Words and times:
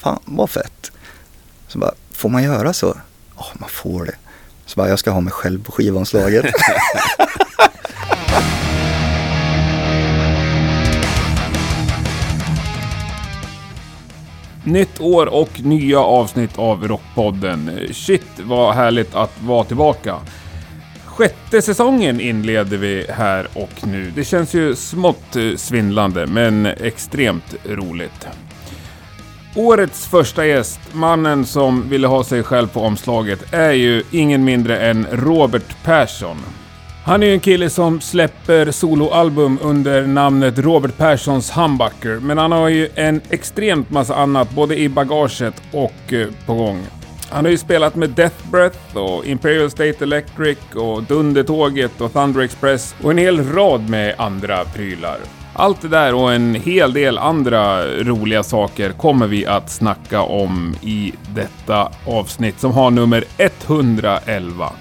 fan 0.00 0.18
vad 0.24 0.50
fett. 0.50 0.90
Så 1.68 1.78
bara, 1.78 1.92
får 2.12 2.28
man 2.28 2.42
göra 2.42 2.72
så? 2.72 2.96
Ja, 3.36 3.46
man 3.54 3.68
får 3.68 4.04
det. 4.04 4.14
Så 4.66 4.76
bara, 4.76 4.88
jag 4.88 4.98
ska 4.98 5.10
ha 5.10 5.20
mig 5.20 5.32
själv 5.32 5.64
på 5.64 5.72
skivomslaget. 5.72 6.44
Nytt 14.64 15.00
år 15.00 15.26
och 15.26 15.60
nya 15.60 16.00
avsnitt 16.00 16.58
av 16.58 16.88
Rockpodden. 16.88 17.88
Shit 17.92 18.26
vad 18.42 18.74
härligt 18.74 19.14
att 19.14 19.42
vara 19.42 19.64
tillbaka. 19.64 20.16
Sjätte 21.04 21.62
säsongen 21.62 22.20
inleder 22.20 22.76
vi 22.76 23.06
här 23.08 23.48
och 23.54 23.86
nu. 23.86 24.12
Det 24.14 24.24
känns 24.24 24.54
ju 24.54 24.76
smått 24.76 25.36
eh, 25.36 25.56
svindlande 25.56 26.26
men 26.26 26.66
extremt 26.66 27.54
roligt. 27.64 28.28
Årets 29.54 30.06
första 30.06 30.46
gäst, 30.46 30.80
mannen 30.92 31.46
som 31.46 31.88
ville 31.88 32.06
ha 32.06 32.24
sig 32.24 32.42
själv 32.42 32.68
på 32.68 32.80
omslaget, 32.80 33.52
är 33.52 33.72
ju 33.72 34.02
ingen 34.10 34.44
mindre 34.44 34.78
än 34.78 35.06
Robert 35.12 35.82
Persson. 35.84 36.36
Han 37.04 37.22
är 37.22 37.26
ju 37.26 37.32
en 37.32 37.40
kille 37.40 37.70
som 37.70 38.00
släpper 38.00 38.70
soloalbum 38.70 39.58
under 39.62 40.06
namnet 40.06 40.58
Robert 40.58 40.96
Perssons 40.96 41.50
Humbucker, 41.50 42.18
men 42.20 42.38
han 42.38 42.52
har 42.52 42.68
ju 42.68 42.88
en 42.94 43.20
extremt 43.30 43.90
massa 43.90 44.14
annat 44.14 44.50
både 44.50 44.78
i 44.78 44.88
bagaget 44.88 45.62
och 45.72 46.12
eh, 46.12 46.28
på 46.46 46.54
gång. 46.54 46.82
Han 47.30 47.44
har 47.44 47.52
ju 47.52 47.58
spelat 47.58 47.94
med 47.94 48.10
Death 48.10 48.50
Breath 48.50 48.96
och 48.96 49.26
Imperial 49.26 49.70
State 49.70 50.04
Electric 50.04 50.58
och 50.74 51.02
Dundertåget 51.02 52.00
och 52.00 52.12
Thunder 52.12 52.40
Express 52.40 52.94
och 53.02 53.10
en 53.10 53.18
hel 53.18 53.52
rad 53.52 53.88
med 53.88 54.14
andra 54.18 54.64
prylar. 54.64 55.39
Allt 55.52 55.82
det 55.82 55.88
där 55.88 56.14
och 56.14 56.32
en 56.32 56.54
hel 56.54 56.92
del 56.92 57.18
andra 57.18 57.86
roliga 57.86 58.42
saker 58.42 58.92
kommer 58.92 59.26
vi 59.26 59.46
att 59.46 59.70
snacka 59.70 60.22
om 60.22 60.74
i 60.82 61.12
detta 61.34 61.92
avsnitt 62.06 62.60
som 62.60 62.72
har 62.72 62.90
nummer 62.90 63.24
111. 63.38 64.72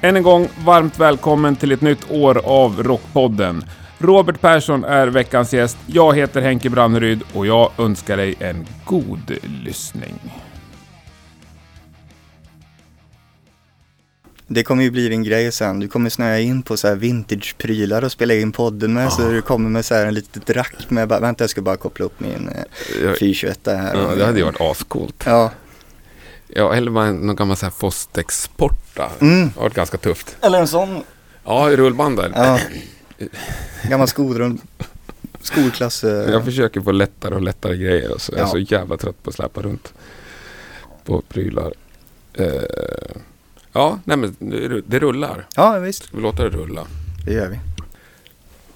Än 0.00 0.16
en 0.16 0.22
gång 0.22 0.48
varmt 0.64 0.98
välkommen 0.98 1.56
till 1.56 1.72
ett 1.72 1.80
nytt 1.80 2.10
år 2.10 2.40
av 2.44 2.82
Rockpodden. 2.82 3.64
Robert 3.98 4.40
Persson 4.40 4.84
är 4.84 5.06
veckans 5.06 5.54
gäst. 5.54 5.78
Jag 5.86 6.16
heter 6.16 6.40
Henke 6.40 6.70
Branneryd 6.70 7.22
och 7.34 7.46
jag 7.46 7.70
önskar 7.78 8.16
dig 8.16 8.34
en 8.40 8.66
god 8.84 9.32
lyssning. 9.64 10.41
Det 14.54 14.62
kommer 14.64 14.82
ju 14.82 14.90
bli 14.90 15.08
din 15.08 15.22
grej 15.22 15.52
sen. 15.52 15.80
Du 15.80 15.88
kommer 15.88 16.10
snöa 16.10 16.38
in 16.38 16.62
på 16.62 16.76
så 16.76 16.88
här 16.88 16.94
vintage-prylar 16.96 18.02
och 18.04 18.12
spela 18.12 18.34
in 18.34 18.52
podden 18.52 18.92
med. 18.94 19.12
Så 19.12 19.22
du 19.30 19.42
kommer 19.42 19.70
med 19.70 19.84
så 19.84 19.94
här 19.94 20.06
en 20.06 20.14
litet 20.14 20.50
rack 20.50 20.74
med, 20.90 21.08
bara, 21.08 21.20
vänta 21.20 21.44
jag 21.44 21.50
ska 21.50 21.62
bara 21.62 21.76
koppla 21.76 22.04
upp 22.04 22.20
min 22.20 22.48
eh, 22.48 22.62
Jag- 23.04 23.18
421 23.18 23.60
här. 23.66 23.94
Ja, 23.96 24.14
det 24.14 24.24
hade 24.26 24.38
ju 24.38 24.44
varit 24.44 24.60
ascoolt. 24.60 25.22
Ja, 25.26 25.50
Ja, 26.54 26.74
eller 26.74 26.90
bara 26.90 27.12
någon 27.12 27.36
gammal 27.36 27.56
så 27.56 27.66
här 27.66 27.70
Fostex-porta. 27.70 29.10
Mm. 29.20 29.46
Det 29.48 29.54
har 29.54 29.62
varit 29.62 29.74
ganska 29.74 29.96
tufft. 29.98 30.36
eller 30.40 30.60
en 30.60 30.68
sån. 30.68 31.02
Ja, 31.44 31.70
i 31.70 31.76
rullbanden. 31.76 32.32
Ja. 32.36 32.58
Gammal 33.88 34.08
skolrum. 34.08 34.58
Skolklass. 35.40 36.02
Jag 36.04 36.44
försöker 36.44 36.80
få 36.80 36.92
lättare 36.92 37.34
och 37.34 37.42
lättare 37.42 37.76
grejer 37.76 38.12
och 38.14 38.20
så. 38.20 38.32
Jag 38.32 38.38
är 38.38 38.44
Ja. 38.44 38.48
så 38.50 38.58
jävla 38.58 38.96
trött 38.96 39.22
på 39.22 39.30
att 39.30 39.36
släpa 39.36 39.62
runt 39.62 39.92
på 41.04 41.20
prylar. 41.28 41.72
Eh, 42.34 42.46
ja, 43.72 43.98
nej 44.04 44.16
men 44.16 44.36
det- 44.86 44.98
rullar. 44.98 45.46
Ja, 45.56 45.78
visst. 45.78 46.14
Vi 46.14 46.20
låter 46.20 46.44
det 46.50 46.56
rulla. 46.56 46.86
Det 47.26 47.32
gör 47.32 47.48
vi. 47.48 47.58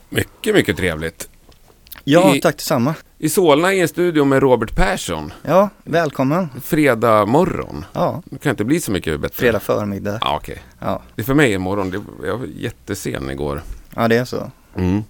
Mycket, 0.09 0.55
mycket 0.55 0.77
trevligt. 0.77 1.29
Ja, 2.05 2.35
I- 2.37 2.41
tack 2.41 2.57
detsamma. 2.57 2.95
I 3.19 3.29
Solna 3.29 3.73
i 3.73 3.81
en 3.81 3.89
studio 3.89 4.25
med 4.25 4.43
Robert 4.43 4.77
Persson. 4.77 5.33
Ja, 5.43 5.69
välkommen. 5.85 6.49
Fredag 6.63 7.27
morgon. 7.27 7.85
Ja, 7.93 8.23
Det 8.25 8.39
kan 8.39 8.51
inte 8.51 8.65
bli 8.65 8.81
så 8.81 8.91
mycket 8.93 9.21
bättre. 9.21 9.37
fredag 9.37 9.61
förmiddag. 9.61 10.19
Ja, 10.21 10.37
okej. 10.37 10.63
Ja, 10.81 11.03
Det 11.15 11.23
är 11.23 11.27
för 11.27 11.35
mig 11.35 11.53
imorgon. 11.53 11.91
Det, 11.91 12.01
jag 12.27 12.39
var 12.39 12.47
jättesen 12.47 13.31
igår. 13.31 13.63
ja 13.95 14.09
det 14.09 14.17
är 14.17 14.25
så. 14.25 14.51
Mm. 14.77 15.03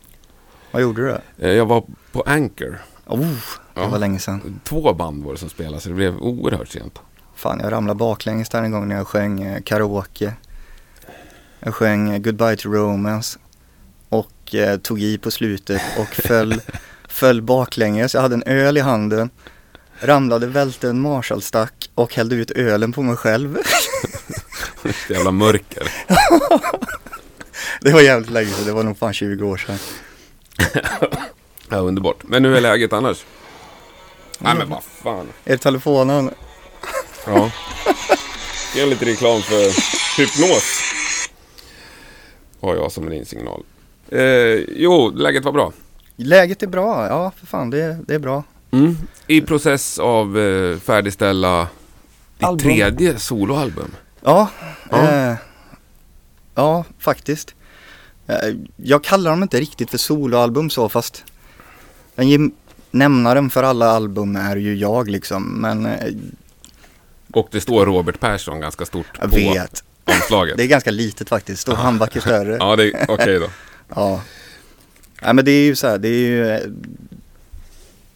Vad 0.70 0.82
gjorde 0.82 1.02
du 1.02 1.08
då? 1.08 1.44
Eh, 1.46 1.52
Jag 1.52 1.66
var 1.66 1.84
på 2.12 2.22
Anchor. 2.26 2.78
Oh, 3.06 3.18
det 3.20 3.34
Ja. 3.74 3.88
var 3.88 3.98
länge 3.98 4.18
sedan. 4.18 4.60
Två 4.64 4.92
band 4.94 5.24
var 5.24 5.32
det 5.32 5.38
som 5.38 5.48
spelade 5.48 5.80
så 5.80 5.88
det 5.88 5.94
blev 5.94 6.16
oerhört 6.18 6.68
sent. 6.68 6.98
Fan, 7.36 7.60
jag 7.60 7.72
ramlade 7.72 7.98
baklänges 7.98 8.48
där 8.48 8.62
en 8.62 8.70
gång 8.70 8.88
när 8.88 8.96
jag 8.96 9.06
sjöng 9.06 9.42
eh, 9.42 9.62
karaoke. 9.62 10.32
Jag 11.60 11.74
sjöng 11.74 12.10
eh, 12.10 12.18
Goodbye 12.18 12.56
to 12.56 12.68
Romance 12.68 13.38
och 14.08 14.54
eh, 14.54 14.78
tog 14.78 15.02
i 15.02 15.18
på 15.18 15.30
slutet 15.30 15.82
och 15.98 16.08
föll, 16.26 16.60
föll 17.08 17.42
baklänges. 17.42 18.14
Jag 18.14 18.22
hade 18.22 18.34
en 18.34 18.42
öl 18.46 18.76
i 18.76 18.80
handen, 18.80 19.30
ramlade, 20.00 20.46
välte 20.46 20.88
en 20.88 21.00
Marshallstack 21.00 21.90
och 21.94 22.14
hällde 22.14 22.34
ut 22.34 22.50
ölen 22.50 22.92
på 22.92 23.02
mig 23.02 23.16
själv. 23.16 23.58
Ett 24.84 25.10
jävla 25.10 25.30
mörker. 25.30 25.92
Det 27.80 27.92
var 27.92 28.00
jävligt 28.00 28.30
länge 28.30 28.50
sedan, 28.50 28.66
det 28.66 28.72
var 28.72 28.82
nog 28.82 28.98
fan 28.98 29.12
20 29.12 29.46
år 29.46 29.56
sedan. 29.56 29.78
Ja, 31.68 31.76
underbart. 31.76 32.16
Men 32.22 32.44
hur 32.44 32.54
är 32.56 32.60
läget 32.60 32.92
annars? 32.92 33.24
Nej 34.38 34.54
men 34.54 34.68
vad 34.70 34.84
fan. 34.84 35.28
Är 35.44 35.56
telefonen? 35.56 36.30
Ja. 37.26 37.50
Ge 38.74 38.86
lite 38.86 39.04
reklam 39.04 39.42
för 39.42 39.64
hypnos. 40.20 40.80
Har 42.60 42.74
jag 42.76 42.92
som 42.92 43.06
en 43.06 43.12
insignal. 43.12 43.62
Eh, 44.08 44.20
jo, 44.76 45.10
läget 45.10 45.44
var 45.44 45.52
bra. 45.52 45.72
Läget 46.16 46.62
är 46.62 46.66
bra, 46.66 47.06
ja 47.06 47.32
för 47.36 47.46
fan 47.46 47.70
det, 47.70 47.98
det 48.06 48.14
är 48.14 48.18
bra. 48.18 48.44
Mm. 48.70 48.96
I 49.26 49.40
process 49.40 49.98
av 49.98 50.38
eh, 50.38 50.78
färdigställa 50.78 51.68
ditt 52.38 52.44
Album. 52.46 52.58
tredje 52.58 53.18
soloalbum. 53.18 53.90
Ja, 54.24 54.48
Ja. 54.90 55.10
Eh, 55.10 55.34
ja 56.54 56.84
faktiskt. 56.98 57.54
Eh, 58.26 58.54
jag 58.76 59.04
kallar 59.04 59.30
dem 59.30 59.42
inte 59.42 59.60
riktigt 59.60 59.90
för 59.90 59.98
soloalbum 59.98 60.70
så 60.70 60.88
fast 60.88 61.24
den 62.14 62.52
nämnaren 62.90 63.50
för 63.50 63.62
alla 63.62 63.90
album 63.90 64.36
är 64.36 64.56
ju 64.56 64.74
jag 64.76 65.08
liksom. 65.08 65.60
Men 65.60 65.86
eh, 65.86 66.14
Och 67.36 67.48
det 67.50 67.60
står 67.60 67.86
Robert 67.86 68.20
Persson 68.20 68.60
ganska 68.60 68.86
stort 68.86 69.06
jag 69.20 69.30
på 69.30 69.36
vet. 69.36 69.84
omslaget. 70.04 70.56
Det 70.56 70.62
är 70.62 70.66
ganska 70.68 70.90
litet 70.90 71.28
faktiskt. 71.28 71.62
Står 71.62 71.74
handbacken 71.74 72.22
större. 72.22 72.56
Ja, 72.60 72.76
det 72.76 72.90
är 72.92 73.10
okej 73.10 73.38
då. 73.38 73.50
Ja. 73.94 74.22
Nej 75.22 75.34
men 75.34 75.44
det 75.44 75.50
är 75.50 75.64
ju 75.64 75.76
så 75.76 75.88
här, 75.88 75.98
det 75.98 76.08
är 76.08 76.28
ju 76.28 76.74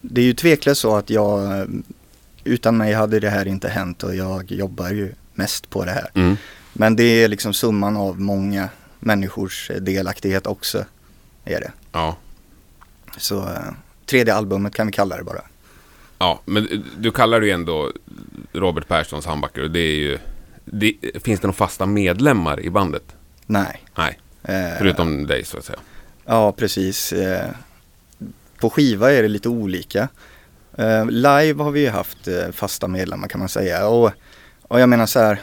Det 0.01 0.21
är 0.21 0.25
ju 0.25 0.35
tveklöst 0.35 0.81
så 0.81 0.97
att 0.97 1.11
jag 1.11 1.67
Utan 2.45 2.77
mig 2.77 2.93
hade 2.93 3.21
det 3.21 3.31
här 3.31 3.47
inte 3.49 3.69
hänt 3.69 4.03
och 4.03 4.15
jag 4.15 4.53
jobbar 4.53 4.91
ju 4.91 5.13
mest 5.35 5.71
på 5.71 5.85
det 5.85 5.91
här. 5.91 6.11
Mm. 6.15 6.37
Men 6.73 6.97
det 6.97 7.05
är 7.05 7.29
liksom 7.29 7.53
summan 7.53 7.97
av 7.97 8.21
många 8.21 8.69
människors 9.01 9.71
delaktighet 9.81 10.47
också. 10.47 10.85
Är 11.45 11.61
det. 11.61 11.73
Ja. 11.93 12.17
Så 13.17 13.39
eh, 13.39 13.73
tredje 14.07 14.35
albumet 14.35 14.75
kan 14.75 14.87
vi 14.87 14.93
kalla 14.93 15.17
det 15.17 15.25
bara. 15.25 15.43
Ja, 16.21 16.41
men 16.45 16.85
du 16.99 17.11
kallar 17.11 17.41
det 17.41 17.47
ju 17.47 17.53
ändå 17.53 17.93
Robert 18.53 18.89
Perssons 18.89 19.27
handbacker 19.27 19.63
och 19.63 19.71
det 19.71 19.81
är 19.81 19.97
ju... 19.97 20.19
Det, 20.65 20.95
finns 21.25 21.41
det 21.41 21.47
några 21.47 21.57
fasta 21.57 21.87
medlemmar 21.87 22.61
i 22.61 22.71
bandet? 22.71 23.17
Nej. 23.47 23.85
Nej, 23.95 24.19
Eh, 24.43 24.79
förutom 24.79 25.27
dig 25.27 25.45
så 25.45 25.59
att 25.59 25.65
säga. 25.65 25.79
Ja, 26.25 26.53
precis. 26.53 27.13
Eh, 27.13 27.51
på 28.61 28.71
skiva 28.71 29.13
är 29.13 29.23
det 29.23 29.29
lite 29.29 29.49
olika. 29.49 30.09
Eh, 30.79 31.07
live 31.07 31.63
har 31.63 31.71
vi 31.71 31.81
ju 31.81 31.89
haft 31.89 32.29
eh, 32.29 32.51
fasta 32.53 32.89
medlemmar 32.89 33.29
kan 33.29 33.39
man 33.39 33.49
säga. 33.49 33.89
Och, 33.89 34.11
och 34.63 34.81
jag 34.81 34.89
menar 34.89 35.07
så 35.07 35.19
här, 35.19 35.41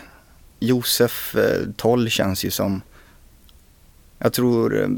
Josef 0.59 1.35
Toll 1.75 2.09
känns 2.09 2.45
ju 2.45 2.51
som, 2.51 2.81
jag 4.19 4.33
tror, 4.33 4.97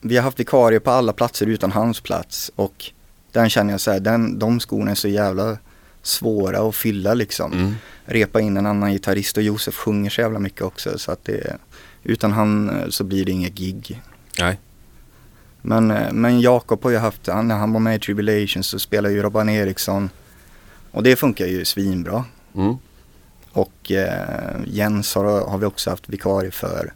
vi 0.00 0.16
har 0.16 0.22
haft 0.22 0.40
vikarier 0.40 0.80
på 0.80 0.90
alla 0.90 1.12
platser 1.12 1.46
utan 1.46 1.72
hans 1.72 2.00
plats. 2.00 2.50
Och 2.56 2.92
den 3.32 3.50
känner 3.50 3.70
jag 3.70 3.80
så 3.80 3.90
här, 3.90 4.00
den, 4.00 4.38
de 4.38 4.60
skorna 4.60 4.90
är 4.90 4.94
så 4.94 5.08
jävla 5.08 5.58
svåra 6.02 6.68
att 6.68 6.74
fylla 6.74 7.14
liksom. 7.14 7.52
Mm. 7.52 7.74
Repa 8.04 8.40
in 8.40 8.56
en 8.56 8.66
annan 8.66 8.92
gitarrist 8.92 9.36
och 9.36 9.42
Josef 9.42 9.74
sjunger 9.74 10.10
så 10.10 10.20
jävla 10.20 10.38
mycket 10.38 10.62
också. 10.62 10.98
Så 10.98 11.12
att 11.12 11.24
det, 11.24 11.56
utan 12.02 12.32
han 12.32 12.70
eh, 12.70 12.88
så 12.88 13.04
blir 13.04 13.24
det 13.24 13.32
inget 13.32 13.54
gig. 13.54 14.02
Nej. 14.38 14.58
Men, 15.62 15.90
eh, 15.90 16.12
men 16.12 16.40
Jakob 16.40 16.82
har 16.84 16.90
ju 16.90 16.96
haft, 16.96 17.26
han, 17.26 17.48
när 17.48 17.58
han 17.58 17.72
var 17.72 17.80
med 17.80 17.96
i 17.96 17.98
Tribulation 17.98 18.62
så 18.62 18.78
spelade 18.78 19.14
ju 19.14 19.22
Robban 19.22 19.48
Eriksson. 19.48 20.10
Och 20.90 21.02
det 21.02 21.16
funkar 21.16 21.46
ju 21.46 21.64
svinbra. 21.64 22.24
Mm. 22.54 22.76
Och 23.52 23.92
eh, 23.92 24.60
Jens 24.66 25.14
har, 25.14 25.48
har 25.48 25.58
vi 25.58 25.66
också 25.66 25.90
haft 25.90 26.08
vikarie 26.08 26.50
för 26.50 26.92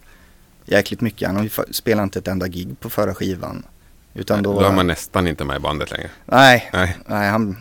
jäkligt 0.65 1.01
mycket. 1.01 1.29
Han 1.29 1.49
spelat 1.71 2.03
inte 2.03 2.19
ett 2.19 2.27
enda 2.27 2.47
gig 2.47 2.79
på 2.79 2.89
förra 2.89 3.15
skivan. 3.15 3.63
Utan 4.17 4.43
då, 4.43 4.53
Då 4.59 4.65
är 4.65 4.71
man 4.73 4.87
nästan 4.87 5.27
inte 5.27 5.45
med 5.45 5.57
i 5.57 5.59
bandet 5.59 5.91
längre. 5.91 6.09
nej, 6.25 6.69
Nej. 6.73 6.97
nej 7.05 7.29
han, 7.29 7.57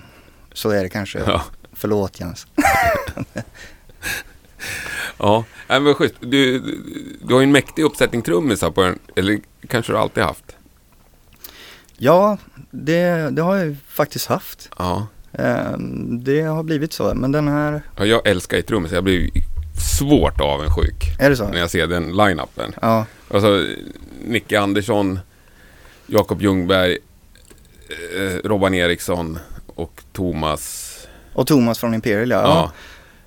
så 0.52 0.70
är 0.70 0.82
det 0.82 0.88
kanske. 0.88 1.18
Ja. 1.26 1.42
Förlåt 1.72 2.20
Jens. 2.20 2.46
Ja, 5.18 5.44
Nej, 5.68 5.80
men 5.80 5.94
schysst. 5.94 6.14
Du, 6.20 6.58
du 7.22 7.34
har 7.34 7.40
ju 7.40 7.44
en 7.44 7.52
mäktig 7.52 7.82
uppsättning 7.82 8.22
trummisar 8.22 8.70
på 8.70 8.82
den, 8.82 8.98
eller 9.16 9.40
kanske 9.68 9.92
du 9.92 9.98
alltid 9.98 10.22
haft? 10.24 10.56
Ja, 11.96 12.38
det, 12.70 13.30
det 13.30 13.42
har 13.42 13.56
jag 13.56 13.76
faktiskt 13.88 14.26
haft. 14.26 14.70
Ja. 14.78 15.06
Eh, 15.32 15.78
det 16.24 16.40
har 16.40 16.62
blivit 16.62 16.92
så, 16.92 17.14
men 17.14 17.32
den 17.32 17.48
här, 17.48 17.82
Ja, 17.98 18.04
jag 18.06 18.26
älskar 18.26 18.56
ju 18.56 18.62
trummis. 18.62 18.92
Jag 18.92 19.04
blir 19.04 19.30
svårt 19.98 20.40
avundsjuk 20.40 21.04
är 21.18 21.30
det 21.30 21.36
så? 21.36 21.48
när 21.48 21.58
jag 21.58 21.70
ser 21.70 21.86
den 21.86 22.12
line-upen. 22.16 22.72
Ja, 22.82 23.06
Alltså, 23.30 23.64
Nicke 24.24 24.60
Andersson, 24.60 25.18
Jakob 26.06 26.42
Ljungberg, 26.42 26.98
eh, 28.16 28.36
Robban 28.44 28.74
Eriksson 28.74 29.38
och 29.66 30.02
Thomas. 30.12 30.92
och 31.32 31.46
Thomas 31.46 31.78
från 31.78 31.94
Imperial 31.94 32.30
ja. 32.30 32.72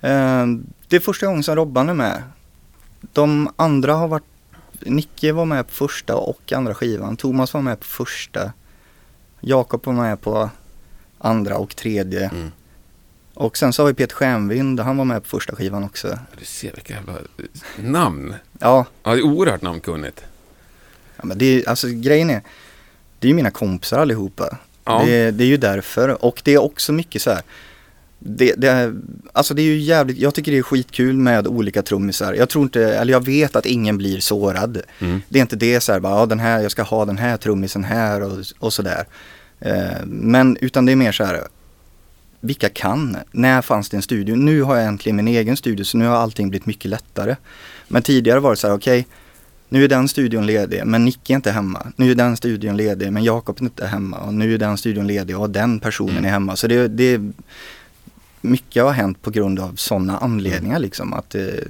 Ja. 0.00 0.08
Eh, 0.08 0.46
det 0.88 0.96
är 0.96 1.00
första 1.00 1.26
gången 1.26 1.42
som 1.42 1.56
Robban 1.56 1.88
är 1.88 1.94
med. 1.94 2.22
De 3.12 3.52
andra 3.56 3.94
har 3.94 4.08
varit, 4.08 4.24
Nicke 4.80 5.32
var 5.32 5.44
med 5.44 5.66
på 5.66 5.72
första 5.72 6.16
och 6.16 6.52
andra 6.52 6.74
skivan. 6.74 7.16
Thomas 7.16 7.54
var 7.54 7.62
med 7.62 7.80
på 7.80 7.86
första. 7.86 8.52
Jakob 9.40 9.86
var 9.86 9.92
med 9.92 10.20
på 10.20 10.50
andra 11.18 11.56
och 11.56 11.76
tredje. 11.76 12.28
Mm. 12.28 12.52
Och 13.34 13.56
sen 13.56 13.72
så 13.72 13.82
har 13.82 13.88
vi 13.88 13.94
Peter 13.94 14.14
Stjärnvind, 14.14 14.80
han 14.80 14.96
var 14.96 15.04
med 15.04 15.22
på 15.22 15.28
första 15.28 15.56
skivan 15.56 15.84
också. 15.84 16.18
Du 16.38 16.44
ser 16.44 16.72
vilka 16.72 16.94
jävla 16.94 17.12
eh, 17.12 17.84
namn. 17.84 18.34
Ja, 18.58 18.86
Ja, 19.02 19.10
det 19.14 19.18
är 19.20 19.22
oerhört 19.22 19.62
namnkunnigt. 19.62 20.24
ja 21.16 21.22
men 21.24 21.38
det 21.38 21.44
är 21.44 21.68
alltså 21.68 21.88
grejen 21.88 22.30
är, 22.30 22.42
det 23.20 23.26
är 23.26 23.28
ju 23.28 23.34
mina 23.34 23.50
kompisar 23.50 23.98
allihopa. 23.98 24.58
Ja. 24.84 25.02
Det, 25.06 25.30
det 25.30 25.44
är 25.44 25.48
ju 25.48 25.56
därför 25.56 26.24
och 26.24 26.40
det 26.44 26.54
är 26.54 26.58
också 26.58 26.92
mycket 26.92 27.22
så 27.22 27.30
här. 27.30 27.42
Det, 28.18 28.54
det, 28.56 28.94
alltså 29.32 29.54
det 29.54 29.62
är 29.62 29.66
ju 29.66 29.78
jävligt, 29.78 30.18
jag 30.18 30.34
tycker 30.34 30.52
det 30.52 30.58
är 30.58 30.62
skitkul 30.62 31.16
med 31.16 31.46
olika 31.46 31.82
trummisar. 31.82 32.34
Jag 32.34 32.48
tror 32.48 32.64
inte, 32.64 32.94
eller 32.94 33.12
jag 33.12 33.24
vet 33.24 33.56
att 33.56 33.66
ingen 33.66 33.98
blir 33.98 34.20
sårad. 34.20 34.82
Mm. 34.98 35.22
Det 35.28 35.38
är 35.38 35.40
inte 35.40 35.56
det 35.56 35.80
så 35.80 35.92
här, 35.92 36.00
bara, 36.00 36.18
ja, 36.18 36.26
den 36.26 36.40
här, 36.40 36.60
jag 36.60 36.70
ska 36.70 36.82
ha 36.82 37.04
den 37.04 37.18
här 37.18 37.36
trummisen 37.36 37.84
här 37.84 38.22
och, 38.22 38.38
och 38.58 38.72
sådär. 38.72 39.04
Eh, 39.60 40.04
men 40.06 40.56
utan 40.60 40.86
det 40.86 40.92
är 40.92 40.96
mer 40.96 41.12
så 41.12 41.24
här, 41.24 41.40
vilka 42.40 42.68
kan? 42.68 43.16
När 43.32 43.62
fanns 43.62 43.88
det 43.88 43.96
en 43.96 44.02
studio? 44.02 44.36
Nu 44.36 44.62
har 44.62 44.76
jag 44.76 44.86
äntligen 44.86 45.16
min 45.16 45.28
egen 45.28 45.56
studio 45.56 45.84
så 45.84 45.98
nu 45.98 46.06
har 46.06 46.16
allting 46.16 46.50
blivit 46.50 46.66
mycket 46.66 46.90
lättare. 46.90 47.36
Men 47.88 48.02
tidigare 48.02 48.40
var 48.40 48.50
det 48.50 48.56
så 48.56 48.66
här, 48.66 48.74
okej, 48.74 49.06
nu 49.72 49.84
är 49.84 49.88
den 49.88 50.08
studion 50.08 50.46
ledig 50.46 50.86
men 50.86 51.04
Nicke 51.04 51.32
är 51.32 51.36
inte 51.36 51.50
hemma. 51.50 51.86
Nu 51.96 52.10
är 52.10 52.14
den 52.14 52.36
studion 52.36 52.76
ledig 52.76 53.12
men 53.12 53.24
Jakob 53.24 53.56
är 53.58 53.62
inte 53.62 53.86
hemma. 53.86 54.18
Och 54.18 54.34
nu 54.34 54.54
är 54.54 54.58
den 54.58 54.76
studion 54.78 55.06
ledig 55.06 55.38
och 55.38 55.50
den 55.50 55.80
personen 55.80 56.10
Mm. 56.10 56.24
är 56.24 56.28
hemma. 56.30 56.56
Så 56.56 56.66
det, 56.66 56.88
det 56.88 57.20
mycket 58.40 58.82
har 58.82 58.92
hänt 58.92 59.22
på 59.22 59.30
grund 59.30 59.60
av 59.60 59.74
sådana 59.76 60.18
anledningar 60.18 60.78
liksom. 60.78 61.12
Att 61.12 61.30
det, 61.30 61.64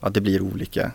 att 0.00 0.14
det 0.14 0.20
blir 0.20 0.42
olika. 0.42 0.90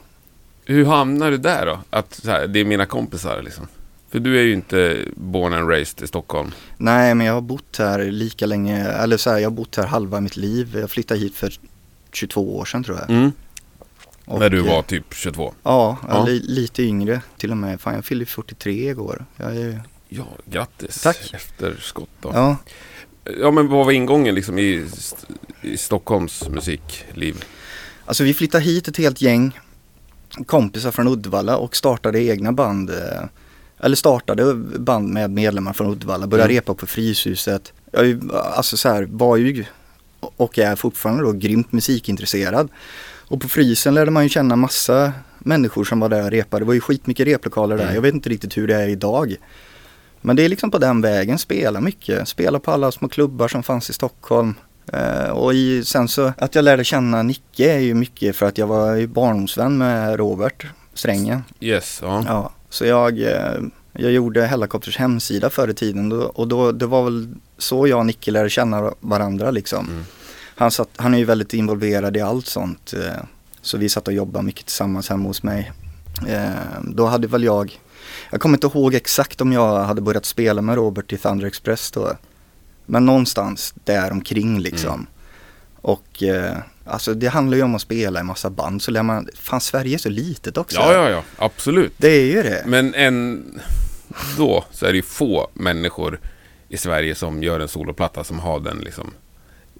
Hur 0.65 0.85
hamnar 0.85 1.31
du 1.31 1.37
där 1.37 1.65
då? 1.65 1.79
Att 1.89 2.21
här, 2.25 2.47
det 2.47 2.59
är 2.59 2.65
mina 2.65 2.85
kompisar 2.85 3.41
liksom? 3.43 3.67
För 4.09 4.19
du 4.19 4.37
är 4.39 4.43
ju 4.43 4.53
inte 4.53 4.97
born 5.15 5.53
and 5.53 5.69
raised 5.69 6.03
i 6.03 6.07
Stockholm. 6.07 6.51
Nej, 6.77 7.15
men 7.15 7.27
jag 7.27 7.33
har 7.33 7.41
bott 7.41 7.75
här 7.79 7.99
lika 8.11 8.45
länge, 8.45 8.83
eller 8.87 9.17
så 9.17 9.29
här, 9.29 9.37
jag 9.39 9.49
har 9.49 9.55
bott 9.55 9.75
här 9.75 9.85
halva 9.87 10.21
mitt 10.21 10.37
liv. 10.37 10.77
Jag 10.79 10.89
flyttade 10.89 11.19
hit 11.19 11.35
för 11.35 11.53
22 12.11 12.57
år 12.57 12.65
sedan 12.65 12.83
tror 12.83 12.97
jag. 12.99 13.09
Mm. 13.09 13.31
Och, 14.25 14.39
När 14.39 14.49
du 14.49 14.59
eh, 14.59 14.65
var 14.75 14.81
typ 14.81 15.13
22. 15.13 15.53
Ja, 15.63 15.97
Ja. 16.07 16.25
Li, 16.25 16.39
lite 16.39 16.83
yngre 16.83 17.21
till 17.37 17.51
och 17.51 17.57
med. 17.57 17.81
Fan, 17.81 17.93
jag 17.95 18.05
fyllde 18.05 18.25
43 18.25 18.89
igår. 18.89 19.25
Jag 19.37 19.55
är, 19.57 19.81
Ja, 20.09 20.27
grattis. 20.45 21.01
Tack. 21.01 21.33
Efterskott 21.33 22.09
då. 22.21 22.31
Ja. 22.33 22.57
ja, 23.39 23.51
men 23.51 23.67
vad 23.67 23.85
var 23.85 23.91
ingången 23.91 24.35
liksom 24.35 24.59
i, 24.59 24.85
i 25.61 25.77
Stockholms 25.77 26.49
musikliv? 26.49 27.43
alltså 28.05 28.23
vi 28.23 28.33
flyttade 28.33 28.63
hit 28.63 28.87
ett 28.87 28.97
helt 28.97 29.21
gäng 29.21 29.59
kompisar 30.45 30.91
från 30.91 31.07
Uddevalla 31.07 31.57
och 31.57 31.75
startade 31.75 32.23
egna 32.23 32.51
band. 32.51 32.89
eh, 32.89 33.23
Eller 33.79 33.95
startade 33.95 34.53
band 34.79 35.09
med 35.09 35.31
medlemmar 35.31 35.73
från 35.73 35.91
Uddevalla. 35.91 36.27
Började 36.27 36.49
Mm. 36.53 36.55
repa 36.61 36.73
på 36.73 36.87
Fryshuset. 36.87 37.73
Jag 37.91 38.31
alltså 38.31 38.77
så 38.77 38.89
här, 38.89 39.07
var 39.11 39.37
ju 39.37 39.65
och 40.19 40.59
är 40.59 40.75
fortfarande 40.75 41.23
då 41.23 41.31
grymt 41.31 41.71
musikintresserad. 41.71 42.69
Och 43.27 43.41
på 43.41 43.49
Frysen 43.49 43.93
lärde 43.93 44.11
man 44.11 44.23
ju 44.23 44.29
känna 44.29 44.55
massa 44.55 45.13
människor 45.39 45.83
som 45.83 45.99
var 45.99 46.09
där 46.09 46.23
och 46.23 46.31
repade. 46.31 46.61
Det 46.63 46.67
var 46.67 46.73
ju 46.73 46.81
skitmycket 46.81 47.27
replokaler 47.27 47.77
där. 47.77 47.83
Mm. 47.83 47.95
Jag 47.95 48.01
vet 48.01 48.13
inte 48.13 48.29
riktigt 48.29 48.57
hur 48.57 48.67
det 48.67 48.75
är 48.75 48.87
idag. 48.87 49.35
Men 50.21 50.35
det 50.35 50.45
är 50.45 50.49
liksom 50.49 50.71
på 50.71 50.77
den 50.77 51.01
vägen, 51.01 51.39
spela 51.39 51.81
mycket. 51.81 52.27
Spela 52.27 52.59
på 52.59 52.71
alla 52.71 52.91
små 52.91 53.09
klubbar 53.09 53.47
som 53.47 53.63
fanns 53.63 53.89
i 53.89 53.93
Stockholm. 53.93 54.55
Eh, 54.93 55.29
och 55.29 55.53
i, 55.53 55.83
sen 55.83 56.07
så 56.07 56.33
att 56.37 56.55
jag 56.55 56.63
lärde 56.63 56.83
känna 56.83 57.23
Nicke 57.23 57.73
är 57.73 57.79
ju 57.79 57.93
mycket 57.93 58.35
för 58.35 58.45
att 58.45 58.57
jag 58.57 58.67
var 58.67 58.95
ju 58.95 59.07
barndomsvän 59.07 59.77
med 59.77 60.17
Robert 60.17 60.65
Strängen. 60.93 61.43
Yes, 61.59 61.99
ja. 62.01 62.23
Ja, 62.27 62.51
så 62.69 62.85
jag, 62.85 63.21
eh, 63.21 63.61
jag 63.93 64.11
gjorde 64.11 64.45
Hellacopters 64.45 64.97
hemsida 64.97 65.49
förr 65.49 65.67
i 65.67 65.73
tiden 65.73 66.09
då, 66.09 66.21
och 66.21 66.47
då, 66.47 66.71
det 66.71 66.85
var 66.85 67.03
väl 67.03 67.35
så 67.57 67.87
jag 67.87 67.99
och 67.99 68.05
Nicke 68.05 68.31
lärde 68.31 68.49
känna 68.49 68.93
varandra 68.99 69.51
liksom. 69.51 69.87
Mm. 69.89 70.05
Han, 70.55 70.71
satt, 70.71 70.89
han 70.95 71.13
är 71.13 71.17
ju 71.17 71.25
väldigt 71.25 71.53
involverad 71.53 72.17
i 72.17 72.21
allt 72.21 72.45
sånt. 72.47 72.93
eh, 72.93 73.23
Så 73.61 73.77
vi 73.77 73.89
satt 73.89 74.07
och 74.07 74.13
jobbade 74.13 74.45
mycket 74.45 74.65
tillsammans 74.65 75.09
hemma 75.09 75.29
hos 75.29 75.43
mig. 75.43 75.71
Eh, 76.27 76.81
Då 76.83 77.05
hade 77.05 77.27
väl 77.27 77.43
jag, 77.43 77.79
jag 78.31 78.41
kommer 78.41 78.57
inte 78.57 78.67
ihåg 78.67 78.95
exakt 78.95 79.41
om 79.41 79.51
jag 79.53 79.83
hade 79.83 80.01
börjat 80.01 80.25
spela 80.25 80.61
med 80.61 80.75
Robert 80.75 81.13
i 81.13 81.17
Thunder 81.17 81.47
Express 81.47 81.91
då. 81.91 82.11
Men 82.85 83.05
någonstans 83.05 83.73
där 83.83 84.11
omkring 84.11 84.59
liksom. 84.59 84.93
Mm. 84.93 85.05
Och 85.81 86.23
eh, 86.23 86.57
alltså 86.85 87.13
det 87.13 87.27
handlar 87.27 87.57
ju 87.57 87.63
om 87.63 87.75
att 87.75 87.81
spela 87.81 88.19
i 88.19 88.23
massa 88.23 88.49
band 88.49 88.81
så 88.81 88.91
lär 88.91 89.03
man, 89.03 89.27
fan 89.35 89.61
Sverige 89.61 89.95
är 89.95 89.97
så 89.97 90.09
litet 90.09 90.57
också. 90.57 90.79
Ja, 90.79 90.93
ja, 90.93 91.09
ja. 91.09 91.23
Absolut. 91.37 91.93
Det 91.97 92.07
är 92.09 92.25
ju 92.25 92.43
det. 92.43 92.63
Men 92.67 92.93
en, 92.93 93.43
då 94.37 94.65
så 94.71 94.85
är 94.85 94.89
det 94.89 94.95
ju 94.95 95.01
få 95.01 95.47
människor 95.53 96.19
i 96.69 96.77
Sverige 96.77 97.15
som 97.15 97.43
gör 97.43 97.59
en 97.59 97.67
soloplatta 97.67 98.23
som 98.23 98.39
har 98.39 98.59
den 98.59 98.77
liksom. 98.77 99.11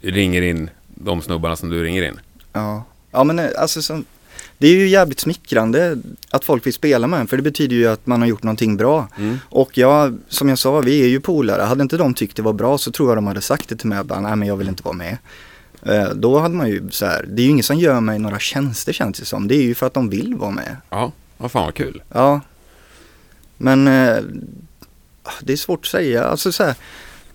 Ringer 0.03 0.41
in 0.41 0.69
de 0.88 1.21
snubbarna 1.21 1.55
som 1.55 1.69
du 1.69 1.83
ringer 1.83 2.03
in. 2.03 2.19
Ja, 2.53 2.83
ja 3.11 3.23
men 3.23 3.39
eh, 3.39 3.50
alltså 3.57 3.81
som, 3.81 4.05
det 4.57 4.67
är 4.67 4.71
ju 4.71 4.88
jävligt 4.88 5.19
smickrande 5.19 5.97
att 6.29 6.45
folk 6.45 6.65
vill 6.65 6.73
spela 6.73 7.07
med 7.07 7.19
en 7.19 7.27
för 7.27 7.38
det 7.38 7.44
betyder 7.44 7.75
ju 7.75 7.88
att 7.88 8.07
man 8.07 8.21
har 8.21 8.27
gjort 8.27 8.44
någonting 8.44 8.77
bra. 8.77 9.07
Mm. 9.17 9.39
Och 9.50 9.77
jag, 9.77 10.17
som 10.27 10.50
jag 10.50 10.59
sa, 10.59 10.79
vi 10.79 11.01
är 11.01 11.07
ju 11.07 11.19
polare. 11.19 11.61
Hade 11.61 11.81
inte 11.81 11.97
de 11.97 12.13
tyckt 12.13 12.35
det 12.35 12.41
var 12.41 12.53
bra 12.53 12.77
så 12.77 12.91
tror 12.91 13.09
jag 13.09 13.17
de 13.17 13.27
hade 13.27 13.41
sagt 13.41 13.69
det 13.69 13.75
till 13.75 13.88
mig. 13.88 14.03
Bara, 14.03 14.19
Nej 14.19 14.35
men 14.35 14.47
jag 14.47 14.57
vill 14.57 14.67
inte 14.67 14.83
vara 14.83 14.95
med. 14.95 15.17
Eh, 15.85 16.09
då 16.09 16.39
hade 16.39 16.56
man 16.56 16.69
ju 16.69 16.89
så 16.91 17.06
här, 17.06 17.25
det 17.29 17.41
är 17.41 17.44
ju 17.44 17.49
ingen 17.49 17.63
som 17.63 17.79
gör 17.79 17.99
mig 17.99 18.19
några 18.19 18.39
tjänster 18.39 18.94
känns 18.94 19.19
det 19.19 19.25
som. 19.25 19.47
Det 19.47 19.56
är 19.56 19.63
ju 19.63 19.75
för 19.75 19.88
att 19.88 19.94
de 19.94 20.09
vill 20.09 20.35
vara 20.35 20.51
med. 20.51 20.77
Ja, 20.89 21.11
vad 21.38 21.51
fan 21.51 21.65
vad 21.65 21.75
kul. 21.75 22.01
Ja. 22.13 22.41
Men 23.57 23.88
eh, 23.88 24.23
det 25.41 25.53
är 25.53 25.57
svårt 25.57 25.79
att 25.79 25.91
säga. 25.91 26.23
Alltså 26.23 26.51
så 26.51 26.63
här, 26.63 26.75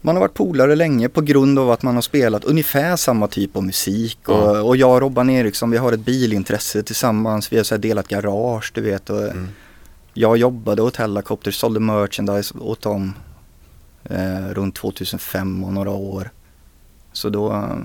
man 0.09 0.17
har 0.17 0.21
varit 0.21 0.35
polare 0.35 0.75
länge 0.77 1.09
på 1.09 1.21
grund 1.21 1.59
av 1.59 1.71
att 1.71 1.83
man 1.83 1.95
har 1.95 2.03
spelat 2.03 2.45
ungefär 2.45 2.97
samma 2.97 3.29
typ 3.29 3.57
av 3.57 3.65
musik. 3.65 4.19
Ja. 4.27 4.33
Och, 4.61 4.69
och 4.69 4.77
jag 4.77 4.95
och 4.95 5.01
Robban 5.01 5.31
Eriksson, 5.31 5.71
vi 5.71 5.77
har 5.79 5.93
ett 5.93 6.01
bilintresse 6.01 6.83
tillsammans. 6.83 7.53
Vi 7.53 7.57
har 7.57 7.65
så 7.65 7.77
delat 7.77 8.09
garage, 8.09 8.71
du 8.75 8.81
vet. 8.81 9.11
Och 9.11 9.23
Mm. 9.23 9.49
Jag 10.15 10.37
jobbade 10.37 10.83
åt 10.83 10.97
Hellacopter, 10.97 11.51
sålde 11.51 11.81
merchandise 11.81 12.55
åt 12.59 12.81
dem 12.81 13.15
eh, 14.05 14.47
runt 14.51 14.75
2005 14.75 15.65
och 15.65 15.73
några 15.73 15.91
år. 15.91 16.31
Så 17.13 17.29
då 17.29 17.53
eh, 17.53 17.77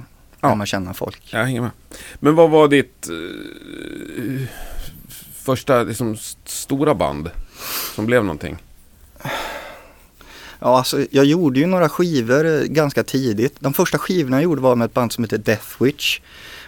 Ja. 0.42 0.56
man 0.56 0.68
känna 0.68 0.94
folk. 0.94 1.22
Jag 1.34 1.44
hänger 1.46 1.62
med. 1.62 1.72
Men 2.20 2.36
vad 2.36 2.50
var 2.50 2.68
ditt 2.68 3.10
eh, 3.10 4.48
första 5.34 5.84
liksom, 5.84 6.14
st- 6.14 6.40
stora 6.46 6.96
band 6.96 7.30
som 7.96 8.06
blev 8.06 8.24
någonting? 8.24 8.58
Ja, 10.66 10.78
alltså 10.78 11.06
jag 11.12 11.26
gjorde 11.26 11.60
ju 11.60 11.66
några 11.66 11.90
skivor 11.90 12.46
eh, 12.46 12.62
ganska 12.62 13.04
tidigt. 13.04 13.56
De 13.60 13.74
första 13.74 13.98
skivorna 13.98 14.38
jag 14.38 14.44
gjorde 14.44 14.62
var 14.62 14.76
med 14.76 14.86
ett 14.86 14.94
band 14.94 15.12
som 15.12 15.24
heter 15.24 15.38
Death 15.38 15.84
Witch. 15.84 16.20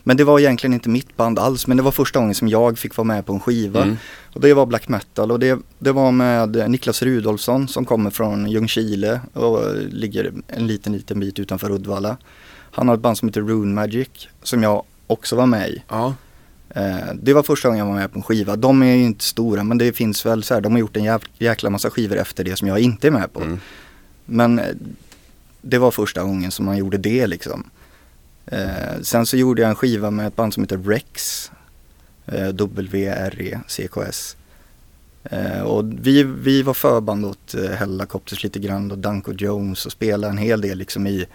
Men 0.04 0.18
det 0.18 0.24
var 0.24 0.40
egentligen 0.40 0.74
inte 0.74 0.90
mitt 0.90 1.18
band 1.18 1.40
alls, 1.40 1.68
men 1.68 1.78
det 1.78 1.84
var 1.84 1.92
första 1.92 2.20
gången 2.20 2.36
som 2.36 2.48
jag 2.48 2.78
fick 2.78 2.98
vara 2.98 3.06
med 3.06 3.26
på 3.26 3.34
en 3.34 3.40
skiva. 3.40 3.84
Mm. 3.84 3.98
Och 4.34 4.42
det 4.42 4.54
var 4.54 4.66
black 4.66 4.88
metal 4.88 5.32
och 5.32 5.40
det, 5.40 5.60
det 5.80 5.92
var 5.92 6.12
med 6.12 6.56
eh, 6.56 6.68
Niklas 6.68 7.04
Rudolfsson 7.04 7.68
som 7.68 7.86
kommer 7.86 8.10
från 8.10 8.50
Ljungskile 8.50 9.20
och 9.34 9.64
eh, 9.64 9.74
ligger 9.76 10.34
en 10.48 10.68
liten, 10.68 10.94
liten 10.94 11.20
bit 11.20 11.40
utanför 11.40 11.72
Uddevalla. 11.72 12.18
Han 12.72 12.88
har 12.88 12.96
ett 12.96 13.02
band 13.02 13.18
som 13.18 13.28
heter 13.28 13.42
Rune 13.42 13.74
Magic 13.74 14.10
som 14.44 14.64
jag 14.64 14.84
också 15.08 15.36
var 15.36 15.46
med 15.46 15.70
i. 15.70 15.84
Ja. 15.88 16.14
Det 17.14 17.34
var 17.34 17.44
första 17.44 17.68
gången 17.68 17.80
jag 17.80 17.94
var 17.94 18.00
med 18.00 18.12
på 18.12 18.20
en 18.20 18.24
skiva. 18.24 18.56
De 18.56 18.84
är 18.84 18.96
ju 18.96 19.04
inte 19.04 19.24
stora 19.24 19.64
men 19.64 19.78
det 19.78 19.94
finns 19.94 20.26
väl 20.26 20.44
så 20.44 20.54
här, 20.54 20.62
de 20.62 20.72
har 20.72 20.80
gjort 20.80 20.98
en 20.98 21.20
jäkla 21.38 21.70
massa 21.70 21.90
skivor 21.90 22.18
efter 22.18 22.44
det 22.44 22.56
som 22.56 22.68
jag 22.68 22.80
inte 22.80 23.08
är 23.08 23.12
med 23.12 23.34
på. 23.34 23.42
Mm. 23.42 23.60
Men 24.26 24.62
det 25.62 25.78
var 25.78 25.92
första 25.92 26.24
gången 26.24 26.52
som 26.52 26.66
man 26.66 26.78
gjorde 26.78 26.98
det 26.98 27.28
liksom. 27.28 27.70
Eh, 28.46 29.02
sen 29.02 29.26
så 29.26 29.38
gjorde 29.38 29.62
jag 29.62 29.70
en 29.70 29.76
skiva 29.76 30.12
med 30.12 30.28
ett 30.28 30.36
band 30.36 30.54
som 30.54 30.64
heter 30.64 30.78
Rex. 30.78 31.52
Eh, 32.26 32.48
W-R-E-C-K-S. 32.48 34.36
Eh, 35.24 35.62
och 35.62 35.84
vi, 36.02 36.24
vi 36.24 36.62
var 36.62 36.74
förband 36.74 37.26
åt 37.26 37.54
eh, 37.56 37.70
Hellacopters 37.72 38.44
lite 38.44 38.60
grann 38.60 38.92
och 38.92 38.98
Danko 38.98 39.34
Jones 39.34 39.86
och 39.86 39.92
spelade 39.92 40.32
en 40.32 40.38
hel 40.38 40.62
del 40.62 40.78
liksom 40.78 41.08
i, 41.08 41.26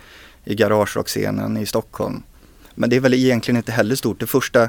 i 0.44 0.54
garagerockscenen 0.54 1.56
i 1.56 1.66
Stockholm. 1.66 2.22
Men 2.74 2.90
det 2.90 2.96
är 2.96 3.00
väl 3.00 3.14
egentligen 3.14 3.56
inte 3.56 3.72
heller 3.72 3.94
stort. 3.96 4.20
Det 4.20 4.26
första, 4.26 4.68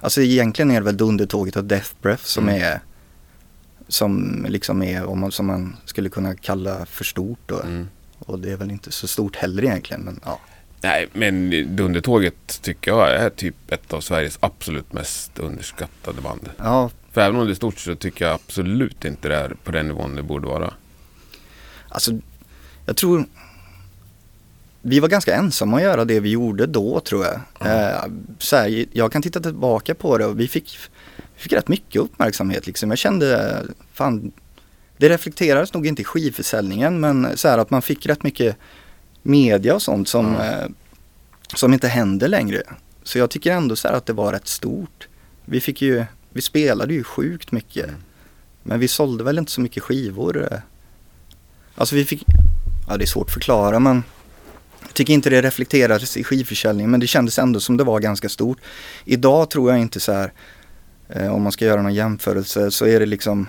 alltså 0.00 0.22
egentligen 0.22 0.70
är 0.70 0.74
det 0.74 0.80
väl 0.84 0.96
Dundertåget 0.96 1.56
och 1.56 1.64
Death 1.64 1.90
Breath 2.02 2.24
som 2.24 2.48
Mm. 2.48 2.62
är 2.62 2.80
som 3.88 4.44
liksom 4.48 4.82
är, 4.82 5.04
om 5.04 5.20
man, 5.20 5.32
som 5.32 5.46
man 5.46 5.76
skulle 5.84 6.08
kunna 6.08 6.34
kalla 6.34 6.86
för 6.86 7.04
stort 7.04 7.38
då. 7.46 7.60
Mm. 7.60 7.88
Och 8.18 8.38
det 8.38 8.52
är 8.52 8.56
väl 8.56 8.70
inte 8.70 8.92
så 8.92 9.06
stort 9.06 9.36
heller 9.36 9.64
egentligen. 9.64 10.02
Men, 10.02 10.20
ja. 10.24 10.40
Nej, 10.80 11.08
men 11.12 11.50
Dundertåget 11.76 12.62
tycker 12.62 12.90
jag 12.90 13.10
är 13.10 13.30
typ 13.30 13.72
ett 13.72 13.92
av 13.92 14.00
Sveriges 14.00 14.38
absolut 14.40 14.92
mest 14.92 15.38
underskattade 15.38 16.20
band. 16.20 16.50
Ja, 16.58 16.90
För 17.12 17.20
även 17.20 17.40
om 17.40 17.46
det 17.46 17.52
är 17.52 17.54
stort 17.54 17.78
så 17.78 17.94
tycker 17.94 18.24
jag 18.24 18.34
absolut 18.34 19.04
inte 19.04 19.28
det 19.28 19.36
är 19.36 19.56
på 19.64 19.72
den 19.72 19.88
nivån 19.88 20.14
det 20.14 20.22
borde 20.22 20.46
vara. 20.46 20.74
alltså 21.88 22.12
jag 22.86 22.96
tror 22.96 23.26
vi 24.86 25.00
var 25.00 25.08
ganska 25.08 25.34
ensamma 25.34 25.76
att 25.76 25.82
göra 25.82 26.04
det 26.04 26.20
vi 26.20 26.30
gjorde 26.30 26.66
då 26.66 27.00
tror 27.00 27.24
jag. 27.24 27.40
Eh, 27.70 28.04
så 28.38 28.56
här, 28.56 28.86
jag 28.92 29.12
kan 29.12 29.22
titta 29.22 29.40
tillbaka 29.40 29.94
på 29.94 30.18
det 30.18 30.26
och 30.26 30.40
vi 30.40 30.48
fick, 30.48 30.78
fick 31.36 31.52
rätt 31.52 31.68
mycket 31.68 32.02
uppmärksamhet 32.02 32.66
liksom. 32.66 32.90
Jag 32.90 32.98
kände, 32.98 33.62
fan, 33.92 34.32
det 34.96 35.08
reflekterades 35.08 35.74
nog 35.74 35.86
inte 35.86 36.02
i 36.02 36.04
skivförsäljningen 36.04 37.00
men 37.00 37.36
så 37.36 37.48
här 37.48 37.58
att 37.58 37.70
man 37.70 37.82
fick 37.82 38.06
rätt 38.06 38.22
mycket 38.22 38.56
media 39.22 39.74
och 39.74 39.82
sånt 39.82 40.08
som, 40.08 40.36
eh, 40.36 40.66
som 41.54 41.72
inte 41.72 41.88
händer 41.88 42.28
längre. 42.28 42.62
Så 43.02 43.18
jag 43.18 43.30
tycker 43.30 43.52
ändå 43.52 43.76
så 43.76 43.88
här 43.88 43.94
att 43.94 44.06
det 44.06 44.12
var 44.12 44.32
rätt 44.32 44.48
stort. 44.48 45.08
Vi 45.44 45.60
fick 45.60 45.82
ju, 45.82 46.04
vi 46.32 46.42
spelade 46.42 46.94
ju 46.94 47.04
sjukt 47.04 47.52
mycket. 47.52 47.90
Men 48.62 48.80
vi 48.80 48.88
sålde 48.88 49.24
väl 49.24 49.38
inte 49.38 49.52
så 49.52 49.60
mycket 49.60 49.82
skivor. 49.82 50.48
eh. 50.52 50.58
Alltså 51.74 51.94
vi 51.94 52.04
fick, 52.04 52.24
ja 52.88 52.96
det 52.96 53.04
är 53.04 53.06
svårt 53.06 53.26
att 53.26 53.32
förklara 53.32 53.78
men 53.78 54.02
jag 54.82 54.94
tycker 54.94 55.12
inte 55.12 55.30
det 55.30 55.42
reflekterades 55.42 56.16
i 56.16 56.24
skivförsäljningen 56.24 56.90
men 56.90 57.00
det 57.00 57.06
kändes 57.06 57.38
ändå 57.38 57.60
som 57.60 57.76
det 57.76 57.84
var 57.84 58.00
ganska 58.00 58.28
stort. 58.28 58.58
Idag 59.04 59.50
tror 59.50 59.70
jag 59.70 59.80
inte 59.80 60.00
så 60.00 60.12
här, 60.12 60.32
om 61.08 61.42
man 61.42 61.52
ska 61.52 61.64
göra 61.64 61.82
någon 61.82 61.94
jämförelse 61.94 62.70
så 62.70 62.86
är 62.86 63.00
det 63.00 63.06
liksom 63.06 63.46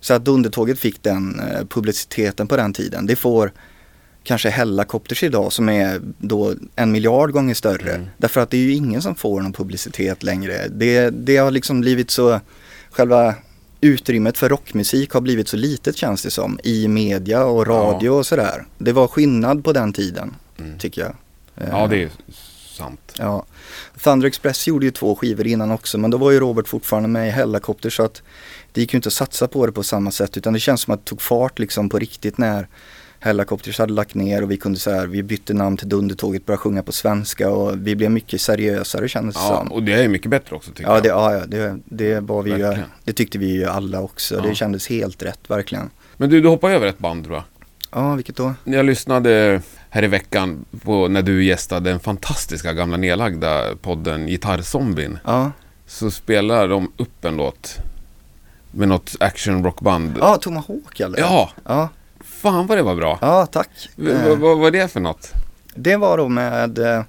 så 0.00 0.14
att 0.14 0.24
Dundertåget 0.24 0.78
fick 0.78 1.02
den 1.02 1.40
eh, 1.40 1.64
publiciteten 1.68 2.46
på 2.46 2.56
den 2.56 2.72
tiden. 2.72 3.06
Det 3.06 3.16
får 3.16 3.52
kanske 4.22 4.48
Hellacopters 4.50 5.22
idag 5.22 5.52
som 5.52 5.68
är 5.68 6.00
då 6.18 6.54
en 6.76 6.92
miljard 6.92 7.30
gånger 7.32 7.54
större. 7.54 7.92
Mm. 7.94 8.06
Därför 8.16 8.40
att 8.40 8.50
det 8.50 8.56
är 8.56 8.62
ju 8.62 8.74
ingen 8.74 9.02
som 9.02 9.14
får 9.14 9.40
någon 9.40 9.52
publicitet 9.52 10.22
längre. 10.22 10.68
Det, 10.68 11.10
det 11.10 11.36
har 11.36 11.50
liksom 11.50 11.80
blivit 11.80 12.10
så, 12.10 12.40
själva 12.90 13.34
utrymmet 13.80 14.38
för 14.38 14.48
rockmusik 14.48 15.12
har 15.12 15.20
blivit 15.20 15.48
så 15.48 15.56
litet 15.56 15.96
känns 15.96 16.22
det 16.22 16.30
som 16.30 16.60
i 16.64 16.88
media 16.88 17.44
och 17.44 17.66
radio 17.66 18.10
och 18.10 18.26
sådär. 18.26 18.66
Det 18.78 18.92
var 18.92 19.08
skillnad 19.08 19.64
på 19.64 19.72
den 19.72 19.92
tiden 19.92 20.34
Mm. 20.60 20.78
tycker 20.78 21.00
jag. 21.00 21.14
Ja, 21.70 21.82
Eh, 21.84 21.88
det 21.88 22.02
är 22.02 22.10
sant. 22.78 23.14
Ja. 23.18 23.44
Thunder 24.02 24.26
Express 24.28 24.66
gjorde 24.66 24.86
ju 24.86 24.90
två 24.92 25.16
skivor 25.16 25.46
innan 25.46 25.70
också 25.70 25.98
men 25.98 26.10
då 26.10 26.18
var 26.18 26.30
ju 26.30 26.40
Robert 26.40 26.68
fortfarande 26.68 27.08
med 27.08 27.28
i 27.28 27.30
Hellacopter 27.30 27.90
så 27.90 28.02
att 28.02 28.22
det 28.72 28.80
gick 28.80 28.92
ju 28.94 28.96
inte 28.96 29.06
att 29.06 29.12
satsa 29.12 29.48
på 29.48 29.66
det 29.66 29.72
på 29.72 29.82
samma 29.82 30.10
sätt 30.10 30.36
utan 30.36 30.52
det 30.52 30.60
känns 30.60 30.80
som 30.80 30.94
att 30.94 31.00
det 31.04 31.08
tog 31.08 31.22
fart 31.22 31.58
liksom 31.58 31.88
på 31.88 31.98
riktigt 31.98 32.38
när 32.38 32.68
Hellacopters 33.20 33.78
hade 33.78 33.92
lagt 33.92 34.14
ner 34.14 34.42
och 34.42 34.50
vi 34.50 34.56
kunde 34.56 34.78
så 34.78 34.90
här, 34.90 35.06
vi 35.06 35.22
bytte 35.22 35.54
namn 35.54 35.76
till 35.76 35.88
Dundertåget, 35.88 36.46
började 36.46 36.60
sjunga 36.60 36.82
på 36.82 36.92
svenska 36.92 37.50
och 37.50 37.86
vi 37.86 37.96
blev 37.96 38.10
mycket 38.10 38.40
seriösare 38.40 39.08
kändes 39.08 39.34
det 39.36 39.40
Ja, 39.42 39.56
som. 39.58 39.72
och 39.72 39.82
det 39.82 39.92
är 39.92 40.08
mycket 40.08 40.30
bättre 40.30 40.56
också 40.56 40.70
tycker 40.70 40.82
Ja, 40.90 40.94
jag. 40.94 41.02
det, 41.02 41.08
ja, 41.08 41.34
ja 41.34 41.46
det, 41.46 41.78
det 41.84 42.20
var 42.20 42.42
vi 42.42 42.50
ju, 42.50 42.76
det 43.04 43.12
tyckte 43.12 43.38
vi 43.38 43.46
ju 43.52 43.64
alla 43.64 44.00
också. 44.00 44.34
Ja. 44.34 44.40
Det 44.40 44.54
kändes 44.54 44.88
helt 44.88 45.22
rätt 45.22 45.50
verkligen. 45.50 45.90
Men 46.16 46.30
du, 46.30 46.40
du 46.40 46.48
hoppar 46.48 46.70
över 46.70 46.86
ett 46.86 46.98
band 46.98 47.24
tror 47.24 47.36
jag. 47.36 47.44
Ja, 47.92 48.14
vilket 48.14 48.36
då? 48.36 48.54
Jag 48.64 48.86
lyssnade 48.86 49.62
här 49.90 50.04
i 50.04 50.06
veckan 50.06 50.64
på 50.84 51.08
när 51.08 51.22
du 51.22 51.44
gästade 51.44 51.90
den 51.90 52.00
fantastiska 52.00 52.72
gamla 52.72 52.96
nedlagda 52.96 53.76
podden 53.82 54.26
Gitarrzombien. 54.26 55.18
Ja, 55.24 55.50
Så 55.86 56.10
spelar 56.10 56.68
de 56.68 56.92
upp 56.96 57.24
en 57.24 57.36
låt 57.36 57.76
med 58.70 58.88
något 58.88 59.16
action 59.20 59.64
rockband. 59.64 60.16
ja 60.20 60.36
Tomahawk 60.36 61.00
eller? 61.00 61.18
Ja, 61.18 61.50
Ja, 61.64 61.88
fan 62.20 62.66
vad 62.66 62.78
det 62.78 62.82
var 62.82 62.94
bra. 62.94 63.18
ja 63.20 63.46
tack. 63.46 63.70
V- 63.96 64.10
Eh, 64.12 64.36
Vad 64.36 64.58
var 64.58 64.70
det 64.70 64.92
för 64.92 65.00
något? 65.00 65.30
Det 65.74 65.96
var 65.96 66.18
då 66.18 66.28
med 66.28 66.78
eh, 66.78 67.02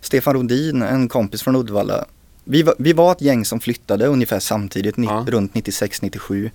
Stefan 0.00 0.34
Rodin, 0.34 0.82
en 0.82 1.08
kompis 1.08 1.42
från 1.42 1.56
Uddevalla. 1.56 2.04
Vi 2.44 2.62
var, 2.62 2.74
vi 2.78 2.92
var 2.92 3.12
ett 3.12 3.20
gäng 3.20 3.44
som 3.44 3.60
flyttade 3.60 4.06
ungefär 4.06 4.38
samtidigt, 4.38 4.94
Ja. 4.98 5.24
runt 5.28 5.54
96-97. 5.54 6.50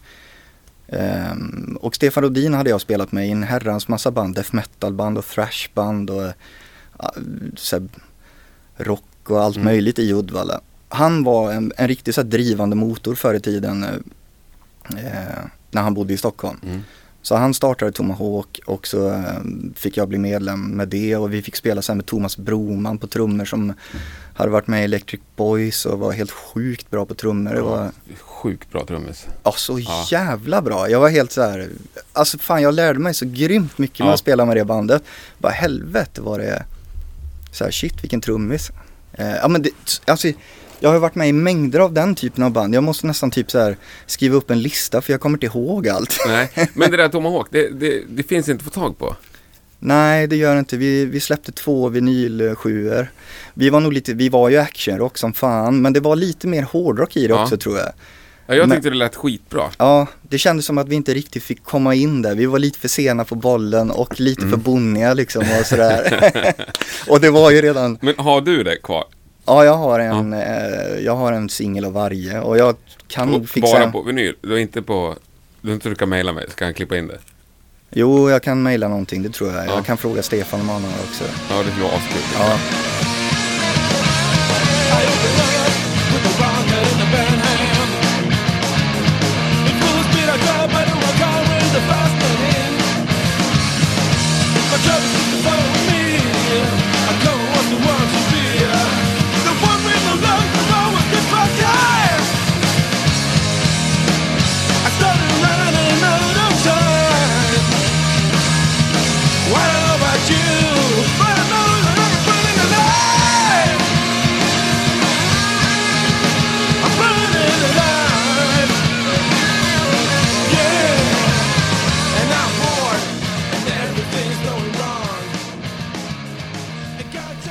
Ehm, 0.87 1.77
och 1.81 1.95
Stefan 1.95 2.23
Rodin 2.23 2.53
hade 2.53 2.69
jag 2.69 2.81
spelat 2.81 3.11
med 3.11 3.27
i 3.27 3.31
en 3.31 3.43
herrans 3.43 3.87
massa 3.87 4.11
band, 4.11 4.35
death 4.35 4.55
metal-band 4.55 5.17
och 5.17 5.25
thrashband 5.25 6.09
och 6.09 6.21
uh, 6.23 7.79
rock 8.77 9.03
och 9.27 9.41
allt 9.43 9.55
Mm. 9.55 9.65
möjligt 9.65 9.99
i 9.99 10.13
Uddevalla. 10.13 10.61
Han 10.89 11.23
var 11.23 11.51
en, 11.51 11.71
en 11.77 11.87
riktigt 11.87 12.15
så 12.15 12.23
drivande 12.23 12.75
motor 12.75 13.15
förr 13.15 13.33
i 13.33 13.39
tiden 13.39 13.83
eh, 13.83 15.43
när 15.71 15.81
han 15.81 15.93
bodde 15.93 16.13
i 16.13 16.17
Stockholm. 16.17 16.57
Mm. 16.63 16.81
Så 17.21 17.35
han 17.35 17.53
startade 17.53 17.91
Tomahawk 17.91 18.59
och 18.65 18.87
så 18.87 19.09
eh, 19.09 19.23
fick 19.75 19.97
jag 19.97 20.07
bli 20.09 20.17
medlem 20.17 20.61
med 20.69 20.87
det 20.87 21.15
och 21.15 21.33
vi 21.33 21.41
fick 21.41 21.55
spela 21.55 21.81
sen 21.81 21.97
med 21.97 22.05
Thomas 22.05 22.37
Broman 22.37 22.97
på 22.97 23.07
trummor 23.07 23.45
som 23.45 23.73
hade 24.37 24.51
varit 24.51 24.67
med 24.67 24.81
i 24.81 24.83
Electric 24.83 25.21
Boys 25.35 25.85
och 25.85 25.99
var 25.99 26.11
helt 26.11 26.31
sjukt 26.31 26.89
bra 26.91 27.05
på 27.05 27.13
trummor. 27.13 27.53
Det 27.53 27.61
var 27.61 27.91
Sjukt 28.21 28.71
bra 28.71 28.85
trummis. 28.85 29.25
ja, 29.43 29.51
så 29.57 29.79
Ja. 29.79 30.05
jävla 30.11 30.61
bra. 30.61 30.89
Jag 30.89 30.99
var 30.99 31.09
helt 31.09 31.31
så 31.31 31.41
här, 31.41 31.69
alltså 32.13 32.37
fan 32.37 32.61
jag 32.61 32.73
lärde 32.73 32.99
mig 32.99 33.13
så 33.13 33.25
grymt 33.25 33.77
mycket 33.77 33.99
Ja. 33.99 34.13
att 34.13 34.19
spela 34.19 34.45
med 34.45 34.57
det 34.57 34.65
bandet. 34.65 35.03
Bara 35.37 35.51
helvete 35.51 36.21
var 36.21 36.39
det, 36.39 36.63
så 37.51 37.63
här 37.63 37.71
shit 37.71 38.03
vilken 38.03 38.21
trummis. 38.21 38.71
Eh, 39.13 39.35
ja 39.35 39.47
men 39.47 39.61
det, 39.61 39.69
alltså 40.05 40.27
jag 40.79 40.89
har 40.91 40.99
varit 40.99 41.15
med 41.15 41.29
i 41.29 41.33
mängder 41.33 41.79
av 41.79 41.93
den 41.93 42.15
typen 42.15 42.43
av 42.43 42.51
band. 42.51 42.75
Jag 42.75 42.83
måste 42.83 43.07
nästan 43.07 43.31
typ 43.31 43.51
så 43.51 43.59
här 43.59 43.77
skriva 44.05 44.35
upp 44.35 44.51
en 44.51 44.61
lista 44.61 45.01
för 45.01 45.13
jag 45.13 45.21
kommer 45.21 45.35
inte 45.37 45.45
ihåg 45.57 45.87
allt. 45.87 46.17
Nej, 46.27 46.51
men 46.73 46.91
det 46.91 46.97
där 46.97 47.09
Tomahawk, 47.17 47.47
det, 47.51 47.69
det, 47.69 48.03
det 48.09 48.23
finns 48.23 48.49
inte 48.49 48.61
att 48.67 48.73
få 48.73 48.79
tag 48.79 48.97
på. 48.97 49.15
Nej, 49.79 50.27
det 50.27 50.35
gör 50.35 50.53
det 50.53 50.59
inte. 50.59 50.77
Vi, 50.77 51.05
vi 51.05 51.19
släppte 51.19 51.51
två 51.51 51.89
vinylsjuor. 51.89 53.11
Vi 53.53 53.69
var 53.69 53.79
nog 53.79 53.93
lite, 53.93 54.13
vi 54.13 54.29
var 54.29 54.49
ju 54.49 54.57
actionrock 54.57 55.17
som 55.17 55.33
fan, 55.33 55.81
men 55.81 55.93
det 55.93 55.99
var 55.99 56.15
lite 56.15 56.47
mer 56.47 56.61
hårdrock 56.63 57.17
i 57.17 57.27
det 57.27 57.33
Ja. 57.33 57.43
också 57.43 57.57
tror 57.57 57.77
jag. 57.77 57.91
Ja, 58.47 58.55
jag 58.55 58.69
Men- 58.69 58.77
tyckte 58.77 58.89
det 58.89 58.95
lät 58.95 59.15
skitbra. 59.15 59.63
Ja, 59.77 60.07
det 60.21 60.37
kändes 60.37 60.65
som 60.65 60.77
att 60.77 60.87
vi 60.87 60.95
inte 60.95 61.13
riktigt 61.13 61.43
fick 61.43 61.63
komma 61.63 61.95
in 61.95 62.21
där. 62.21 62.35
Vi 62.35 62.45
var 62.45 62.59
lite 62.59 62.79
för 62.79 62.87
sena 62.87 63.25
på 63.25 63.35
bollen 63.35 63.91
och 63.91 64.19
lite 64.19 64.47
för 64.47 64.57
bonniga 64.57 65.13
liksom 65.13 65.41
och 65.59 65.65
sådär. 65.65 66.23
och 67.09 67.21
det 67.21 67.29
var 67.29 67.51
ju 67.51 67.61
redan, 67.61 67.97
Men 68.01 68.13
har 68.17 68.41
du 68.41 68.63
det 68.63 68.75
kvar? 68.77 69.03
ja 69.45 69.65
jag 69.65 69.73
har 69.77 69.99
en, 69.99 70.33
eh, 70.33 70.99
jag 71.05 71.15
har 71.15 71.31
en 71.33 71.49
singel 71.49 71.85
av 71.85 71.93
varje 71.93 72.39
och 72.39 72.57
jag 72.57 72.75
kan 73.07 73.27
nog 73.31 73.49
fixa 73.49 73.79
Bara 73.79 73.91
på 73.91 74.01
vinyl? 74.01 74.35
Du 74.41 74.53
är 74.53 74.57
inte 74.57 74.81
på... 74.81 75.15
Du 75.61 75.73
inte 75.73 75.89
du 75.89 75.95
kan 75.95 76.09
mejla 76.09 76.33
mig, 76.33 76.45
ska 76.49 76.65
han 76.65 76.73
klippa 76.73 76.97
in 76.97 77.07
det? 77.07 77.17
Jo, 77.91 78.29
jag 78.29 78.43
kan 78.43 78.63
mejla 78.63 78.87
någonting, 78.87 79.23
det 79.23 79.29
tror 79.29 79.53
jag. 79.53 79.67
Ja. 79.67 79.75
Jag 79.75 79.85
kan 79.85 79.97
fråga 79.97 80.23
Stefan 80.23 80.59
om 80.61 80.69
han 80.69 80.83
har 80.83 80.91
också. 80.91 81.23
Ja, 81.49 81.57
det 81.57 81.71
skulle 81.71 81.83
vara 81.83 81.95
askul. 81.95 82.21
Ja. 82.39 82.57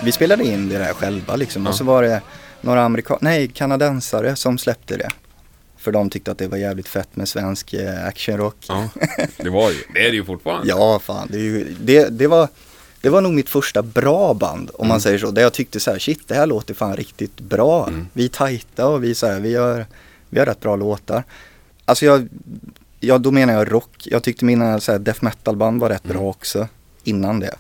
Vi 0.06 0.12
spelade 0.12 0.44
in 0.44 0.68
det 0.68 0.78
där 0.78 0.92
själva 0.94 1.36
liksom 1.36 1.62
Ja. 1.64 1.68
och 1.70 1.76
så 1.76 1.84
var 1.84 2.02
det 2.02 2.22
några 2.60 2.82
amerikan 2.84 3.18
nej 3.20 3.48
kanadensare 3.48 4.36
som 4.36 4.58
släppte 4.58 4.96
det. 4.96 5.10
För 5.76 5.92
de 5.92 6.10
tyckte 6.10 6.30
att 6.30 6.38
det 6.38 6.48
var 6.48 6.56
jävligt 6.58 6.88
fett 6.88 7.16
med 7.16 7.28
svensk 7.28 7.74
eh, 7.74 8.06
actionrock. 8.06 8.56
Ja, 8.68 8.88
det 9.36 9.50
var 9.50 9.70
ju. 9.70 9.76
Det 9.94 10.06
är 10.06 10.10
det 10.10 10.16
ju 10.16 10.24
fortfarande. 10.24 10.68
Ja, 10.68 10.98
fan. 10.98 11.28
Det, 11.30 11.38
ju, 11.38 11.76
det, 11.80 12.08
det, 12.18 12.26
var, 12.26 12.48
det 13.00 13.08
var 13.10 13.20
nog 13.20 13.32
mitt 13.32 13.48
första 13.48 13.82
bra 13.82 14.34
band 14.34 14.70
om 14.74 14.88
man 14.88 15.00
säger 15.00 15.18
så. 15.18 15.30
Där 15.30 15.42
jag 15.42 15.52
tyckte 15.52 15.80
så 15.80 15.90
här, 15.90 15.98
shit 15.98 16.28
det 16.28 16.34
här 16.34 16.46
låter 16.46 16.74
fan 16.74 16.96
riktigt 16.96 17.40
bra. 17.40 17.88
Mm. 17.88 18.06
Vi 18.12 18.24
är 18.24 18.28
tajta 18.28 18.86
och 18.88 19.04
vi, 19.04 19.14
så 19.14 19.26
här, 19.26 19.40
vi, 19.40 19.50
gör, 19.50 19.86
vi 20.28 20.38
har 20.38 20.46
rätt 20.46 20.60
bra 20.60 20.76
låtar. 20.76 21.24
Alltså 21.84 22.04
jag, 22.06 22.28
ja, 23.00 23.18
då 23.18 23.30
menar 23.30 23.54
jag 23.54 23.72
rock. 23.72 23.90
Jag 24.04 24.22
tyckte 24.22 24.44
mina 24.44 24.80
så 24.80 24.92
här, 24.92 24.98
death 24.98 25.24
metal 25.24 25.56
band 25.56 25.80
var 25.80 25.88
rätt 25.88 26.04
Mm. 26.04 26.16
bra 26.16 26.26
också. 26.28 26.68
Innan 27.04 27.40
det. 27.40 27.54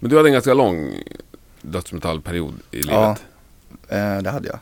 Men 0.00 0.10
du 0.10 0.16
hade 0.16 0.28
en 0.28 0.32
ganska 0.32 0.54
lång 0.54 0.94
dödsmetallperiod 1.62 2.54
i 2.70 2.76
livet. 2.76 2.94
Ja. 2.94 3.16
Eh, 3.96 4.22
det 4.22 4.30
hade 4.30 4.48
jag. 4.48 4.58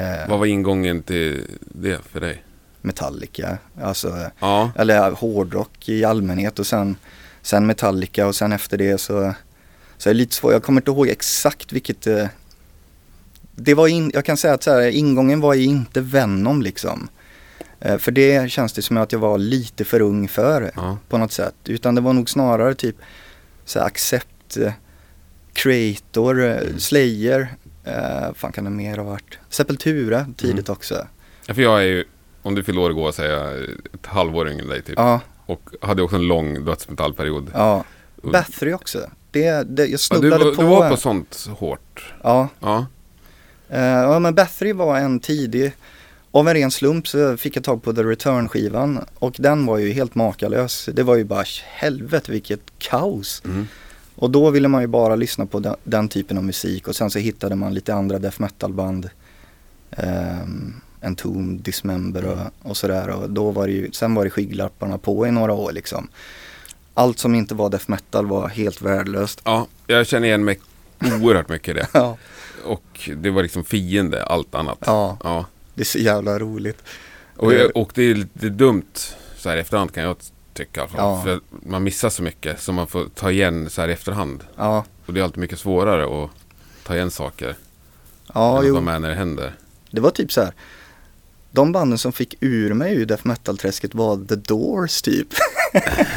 Eh, 0.00 0.28
Vad 0.28 0.38
var 0.38 0.46
ingången 0.46 1.02
till 1.02 1.46
det 1.60 2.00
för 2.12 2.20
dig? 2.20 2.44
Metallica, 2.80 3.58
alltså, 3.82 4.30
Ja, 4.38 4.70
eller 4.76 5.10
hårdrock 5.10 5.88
i 5.88 6.04
allmänhet 6.04 6.58
och 6.58 6.66
sen 6.66 6.96
sen 7.42 7.66
Metallica 7.66 8.26
och 8.26 8.34
sen 8.36 8.52
efter 8.52 8.78
det 8.78 8.98
så, 8.98 9.34
så 9.98 10.08
är 10.10 10.14
det 10.14 10.18
lite 10.18 10.34
svårt. 10.34 10.52
Jag 10.52 10.62
kommer 10.62 10.80
inte 10.80 10.90
ihåg 10.90 11.08
exakt 11.08 11.72
vilket 11.72 12.06
eh, 12.06 12.26
det 13.56 13.74
var 13.74 13.88
in, 13.88 14.10
jag 14.14 14.24
kan 14.24 14.36
säga 14.36 14.54
att 14.54 14.62
så 14.62 14.70
här, 14.70 14.88
ingången 14.88 15.40
var 15.40 15.54
ju 15.54 15.64
inte 15.64 16.00
Venom 16.00 16.62
liksom. 16.62 17.08
För 17.98 18.10
det 18.12 18.50
känns 18.50 18.72
det 18.72 18.82
som 18.82 18.96
att 18.96 19.12
jag 19.12 19.18
var 19.18 19.38
lite 19.38 19.84
för 19.84 20.00
ung 20.00 20.28
för 20.28 20.70
Ja. 20.76 20.98
på 21.08 21.18
något 21.18 21.32
sätt. 21.32 21.54
Utan 21.64 21.94
det 21.94 22.00
var 22.00 22.12
nog 22.12 22.30
snarare 22.30 22.74
typ 22.74 22.96
så 23.64 23.78
här, 23.78 23.86
Accept, 23.86 24.56
Creator, 25.52 26.44
eh, 26.44 26.56
Mm. 26.56 26.78
Slayer, 26.80 27.54
eh, 27.84 28.32
fan 28.34 28.52
kan 28.52 28.64
det 28.64 28.70
mer 28.70 28.96
ha 28.96 29.04
varit? 29.04 29.38
Sepultura 29.48 30.26
tidigt 30.36 30.68
Mm. 30.68 30.76
också. 30.76 31.06
Ja, 31.46 31.54
För 31.54 31.62
jag 31.62 31.78
är 31.80 31.86
ju, 31.86 32.04
om 32.42 32.54
du 32.54 32.62
fyller 32.62 32.80
år 32.80 32.90
igår 32.90 33.12
så 33.12 33.22
är 33.22 33.26
jag 33.30 33.62
ett 33.94 34.06
halvår 34.06 34.48
yngre 34.50 34.62
än 34.62 34.68
dig 34.68 34.82
typ. 34.82 34.94
Ja, 34.98 35.20
Och 35.46 35.70
hade 35.80 36.02
också 36.02 36.16
en 36.16 36.22
lång 36.26 36.64
dödsmetallperiod. 36.64 37.50
ja. 37.54 37.84
Och- 38.22 38.32
Bathory 38.32 38.72
också. 38.72 39.10
Det, 39.30 39.40
det, 39.62 39.82
jag 39.82 39.88
Ja, 39.88 39.92
du, 39.92 39.98
snubblade 39.98 40.44
på. 40.44 40.62
du 40.62 40.68
var 40.68 40.90
på 40.90 40.96
sånt 40.96 41.46
hårt. 41.58 42.12
Ja, 42.22 42.48
Ja. 42.60 42.86
Eh, 43.68 43.80
ja 43.82 44.18
men 44.18 44.34
Bathory 44.34 44.72
var 44.72 44.98
en 44.98 45.20
tidig, 45.20 45.72
av 46.30 46.48
en 46.48 46.54
ren 46.54 46.70
slump 46.70 47.08
så 47.08 47.36
fick 47.36 47.56
jag 47.56 47.64
tag 47.64 47.82
på 47.82 47.92
The 47.92 48.02
Return 48.02 48.48
skivan 48.48 49.04
och 49.14 49.34
den 49.38 49.66
var 49.66 49.78
ju 49.78 49.92
helt 49.92 50.14
makalös. 50.14 50.88
Det 50.92 51.02
var 51.02 51.16
ju 51.16 51.24
bara 51.24 51.44
helvete 51.64 52.32
vilket 52.32 52.60
kaos. 52.78 53.42
Mm. 53.44 53.68
Och 54.22 54.30
då 54.30 54.50
ville 54.50 54.68
man 54.68 54.80
ju 54.80 54.86
bara 54.86 55.16
lyssna 55.16 55.46
på 55.46 55.60
den, 55.60 55.76
den 55.84 56.08
typen 56.08 56.38
av 56.38 56.44
musik 56.44 56.88
och 56.88 56.96
sen 56.96 57.10
så 57.10 57.18
hittade 57.18 57.54
man 57.56 57.74
lite 57.74 57.94
andra 57.94 58.18
death 58.18 58.40
metal 58.40 58.72
band. 58.72 59.10
Um, 59.96 60.80
Entomb, 61.00 61.62
Dismember 61.62 62.24
och, 62.24 62.38
och 62.70 62.76
sådär 62.76 63.08
och 63.08 63.30
då 63.30 63.50
var 63.50 63.66
det 63.66 63.72
ju, 63.72 63.90
sen 63.92 64.14
var 64.14 64.24
det 64.24 64.30
skygglapparna 64.30 64.98
på 64.98 65.26
i 65.26 65.30
några 65.30 65.52
år 65.52 65.72
liksom. 65.72 66.08
Allt 66.94 67.18
som 67.18 67.34
inte 67.34 67.54
var 67.54 67.70
death 67.70 67.90
metal 67.90 68.26
var 68.26 68.48
helt 68.48 68.82
värdelöst. 68.82 69.40
ja, 69.44 69.66
jag 69.86 70.06
känner 70.06 70.26
igen 70.28 70.44
mig 70.44 70.58
oerhört 71.22 71.48
mycket 71.48 71.68
i 71.68 71.72
det. 71.72 71.86
Ja, 71.94 72.16
Och 72.64 73.10
det 73.16 73.30
var 73.30 73.42
liksom 73.42 73.64
fiende, 73.64 74.24
allt 74.24 74.54
annat. 74.54 74.78
ja 74.86 75.18
Ja. 75.24 75.46
det 75.74 75.80
är 75.82 75.84
så 75.84 75.98
jävla 75.98 76.38
roligt. 76.38 76.82
Och, 77.36 77.54
jag- 77.54 77.76
och 77.76 77.90
det 77.94 78.02
är 78.02 78.14
lite 78.14 78.48
dumt 78.48 78.92
så 79.36 79.48
här 79.48 79.56
efterhand 79.56 79.92
kan 79.94 80.02
jag 80.04 80.16
tycka. 80.54 80.88
Ja. 80.96 81.22
För 81.24 81.40
man 81.50 81.82
missar 81.82 82.10
så 82.10 82.22
mycket 82.22 82.60
som 82.60 82.74
man 82.74 82.86
får 82.86 83.04
ta 83.14 83.30
igen 83.30 83.70
så 83.70 83.80
här 83.80 83.88
i 83.88 83.92
efterhand. 83.92 84.44
Ja, 84.56 84.84
Och 85.06 85.12
det 85.14 85.20
är 85.20 85.24
alltid 85.24 85.38
mycket 85.38 85.58
svårare 85.58 86.24
att 86.24 86.30
ta 86.84 86.94
igen 86.94 87.10
saker. 87.10 87.56
ja 88.34 88.52
än 88.52 88.58
att 88.58 88.66
jo. 88.66 88.72
vara 88.74 88.84
med 88.84 89.00
när 89.00 89.08
det 89.08 89.14
händer. 89.14 89.54
Det 89.90 90.00
var 90.00 90.10
typ 90.10 90.32
så 90.32 90.40
här. 90.40 90.52
De 91.50 91.72
banden 91.72 91.98
som 91.98 92.12
fick 92.12 92.34
ur 92.40 92.74
mig 92.74 92.94
ur 92.94 93.06
death 93.06 93.26
metal-träsket 93.26 93.94
var 93.94 94.16
The 94.28 94.34
Doors 94.34 95.02
typ. 95.02 95.28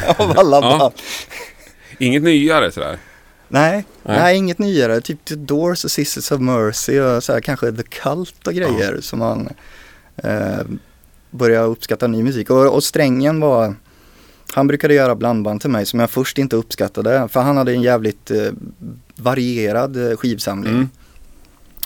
Av 0.18 0.34
alla 0.40 0.58
Ja. 0.62 0.78
band. 0.80 0.94
Inget 2.00 2.24
nyare 2.24 2.72
sådär. 2.72 2.98
Nej, 3.48 3.86
Nej. 4.04 4.18
nej, 4.20 4.38
inget 4.38 4.60
nyare. 4.60 5.02
Typ 5.02 5.26
The 5.26 5.36
Doors 5.36 5.84
och 5.86 5.92
Sisters 5.92 6.32
of 6.32 6.40
Mercy 6.42 7.00
och 7.00 7.24
så 7.24 7.34
här, 7.34 7.42
kanske 7.42 7.72
The 7.72 7.84
Cult 7.84 8.48
och 8.48 8.54
grejer 8.54 8.98
som 9.02 9.20
man 9.20 9.50
eh, 10.16 10.60
började 11.32 11.68
uppskatta 11.68 12.08
ny 12.08 12.24
musik. 12.24 12.50
Och, 12.50 12.74
och 12.76 12.84
strängen 12.84 13.40
var, 13.40 13.76
han 14.54 14.68
brukade 14.68 14.94
göra 14.94 15.16
blandband 15.16 15.62
till 15.62 15.70
mig 15.70 15.86
som 15.86 16.00
jag 16.00 16.10
först 16.10 16.38
inte 16.38 16.56
uppskattade. 16.56 17.28
För 17.28 17.42
han 17.42 17.58
hade 17.58 17.72
en 17.72 17.82
jävligt 17.82 18.32
eh, 18.32 18.52
varierad 19.16 20.12
eh, 20.12 20.18
skivsamling. 20.18 20.74
Mm. 20.74 20.90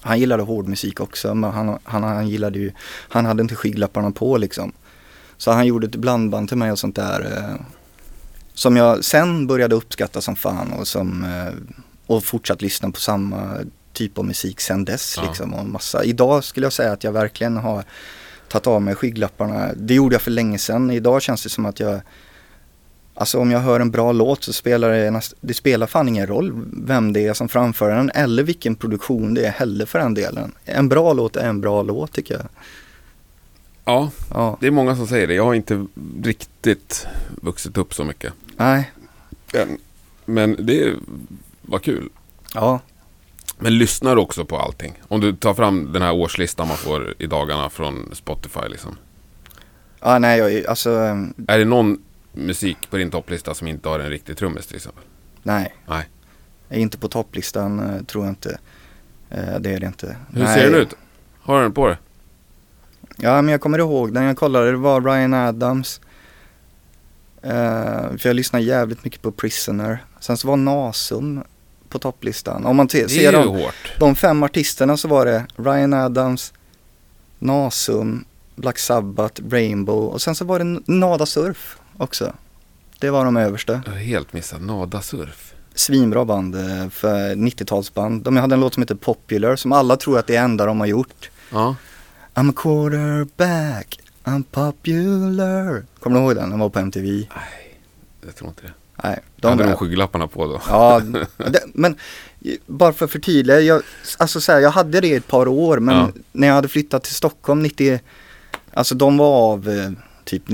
Han 0.02 0.20
gillade 0.20 0.44
hård 0.44 0.68
musik 0.68 1.00
också 1.00 1.36
men 1.36 1.52
han, 1.52 1.80
han, 1.84 2.04
han 2.04 2.28
gillade 2.28 2.60
ju, 2.60 2.72
han 3.10 3.26
hade 3.26 3.42
inte 3.42 3.56
skygglapparna 3.56 4.12
på 4.12 4.38
liksom. 4.38 4.72
Så 5.38 5.52
han 5.52 5.68
gjorde 5.68 5.88
ett 5.88 5.96
blandband 5.96 6.48
till 6.48 6.58
mig 6.58 6.72
och 6.72 6.80
sånt 6.80 6.96
där. 6.96 7.38
Eh, 7.38 7.66
som 8.54 8.78
jag 8.78 9.06
sen 9.06 9.48
började 9.48 9.76
uppskatta 9.76 10.22
som 10.22 10.36
fan 10.36 10.74
och 10.74 10.88
som 10.88 11.24
eh, 11.24 11.54
och 12.06 12.24
fortsatt 12.24 12.62
lyssna 12.62 12.92
på 12.92 13.00
samma 13.00 13.58
typ 13.94 14.18
av 14.18 14.26
musik 14.26 14.62
sen 14.62 14.86
dess 14.86 15.14
Ja. 15.18 15.24
liksom. 15.28 15.54
Och 15.54 15.66
massa. 15.66 16.04
Idag 16.04 16.44
skulle 16.44 16.66
jag 16.66 16.74
säga 16.74 16.92
att 16.92 17.04
jag 17.04 17.12
verkligen 17.12 17.58
har 17.58 17.84
tagit 18.48 18.68
av 18.68 18.82
mig 18.82 18.96
skygglapparna. 18.96 19.70
Det 19.76 19.94
gjorde 19.94 20.16
jag 20.16 20.22
för 20.22 20.32
länge 20.32 20.58
sedan. 20.58 20.92
Idag 20.92 21.22
känns 21.22 21.44
det 21.44 21.50
som 21.50 21.66
att 21.66 21.80
jag 21.80 22.02
Alltså 23.20 23.40
om 23.40 23.52
jag 23.52 23.60
hör 23.60 23.80
en 23.80 23.92
bra 23.92 24.12
låt 24.12 24.44
så 24.44 24.54
spelar 24.54 24.90
det, 24.90 25.22
det 25.42 25.54
spelar 25.54 25.88
fan 25.88 26.08
ingen 26.08 26.28
roll 26.28 26.66
vem 26.74 27.14
det 27.14 27.28
är 27.28 27.34
som 27.34 27.50
framför 27.50 27.90
den 27.90 28.12
eller 28.14 28.44
vilken 28.44 28.76
produktion 28.76 29.34
det 29.34 29.46
är 29.46 29.52
heller 29.52 29.86
för 29.86 30.00
den 30.00 30.14
delen. 30.14 30.52
En 30.66 30.90
bra 30.90 31.14
låt 31.14 31.36
är 31.36 31.50
en 31.50 31.62
bra 31.62 31.84
låt 31.84 32.12
tycker 32.12 32.34
jag. 32.34 32.46
Ja, 33.86 34.12
Ja, 34.34 34.58
det 34.62 34.68
är 34.68 34.72
många 34.72 34.96
som 34.96 35.08
säger 35.08 35.28
det. 35.28 35.34
Jag 35.34 35.46
har 35.46 35.54
inte 35.54 35.86
riktigt 36.24 37.08
vuxit 37.42 37.78
upp 37.78 37.94
så 37.94 38.04
mycket. 38.04 38.34
nej, 38.58 38.92
än. 39.54 39.78
Men 40.26 40.66
det 40.66 40.94
var 41.62 41.80
kul. 41.80 42.10
ja, 42.54 42.80
Men 43.58 43.78
lyssnar 43.78 44.16
du 44.16 44.22
också 44.22 44.46
på 44.46 44.58
allting? 44.60 44.94
Om 45.08 45.22
du 45.22 45.34
tar 45.36 45.54
fram 45.54 45.94
den 45.94 46.02
här 46.02 46.14
årslistan 46.14 46.68
man 46.68 46.78
får 46.78 47.14
i 47.18 47.26
dagarna 47.28 47.70
från 47.70 48.10
Spotify 48.14 48.68
liksom. 48.70 48.98
ja 50.00 50.20
nej 50.20 50.40
jag, 50.40 50.66
alltså 50.66 50.90
Är 51.48 51.60
det 51.60 51.66
någon 51.66 51.98
musik 52.34 52.78
på 52.90 52.98
din 52.98 53.12
topplista 53.12 53.54
som 53.54 53.68
inte 53.68 53.90
har 53.90 54.00
en 54.00 54.10
riktig 54.10 54.38
trummis 54.38 54.68
till 54.68 54.76
exempel? 54.76 55.04
nej. 55.44 55.76
Nej. 55.88 56.10
Inte 56.72 56.98
på 56.98 57.08
topplistan 57.08 57.80
eh, 57.96 58.04
tror 58.04 58.26
jag 58.26 58.32
inte. 58.32 58.60
Eh, 59.30 59.60
det 59.60 59.74
är 59.74 59.80
det 59.80 59.86
inte. 59.88 60.16
Hur 60.34 60.44
nej. 60.44 60.58
ser 60.60 60.72
den 60.72 60.82
ut? 60.82 60.94
Har 61.42 61.56
du 61.58 61.62
den 61.64 61.74
på 61.74 61.88
dig? 61.88 61.98
Ja 63.18 63.42
men 63.42 63.52
jag 63.52 63.62
kommer 63.62 63.80
ihåg 63.80 64.12
när 64.12 64.24
jag 64.28 64.38
kollade, 64.38 64.72
det 64.72 64.78
var 64.78 65.02
Ryan 65.02 65.34
Adams. 65.34 66.02
Eh, 67.42 67.52
för 68.18 68.20
jag 68.30 68.36
lyssnar 68.36 68.60
jävligt 68.60 69.04
mycket 69.04 69.22
på 69.22 69.32
Prisoner. 69.32 70.04
Sen 70.20 70.38
så 70.38 70.48
var 70.48 70.58
Nasum 70.58 71.44
på 71.90 72.00
topplistan. 72.00 72.66
Om 72.66 72.76
man 72.76 72.88
Det 72.88 73.10
ser 73.10 73.28
är 73.28 73.32
de, 73.34 73.48
hårt. 73.48 73.94
de 74.00 74.16
fem 74.16 74.44
artisterna 74.44 74.98
så 74.98 75.08
var 75.08 75.26
det 75.26 75.46
Ryan 75.56 75.94
Adams, 75.94 76.54
Nasum, 77.40 78.26
Black 78.56 78.78
Sabbath, 78.80 79.42
Rainbow 79.50 80.08
och 80.10 80.22
sen 80.22 80.36
så 80.36 80.46
var 80.46 80.60
det 80.60 80.82
Nada 80.86 81.26
Surf 81.26 81.79
också. 82.00 82.34
Det 83.00 83.10
var 83.10 83.26
de 83.26 83.38
översta. 83.38 83.82
Jag 83.86 83.92
har 83.92 84.00
helt 84.00 84.34
missat 84.34 84.62
Nada 84.62 85.02
Surf. 85.02 85.54
Svinbra 85.74 86.26
band 86.26 86.56
eh, 86.56 86.90
för 86.90 87.36
90-talsband. 87.36 88.24
De 88.24 88.38
hade 88.38 88.54
en 88.56 88.60
låt 88.60 88.74
som 88.74 88.84
heter 88.84 88.96
Popular 88.96 89.56
som 89.56 89.72
alla 89.72 89.98
tror 89.98 90.20
att 90.20 90.28
det 90.28 90.36
är 90.36 90.44
enda 90.44 90.66
de 90.66 90.80
har 90.80 90.88
gjort. 90.88 91.30
Ja. 91.52 91.76
I'm 92.34 92.50
a 92.50 92.54
quarterback, 92.56 94.00
I'm 94.24 94.44
popular. 94.52 95.86
Kommer 96.00 96.20
du 96.20 96.26
ihåg 96.26 96.36
den? 96.36 96.50
Den 96.50 96.60
var 96.60 96.70
på 96.70 96.80
MTV. 96.80 97.08
Nej, 97.36 97.78
jag 98.26 98.36
tror 98.36 98.50
inte 98.50 98.62
det. 98.62 98.74
Nej, 99.04 99.20
De 99.36 99.42
de 99.42 99.48
hade 99.48 99.64
de 99.64 99.76
skygglapparna 99.78 100.28
på 100.28 100.46
då. 100.48 100.62
Ja, 100.70 101.00
det, 101.38 101.64
men 101.74 101.96
eh, 102.46 102.54
bara 102.66 102.94
för 102.94 103.06
att 103.06 103.12
förtydliga. 103.12 103.60
Jag, 103.60 103.82
alltså 104.18 104.42
så 104.42 104.52
här, 104.52 104.60
jag 104.60 104.72
hade 104.72 105.02
det 105.02 105.08
i 105.08 105.14
ett 105.16 105.28
par 105.28 105.48
år 105.48 105.80
men 105.80 105.96
Ja. 105.96 106.10
när 106.32 106.48
jag 106.48 106.56
hade 106.56 106.68
flyttat 106.68 107.04
till 107.04 107.16
Stockholm 107.16 107.62
90, 107.64 108.00
alltså 108.74 108.96
de 108.96 109.18
var 109.18 109.52
av 109.54 109.70
eh, 109.70 109.92
typ 110.26 110.50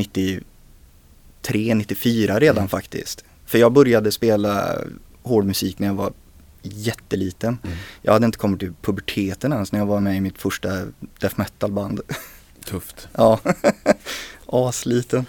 93, 1.48 1.74
94 1.76 2.40
redan 2.40 2.58
Mm. 2.58 2.68
faktiskt. 2.70 3.26
För 3.46 3.58
jag 3.58 3.72
började 3.74 4.12
spela 4.12 4.78
hård 5.24 5.46
musik 5.46 5.80
när 5.80 5.88
jag 5.88 5.94
var 5.94 6.14
jätteliten. 6.62 7.58
Mm. 7.64 7.78
Jag 8.02 8.14
hade 8.14 8.26
inte 8.26 8.38
kommit 8.38 8.60
till 8.60 8.74
puberteten 8.82 9.54
ens 9.54 9.72
när 9.72 9.80
jag 9.80 9.86
var 9.86 10.00
med 10.00 10.18
i 10.18 10.22
mitt 10.22 10.38
första 10.38 10.70
death 11.20 11.36
metal 11.40 11.72
band. 11.72 12.02
Tufft. 12.66 13.08
Ja, 13.18 13.40
asliten. 14.48 15.26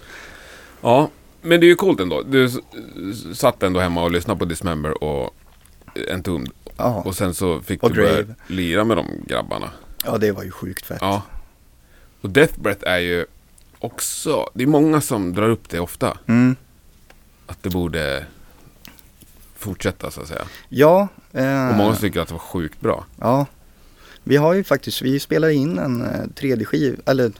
Ja, 0.81 1.09
men 1.41 1.59
det 1.59 1.65
är 1.65 1.69
ju 1.69 1.75
coolt 1.75 1.99
ändå. 1.99 2.21
Du 2.21 2.49
satt 3.35 3.63
ändå 3.63 3.79
hemma 3.79 4.03
och 4.03 4.11
lyssnade 4.11 4.39
på 4.39 4.45
Dismember 4.45 5.03
och 5.03 5.35
Entombed. 6.11 6.51
Ja. 6.77 7.01
Och 7.05 7.15
sen 7.15 7.33
så 7.33 7.61
fick 7.61 7.83
Och 7.83 7.89
du 7.89 7.95
börja 8.01 8.15
Drave. 8.15 8.35
lira 8.47 8.83
med 8.83 8.97
de 8.97 9.05
grabbarna. 9.27 9.71
ja, 10.05 10.17
det 10.17 10.31
var 10.31 10.43
ju 10.43 10.51
sjukt 10.51 10.85
fett. 10.85 10.97
Ja. 11.01 11.21
Och 12.21 12.29
Death 12.29 12.59
Breath 12.59 12.87
är 12.87 12.97
ju 12.97 13.25
också, 13.79 14.49
det 14.53 14.63
är 14.63 14.67
många 14.67 15.01
som 15.01 15.33
drar 15.33 15.49
upp 15.49 15.69
det 15.69 15.79
ofta. 15.79 16.17
Mm. 16.27 16.55
Att 17.47 17.63
det 17.63 17.69
borde 17.69 18.25
fortsätta 19.57 20.11
så 20.11 20.21
att 20.21 20.27
säga. 20.27 20.45
Ja, 20.69 21.07
eh, 21.33 21.67
Och 21.69 21.75
många 21.75 21.95
tycker 21.95 22.19
att 22.19 22.27
det 22.27 22.33
var 22.33 22.39
sjukt 22.39 22.81
bra. 22.81 23.05
ja. 23.19 23.45
Vi 24.23 24.35
har 24.37 24.53
ju 24.53 24.63
faktiskt, 24.63 25.01
vi 25.01 25.19
spelar 25.19 25.49
in 25.49 25.79
en 25.79 26.01
eh, 26.01 26.27
tredje 26.35 26.65
skiv, 26.65 26.99
eller 27.05 27.31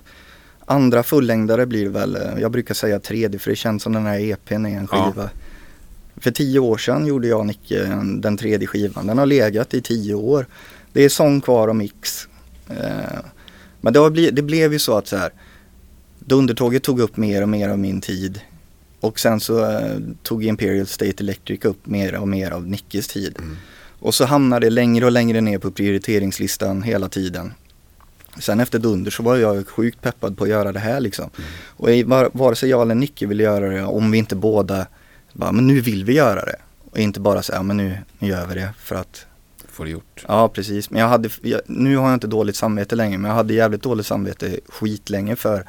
andra 0.66 1.04
fullängdare 1.04 1.66
blir 1.66 1.90
väl. 1.90 2.16
Eh, 2.16 2.22
Jag 2.42 2.52
brukar 2.52 2.74
säga 2.74 3.00
tredje 3.00 3.40
för 3.40 3.50
det 3.50 3.56
känns 3.56 3.84
som 3.84 3.94
den 3.94 4.06
här 4.06 4.20
EPn 4.20 4.66
är 4.66 4.78
en 4.78 4.88
Ja. 4.92 5.12
skiva. 5.12 5.30
För 6.18 6.32
tio 6.32 6.60
år 6.60 6.78
sedan 6.78 7.06
gjorde 7.06 7.28
jag 7.28 7.40
och 7.40 7.46
Nicke 7.46 7.84
en- 7.86 8.22
den 8.22 8.38
tredje 8.38 8.68
skivan. 8.68 9.08
Den 9.08 9.18
har 9.18 9.26
legat 9.26 9.74
i 9.74 9.82
tio 9.82 10.14
år. 10.14 10.46
Det 10.94 11.04
är 11.04 11.10
sång 11.10 11.42
kvar 11.42 11.68
och 11.68 11.76
mix. 11.76 12.28
Eh, 12.70 13.20
Men 13.82 13.94
det, 13.94 14.00
har 14.00 14.10
blivit, 14.10 14.36
det 14.36 14.42
blev 14.42 14.74
ju 14.74 14.80
så 14.80 14.98
att 14.98 15.08
så 15.08 15.18
här. 15.18 15.30
Dundertåget 16.28 16.84
tog 16.84 17.00
upp 17.00 17.18
mer 17.18 17.42
och 17.42 17.50
mer 17.50 17.70
av 17.70 17.80
min 17.80 18.02
tid. 18.02 18.40
Och 19.00 19.20
sen 19.20 19.40
så 19.40 19.72
eh, 19.72 19.98
tog 20.24 20.44
Imperial 20.46 20.88
State 20.88 21.24
Electric 21.24 21.66
upp 21.66 21.86
mer 21.86 22.16
och 22.16 22.28
mer 22.28 22.52
av 22.52 22.68
Nickes 22.68 23.08
tid. 23.08 23.36
Mm. 23.40 23.58
Och 24.00 24.14
så 24.14 24.26
hamnade 24.26 24.66
det 24.66 24.70
längre 24.70 25.06
och 25.06 25.12
längre 25.12 25.42
ner 25.42 25.58
på 25.60 25.72
prioriteringslistan 25.72 26.82
hela 26.82 27.10
tiden. 27.10 27.54
Sen 28.40 28.60
efter 28.60 28.80
Dunder 28.80 29.12
så 29.12 29.24
var 29.24 29.36
jag 29.36 29.68
sjukt 29.68 30.02
peppad 30.02 30.38
på 30.38 30.44
att 30.44 30.50
göra 30.50 30.72
det 30.72 30.80
här 30.80 31.00
liksom. 31.00 31.30
Och 31.66 31.92
i- 31.92 32.04
var, 32.04 32.30
vare 32.34 32.56
sig 32.56 32.70
jag 32.70 32.82
eller 32.82 32.96
Nicke 32.96 33.26
ville 33.26 33.44
göra 33.44 33.70
det 33.70 33.84
om 33.84 34.12
vi 34.12 34.18
inte 34.18 34.36
båda 34.36 34.88
bara, 35.34 35.52
men 35.52 35.68
nu 35.68 35.82
vill 35.82 36.06
vi 36.06 36.14
göra 36.14 36.46
det. 36.46 36.56
Och 36.92 36.98
inte 37.00 37.20
bara 37.20 37.42
säga, 37.42 37.58
ja 37.58 37.64
men 37.64 37.78
nu, 37.78 37.98
nu 38.20 38.28
gör 38.28 38.46
vi 38.48 38.56
det 38.56 38.70
för 38.80 38.96
att 38.96 39.26
Får 39.70 39.86
det 39.86 39.92
gjort. 39.92 40.26
Ja 40.28 40.48
precis, 40.50 40.90
men 40.90 41.02
jag 41.02 41.08
hade, 41.08 41.30
jag, 41.42 41.62
nu 41.66 41.98
har 41.98 42.06
jag 42.08 42.14
inte 42.14 42.28
dåligt 42.28 42.56
samvete 42.56 42.96
längre 42.96 43.18
men 43.18 43.30
jag 43.30 43.36
hade 43.36 43.54
jävligt 43.54 43.82
dåligt 43.84 44.06
samvete 44.06 44.60
skitlänge 44.70 45.36
för 45.36 45.66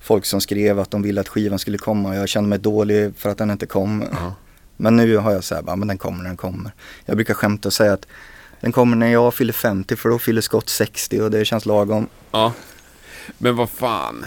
folk 0.00 0.24
som 0.24 0.40
skrev 0.40 0.80
att 0.80 0.90
de 0.90 1.02
ville 1.02 1.20
att 1.20 1.28
skivan 1.28 1.58
skulle 1.58 1.78
komma. 1.78 2.16
Jag 2.16 2.28
kände 2.28 2.48
mig 2.48 2.58
dålig 2.58 3.16
för 3.16 3.30
att 3.30 3.38
den 3.38 3.50
inte 3.50 3.66
kom. 3.66 4.04
Ja. 4.12 4.34
Men 4.76 4.96
nu 4.96 5.16
har 5.16 5.32
jag 5.32 5.44
såhär, 5.44 5.76
men 5.76 5.88
den 5.88 5.98
kommer 5.98 6.18
när 6.18 6.24
den 6.30 6.36
kommer. 6.36 6.72
Jag 7.04 7.16
brukar 7.16 7.34
skämta 7.34 7.68
och 7.68 7.72
säga 7.72 7.92
att 7.92 8.06
den 8.60 8.72
kommer 8.72 8.96
när 8.96 9.12
jag 9.12 9.34
fyller 9.34 9.52
50 9.52 9.96
för 9.96 10.08
då 10.08 10.18
fyller 10.18 10.40
Scott 10.40 10.68
60 10.68 11.20
och 11.20 11.30
det 11.30 11.44
känns 11.44 11.66
lagom. 11.66 12.08
ja. 12.30 12.52
Men 13.38 13.56
vad 13.56 13.70
fan. 13.70 14.26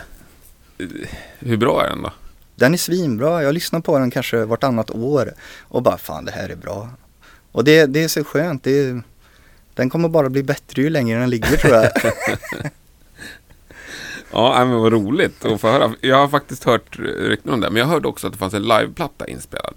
Hur 1.40 1.58
bra 1.58 1.86
är 1.86 1.90
den 1.90 2.02
då? 2.02 2.12
Den 2.56 2.74
är 2.74 2.78
svinbra, 2.78 3.44
jag 3.44 3.54
lyssnar 3.54 3.80
på 3.80 4.00
den 4.00 4.12
kanske 4.12 4.46
vartannat 4.46 4.92
år 4.92 5.34
och 5.62 5.84
bara 5.84 5.98
fan 5.98 6.26
det 6.26 6.32
här 6.32 6.50
är 6.50 6.56
bra. 6.56 6.90
Och 7.52 7.64
det, 7.64 7.86
det 7.86 8.04
är 8.04 8.08
så 8.08 8.24
skönt, 8.24 8.64
det 8.64 8.80
är, 8.80 9.02
den 9.74 9.90
kommer 9.90 10.10
bara 10.10 10.30
bli 10.30 10.44
bättre 10.44 10.82
ju 10.82 10.90
längre 10.90 11.20
den 11.20 11.30
ligger 11.30 11.58
tror 11.58 11.74
jag. 11.76 11.92
Ja, 14.34 14.66
men 14.66 14.80
vad 14.80 14.92
roligt 14.92 15.46
att 15.46 15.62
få 15.62 15.68
höra. 15.72 15.92
Jag 16.02 16.16
har 16.18 16.28
faktiskt 16.28 16.64
hört 16.64 17.00
rykten 17.00 17.54
om 17.54 17.60
det, 17.62 17.70
men 17.70 17.80
jag 17.80 17.88
hörde 17.88 18.08
också 18.08 18.28
att 18.28 18.34
det 18.34 18.40
fanns 18.40 18.54
en 18.54 18.64
liveplatta 18.64 19.28
inspelad. 19.28 19.74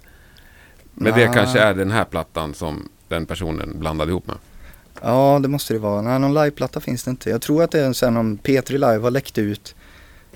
Men 0.94 1.14
det 1.14 1.28
Ah. 1.28 1.32
kanske 1.32 1.58
är 1.60 1.74
den 1.74 1.90
här 1.90 2.04
plattan 2.04 2.54
som 2.54 2.88
den 3.08 3.26
personen 3.26 3.78
blandade 3.78 4.10
ihop 4.10 4.26
med. 4.26 4.36
Ja, 5.02 5.38
det 5.42 5.48
måste 5.48 5.72
det 5.72 5.78
vara. 5.78 6.02
Nej, 6.02 6.18
någon 6.18 6.34
liveplatta 6.34 6.80
finns 6.80 7.02
det 7.04 7.10
inte. 7.10 7.30
Jag 7.30 7.42
tror 7.42 7.62
att 7.62 7.70
det 7.70 7.80
är 7.80 7.84
en 7.86 7.94
sån 7.94 8.16
om 8.16 8.38
P3 8.38 8.72
Live 8.72 8.98
har 9.02 9.10
läckt 9.10 9.38
ut 9.38 9.74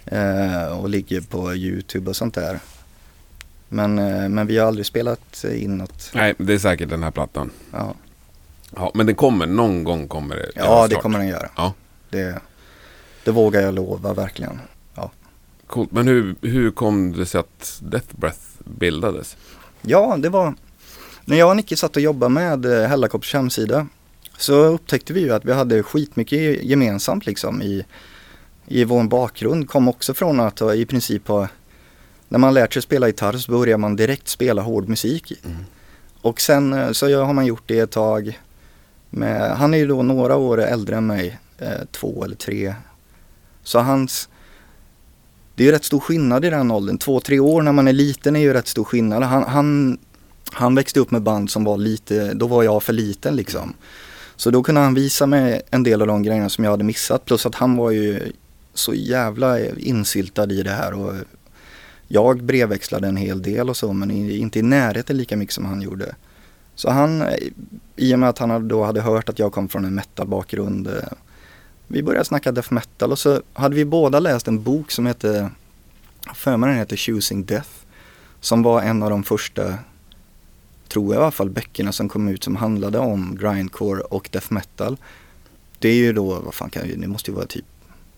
eh, 0.05 0.79
och 0.79 0.89
ligger 0.89 1.21
på 1.21 1.55
YouTube 1.55 2.11
och 2.11 2.17
sånt 2.17 2.35
där. 2.35 2.59
Men, 3.69 3.99
eh, 3.99 4.29
men 4.29 4.47
vi 4.47 4.59
har 4.59 4.67
aldrig 4.67 4.87
spelat 4.87 5.45
in 5.55 5.79
något. 5.79 6.11
Nej, 6.15 6.35
det 6.39 6.55
är 6.55 6.59
säkert 6.59 6.89
den 6.91 7.03
här 7.03 7.11
plattan. 7.11 7.51
Ja, 7.73 7.95
Ja, 8.77 8.91
men 8.95 9.07
den 9.07 9.15
kommer, 9.15 9.47
någon 9.47 9.85
gång 9.85 10.09
kommer 10.09 10.37
det. 10.37 10.51
ja 10.55 10.87
det 10.89 10.95
kommer 10.95 11.19
den 11.19 11.29
göra. 11.29 11.49
Ja. 11.57 11.73
Det, 12.11 12.35
det 13.31 13.35
vågar 13.35 13.61
jag 13.61 13.75
lova 13.75 14.15
verkligen. 14.15 14.59
Ja, 14.95 15.11
Coolt. 15.67 15.93
Men 15.93 16.09
hur, 16.09 16.35
hur 16.41 16.71
kom 16.71 17.13
det 17.13 17.27
sig 17.27 17.41
att 17.41 17.81
Death 17.83 18.17
Breath 18.17 18.41
bildades? 18.65 19.37
ja 19.83 20.17
det 20.19 20.29
var 20.29 20.55
när 21.25 21.37
jag 21.37 21.51
och 21.51 21.57
Nicke 21.57 21.77
satt 21.77 21.97
och 21.97 22.03
jobbade 22.03 22.31
med 22.31 22.65
eh, 22.65 22.89
Hällakops 22.89 23.33
hemsida 23.33 23.87
så 24.37 24.55
upptäckte 24.55 25.13
vi 25.13 25.21
ju 25.21 25.33
att 25.33 25.45
vi 25.45 25.53
hade 25.53 25.83
skitmycket 25.83 26.65
gemensamt 26.65 27.27
liksom 27.27 27.63
i, 27.63 27.85
i 28.67 28.85
vår 28.85 29.05
bakgrund. 29.05 29.69
Kom 29.69 29.89
också 29.89 30.15
från 30.15 30.41
att 30.41 30.59
ha 30.59 30.75
i 30.75 30.87
princip 30.87 31.29
ha, 31.29 31.49
när 32.29 32.39
man 32.39 32.55
lärt 32.55 32.73
sig 32.73 32.83
spela 32.83 33.07
gitarr 33.07 33.33
så 33.33 33.53
börjar 33.53 33.79
man 33.79 33.97
direkt 33.97 34.29
spela 34.29 34.63
hård 34.63 34.89
musik. 34.89 35.33
Och 36.23 36.41
sen 36.41 36.73
eh, 36.73 36.93
så 36.93 37.23
har 37.25 37.33
man 37.33 37.47
gjort 37.47 37.65
det 37.67 37.79
ett 37.79 37.91
tag. 37.91 38.41
Med, 39.11 39.57
han 39.57 39.75
är 39.75 39.79
ju 39.79 39.87
då 39.87 40.03
några 40.03 40.37
år 40.37 40.61
äldre 40.61 40.97
än 40.97 41.07
mig, 41.07 41.39
eh, 41.59 41.85
två 41.91 42.25
eller 42.25 42.37
tre. 42.37 42.75
Så 43.63 43.79
hans, 43.79 44.29
det 45.55 45.63
är 45.63 45.67
ju 45.67 45.73
rätt 45.73 45.85
stor 45.85 46.01
skillnad 46.01 46.45
i 46.45 46.51
den 46.51 46.71
åldern. 46.71 46.99
Två, 46.99 47.21
tre 47.21 47.39
år 47.39 47.63
när 47.63 47.73
man 47.73 47.89
är 47.89 47.93
liten 47.93 48.37
är 48.37 48.41
ju 48.41 48.53
rätt 48.53 48.69
stor 48.69 48.85
skillnad. 48.85 49.23
Han, 49.23 49.43
han, 49.43 49.99
han 50.53 50.75
växte 50.75 51.01
upp 51.01 51.11
med 51.11 51.23
band 51.23 51.51
som 51.51 51.65
var 51.65 51.79
lite, 51.79 52.35
då 52.35 52.47
var 52.47 52.63
jag 52.63 52.83
för 52.83 52.93
liten 52.93 53.37
liksom. 53.37 53.75
Så 54.37 54.51
då 54.51 54.63
kunde 54.63 54.81
han 54.81 54.95
visa 54.95 55.27
mig 55.27 55.63
en 55.71 55.83
del 55.83 56.01
av 56.01 56.09
de 56.09 56.23
grejerna 56.23 56.49
som 56.49 56.65
jag 56.65 56.71
hade 56.71 56.85
missat. 56.85 57.25
Plus 57.25 57.47
att 57.47 57.55
han 57.55 57.77
var 57.77 57.91
ju 57.91 58.33
så 58.75 58.95
jävla 58.95 59.69
insyltad 59.69 60.53
i 60.53 60.63
det 60.63 60.71
här. 60.71 60.93
Och 60.93 61.15
jag 62.09 62.43
brevväxlade 62.43 63.09
en 63.09 63.17
hel 63.17 63.43
del 63.43 63.71
och 63.71 63.77
så 63.77 63.93
men 63.93 64.11
inte 64.11 64.59
i 64.59 64.63
närheten 64.63 65.17
lika 65.17 65.37
mycket 65.37 65.55
som 65.55 65.65
han 65.65 65.83
gjorde. 65.83 66.15
Så 66.75 66.91
han, 66.91 67.25
i 67.97 68.15
och 68.15 68.19
med 68.19 68.29
att 68.29 68.39
han 68.39 68.69
då 68.69 68.85
hade 68.85 69.01
hört 69.01 69.29
att 69.29 69.39
jag 69.39 69.53
kom 69.53 69.69
från 69.69 69.85
en 69.85 69.95
metalbakgrund. 69.95 70.87
Eh, 70.87 70.95
vi 71.93 72.03
började 72.03 72.25
snacka 72.25 72.53
death 72.53 72.73
metal 72.73 73.13
och 73.13 73.19
så 73.19 73.43
hade 73.53 73.75
vi 73.77 73.85
båda 73.85 74.21
läst 74.21 74.49
en 74.49 74.63
bok 74.63 74.91
som 74.91 75.07
hette, 75.07 75.51
för 76.35 76.57
mig 76.57 76.69
den 76.71 76.79
heter 76.79 76.97
Choosing 76.97 77.45
Death. 77.45 77.69
Som 78.41 78.63
var 78.63 78.83
en 78.83 79.03
av 79.03 79.11
de 79.11 79.23
första, 79.25 79.75
tror 80.89 81.15
jag 81.15 81.21
i 81.21 81.23
alla 81.23 81.31
fall, 81.31 81.51
böckerna 81.51 81.93
som 81.93 82.09
kom 82.09 82.29
ut 82.29 82.45
som 82.45 82.57
handlade 82.57 82.99
om 82.99 83.37
grindcore 83.41 84.01
och 84.01 84.29
death 84.33 84.53
metal. 84.53 84.97
Det 85.79 85.89
är 85.89 85.95
ju 85.95 86.13
då, 86.13 86.41
vad 86.41 86.55
fan 86.55 86.71
kan 86.71 87.01
det 87.01 87.07
måste 87.09 87.31
ju 87.31 87.35
vara 87.35 87.47
typ 87.47 87.65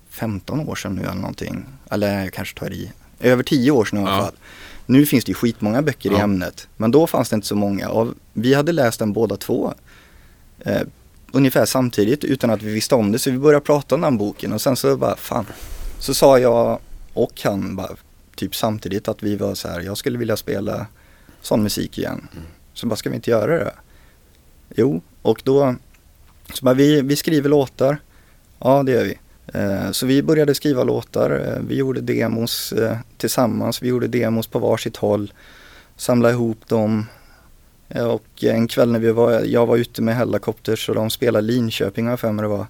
15 0.09 0.61
år 0.69 0.75
sedan 0.75 0.95
nu 0.95 1.03
eller 1.03 1.15
någonting. 1.15 1.65
Eller 1.91 2.25
jag 2.25 2.33
kanske 2.33 2.59
tar 2.59 2.73
i. 2.73 2.93
Över 3.21 3.43
10 3.43 3.71
år 3.71 3.85
sedan 3.85 3.99
i 3.99 4.03
alla 4.03 4.11
Ja. 4.17 4.25
fall. 4.25 4.35
Nu 4.87 5.07
finns 5.07 5.25
det 5.25 5.31
ju 5.31 5.35
skitmånga 5.35 5.83
böcker 5.83 6.11
i 6.11 6.13
Ja. 6.15 6.21
ämnet. 6.21 6.69
Men 6.77 6.91
då 6.91 7.07
fanns 7.07 7.29
det 7.29 7.35
inte 7.35 7.47
så 7.47 7.57
många. 7.57 7.89
Och 7.89 8.15
vi 8.33 8.55
hade 8.55 8.73
läst 8.73 8.99
den 8.99 9.13
båda 9.13 9.37
två. 9.37 9.75
Eh, 10.59 10.81
ungefär 11.33 11.65
samtidigt 11.67 12.25
utan 12.25 12.51
att 12.51 12.63
vi 12.63 12.73
visste 12.75 12.95
om 12.95 13.13
det. 13.13 13.19
Så 13.19 13.31
vi 13.31 13.39
började 13.39 13.65
prata 13.65 13.95
om 13.95 14.01
den 14.01 14.19
boken 14.19 14.53
och 14.53 14.61
sen 14.61 14.77
så 14.77 14.97
bara 14.97 15.17
fan. 15.17 15.47
Så 15.99 16.15
sa 16.15 16.39
jag 16.39 16.79
och 17.15 17.41
han 17.45 17.77
bara 17.77 17.91
typ 18.37 18.55
samtidigt 18.57 19.09
att 19.09 19.23
vi 19.23 19.37
var 19.37 19.55
så 19.55 19.69
här. 19.69 19.81
Jag 19.81 19.97
skulle 19.99 20.19
vilja 20.19 20.37
spela 20.37 20.87
sån 21.41 21.63
musik 21.63 21.99
igen. 21.99 22.29
Så 22.75 22.87
bara 22.87 22.97
ska 22.97 23.11
vi 23.11 23.17
inte 23.17 23.31
göra 23.31 23.65
det? 23.65 23.73
Jo, 24.77 25.01
och 25.23 25.41
då 25.45 25.75
så 26.55 26.65
bara, 26.65 26.75
vi, 26.75 27.01
vi 27.03 27.17
skriver 27.17 27.49
låtar. 27.49 27.97
Ja, 28.59 28.83
det 28.83 28.93
gör 28.93 29.05
vi. 29.05 29.19
Eh, 29.55 29.91
Så 29.91 30.07
vi 30.07 30.23
började 30.23 30.55
skriva 30.55 30.85
låtar. 30.85 31.31
Eh, 31.31 31.63
Vi 31.69 31.75
gjorde 31.75 32.01
demos 32.01 32.73
eh, 32.73 32.97
tillsammans. 33.17 33.83
Vi 33.83 33.89
gjorde 33.89 34.09
demos 34.09 34.47
på 34.47 34.59
varsitt 34.59 34.97
håll. 34.97 35.33
Samlade 35.97 36.35
ihop 36.35 36.69
dem. 36.69 37.07
Eh, 37.95 38.05
Och 38.05 38.45
en 38.45 38.69
kväll 38.69 38.93
när 38.93 38.99
vi 38.99 39.13
var, 39.13 39.41
jag 39.41 39.67
var 39.67 39.77
ute 39.77 40.03
med 40.03 40.17
Hellacopters 40.17 40.89
och 40.89 40.95
de 40.95 41.11
spelade 41.11 41.47
Linköping 41.47 42.07
har 42.07 42.17
för 42.17 42.33
mig 42.33 42.43
det 42.43 42.49
var. 42.49 42.67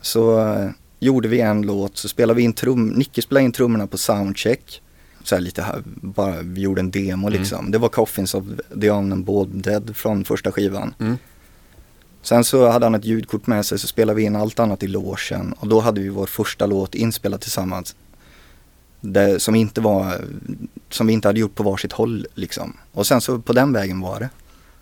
Så 0.00 0.40
eh, 0.40 0.68
gjorde 1.00 1.28
vi 1.28 1.40
en 1.40 1.62
låt, 1.62 1.96
så 1.96 2.08
spelade 2.08 2.36
vi 2.36 2.42
in 2.42 2.52
trum, 2.52 2.88
Nicke 2.88 3.22
spelade 3.22 3.44
in 3.44 3.52
trummorna 3.52 3.86
på 3.86 3.98
soundcheck. 3.98 4.82
Så 5.24 5.34
här 5.34 5.42
lite, 5.42 5.62
här, 5.62 5.82
bara 5.86 6.42
vi 6.42 6.60
gjorde 6.60 6.80
en 6.80 6.90
demo 6.90 7.26
Mm. 7.28 7.38
liksom. 7.40 7.70
Det 7.70 7.78
var 7.78 7.88
Coffins 7.88 8.34
of 8.34 8.44
the 8.80 8.90
Unbold 8.90 9.62
Dead 9.62 9.96
från 9.96 10.24
första 10.24 10.52
skivan. 10.52 10.94
Mm. 10.98 11.18
Sen 12.22 12.44
så 12.44 12.68
hade 12.68 12.86
han 12.86 12.94
ett 12.94 13.04
ljudkort 13.04 13.46
med 13.46 13.66
sig 13.66 13.78
så 13.78 13.86
spelade 13.86 14.16
vi 14.16 14.22
in 14.22 14.36
allt 14.36 14.58
annat 14.60 14.82
i 14.82 14.86
logen 14.86 15.52
och 15.52 15.68
då 15.68 15.80
hade 15.80 16.00
vi 16.00 16.08
vår 16.08 16.26
första 16.26 16.66
låt 16.66 16.94
inspelad 16.94 17.40
tillsammans. 17.40 17.96
Det, 19.12 19.40
som 19.40 19.54
inte 19.54 19.80
var, 19.80 20.24
som 20.90 21.06
vi 21.06 21.12
inte 21.12 21.28
hade 21.28 21.40
gjort 21.40 21.54
på 21.54 21.62
varsitt 21.62 21.92
håll 21.92 22.26
liksom. 22.34 22.76
Och 22.92 23.06
sen 23.06 23.20
så 23.20 23.38
på 23.38 23.52
den 23.52 23.72
vägen 23.72 24.00
var 24.00 24.20
det. 24.20 24.28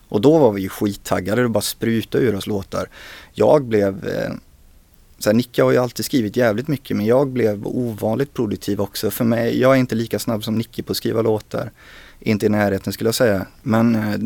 Och 0.09 0.21
då 0.21 0.39
var 0.39 0.53
vi 0.53 0.63
ju 0.63 0.69
skittaggade, 0.69 1.43
det 1.43 1.49
bara 1.49 1.61
sprutade 1.61 2.25
ur 2.25 2.35
oss 2.35 2.47
låtar. 2.47 2.89
Jag 3.33 3.65
blev, 3.65 4.09
eh, 4.09 4.33
så 5.19 5.29
här, 5.31 5.35
Nicke 5.35 5.63
har 5.63 5.71
ju 5.71 5.79
alltid 5.79 6.05
skrivit 6.05 6.37
jävligt 6.37 6.69
mycket 6.69 6.97
men 6.97 7.07
jag 7.07 7.29
blev 7.29 7.67
ovanligt 7.67 8.35
produktiv 8.35 8.81
också. 8.81 9.11
För 9.11 9.25
mig, 9.25 9.61
jag 9.61 9.73
är 9.73 9.77
inte 9.77 9.95
lika 9.95 10.19
snabb 10.19 10.45
som 10.45 10.55
Nicke 10.59 10.83
på 10.83 10.91
att 10.91 10.97
skriva 10.97 11.23
låtar. 11.23 11.71
Inte 12.21 12.47
i 12.47 12.49
närheten 12.49 12.93
skulle 12.93 13.09
jag 13.09 13.15
säga. 13.15 13.47
Men 13.63 13.95
eh, 13.95 14.21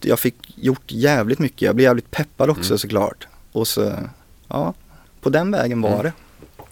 jag 0.00 0.18
fick 0.18 0.36
gjort 0.58 0.82
jävligt 0.92 1.38
mycket. 1.38 1.62
Jag 1.62 1.74
blev 1.76 1.84
jävligt 1.84 2.10
peppad 2.10 2.50
också 2.50 2.70
Mm. 2.72 2.78
såklart. 2.78 3.26
Och 3.52 3.68
så, 3.68 3.92
ja, 4.48 4.74
på 5.20 5.30
den 5.30 5.50
vägen 5.50 5.80
var 5.80 5.90
Mm. 6.00 6.02
det. 6.02 6.12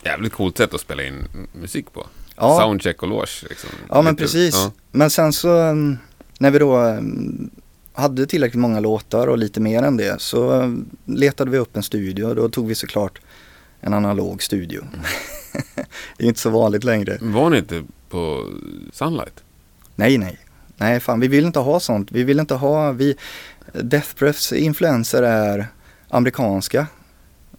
Jävligt 0.08 0.32
coolt 0.32 0.56
sätt 0.58 0.74
att 0.74 0.80
spela 0.80 1.02
in 1.02 1.14
musik 1.52 1.92
på. 1.92 2.06
Ja. 2.36 2.58
Soundcheck 2.60 3.02
och 3.02 3.08
loge. 3.08 3.46
Liksom. 3.48 3.70
Ja 3.88 4.02
men 4.02 4.12
Lite- 4.12 4.22
precis. 4.22 4.54
Ja. 4.54 4.72
Men 4.92 5.10
sen 5.10 5.32
så 5.32 5.56
mm, 5.56 5.98
när 6.38 6.50
vi 6.50 6.58
då 6.58 6.76
mm, 6.76 7.50
hade 7.92 8.26
tillräckligt 8.26 8.60
många 8.60 8.80
låtar 8.80 9.26
och 9.26 9.38
lite 9.38 9.60
mer 9.60 9.82
än 9.82 9.96
det 9.96 10.20
så 10.20 10.52
mm, 10.52 10.88
letade 11.04 11.50
vi 11.50 11.58
upp 11.58 11.76
en 11.76 11.82
studio. 11.82 12.34
Då 12.34 12.48
tog 12.48 12.66
vi 12.66 12.74
såklart 12.74 13.20
en 13.80 13.94
analog 13.94 14.42
studio. 14.42 14.80
Mm. 14.80 15.04
det 16.16 16.24
är 16.24 16.28
inte 16.28 16.40
så 16.40 16.50
vanligt 16.50 16.84
längre. 16.84 17.18
Var 17.20 17.50
ni 17.50 17.58
inte 17.58 17.84
på 18.08 18.50
Sunlight? 18.92 19.42
Nej, 19.94 20.18
nej. 20.18 20.38
Nej, 20.76 21.00
fan 21.00 21.20
vi 21.20 21.28
vill 21.28 21.44
inte 21.44 21.58
ha 21.58 21.80
sånt. 21.80 22.12
Vi 22.12 22.24
vill 22.24 22.40
inte 22.40 22.54
ha, 22.54 22.92
vi, 22.92 23.16
Death 23.72 24.08
Breaths 24.18 24.52
influenser 24.52 25.22
är 25.22 25.66
amerikanska. 26.08 26.86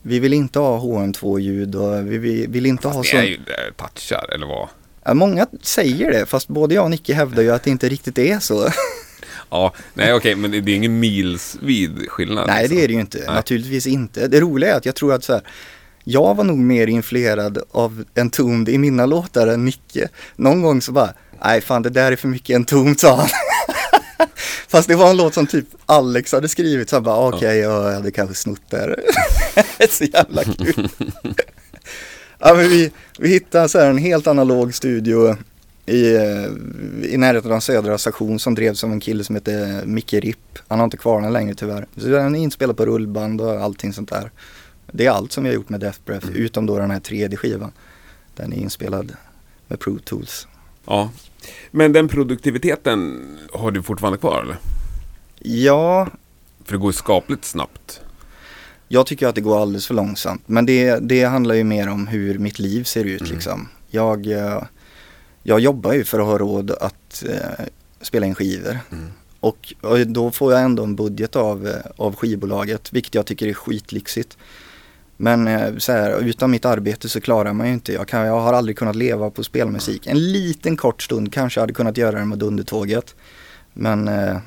Vi 0.08 0.20
vill 0.20 0.34
inte 0.34 0.60
ha 0.60 0.80
HM2-ljud 0.80 1.76
och 1.76 2.12
vi, 2.12 2.18
vi 2.18 2.46
vill 2.48 2.66
inte 2.66 2.88
ha 2.88 2.96
Fast 2.96 3.10
så. 3.10 3.18
ni 3.18 3.24
är 3.24 3.28
ju 3.28 3.38
där 3.38 3.72
touchar, 3.78 4.34
eller 4.34 4.48
vad? 4.48 4.68
Ja, 5.04 5.14
många 5.14 5.48
säger 5.62 6.12
det, 6.12 6.26
fast 6.26 6.48
både 6.48 6.76
jag 6.76 6.84
och 6.84 6.92
Nicke 6.92 7.14
hävdar 7.14 7.44
ju 7.44 7.52
att 7.52 7.64
det 7.64 7.70
inte 7.70 7.90
riktigt 7.90 8.18
är 8.18 8.40
så. 8.40 8.70
Ja, 9.50 9.74
nej 9.94 10.14
okej, 10.14 10.36
men 10.36 10.52
det 10.52 10.62
det 10.62 10.72
är 10.72 10.76
ingen 10.76 11.00
milsvid 11.00 12.06
skillnad. 12.10 12.48
Nej, 12.48 12.62
liksom. 12.62 12.78
det 12.78 12.84
är 12.84 12.88
det 12.88 12.94
ju 12.94 13.00
inte. 13.00 13.18
Nej. 13.18 13.36
Naturligtvis 13.36 13.88
inte. 13.88 14.28
Det 14.28 14.40
roliga 14.40 14.74
är 14.74 14.78
att 14.78 14.86
jag 14.86 14.96
tror 14.96 15.14
att 15.14 15.24
så 15.24 15.34
här, 15.34 15.42
jag 16.04 16.36
var 16.36 16.44
nog 16.44 16.58
mer 16.58 16.88
influerad 16.88 17.58
av 17.72 18.04
Entombed 18.16 18.74
i 18.74 18.78
mina 18.78 19.06
låtar 19.06 19.48
än 19.48 19.66
Nicke. 19.66 20.08
Någon 20.36 20.62
gång 20.62 20.82
så 20.82 20.92
bara, 20.92 21.14
nej 21.46 21.62
fan 21.62 21.82
det 21.82 21.90
där 21.90 22.12
är 22.12 22.16
för 22.16 22.28
mycket 22.28 22.56
Entombed 22.56 23.00
sa 23.00 23.16
han. 23.16 23.30
Fast 24.68 24.88
det 24.88 24.96
var 24.96 25.10
en 25.10 25.18
låt 25.18 25.34
som 25.34 25.48
typ 25.48 25.68
Alex 25.86 26.32
hade 26.32 26.48
skrivit, 26.48 26.90
så 26.90 26.96
han 26.96 27.04
bara 27.04 27.28
okej, 27.28 27.58
ja. 27.58 27.84
jag 27.86 27.94
hade 27.94 28.12
kanske 28.12 28.36
snott 28.36 28.70
där. 28.70 29.00
så 29.90 30.04
jävla 30.04 30.44
kul. 30.44 30.90
ja, 32.40 32.54
men 32.54 32.70
vi, 32.70 32.92
vi 33.20 33.30
hittade 33.30 33.70
så 33.70 33.80
här 33.80 33.90
en 33.90 33.98
helt 33.98 34.28
analog 34.28 34.74
studio 34.74 35.38
i, 35.86 36.16
eh, 36.16 36.46
i 37.04 37.18
närheten 37.18 37.52
av 37.52 37.60
Södra 37.60 37.98
station 37.98 38.40
som 38.40 38.56
drevs 38.56 38.84
av 38.84 38.92
en 38.92 39.00
kille 39.00 39.24
som 39.24 39.36
heter 39.36 39.86
Micke 39.86 40.14
Ripp. 40.14 40.60
Han 40.68 40.80
har 40.80 40.84
inte 40.84 40.98
kvar 40.98 41.22
den 41.22 41.34
längre 41.34 41.56
tyvärr. 41.56 41.88
Så 41.98 42.08
den 42.08 42.36
är 42.36 42.40
inspelad 42.40 42.78
på 42.78 42.86
rullband 42.86 43.42
och 43.42 43.52
allting 43.52 43.94
sånt 43.94 44.10
där. 44.10 44.32
Det 44.92 45.06
är 45.06 45.12
allt 45.12 45.32
som 45.32 45.44
vi 45.44 45.50
har 45.50 45.56
gjort 45.56 45.70
med 45.70 45.80
Death 45.80 46.00
Breath, 46.06 46.28
utom 46.34 46.66
då 46.66 46.78
den 46.78 46.92
här 46.92 47.00
tredje 47.00 47.38
skivan. 47.38 47.72
Den 48.36 48.54
är 48.54 48.58
inspelad 48.58 49.14
med 49.68 49.80
Pro 49.80 50.00
Tools. 50.00 50.48
Ja. 50.86 51.10
Men 51.72 51.94
den 51.94 52.08
produktiviteten 52.08 53.28
har 53.54 53.72
du 53.72 53.84
fortfarande 53.84 54.18
kvar 54.18 54.42
eller? 54.42 54.58
Ja, 55.40 56.08
För 56.66 56.72
det 56.72 56.78
går 56.78 56.90
ju 56.90 56.94
skapligt 56.98 57.46
snabbt. 57.46 58.02
jag 58.88 59.06
tycker 59.06 59.28
att 59.28 59.36
det 59.36 59.42
går 59.42 59.62
alldeles 59.62 59.88
för 59.88 59.94
långsamt. 59.94 60.42
Men 60.46 60.66
det, 60.66 61.00
det 61.00 61.24
handlar 61.24 61.56
ju 61.56 61.64
mer 61.64 61.90
om 61.90 62.08
hur 62.08 62.40
mitt 62.40 62.60
liv 62.60 62.84
ser 62.84 63.04
ut 63.04 63.30
liksom. 63.30 63.70
Jag, 63.90 64.28
eh, 64.28 64.64
jag 65.44 65.60
jobbar 65.60 65.94
ju 65.94 66.04
för 66.04 66.20
att 66.20 66.26
ha 66.26 66.38
råd 66.38 66.72
att 66.72 67.24
eh, 67.30 67.66
spela 68.02 68.26
in 68.26 68.36
skivor. 68.36 68.80
Och, 69.40 69.74
och 69.82 70.08
då 70.08 70.32
får 70.32 70.54
jag 70.54 70.62
ändå 70.62 70.84
en 70.84 70.96
budget 70.96 71.36
av, 71.36 71.68
eh, 71.68 71.92
av 71.98 72.16
skivbolaget, 72.16 72.94
vilket 72.94 73.16
jag 73.16 73.26
tycker 73.26 73.48
är 73.48 73.54
skitlyxigt. 73.54 74.38
Men 75.18 75.48
eh, 75.48 75.78
så 75.78 75.92
här, 75.92 76.22
utan 76.22 76.52
mitt 76.52 76.66
arbete 76.66 77.10
så 77.10 77.22
klarar 77.22 77.54
man 77.54 77.68
ju 77.68 77.74
inte. 77.74 77.94
Jag, 77.94 78.08
kan, 78.08 78.26
jag 78.26 78.40
har 78.40 78.54
aldrig 78.54 78.78
kunnat 78.78 78.96
leva 78.96 79.30
på 79.30 79.44
spelmusik. 79.44 80.08
En 80.08 80.32
liten 80.32 80.78
kort 80.78 81.02
stund 81.02 81.34
kanske 81.34 81.60
jag 81.60 81.64
hade 81.64 81.74
kunnat 81.74 81.98
göra 81.98 82.20
det 82.20 82.26
med 82.26 82.38
Dundertåget. 82.38 83.16
Men, 83.74 84.08
eh, 84.08 84.38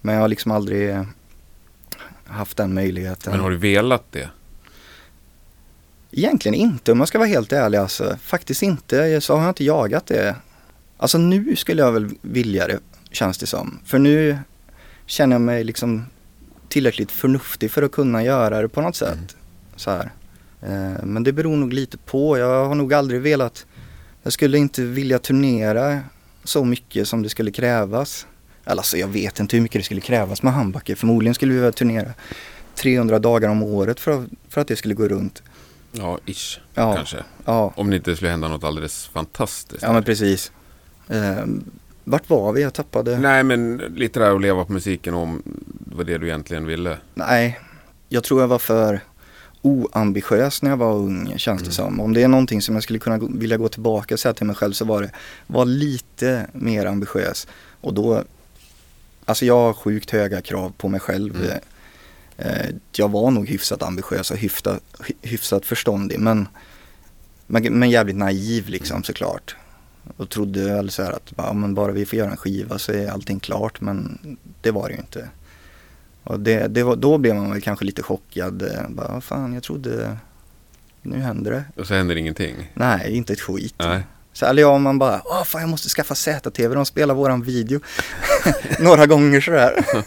men 0.00 0.14
jag 0.14 0.22
har 0.22 0.28
liksom 0.28 0.52
aldrig 0.52 0.96
haft 2.24 2.56
den 2.56 2.74
möjligheten. 2.74 3.32
Men 3.32 3.40
har 3.40 3.50
du 3.50 3.56
velat 3.56 4.12
det? 4.12 4.28
Egentligen 6.12 6.54
inte 6.54 6.92
om 6.92 6.98
jag 6.98 7.08
ska 7.08 7.18
vara 7.18 7.28
helt 7.28 7.52
ärlig 7.52 7.78
alltså. 7.78 8.16
Faktiskt 8.22 8.62
inte, 8.62 9.20
så 9.20 9.34
har 9.34 9.42
jag 9.42 9.50
inte 9.50 9.64
jagat 9.64 10.06
det. 10.06 10.36
Alltså 10.96 11.18
nu 11.18 11.56
skulle 11.56 11.82
jag 11.82 11.92
väl 11.92 12.08
vilja 12.22 12.66
det, 12.66 12.78
känns 13.10 13.38
det 13.38 13.46
som. 13.46 13.78
För 13.84 13.98
nu 13.98 14.38
känner 15.06 15.34
jag 15.34 15.40
mig 15.40 15.64
liksom 15.64 16.06
tillräckligt 16.68 17.12
förnuftig 17.12 17.70
för 17.70 17.82
att 17.82 17.92
kunna 17.92 18.24
göra 18.24 18.62
det 18.62 18.68
på 18.68 18.80
något 18.80 18.96
sätt. 18.96 19.36
Så 19.80 19.90
här. 19.90 20.10
Eh, 20.62 21.04
Men 21.04 21.22
det 21.22 21.32
beror 21.32 21.56
nog 21.56 21.72
lite 21.72 21.98
på. 21.98 22.38
Jag 22.38 22.64
har 22.66 22.74
nog 22.74 22.94
aldrig 22.94 23.20
velat, 23.20 23.66
jag 24.22 24.32
skulle 24.32 24.58
inte 24.58 24.82
vilja 24.82 25.18
turnera 25.18 26.00
så 26.44 26.64
mycket 26.64 27.08
som 27.08 27.22
det 27.22 27.28
skulle 27.28 27.50
krävas. 27.50 28.26
Alltså 28.64 28.96
jag 28.96 29.08
vet 29.08 29.40
inte 29.40 29.56
hur 29.56 29.62
mycket 29.62 29.80
det 29.80 29.84
skulle 29.84 30.00
krävas 30.00 30.42
med 30.42 30.52
handbacker. 30.52 30.94
Förmodligen 30.94 31.34
skulle 31.34 31.52
vi 31.52 31.58
behöva 31.58 31.72
turnera 31.72 32.08
300 32.74 33.18
dagar 33.18 33.48
om 33.48 33.62
året 33.62 34.00
för, 34.00 34.24
för 34.48 34.60
att 34.60 34.68
det 34.68 34.76
skulle 34.76 34.94
gå 34.94 35.08
runt. 35.08 35.42
Ja, 35.92 36.18
ish. 36.26 36.60
Ja. 36.74 36.94
Kanske. 36.94 37.16
Ja, 37.44 37.72
Om 37.76 37.90
det 37.90 37.96
inte 37.96 38.16
skulle 38.16 38.30
hända 38.30 38.48
något 38.48 38.64
alldeles 38.64 39.06
fantastiskt. 39.06 39.82
ja 39.82 39.92
men 39.92 40.02
precis. 40.04 40.52
Eh, 41.08 41.44
vart 42.04 42.30
var 42.30 42.52
vi? 42.52 42.62
Jag 42.62 42.74
tappade. 42.74 43.18
Nej, 43.18 43.42
men 43.42 43.76
lite 43.76 44.20
där 44.20 44.34
att 44.34 44.40
leva 44.42 44.64
på 44.64 44.72
musiken 44.72 45.14
om 45.14 45.42
det 45.68 45.96
var 45.96 46.04
det 46.04 46.18
du 46.18 46.26
egentligen 46.26 46.66
ville. 46.66 46.96
Nej, 47.14 47.60
jag 48.08 48.24
tror 48.24 48.40
jag 48.40 48.48
var 48.48 48.58
för 48.58 49.00
oambitiös 49.62 50.62
när 50.62 50.70
jag 50.70 50.76
var 50.76 50.92
ung 50.92 51.34
känns 51.38 51.62
det 51.62 51.70
som. 51.70 52.00
Om 52.00 52.12
det 52.12 52.22
är 52.22 52.28
någonting 52.28 52.62
som 52.62 52.74
jag 52.74 52.82
skulle 52.82 52.98
kunna 52.98 53.18
vilja 53.18 53.56
gå 53.56 53.68
tillbaka 53.68 54.14
och 54.14 54.20
säga 54.20 54.34
till 54.34 54.46
mig 54.46 54.56
själv 54.56 54.72
så 54.72 54.84
var 54.84 55.02
det, 55.02 55.10
var 55.46 55.64
lite 55.64 56.46
mer 56.52 56.86
ambitiös. 56.86 57.46
Och 57.80 57.94
då, 57.94 58.24
alltså 59.24 59.44
jag 59.44 59.56
har 59.56 59.72
sjukt 59.72 60.10
höga 60.10 60.40
krav 60.40 60.72
på 60.76 60.88
mig 60.88 61.00
själv. 61.00 61.36
Mm. 61.36 61.58
Eh, 62.38 62.74
jag 62.92 63.10
var 63.10 63.30
nog 63.30 63.48
hyfsat 63.48 63.82
ambitiös 63.82 64.30
och 64.30 64.36
hyfsat, 64.36 64.82
hyfsat 65.22 65.66
förståndig 65.66 66.18
men, 66.18 66.48
men, 67.46 67.62
men 67.78 67.90
jävligt 67.90 68.16
naiv 68.16 68.68
liksom 68.68 69.02
såklart. 69.02 69.56
Och 70.16 70.28
trodde 70.28 70.64
väl 70.64 70.90
så 70.90 71.02
här 71.02 71.12
att 71.12 71.32
ja, 71.36 71.52
men 71.52 71.74
bara 71.74 71.92
vi 71.92 72.06
får 72.06 72.18
göra 72.18 72.30
en 72.30 72.36
skiva 72.36 72.78
så 72.78 72.92
är 72.92 73.10
allting 73.10 73.40
klart 73.40 73.80
men 73.80 74.18
det 74.60 74.70
var 74.70 74.88
det 74.88 74.94
ju 74.94 75.00
inte. 75.00 75.28
Och 76.24 76.40
det, 76.40 76.66
det 76.68 76.82
var, 76.82 76.96
då 76.96 77.18
blev 77.18 77.34
man 77.36 77.50
väl 77.50 77.60
kanske 77.60 77.84
lite 77.84 78.02
chockad. 78.02 78.62
eh, 78.62 78.88
Bara, 78.88 79.12
"Vad 79.12 79.24
fan, 79.24 79.52
jag 79.54 79.62
trodde, 79.62 80.16
nu 81.02 81.18
händer 81.18 81.50
det. 81.50 81.64
Och 81.80 81.86
så 81.86 81.94
händer 81.94 82.16
ingenting. 82.16 82.70
Nej, 82.74 83.16
inte 83.16 83.32
ett 83.32 83.40
skit. 83.40 83.74
Nej. 83.78 84.02
Så, 84.32 84.46
eller 84.46 84.62
ja, 84.62 84.78
man 84.78 84.98
bara, 84.98 85.22
åh 85.24 85.44
fan 85.44 85.60
jag 85.60 85.70
måste 85.70 85.88
skaffa 85.88 86.14
ZTV, 86.14 86.74
de 86.74 86.86
spelar 86.86 87.14
våran 87.14 87.42
video. 87.42 87.80
Några 88.80 89.06
gånger 89.06 89.40
sådär. 89.40 89.84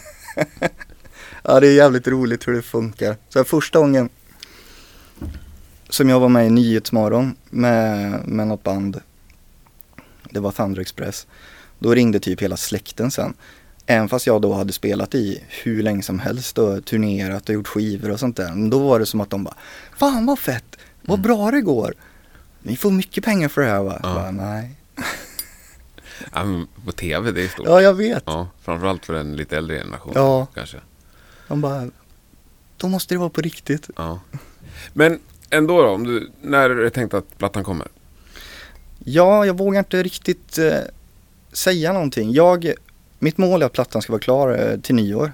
ja, 1.42 1.60
det 1.60 1.68
är 1.68 1.72
jävligt 1.74 2.08
roligt 2.08 2.48
hur 2.48 2.52
det 2.52 2.62
funkar. 2.62 3.16
Så 3.28 3.44
första 3.44 3.78
gången 3.78 4.08
som 5.88 6.08
jag 6.08 6.20
var 6.20 6.28
med 6.28 6.46
i 6.46 6.50
Nyhetsmorgon 6.50 7.36
med, 7.50 8.20
med 8.28 8.46
något 8.46 8.62
band, 8.62 9.00
det 10.30 10.40
var 10.40 10.52
Thunder 10.52 10.80
Express. 10.80 11.26
Då 11.78 11.94
ringde 11.94 12.20
typ 12.20 12.42
hela 12.42 12.56
släkten 12.56 13.10
sen. 13.10 13.34
Även 13.86 14.08
fast 14.08 14.26
jag 14.26 14.42
då 14.42 14.52
hade 14.52 14.72
spelat 14.72 15.14
i 15.14 15.44
hur 15.48 15.82
länge 15.82 16.02
som 16.02 16.18
helst 16.18 16.58
och 16.58 16.84
turnerat 16.84 17.48
och 17.48 17.54
gjort 17.54 17.68
skivor 17.68 18.10
och 18.10 18.20
sånt 18.20 18.36
där. 18.36 18.48
Men 18.48 18.70
då 18.70 18.78
var 18.78 18.98
det 18.98 19.06
som 19.06 19.20
att 19.20 19.30
de 19.30 19.44
bara, 19.44 19.54
fan 19.98 20.26
vad 20.26 20.38
fett, 20.38 20.76
vad 21.02 21.20
bra 21.20 21.50
det 21.50 21.60
går. 21.60 21.94
Ni 22.62 22.76
får 22.76 22.90
mycket 22.90 23.24
pengar 23.24 23.48
för 23.48 23.60
det 23.60 23.68
här 23.68 23.82
va? 23.82 24.00
Ja. 24.02 24.14
Bara, 24.14 24.30
Nej. 24.30 24.74
Ja, 26.32 26.44
men 26.44 26.66
på 26.84 26.92
tv, 26.92 27.32
det 27.32 27.42
är 27.42 27.48
stort. 27.48 27.66
Ja, 27.66 27.80
jag 27.80 27.94
vet. 27.94 28.22
Ja, 28.26 28.48
framförallt 28.62 29.06
för 29.06 29.14
en 29.14 29.36
lite 29.36 29.56
äldre 29.56 29.78
generation. 29.78 30.12
Ja. 30.14 30.46
Kanske. 30.54 30.76
De 31.48 31.60
bara, 31.60 31.90
då 32.76 32.88
måste 32.88 33.14
det 33.14 33.18
vara 33.18 33.30
på 33.30 33.40
riktigt. 33.40 33.90
Ja. 33.96 34.20
Men 34.92 35.20
ändå 35.50 35.82
då, 35.82 35.88
om 35.88 36.04
du, 36.04 36.30
när 36.42 36.70
är 36.70 36.74
det 36.74 36.90
tänkt 36.90 37.14
att 37.14 37.38
plattan 37.38 37.64
kommer? 37.64 37.88
Ja, 39.04 39.46
jag 39.46 39.58
vågar 39.58 39.78
inte 39.78 40.02
riktigt 40.02 40.58
eh, 40.58 40.78
säga 41.52 41.92
någonting. 41.92 42.32
Jag, 42.32 42.72
mitt 43.24 43.38
mål 43.38 43.62
är 43.62 43.66
att 43.66 43.72
plattan 43.72 44.02
ska 44.02 44.12
vara 44.12 44.20
klar 44.20 44.58
eh, 44.72 44.80
till 44.80 44.94
nyår. 44.94 45.32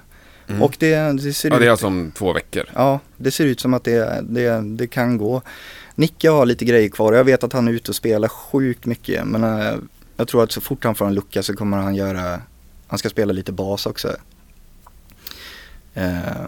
Mm. 0.49 0.63
Och 0.63 0.77
det, 0.79 0.97
det 0.97 1.33
ser 1.33 1.49
Ja, 1.51 1.55
ut... 1.57 1.61
det 1.61 1.67
är 1.67 1.71
alltså 1.71 1.87
om 1.87 2.13
två 2.15 2.33
veckor. 2.33 2.65
Ja, 2.75 3.01
det 3.17 3.31
ser 3.31 3.45
ut 3.45 3.61
som 3.61 3.75
att 3.75 3.85
det, 3.85 4.21
det, 4.23 4.61
det 4.61 4.87
kan 4.87 5.17
gå. 5.17 5.43
Nicke 5.95 6.31
har 6.31 6.47
lite 6.47 6.65
grejer 6.65 6.89
kvar. 6.89 7.13
Jag 7.13 7.25
vet 7.25 7.45
att 7.45 7.53
han 7.53 7.69
är 7.69 7.73
ute 7.73 7.91
och 7.91 7.95
spelar 7.95 8.29
sjukt 8.29 8.87
mycket. 8.87 9.25
Men 9.27 9.45
eh, 9.45 9.75
jag 10.17 10.29
tror 10.29 10.43
att 10.43 10.53
så 10.53 10.61
fort 10.61 10.85
han 10.85 10.95
får 10.95 11.07
en 11.07 11.15
lucka 11.15 11.43
så 11.43 11.57
kommer 11.57 11.77
han 11.77 11.95
göra, 11.95 12.41
han 12.87 12.99
ska 12.99 13.09
spela 13.11 13.33
lite 13.33 13.53
bas 13.53 13.87
också. 13.87 14.17
Eh, 15.95 16.47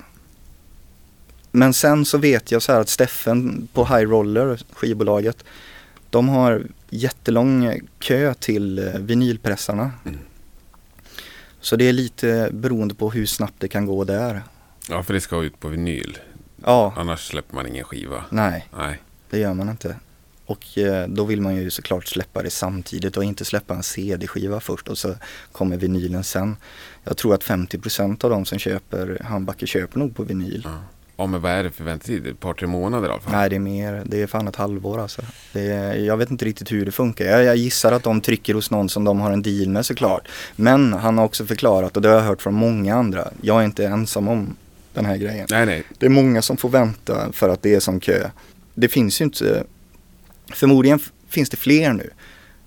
men 1.50 1.74
sen 1.74 2.04
så 2.04 2.18
vet 2.18 2.52
jag 2.52 2.62
så 2.62 2.72
här 2.72 2.80
att 2.80 2.88
Steffen 2.88 3.68
på 3.72 3.84
High 3.84 4.10
Roller, 4.10 4.58
skivbolaget, 4.72 5.44
de 6.10 6.28
har 6.28 6.62
jättelång 6.90 7.80
kö 7.98 8.34
till 8.34 8.92
vinylpressarna. 8.98 9.90
Mm. 10.04 10.18
Så 11.62 11.76
det 11.76 11.88
är 11.88 11.92
lite 11.92 12.50
beroende 12.52 12.94
på 12.94 13.10
hur 13.10 13.26
snabbt 13.26 13.54
det 13.58 13.68
kan 13.68 13.86
gå 13.86 14.04
där. 14.04 14.42
Ja, 14.88 15.02
för 15.02 15.14
det 15.14 15.20
ska 15.20 15.42
ut 15.42 15.60
på 15.60 15.68
vinyl. 15.68 16.18
Ja, 16.64 16.92
Annars 16.96 17.26
släpper 17.28 17.54
man 17.54 17.66
ingen 17.66 17.84
skiva. 17.84 18.24
nej. 18.30 18.68
Nej. 18.76 19.02
Det 19.30 19.38
gör 19.38 19.54
man 19.54 19.68
inte. 19.68 19.96
Och 20.46 20.78
eh, 20.78 21.08
då 21.08 21.24
vill 21.24 21.40
man 21.40 21.56
ju 21.56 21.70
såklart 21.70 22.06
släppa 22.06 22.42
det 22.42 22.50
samtidigt 22.50 23.16
och 23.16 23.24
inte 23.24 23.44
släppa 23.44 23.74
en 23.74 23.82
CD-skiva 23.82 24.60
först 24.60 24.88
och 24.88 24.98
så 24.98 25.14
kommer 25.52 25.76
vinylen 25.76 26.24
sen. 26.24 26.56
Jag 27.04 27.16
tror 27.16 27.34
att 27.34 27.44
50% 27.44 28.24
av 28.24 28.30
de 28.30 28.44
som 28.44 28.58
köper 28.58 29.22
handbacker 29.24 29.66
köper 29.66 29.98
nog 29.98 30.16
på 30.16 30.22
vinyl. 30.22 30.62
Ja. 30.64 30.78
Ja, 31.22 31.26
men 31.26 31.40
vad 31.40 31.52
är 31.52 31.64
det 31.64 31.70
för 31.70 31.84
väntetid? 31.84 32.26
Ett 32.26 32.40
par, 32.40 32.54
tre 32.54 32.66
månader 32.66 33.08
i 33.08 33.10
alla 33.12 33.20
fall? 33.20 33.32
Nej 33.32 33.50
det 33.50 33.56
är 33.56 33.60
mer, 33.60 34.02
det 34.06 34.22
är 34.22 34.26
fan 34.26 34.48
ett 34.48 34.56
halvår 34.56 35.00
alltså. 35.00 35.22
Är, 35.52 35.94
jag 35.94 36.16
vet 36.16 36.30
inte 36.30 36.44
riktigt 36.44 36.72
hur 36.72 36.86
det 36.86 36.92
funkar. 36.92 37.24
Jag, 37.24 37.44
jag 37.44 37.56
gissar 37.56 37.92
att 37.92 38.02
de 38.02 38.20
trycker 38.20 38.54
hos 38.54 38.70
någon 38.70 38.88
som 38.88 39.04
de 39.04 39.20
har 39.20 39.32
en 39.32 39.42
deal 39.42 39.68
med 39.68 39.86
såklart. 39.86 40.28
Men 40.56 40.92
han 40.92 41.18
har 41.18 41.24
också 41.24 41.46
förklarat 41.46 41.96
och 41.96 42.02
det 42.02 42.08
har 42.08 42.16
jag 42.16 42.22
hört 42.22 42.42
från 42.42 42.54
många 42.54 42.94
andra. 42.96 43.28
Jag 43.40 43.60
är 43.60 43.64
inte 43.64 43.86
ensam 43.86 44.28
om 44.28 44.56
den 44.94 45.04
här 45.06 45.16
grejen. 45.16 45.46
Nej, 45.50 45.66
nej. 45.66 45.84
Det 45.98 46.06
är 46.06 46.10
många 46.10 46.42
som 46.42 46.56
får 46.56 46.68
vänta 46.68 47.32
för 47.32 47.48
att 47.48 47.62
det 47.62 47.74
är 47.74 47.80
som 47.80 48.00
kö. 48.00 48.30
Det 48.74 48.88
finns 48.88 49.20
ju 49.20 49.24
inte, 49.24 49.64
förmodligen 50.52 51.00
finns 51.28 51.50
det 51.50 51.56
fler 51.56 51.92
nu. 51.92 52.10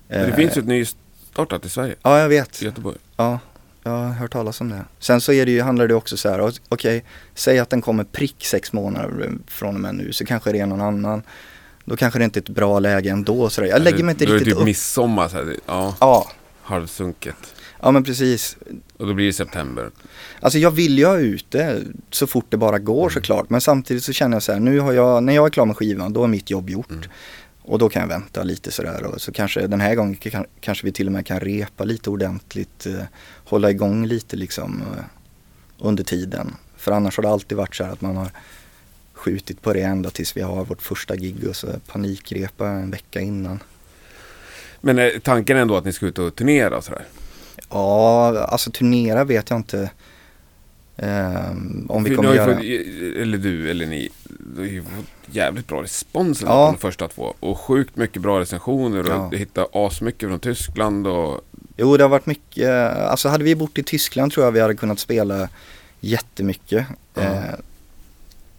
Men 0.08 0.18
det 0.20 0.26
Eh, 0.28 0.34
finns 0.36 0.56
ju 0.56 0.60
ett 0.60 0.66
nystartat 0.66 1.64
i 1.64 1.68
Sverige. 1.68 1.94
Ja, 2.02 2.18
jag 2.20 2.28
vet. 2.28 2.62
I 2.62 2.64
Göteborg. 2.64 2.96
Ja, 3.16 3.38
jag 3.86 3.96
har 3.96 4.08
hört 4.12 4.32
talas 4.32 4.60
om 4.60 4.68
det. 4.68 4.84
Sen 4.98 5.20
så 5.20 5.32
är 5.32 5.46
det 5.46 5.52
ju, 5.52 5.60
handlar 5.62 5.88
det 5.88 5.94
också 5.94 6.16
så 6.16 6.28
här, 6.28 6.52
okej, 6.68 7.04
säg 7.34 7.58
att 7.58 7.70
den 7.70 7.82
kommer 7.82 8.04
prick 8.04 8.44
sex 8.46 8.72
månader 8.72 9.30
från 9.46 9.74
och 9.74 9.80
med 9.80 9.94
nu, 9.94 10.12
så 10.12 10.24
kanske 10.24 10.52
det 10.52 10.60
är 10.60 10.66
någon 10.66 10.80
annan. 10.80 11.22
Då 11.84 11.96
kanske 11.96 12.18
det 12.18 12.24
inte 12.24 12.38
är 12.38 12.40
ett 12.42 12.48
bra 12.48 12.78
läge 12.78 13.10
ändå. 13.10 13.50
Så 13.50 13.60
där. 13.60 13.68
Jag 13.68 13.82
lägger 13.82 14.04
mig 14.04 14.12
inte 14.12 14.24
Då 14.24 14.30
är 14.30 14.32
det 14.32 14.38
riktigt 14.38 14.52
typ 14.54 14.60
upp. 14.60 14.64
midsommar 14.66 15.28
så 15.28 15.36
här. 15.36 15.56
Ja, 15.66 15.94
Ja, 16.00 16.30
halvsunket. 16.62 17.36
ja 17.82 17.90
men 17.90 18.04
precis. 18.04 18.56
Och 18.96 19.06
då 19.06 19.14
blir 19.14 19.26
det 19.26 19.32
september. 19.32 19.90
Alltså 20.40 20.58
jag 20.58 20.70
vill 20.70 20.98
ju 20.98 21.06
ha 21.06 21.18
ut 21.18 21.46
det 21.50 21.82
så 22.10 22.26
fort 22.26 22.46
det 22.48 22.56
bara 22.56 22.78
går 22.78 23.10
såklart. 23.10 23.50
Men 23.50 23.60
samtidigt 23.60 24.04
så 24.04 24.12
känner 24.12 24.36
jag 24.36 24.42
så 24.42 24.52
här, 24.52 24.60
nu 24.60 24.78
har 24.80 24.92
jag, 24.92 25.22
när 25.22 25.32
jag 25.34 25.46
är 25.46 25.50
klar 25.50 25.66
med 25.66 25.76
skivan, 25.76 26.12
då 26.12 26.24
är 26.24 26.28
mitt 26.28 26.50
jobb 26.50 26.70
gjort. 26.70 26.90
Mm. 26.90 27.02
Och 27.66 27.78
då 27.78 27.88
kan 27.88 28.02
jag 28.02 28.08
vänta 28.08 28.42
lite 28.42 28.70
sådär 28.70 29.04
och 29.04 29.20
så 29.20 29.32
kanske 29.32 29.66
den 29.66 29.80
här 29.80 29.94
gången 29.94 30.16
kan, 30.16 30.46
kanske 30.60 30.86
vi 30.86 30.92
till 30.92 31.06
och 31.06 31.12
med 31.12 31.26
kan 31.26 31.40
repa 31.40 31.84
lite 31.84 32.10
ordentligt, 32.10 32.86
eh, 32.86 33.02
hålla 33.44 33.70
igång 33.70 34.06
lite 34.06 34.36
liksom 34.36 34.82
eh, 34.82 35.04
under 35.78 36.04
tiden. 36.04 36.54
För 36.76 36.92
annars 36.92 37.16
har 37.16 37.22
det 37.22 37.28
alltid 37.28 37.58
varit 37.58 37.74
så 37.74 37.84
här 37.84 37.92
att 37.92 38.00
man 38.00 38.16
har 38.16 38.30
skjutit 39.12 39.62
på 39.62 39.72
det 39.72 39.82
ända 39.82 40.10
tills 40.10 40.36
vi 40.36 40.40
har 40.40 40.64
vårt 40.64 40.82
första 40.82 41.16
gig 41.16 41.48
och 41.48 41.56
så 41.56 41.66
panikrepa 41.86 42.68
en 42.68 42.90
vecka 42.90 43.20
innan. 43.20 43.62
Men 44.80 44.98
är 44.98 45.18
tanken 45.18 45.56
ändå 45.56 45.76
att 45.76 45.84
ni 45.84 45.92
ska 45.92 46.06
ut 46.06 46.18
och 46.18 46.34
turnera 46.34 46.76
och 46.76 46.84
sådär? 46.84 47.04
Ja, 47.70 48.38
alltså 48.38 48.70
turnera 48.70 49.24
vet 49.24 49.50
jag 49.50 49.58
inte. 49.58 49.90
Ehm, 50.96 51.86
om 51.88 52.04
vi 52.04 52.14
kommer 52.14 52.34
göra. 52.34 52.54
fått, 52.54 52.64
eller 53.22 53.38
du, 53.38 53.70
eller 53.70 53.86
ni, 53.86 54.08
du 54.54 54.60
har 54.60 54.68
ju 54.68 54.82
fått 54.82 55.34
jävligt 55.34 55.66
bra 55.66 55.82
respons 55.82 56.42
Ja. 56.42 56.46
på 56.66 56.72
de 56.72 56.78
första 56.80 57.08
två. 57.08 57.34
Och 57.40 57.58
sjukt 57.60 57.96
mycket 57.96 58.22
bra 58.22 58.40
recensioner 58.40 59.00
och 59.00 59.08
Ja. 59.08 59.28
du 59.30 59.36
hittar 59.36 59.66
asmycket 59.72 60.28
från 60.28 60.40
Tyskland 60.40 61.06
och... 61.06 61.40
Jo, 61.76 61.96
det 61.96 62.04
har 62.04 62.08
varit 62.08 62.26
mycket. 62.26 62.70
Alltså 62.96 63.28
hade 63.28 63.44
vi 63.44 63.54
bort 63.54 63.78
i 63.78 63.82
Tyskland 63.82 64.32
tror 64.32 64.44
jag 64.46 64.52
vi 64.52 64.60
hade 64.60 64.74
kunnat 64.74 64.98
spela 64.98 65.48
jättemycket. 66.00 66.86
Ja. 67.14 67.22
Eh, 67.22 67.40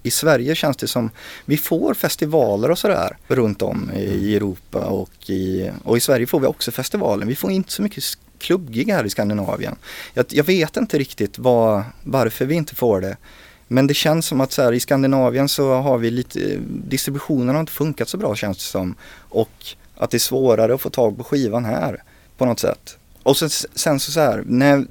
I 0.04 0.12
Sverige 0.12 0.56
känns 0.56 0.78
det 0.78 0.88
som, 0.88 1.10
vi 1.46 1.58
får 1.58 1.94
festivaler 1.94 2.72
och 2.72 2.78
sådär 2.78 3.18
runt 3.28 3.62
om 3.62 3.92
i 3.96 4.36
Europa 4.36 4.80
och 4.80 5.30
i, 5.30 5.72
och 5.84 5.98
i 5.98 6.00
Sverige 6.00 6.28
får 6.28 6.40
vi 6.40 6.48
också 6.48 6.72
festivaler. 6.72 7.26
Vi 7.26 7.36
får 7.36 7.52
inte 7.52 7.72
så 7.72 7.82
mycket 7.82 8.04
klubbgig 8.40 8.92
här 8.92 9.04
i 9.04 9.10
Skandinavien. 9.10 9.76
Jag, 10.14 10.26
jag 10.30 10.44
vet 10.44 10.78
inte 10.78 11.00
riktigt 11.00 11.40
vad, 11.40 11.84
varför 12.04 12.46
vi 12.46 12.56
inte 12.56 12.76
får 12.76 13.02
det. 13.02 13.18
Men 13.68 13.88
det 13.88 13.94
känns 13.94 14.26
som 14.26 14.42
att 14.42 14.52
så 14.52 14.62
här, 14.62 14.74
i 14.74 14.80
Skandinavien 14.80 15.50
så 15.50 15.74
har 15.74 15.98
vi 15.98 16.12
lite, 16.12 16.58
distributionen 16.68 17.56
har 17.56 17.60
inte 17.60 17.72
funkat 17.72 18.10
så 18.10 18.18
bra 18.18 18.36
känns 18.36 18.58
det 18.58 18.64
som. 18.64 18.96
Och 19.14 19.66
att 19.98 20.12
det 20.12 20.18
är 20.18 20.20
svårare 20.20 20.74
att 20.74 20.82
få 20.82 20.90
tag 20.90 21.18
på 21.18 21.24
skivan 21.24 21.66
här 21.66 22.04
på 22.38 22.46
något 22.46 22.60
sätt. 22.60 22.98
Och 23.24 23.38
sen, 23.38 23.50
sen 23.76 24.00
så, 24.00 24.12
så 24.12 24.20
här, 24.20 24.44
nej, 24.46 24.86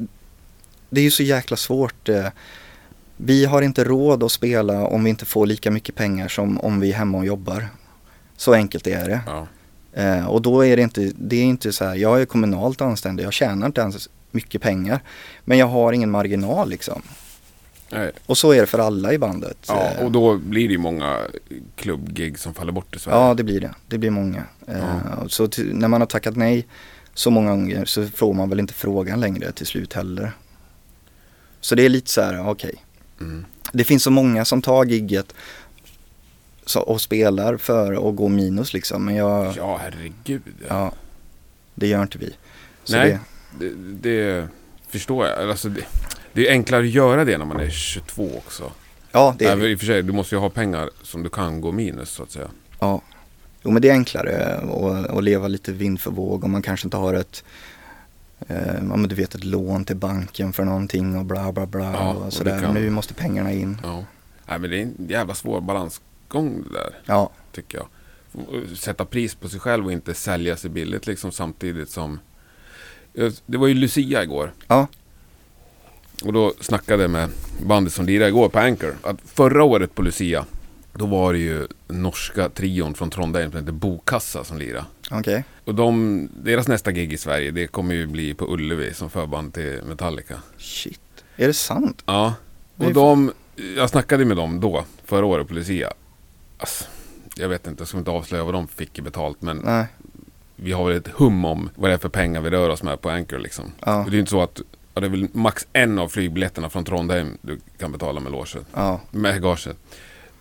det 0.90 1.00
är 1.00 1.04
ju 1.04 1.10
så 1.10 1.22
jäkla 1.22 1.56
svårt. 1.56 2.08
Eh, 2.08 2.26
vi 3.16 3.44
har 3.44 3.62
inte 3.62 3.84
råd 3.84 4.22
att 4.22 4.32
spela 4.32 4.86
om 4.86 5.04
vi 5.04 5.10
inte 5.10 5.24
får 5.24 5.46
lika 5.46 5.70
mycket 5.70 5.94
pengar 5.94 6.28
som 6.28 6.60
om 6.60 6.80
vi 6.80 6.90
är 6.90 6.94
hemma 6.94 7.18
och 7.18 7.26
jobbar. 7.26 7.68
Så 8.36 8.52
enkelt 8.54 8.86
är 8.86 9.08
det. 9.08 9.20
Ja. 9.26 9.46
Eh, 9.96 10.26
och 10.26 10.42
då 10.42 10.64
är 10.66 10.76
det 10.76 10.82
inte, 10.82 11.12
det 11.18 11.36
är 11.36 11.44
inte 11.44 11.72
så 11.72 11.84
här, 11.84 11.94
jag 11.94 12.20
är 12.20 12.24
kommunalt 12.26 12.80
anställd, 12.80 13.20
jag 13.20 13.32
tjänar 13.32 13.66
inte 13.66 13.80
ens 13.80 14.08
mycket 14.30 14.62
pengar. 14.62 15.00
Men 15.44 15.58
jag 15.58 15.66
har 15.66 15.92
ingen 15.92 16.10
marginal 16.10 16.68
liksom. 16.70 17.02
Nej. 17.92 18.12
Och 18.26 18.38
så 18.38 18.52
är 18.52 18.60
det 18.60 18.66
för 18.66 18.78
alla 18.78 19.12
i 19.12 19.18
bandet. 19.18 19.56
Ja, 19.68 19.90
Eh, 19.98 20.04
och 20.04 20.12
då 20.12 20.36
blir 20.36 20.68
det 20.68 20.72
ju 20.72 20.78
många 20.78 21.18
klubbgig 21.76 22.38
som 22.38 22.54
faller 22.54 22.72
bort 22.72 22.96
i 22.96 22.98
Sverige. 22.98 23.18
Ja, 23.18 23.34
det 23.34 23.44
blir 23.44 23.60
det. 23.60 23.74
Det 23.88 23.98
blir 23.98 24.10
många. 24.10 24.42
Eh, 24.68 25.26
Så 25.28 25.48
när 25.72 25.88
man 25.88 26.00
har 26.00 26.06
tackat 26.06 26.36
nej 26.36 26.66
så 27.14 27.30
många 27.30 27.50
gånger 27.50 27.84
så 27.84 28.06
får 28.06 28.34
man 28.34 28.48
väl 28.48 28.60
inte 28.60 28.74
frågan 28.74 29.20
längre 29.20 29.52
till 29.52 29.66
slut 29.66 29.92
heller. 29.92 30.32
Så 31.60 31.74
det 31.74 31.82
är 31.84 31.88
lite 31.88 32.10
så 32.10 32.20
här, 32.20 32.48
okej. 32.50 32.74
Mm. 33.20 33.44
Det 33.72 33.84
finns 33.84 34.02
så 34.02 34.10
många 34.10 34.44
som 34.44 34.62
tar 34.62 34.84
gigget 34.84 35.34
så, 36.66 36.80
och 36.80 37.00
spelar 37.00 37.56
för 37.56 38.08
att 38.08 38.16
gå 38.16 38.28
minus 38.28 38.72
liksom. 38.72 39.04
Men 39.04 39.14
jag, 39.14 39.54
ja, 39.56 39.76
herregud. 39.82 40.42
Ja. 40.68 40.92
det 41.74 41.86
gör 41.86 42.02
inte 42.02 42.18
vi. 42.18 42.36
Så 42.84 42.96
Nej. 42.96 43.18
Det, 43.58 43.68
Det, 43.68 43.74
det 44.10 44.48
förstår 44.88 45.26
jag. 45.26 45.50
Alltså, 45.50 45.68
det, 45.68 45.80
det 46.32 46.48
är 46.48 46.52
enklare 46.52 46.82
att 46.82 46.88
göra 46.88 47.24
det 47.24 47.38
när 47.38 47.44
man 47.44 47.60
är 47.60 47.70
22 47.70 48.30
också. 48.36 48.72
ja, 49.12 49.34
det 49.38 49.44
är 49.44 49.52
Även, 49.52 49.66
I 49.66 49.74
och 49.74 49.78
för 49.78 49.86
sig, 49.86 50.02
du 50.02 50.12
måste 50.12 50.34
ju 50.34 50.40
ha 50.40 50.50
pengar 50.50 50.90
som 51.02 51.22
du 51.22 51.28
kan 51.28 51.60
gå 51.60 51.72
minus 51.72 52.10
så 52.10 52.22
att 52.22 52.30
säga. 52.30 52.48
Ja, 52.80 53.00
jo 53.62 53.70
men 53.70 53.82
det 53.82 53.88
är 53.88 53.92
enklare 53.92 54.56
att, 54.56 55.10
att 55.10 55.24
leva 55.24 55.48
lite 55.48 55.72
vind 55.72 56.00
för 56.00 56.10
våg 56.10 56.44
om 56.44 56.50
man 56.50 56.62
kanske 56.62 56.86
inte 56.86 56.96
har 56.96 57.14
ett 57.14 57.44
eh, 58.48 58.82
men 58.82 59.02
du 59.02 59.14
vet 59.14 59.34
ett 59.34 59.44
lån 59.44 59.84
till 59.84 59.96
banken 59.96 60.52
för 60.52 60.64
någonting 60.64 61.18
och 61.18 61.24
bla 61.24 61.52
bla 61.52 61.66
bla 61.66 61.92
Ja, 61.92 62.12
och 62.12 62.24
det 62.24 62.30
sådär. 62.30 62.70
Nu 62.74 62.90
måste 62.90 63.14
pengarna 63.14 63.52
in. 63.52 63.80
Ja. 63.82 64.04
Nej, 64.48 64.58
men 64.58 64.70
det 64.70 64.78
är 64.78 64.82
en 64.82 64.94
jävla 65.08 65.34
svår 65.34 65.60
balansgång 66.28 66.64
det 66.72 66.78
där, 66.78 66.94
Ja, 67.06 67.30
tycker 67.52 67.78
jag. 67.78 67.88
Sätta 68.78 69.04
pris 69.04 69.34
på 69.34 69.48
sig 69.48 69.60
själv 69.60 69.86
och 69.86 69.92
inte 69.92 70.14
sälja 70.14 70.56
sig 70.56 70.70
billigt 70.70 71.06
liksom 71.06 71.32
samtidigt 71.32 71.90
som... 71.90 72.18
Det 73.46 73.56
var 73.58 73.66
ju 73.66 73.74
Lucia 73.74 74.22
igår. 74.22 74.52
ja, 74.68 74.86
Och 76.24 76.32
då 76.32 76.52
snackade 76.60 77.02
jag 77.02 77.10
med 77.10 77.30
bandet 77.66 77.92
som 77.92 78.06
lirade 78.06 78.28
igår 78.28 78.48
på 78.48 78.58
Anchor. 78.58 78.96
Att 79.02 79.16
förra 79.24 79.64
året 79.64 79.94
på 79.94 80.02
Lucia, 80.02 80.44
då 80.94 81.06
var 81.06 81.32
det 81.32 81.38
ju 81.38 81.66
norska 81.88 82.48
trion 82.48 82.94
från 82.94 83.10
Trondheim 83.10 83.50
som 83.50 83.60
heter 83.60 83.72
Bokassa 83.72 84.44
som 84.44 84.58
lirade. 84.58 84.84
okej. 85.10 85.44
Och 85.64 85.74
de, 85.74 86.28
deras 86.44 86.68
nästa 86.68 86.92
gig 86.92 87.12
i 87.12 87.16
Sverige, 87.16 87.50
det 87.50 87.66
kommer 87.66 87.94
ju 87.94 88.06
bli 88.06 88.34
på 88.34 88.52
Ullevi 88.52 88.94
som 88.94 89.10
förband 89.10 89.54
till 89.54 89.80
Metallica. 89.84 90.42
Shit, 90.58 91.00
är 91.36 91.46
det 91.46 91.54
sant? 91.54 92.02
Ja, 92.06 92.34
och 92.76 92.92
de, 92.92 93.32
jag 93.76 93.90
snackade 93.90 94.24
med 94.24 94.36
dem 94.36 94.60
då, 94.60 94.84
förra 95.04 95.26
året 95.26 95.48
på 95.48 95.54
Lucia. 95.54 95.92
Alltså, 96.58 96.84
jag 97.36 97.48
vet 97.48 97.66
inte, 97.66 97.80
jag 97.80 97.88
ska 97.88 97.98
inte 97.98 98.10
avslöja 98.10 98.44
vad 98.44 98.54
de 98.54 98.68
fick 98.68 98.98
i 98.98 99.02
betalt, 99.02 99.42
men 99.42 99.56
Nej, 99.56 99.86
vi 100.56 100.72
har 100.72 100.84
väl 100.88 100.96
ett 100.96 101.08
hum 101.08 101.44
om 101.44 101.70
vad 101.74 101.90
det 101.90 101.94
är 101.94 101.98
för 101.98 102.08
pengar 102.08 102.40
vi 102.40 102.50
rör 102.50 102.68
oss 102.68 102.82
med 102.82 103.00
på 103.00 103.10
Anchor 103.10 103.38
liksom. 103.38 103.64
Ja. 103.84 104.06
Det 104.10 104.16
är 104.16 104.18
inte 104.18 104.30
så 104.30 104.42
att, 104.42 104.60
ja, 104.94 105.00
det 105.00 105.06
är 105.06 105.10
väl 105.10 105.28
max 105.32 105.66
en 105.72 105.98
av 105.98 106.08
flygbiljetterna 106.08 106.70
från 106.70 106.84
Trondheim 106.84 107.38
du 107.42 107.60
kan 107.78 107.92
betala 107.92 108.20
med 108.20 108.32
logen. 108.32 108.64
ja, 108.74 109.00
Med 109.10 109.42
gaget. 109.42 109.76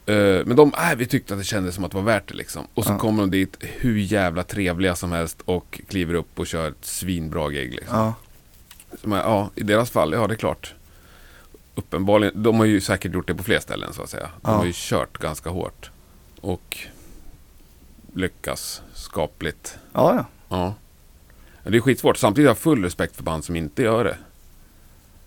Eh, 0.05 0.15
men 0.45 0.55
de, 0.55 0.71
äh, 0.91 0.95
vi 0.97 1.05
tyckte 1.05 1.33
att 1.33 1.39
det 1.39 1.43
kändes 1.43 1.75
som 1.75 1.83
att 1.83 1.91
det 1.91 1.97
var 1.97 2.03
värt 2.03 2.27
det 2.27 2.33
liksom. 2.33 2.67
Och 2.73 2.83
så 2.85 2.91
Ja. 2.91 2.97
kommer 2.97 3.23
de 3.23 3.31
dit 3.31 3.57
hur 3.61 3.97
jävla 3.97 4.43
trevliga 4.43 4.95
som 4.95 5.11
helst 5.11 5.41
och 5.45 5.81
kliver 5.87 6.13
upp 6.13 6.39
och 6.39 6.47
kör 6.47 6.67
ett 6.69 6.85
svinbra 6.85 7.49
gig 7.49 7.73
liksom. 7.73 7.97
ja, 7.97 8.13
Som 9.01 9.13
är, 9.13 9.17
ja, 9.17 9.49
i 9.55 9.63
deras 9.63 9.89
fall, 9.91 10.13
ja 10.13 10.27
det 10.27 10.33
är 10.33 10.37
klart. 10.37 10.73
Uppenbarligen, 11.75 12.43
de 12.43 12.57
har 12.57 12.65
ju 12.65 12.81
säkert 12.81 13.13
gjort 13.13 13.27
det 13.27 13.35
på 13.35 13.43
fler 13.43 13.59
ställen 13.59 13.93
så 13.93 14.01
att 14.03 14.09
säga. 14.09 14.29
De 14.41 14.51
Ja. 14.51 14.57
har 14.57 14.65
ju 14.65 14.71
kört 14.75 15.17
ganska 15.17 15.49
hårt. 15.49 15.91
Och 16.45 16.77
lyckas 18.13 18.81
skapligt. 18.93 19.77
ja, 19.93 20.15
ja. 20.15 20.25
Ja. 20.49 20.73
Det 21.71 21.77
är 21.77 21.81
skitsvårt. 21.81 22.17
Samtidigt 22.17 22.47
har 22.47 22.49
jag 22.49 22.57
full 22.57 22.83
respekt 22.83 23.15
för 23.15 23.23
band 23.23 23.43
som 23.45 23.55
inte 23.55 23.83
gör 23.83 24.03
det. 24.03 24.17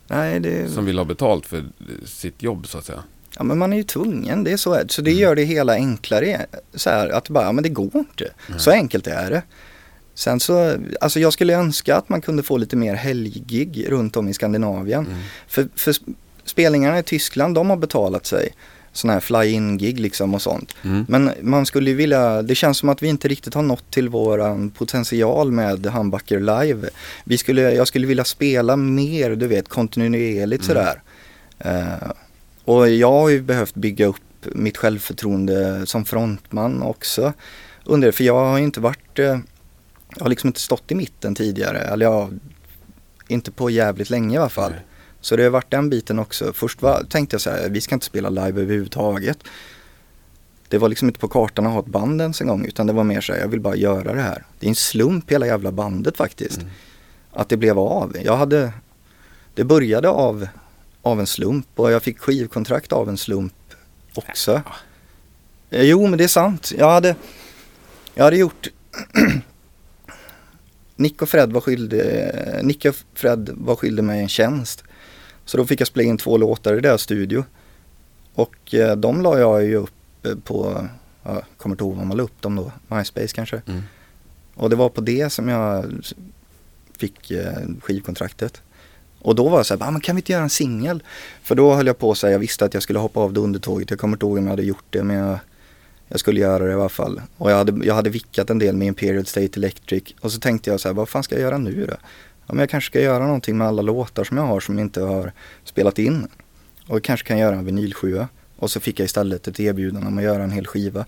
Nej, 0.06 0.40
det, 0.40 0.68
Som 0.68 0.84
vill 0.84 0.98
ha 0.98 1.04
betalt 1.04 1.46
för 1.46 1.64
sitt 2.04 2.42
jobb 2.42 2.66
så 2.66 2.78
att 2.78 2.84
säga. 2.84 3.02
ja 3.36 3.42
men 3.42 3.58
man 3.58 3.72
är 3.72 3.76
ju 3.76 3.82
tvungen, 3.82 4.44
det 4.44 4.52
är 4.52 4.56
så. 4.56 4.80
Så 4.88 5.02
det 5.02 5.12
gör 5.12 5.34
det 5.36 5.42
hela 5.44 5.72
enklare. 5.72 6.46
Så 6.74 6.90
här, 6.90 7.08
att 7.08 7.28
bara, 7.28 7.44
ja, 7.44 7.52
men 7.52 7.62
det 7.62 7.68
går 7.68 7.90
inte. 7.94 8.30
Så 8.58 8.70
enkelt 8.70 9.06
är 9.06 9.30
det. 9.30 9.42
Sen 10.14 10.40
så, 10.40 10.76
alltså 11.00 11.20
jag 11.20 11.32
skulle 11.32 11.54
önska 11.54 11.96
att 11.96 12.08
man 12.08 12.20
kunde 12.20 12.42
få 12.42 12.56
lite 12.56 12.76
mer 12.76 12.94
helggig 12.94 13.86
runt 13.90 14.16
om 14.16 14.28
i 14.28 14.34
Skandinavien. 14.34 15.06
Mm. 15.06 15.18
För, 15.46 15.68
för 15.74 15.92
sp- 15.92 16.14
spelningarna 16.44 16.98
i 16.98 17.02
Tyskland, 17.02 17.54
de 17.54 17.70
har 17.70 17.76
betalat 17.76 18.26
sig. 18.26 18.48
Sådana 18.98 19.12
här 19.12 19.20
fly-in-gig 19.20 20.00
liksom 20.00 20.34
och 20.34 20.42
sånt. 20.42 20.74
Mm. 20.84 21.06
Men 21.08 21.30
man 21.40 21.66
skulle 21.66 21.90
ju 21.90 21.96
vilja, 21.96 22.42
det 22.42 22.54
känns 22.54 22.78
som 22.78 22.88
att 22.88 23.02
vi 23.02 23.08
inte 23.08 23.28
riktigt 23.28 23.54
har 23.54 23.62
nått 23.62 23.90
till 23.90 24.08
våran 24.08 24.70
potential 24.70 25.52
med 25.52 25.86
Humbucker 25.86 26.40
live. 26.40 26.88
Vi 27.24 27.38
skulle, 27.38 27.62
jag 27.62 27.88
skulle 27.88 28.06
vilja 28.06 28.24
spela 28.24 28.76
mer, 28.76 29.30
du 29.30 29.46
vet, 29.46 29.68
kontinuerligt 29.68 30.64
sådär. 30.64 31.02
Eh, 31.58 32.10
och 32.64 32.90
jag 32.90 33.12
har 33.12 33.28
ju 33.28 33.42
behövt 33.42 33.74
bygga 33.74 34.06
upp 34.06 34.16
mitt 34.52 34.76
självförtroende 34.76 35.86
som 35.86 36.04
frontman 36.04 36.82
också. 36.82 37.32
Under, 37.84 38.12
för 38.12 38.24
jag 38.24 38.44
har 38.44 38.58
ju 38.58 38.64
inte 38.64 38.80
varit, 38.80 39.18
eh, 39.18 39.38
jag 40.16 40.20
har 40.20 40.28
liksom 40.28 40.48
inte 40.48 40.60
stått 40.60 40.92
i 40.92 40.94
mitten 40.94 41.34
tidigare. 41.34 41.78
Eller 41.78 42.06
jag, 42.06 42.38
inte 43.28 43.50
på 43.50 43.70
jävligt 43.70 44.10
länge 44.10 44.34
i 44.34 44.38
alla 44.38 44.48
fall. 44.48 44.70
Nej. 44.70 44.80
Så 45.28 45.36
det 45.36 45.42
har 45.42 45.50
varit 45.50 45.70
den 45.70 45.90
biten 45.90 46.18
också. 46.18 46.52
Först 46.52 46.82
var, 46.82 47.04
tänkte 47.04 47.34
jag 47.34 47.40
så 47.40 47.50
här, 47.50 47.68
vi 47.68 47.80
ska 47.80 47.94
inte 47.94 48.06
spela 48.06 48.28
live 48.28 48.62
överhuvudtaget. 48.62 49.38
Det 50.68 50.78
var 50.78 50.88
liksom 50.88 51.08
inte 51.08 51.20
på 51.20 51.28
kartan 51.28 51.66
att 51.66 51.72
ha 51.72 51.80
ett 51.80 51.86
band 51.86 52.20
ens 52.20 52.40
en 52.40 52.46
gång 52.46 52.64
utan 52.64 52.86
det 52.86 52.92
var 52.92 53.04
mer 53.04 53.20
så 53.20 53.32
här, 53.32 53.40
jag 53.40 53.48
vill 53.48 53.60
bara 53.60 53.76
göra 53.76 54.14
det 54.14 54.20
här. 54.20 54.44
Det 54.58 54.66
är 54.66 54.68
en 54.68 54.74
slump 54.74 55.32
hela 55.32 55.46
jävla 55.46 55.72
bandet 55.72 56.16
faktiskt. 56.16 56.58
Mm. 56.58 56.70
Att 57.32 57.48
det 57.48 57.56
blev 57.56 57.78
av. 57.78 58.16
Jag 58.24 58.36
hade, 58.36 58.72
det 59.54 59.64
började 59.64 60.08
av, 60.08 60.48
av 61.02 61.20
en 61.20 61.26
slump 61.26 61.66
och 61.74 61.92
jag 61.92 62.02
fick 62.02 62.18
skivkontrakt 62.18 62.92
av 62.92 63.08
en 63.08 63.18
slump 63.18 63.54
också. 64.14 64.62
Eh, 65.70 65.82
Jo 65.82 66.06
men 66.06 66.18
det 66.18 66.24
är 66.24 66.28
sant. 66.28 66.72
Jag 66.78 66.90
hade, 66.90 67.16
jag 68.14 68.24
hade 68.24 68.36
gjort 68.36 68.68
Nick 70.96 71.22
och 71.22 71.28
Fred 71.28 71.52
var 71.52 71.60
skyldig, 71.60 72.02
Nick 72.62 72.84
och 72.84 72.94
Fred 73.14 73.50
var 73.54 73.76
skyldig 73.76 74.04
mig 74.04 74.20
en 74.20 74.28
tjänst. 74.28 74.84
Så 75.48 75.56
då 75.56 75.64
fick 75.64 75.80
jag 75.80 75.88
spela 75.88 76.08
in 76.08 76.18
två 76.18 76.36
låtar 76.36 76.74
i 76.74 76.80
deras 76.80 77.02
studio. 77.02 77.44
Och 78.34 78.74
eh, 78.74 78.96
de 78.96 79.22
la 79.22 79.38
jag 79.38 79.64
ju 79.64 79.76
upp 79.76 80.26
eh, 80.26 80.34
på, 80.44 80.88
jag 81.22 81.42
kommer 81.56 81.74
inte 81.74 81.84
ihåg 81.84 81.96
vad 81.96 82.06
man 82.06 82.16
la 82.16 82.22
upp 82.22 82.42
dem 82.42 82.56
då, 82.56 82.72
MySpace 82.88 83.34
kanske. 83.34 83.62
Mm. 83.66 83.82
Och 84.54 84.70
det 84.70 84.76
var 84.76 84.88
på 84.88 85.00
det 85.00 85.30
som 85.30 85.48
jag 85.48 85.84
fick 86.98 87.30
eh, 87.30 87.52
skivkontraktet. 87.80 88.62
Och 89.18 89.34
då 89.34 89.48
var 89.48 89.58
jag 89.58 89.66
så 89.66 89.76
här, 89.76 89.88
ah, 89.88 89.90
men 89.90 90.00
kan 90.00 90.16
vi 90.16 90.20
inte 90.20 90.32
göra 90.32 90.42
en 90.42 90.50
singel? 90.50 91.02
För 91.42 91.54
då 91.54 91.74
höll 91.74 91.86
jag 91.86 91.98
på 91.98 92.10
att 92.10 92.18
säga, 92.18 92.32
jag 92.32 92.38
visste 92.38 92.64
att 92.64 92.74
jag 92.74 92.82
skulle 92.82 92.98
hoppa 92.98 93.20
av 93.20 93.32
det 93.32 93.40
undertåget. 93.40 93.90
Jag 93.90 93.98
kommer 93.98 94.16
inte 94.16 94.26
ihåg 94.26 94.38
om 94.38 94.44
jag 94.44 94.50
hade 94.50 94.62
gjort 94.62 94.86
det 94.90 95.02
men 95.02 95.16
jag, 95.16 95.38
jag 96.08 96.20
skulle 96.20 96.40
göra 96.40 96.64
det 96.64 96.70
i 96.70 96.74
alla 96.74 96.88
fall. 96.88 97.20
Och 97.36 97.50
jag 97.50 97.56
hade, 97.56 97.86
jag 97.86 97.94
hade 97.94 98.10
vickat 98.10 98.50
en 98.50 98.58
del 98.58 98.76
med 98.76 98.88
Imperial 98.88 99.26
State 99.26 99.60
Electric. 99.60 100.14
Och 100.20 100.32
så 100.32 100.40
tänkte 100.40 100.70
jag 100.70 100.80
så 100.80 100.88
här, 100.88 100.94
vad 100.94 101.08
fan 101.08 101.22
ska 101.22 101.34
jag 101.34 101.42
göra 101.42 101.58
nu 101.58 101.86
då? 101.86 101.96
Ja, 102.48 102.54
men 102.54 102.58
jag 102.58 102.70
kanske 102.70 102.90
ska 102.90 103.00
göra 103.00 103.26
någonting 103.26 103.58
med 103.58 103.66
alla 103.66 103.82
låtar 103.82 104.24
som 104.24 104.36
jag 104.36 104.44
har 104.44 104.60
som 104.60 104.78
inte 104.78 105.00
har 105.00 105.32
spelat 105.64 105.98
in. 105.98 106.28
Och 106.86 106.94
jag 106.94 107.02
kanske 107.02 107.26
kan 107.26 107.38
göra 107.38 107.56
en 107.56 107.64
vinylsjua. 107.64 108.28
Och 108.56 108.70
så 108.70 108.80
fick 108.80 109.00
jag 109.00 109.04
istället 109.04 109.48
ett 109.48 109.60
erbjudande 109.60 110.08
om 110.08 110.18
att 110.18 110.24
göra 110.24 110.42
en 110.42 110.50
hel 110.50 110.66
skiva. 110.66 111.04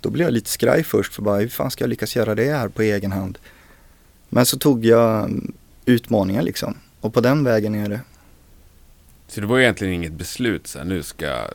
Då 0.00 0.10
blev 0.10 0.26
jag 0.26 0.32
lite 0.32 0.50
skraj 0.50 0.84
först 0.84 1.14
för 1.14 1.22
bara, 1.22 1.38
hur 1.38 1.48
fan 1.48 1.70
ska 1.70 1.84
jag 1.84 1.88
lyckas 1.88 2.16
göra 2.16 2.34
det 2.34 2.52
här 2.52 2.68
på 2.68 2.82
egen 2.82 3.12
hand? 3.12 3.38
Men 4.28 4.46
så 4.46 4.58
tog 4.58 4.84
jag 4.84 5.24
mm, 5.24 5.52
utmaningar 5.84 6.42
liksom. 6.42 6.78
Och 7.00 7.14
på 7.14 7.20
den 7.20 7.44
vägen 7.44 7.74
är 7.74 7.88
det. 7.88 8.00
Så 9.28 9.40
det 9.40 9.46
var 9.46 9.58
egentligen 9.58 9.94
inget 9.94 10.12
beslut 10.12 10.66
så 10.66 10.78
här, 10.78 10.84
nu 10.84 11.02
ska 11.02 11.26
jag 11.26 11.50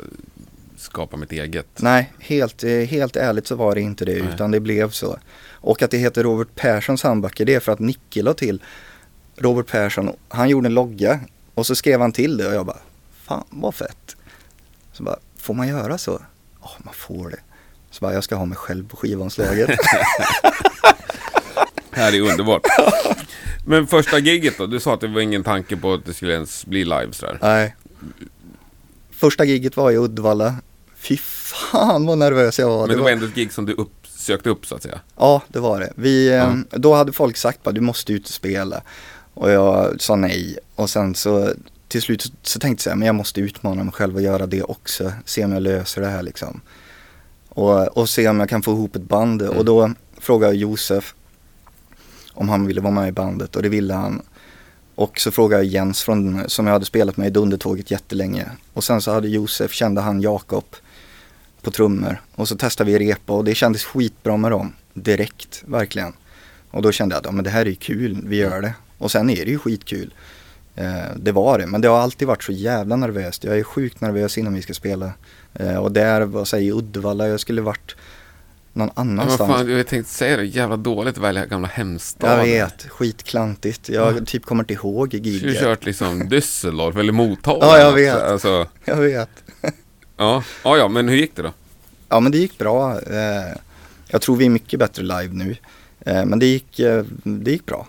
skapa 0.78 1.18
mitt 1.18 1.32
eget. 1.32 1.68
Nej, 1.76 2.14
helt, 2.20 2.64
eh, 2.64 2.72
helt 2.72 3.16
ärligt 3.16 3.48
så 3.48 3.56
var 3.56 3.76
det 3.76 3.82
inte 3.82 4.06
det 4.06 4.24
Nej. 4.24 4.34
utan 4.34 4.52
det 4.52 4.60
blev 4.60 4.90
så. 4.90 5.18
Och 5.52 5.82
att 5.82 5.92
det 5.92 5.98
heter 5.98 6.24
Robert 6.24 6.56
Perssons 6.56 7.04
handböcker 7.04 7.46
det 7.46 7.56
är 7.56 7.60
för 7.60 7.72
att 7.72 7.80
Nicke 7.80 8.22
la 8.22 8.34
till 8.34 8.62
Robert 9.40 9.68
Persson, 9.68 10.16
han 10.30 10.50
gjorde 10.50 10.68
en 10.68 10.74
logga 10.74 11.20
och 11.56 11.66
så 11.66 11.76
skrev 11.76 12.02
han 12.02 12.12
till 12.12 12.38
det 12.38 12.48
och 12.48 12.54
jag 12.54 12.66
bara 12.66 12.78
Fan 13.24 13.44
vad 13.50 13.76
fett. 13.76 14.16
Så 14.94 15.04
bara, 15.04 15.18
får 15.38 15.54
man 15.54 15.68
göra 15.68 15.98
så? 15.98 16.22
Ja, 16.62 16.72
man 16.78 16.94
får 16.94 17.30
det. 17.30 17.40
Så 17.92 18.00
bara, 18.02 18.14
jag 18.14 18.24
ska 18.24 18.36
ha 18.36 18.46
mig 18.46 18.58
själv 18.58 18.88
på 18.88 18.98
skivomslaget. 18.98 19.70
Här 21.92 22.14
är 22.16 22.22
underbart. 22.22 22.62
Men 23.66 23.88
första 23.88 24.20
giget 24.20 24.58
då? 24.58 24.66
Du 24.68 24.80
sa 24.80 24.94
att 24.94 25.02
det 25.02 25.08
var 25.08 25.22
ingen 25.22 25.44
tanke 25.44 25.78
på 25.78 25.94
att 25.94 26.06
det 26.06 26.14
skulle 26.14 26.34
ens 26.34 26.66
bli 26.66 26.84
live 26.84 27.10
sådär. 27.12 27.38
Nej. 27.42 27.76
Första 29.12 29.46
giget 29.46 29.78
var 29.78 29.92
i 29.92 29.98
Uddevalla. 29.98 30.56
Fy 30.96 31.18
fan 31.18 32.06
vad 32.06 32.18
nervös 32.18 32.60
jag 32.60 32.70
var. 32.70 32.88
Men 32.88 32.98
det 32.98 33.04
var 33.04 33.10
ändå 33.10 33.26
ett 33.26 33.36
gig 33.36 33.54
som 33.54 33.66
du 33.66 33.74
upp, 33.74 34.08
sökte 34.08 34.50
upp 34.50 34.66
så 34.66 34.76
att 34.76 34.84
säga. 34.84 35.00
Ja, 35.18 35.42
det 35.48 35.60
var 35.60 35.80
det. 35.80 35.94
Vi, 35.96 36.30
eh, 36.30 36.56
Då 36.72 36.94
hade 36.94 37.12
folk 37.14 37.38
sagt 37.38 37.64
bara, 37.64 37.72
du 37.72 37.82
måste 37.82 38.14
ut 38.14 38.24
och 38.24 38.30
spela. 38.34 38.82
Och 39.40 39.52
jag 39.52 40.02
sa 40.02 40.16
nej. 40.16 40.58
Och 40.76 40.90
sen 40.90 41.16
så 41.16 41.54
till 41.88 42.02
slut 42.02 42.34
så, 42.42 42.60
tänkte 42.60 42.90
jag 42.90 42.98
men 42.98 43.06
jag 43.06 43.16
måste 43.16 43.42
utmana 43.42 43.84
mig 43.84 43.94
själv 43.94 44.16
och 44.16 44.22
göra 44.22 44.46
det 44.46 44.64
också. 44.64 45.14
Se 45.26 45.46
om 45.46 45.52
jag 45.52 45.62
löser 45.62 46.02
det 46.02 46.08
här 46.08 46.24
liksom. 46.24 46.62
Och, 47.50 47.98
och 47.98 48.10
se 48.10 48.28
om 48.28 48.40
jag 48.40 48.50
kan 48.50 48.62
få 48.62 48.72
ihop 48.72 48.96
ett 48.96 49.02
band. 49.02 49.42
Mm. 49.42 49.58
Och 49.58 49.66
då 49.66 49.92
frågade 50.18 50.54
jag 50.54 50.62
Josef 50.62 51.14
om 52.34 52.50
han 52.50 52.68
ville 52.68 52.82
vara 52.82 52.94
med 52.94 53.08
i 53.08 53.12
bandet 53.12 53.56
och 53.56 53.62
det 53.62 53.70
ville 53.70 53.94
han. 53.94 54.22
Och 54.96 55.20
så 55.20 55.32
frågade 55.32 55.64
jag 55.64 55.74
Jens 55.74 56.04
från, 56.04 56.50
som 56.50 56.68
jag 56.68 56.74
hade 56.74 56.86
spelat 56.86 57.18
med 57.18 57.28
i 57.28 57.32
Dundertåget 57.32 57.92
jättelänge. 57.92 58.46
Och 58.74 58.84
sen 58.84 59.02
så 59.02 59.12
hade 59.12 59.28
Josef, 59.28 59.72
kände 59.74 60.02
han 60.02 60.22
Jakob 60.22 60.76
på 61.62 61.72
trummor. 61.72 62.22
Och 62.36 62.48
så 62.48 62.56
testade 62.56 62.92
vi 62.92 63.00
repa 63.00 63.34
och 63.34 63.44
det 63.44 63.56
kändes 63.56 63.84
skitbra 63.84 64.38
med 64.38 64.52
dem. 64.52 64.74
Direkt, 64.94 65.64
verkligen. 65.66 66.14
Och 66.72 66.82
då 66.82 66.92
kände 66.92 67.16
jag 67.16 67.20
att 67.20 67.26
ja, 67.26 67.32
men 67.32 67.44
det 67.44 67.50
här 67.50 67.62
är 67.62 67.70
ju 67.70 67.76
kul, 67.76 68.22
vi 68.24 68.36
gör 68.36 68.62
det. 68.62 68.74
Och 69.00 69.12
sen 69.12 69.30
är 69.30 69.45
det 69.45 69.52
ju 69.52 69.60
skitkul. 69.60 70.14
Eh, 70.76 71.16
det 71.16 71.32
var 71.32 71.58
det, 71.60 71.68
men 71.68 71.82
det 71.82 71.88
har 71.88 72.00
alltid 72.00 72.28
varit 72.28 72.43
så 72.43 72.52
jävla 72.52 72.95
nervöst. 72.95 73.43
Jag 73.43 73.60
är 73.60 73.64
sjukt 73.64 74.02
nervös 74.02 74.38
innan 74.38 74.54
vi 74.54 74.62
ska 74.62 74.74
spela. 74.74 75.12
Eh, 75.54 75.76
och 75.78 75.91
där, 75.91 76.22
vad 76.22 76.47
säger 76.47 76.74
Uddevalla, 76.74 77.28
jag 77.28 77.39
skulle 77.39 77.62
varit 77.62 77.95
någon 78.74 78.88
Men 78.95 79.16
vad 79.18 79.20
annanstans. 79.20 79.52
fan, 79.52 79.70
jag 79.72 79.88
tänkte 79.88 80.14
säga 80.14 80.38
det, 80.38 80.45
jävla 80.45 80.78
dåligt 80.78 81.18
att 81.18 81.24
välja 81.24 81.45
gamla 81.45 81.68
jag 81.68 81.76
hemstaden. 81.76 82.45
vet, 82.45 82.84
skitklantigt. 82.89 83.89
Jag 83.89 84.28
typ 84.28 84.45
kommer 84.45 84.64
inte 84.64 84.74
ihåg 84.74 85.10
Du 85.10 85.18
giget. 85.18 85.60
kört 85.60 85.86
liksom 85.86 86.22
Düsseldorf 86.30 87.00
eller 87.00 87.14
Motala. 87.14 87.66
Ja, 87.66 87.78
jag 87.78 87.93
vet. 87.93 88.16
Alltså, 88.16 88.68
Jag 88.86 88.95
vet. 88.97 89.30
ja. 90.18 90.43
ja, 90.64 90.78
ja, 90.78 90.88
men 90.88 91.08
hur 91.08 91.18
gick 91.18 91.36
det 91.36 91.41
då? 91.41 91.54
Ja 92.10 92.20
men 92.20 92.32
det 92.32 92.38
gick 92.38 92.58
bra. 92.58 93.02
Eh, 93.02 93.58
jag 94.08 94.22
tror 94.22 94.36
vi 94.36 94.45
är 94.45 94.50
mycket 94.50 94.80
bättre 94.80 95.04
live 95.04 95.30
nu. 95.34 95.56
Men 96.06 96.39
det 96.39 96.45
gick, 96.45 96.78
det 97.24 97.52
gick 97.52 97.66
bra. 97.66 97.88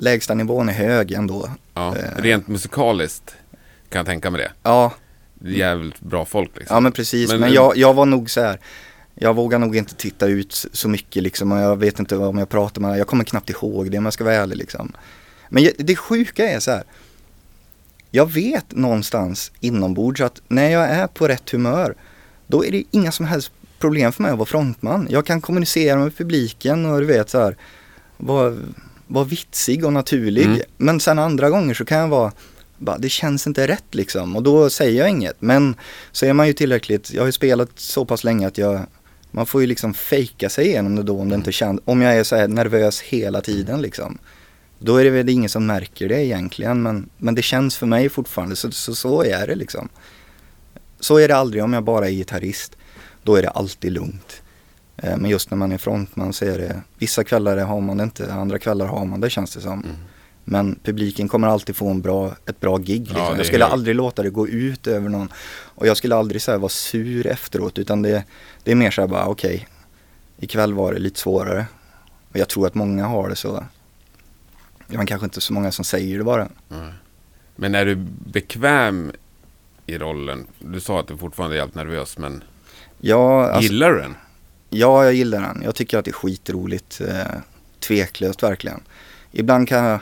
Lägsta 0.00 0.34
nivån 0.34 0.68
är 0.68 0.72
hög 0.72 1.12
ändå. 1.12 1.50
Ja, 1.74 1.96
Eh. 1.96 2.22
rent 2.22 2.48
musikaliskt 2.48 3.34
kan 3.88 3.98
jag 3.98 4.06
tänka 4.06 4.30
mig 4.30 4.40
det. 4.40 4.52
Ja, 4.62 4.92
jävligt 5.40 6.00
bra 6.00 6.24
folk 6.24 6.50
liksom. 6.56 6.74
ja 6.74 6.80
men 6.80 6.92
precis. 6.92 7.30
Men- 7.30 7.40
Men, 7.40 7.52
jag, 7.52 7.76
jag 7.76 7.94
var 7.94 8.06
nog 8.06 8.30
så 8.30 8.40
här. 8.40 8.60
Jag 9.14 9.34
vågar 9.34 9.58
nog 9.58 9.76
inte 9.76 9.94
titta 9.94 10.26
ut 10.26 10.66
så 10.72 10.88
mycket 10.88 11.22
liksom 11.22 11.52
och 11.52 11.58
jag 11.58 11.76
vet 11.76 11.98
inte 11.98 12.16
om 12.16 12.38
jag 12.38 12.48
pratar 12.48 12.80
med 12.80 12.98
Jag 12.98 13.06
kommer 13.06 13.24
knappt 13.24 13.50
ihåg 13.50 13.90
det 13.90 13.98
om 13.98 14.04
jag 14.04 14.12
ska 14.12 14.24
vara 14.24 14.34
ärlig 14.34 14.56
liksom. 14.56 14.92
Men 15.48 15.68
det 15.78 15.96
sjuka 15.96 16.48
är 16.50 16.60
så 16.60 16.70
här. 16.70 16.82
Jag 18.10 18.32
vet 18.32 18.72
någonstans 18.76 19.52
inombords 19.60 20.20
att 20.20 20.42
när 20.48 20.68
jag 20.70 20.84
är 20.88 21.06
på 21.06 21.28
rätt 21.28 21.50
humör 21.50 21.94
då 22.46 22.64
är 22.64 22.70
det 22.72 22.82
inga 22.90 23.12
som 23.12 23.26
helst 23.26 23.52
problem 23.78 24.12
för 24.12 24.22
mig 24.22 24.30
att 24.32 24.38
vara 24.38 24.46
frontman. 24.46 25.06
Jag 25.10 25.26
kan 25.26 25.40
kommunicera 25.40 25.96
med 25.98 26.16
publiken 26.16 26.86
och 26.86 27.00
du 27.00 27.06
vet 27.06 27.30
så 27.30 27.38
här 27.40 27.56
vara, 28.16 28.56
vara 29.08 29.24
vitsig 29.24 29.84
och 29.84 29.92
naturlig. 29.92 30.44
Mm. 30.44 30.60
Men 30.76 31.00
sen 31.00 31.18
andra 31.18 31.50
gånger 31.50 31.74
så 31.74 31.84
kan 31.84 31.98
jag 31.98 32.08
vara 32.08 32.32
bara, 32.78 32.98
det 32.98 33.08
känns 33.08 33.46
inte 33.46 33.68
rätt 33.68 33.94
liksom 33.94 34.36
och 34.36 34.42
då 34.42 34.70
säger 34.70 34.98
jag 34.98 35.10
inget. 35.10 35.36
Men 35.38 35.74
så 36.12 36.26
är 36.26 36.32
man 36.32 36.46
ju 36.46 36.52
tillräckligt, 36.52 37.10
jag 37.12 37.22
har 37.22 37.26
ju 37.26 37.32
spelat 37.32 37.70
så 37.76 38.04
pass 38.04 38.24
länge 38.24 38.46
att 38.46 38.58
jag 38.58 38.86
man 39.30 39.46
får 39.46 39.60
ju 39.60 39.66
liksom 39.66 39.94
fejka 39.94 40.48
sig 40.48 40.66
igenom 40.66 40.96
det 40.96 41.02
då 41.02 41.20
om 41.20 41.28
det 41.28 41.34
inte 41.34 41.52
känns, 41.52 41.80
om 41.84 42.02
jag 42.02 42.16
är 42.16 42.24
så 42.24 42.36
här 42.36 42.48
nervös 42.48 43.00
hela 43.00 43.40
tiden 43.40 43.82
liksom. 43.82 44.18
Då 44.78 44.96
är 44.96 45.04
det 45.04 45.10
väl 45.10 45.28
ingen 45.28 45.50
som 45.50 45.66
märker 45.66 46.08
det 46.08 46.24
egentligen 46.24 46.82
men, 46.82 47.10
men 47.16 47.34
det 47.34 47.42
känns 47.42 47.76
för 47.76 47.86
mig 47.86 48.08
fortfarande 48.08 48.56
så, 48.56 48.70
så, 48.70 48.94
så 48.94 49.24
är 49.24 49.46
det 49.46 49.54
liksom. 49.54 49.88
Så 51.00 51.16
är 51.16 51.28
det 51.28 51.36
aldrig 51.36 51.64
om 51.64 51.72
jag 51.72 51.84
bara 51.84 52.06
är 52.06 52.10
gitarrist. 52.10 52.76
Då 53.22 53.36
är 53.36 53.42
det 53.42 53.50
alltid 53.50 53.92
lugnt. 53.92 54.42
Eh, 55.02 55.16
Men 55.16 55.30
just 55.30 55.50
när 55.50 55.58
man 55.58 55.72
är 55.72 55.78
frontman 55.78 56.32
så 56.32 56.44
är 56.44 56.58
det, 56.58 56.82
vissa 56.98 57.24
kvällar 57.24 57.56
har 57.56 57.80
man 57.80 57.96
det 57.96 58.04
inte, 58.04 58.32
andra 58.32 58.58
kvällar 58.58 58.86
har 58.86 59.04
man 59.04 59.20
det 59.20 59.30
känns 59.30 59.54
det 59.54 59.60
som. 59.60 59.72
Mm. 59.84 59.96
Men 60.44 60.78
publiken 60.82 61.28
kommer 61.28 61.48
alltid 61.48 61.76
få 61.76 61.88
en 61.90 62.00
bra, 62.00 62.32
ett 62.46 62.60
bra 62.60 62.76
gig. 62.78 63.00
Liksom. 63.00 63.16
Ja, 63.18 63.36
jag 63.36 63.46
skulle 63.46 63.64
är- 63.64 63.68
aldrig 63.68 63.96
låta 63.96 64.22
det 64.22 64.30
gå 64.30 64.48
ut 64.48 64.86
över 64.86 65.08
någon. 65.08 65.28
Och 65.74 65.86
jag 65.86 65.96
skulle 65.96 66.16
aldrig 66.16 66.42
så 66.42 66.58
vara 66.58 66.68
sur 66.68 67.26
efteråt 67.26 67.78
utan 67.78 68.02
det, 68.02 68.24
det 68.62 68.70
är 68.70 68.74
mer 68.74 68.90
så 68.90 69.00
här 69.00 69.08
bara 69.08 69.26
okej, 69.26 69.68
ikväll 70.38 70.74
var 70.74 70.92
det 70.92 70.98
lite 70.98 71.20
svårare. 71.20 71.66
Och 72.30 72.36
jag 72.36 72.48
tror 72.48 72.66
att 72.66 72.74
många 72.74 73.06
har 73.06 73.28
det 73.28 73.36
så. 73.36 73.64
Det 74.86 74.96
är 74.96 75.06
kanske 75.06 75.24
inte 75.24 75.40
så 75.40 75.52
många 75.52 75.72
som 75.72 75.84
säger 75.84 76.18
det 76.18 76.24
bara. 76.24 76.48
Nej. 76.68 76.92
Men 77.56 77.74
är 77.74 77.84
du 77.86 77.96
bekväm 78.32 79.12
i 79.86 79.98
rollen? 79.98 80.46
Du 80.58 80.80
sa 80.80 81.00
att 81.00 81.08
du 81.08 81.16
fortfarande 81.16 81.56
är 81.56 81.58
jävligt 81.58 81.74
nervös, 81.74 82.18
men 82.18 82.42
Ja, 83.00 83.44
alltså, 83.50 83.72
gillar 83.72 83.92
du 83.92 83.98
den? 84.00 84.14
Ja, 84.70 85.04
jag 85.04 85.14
gillar 85.14 85.40
den. 85.40 85.62
Jag 85.64 85.74
tycker 85.74 85.98
att 85.98 86.04
det 86.04 86.10
är 86.10 86.12
skitroligt. 86.12 87.00
Eh, 87.00 87.40
tveklöst 87.80 88.42
verkligen. 88.42 88.80
Ibland 89.32 89.68
kan 89.68 89.84
jag, 89.84 90.00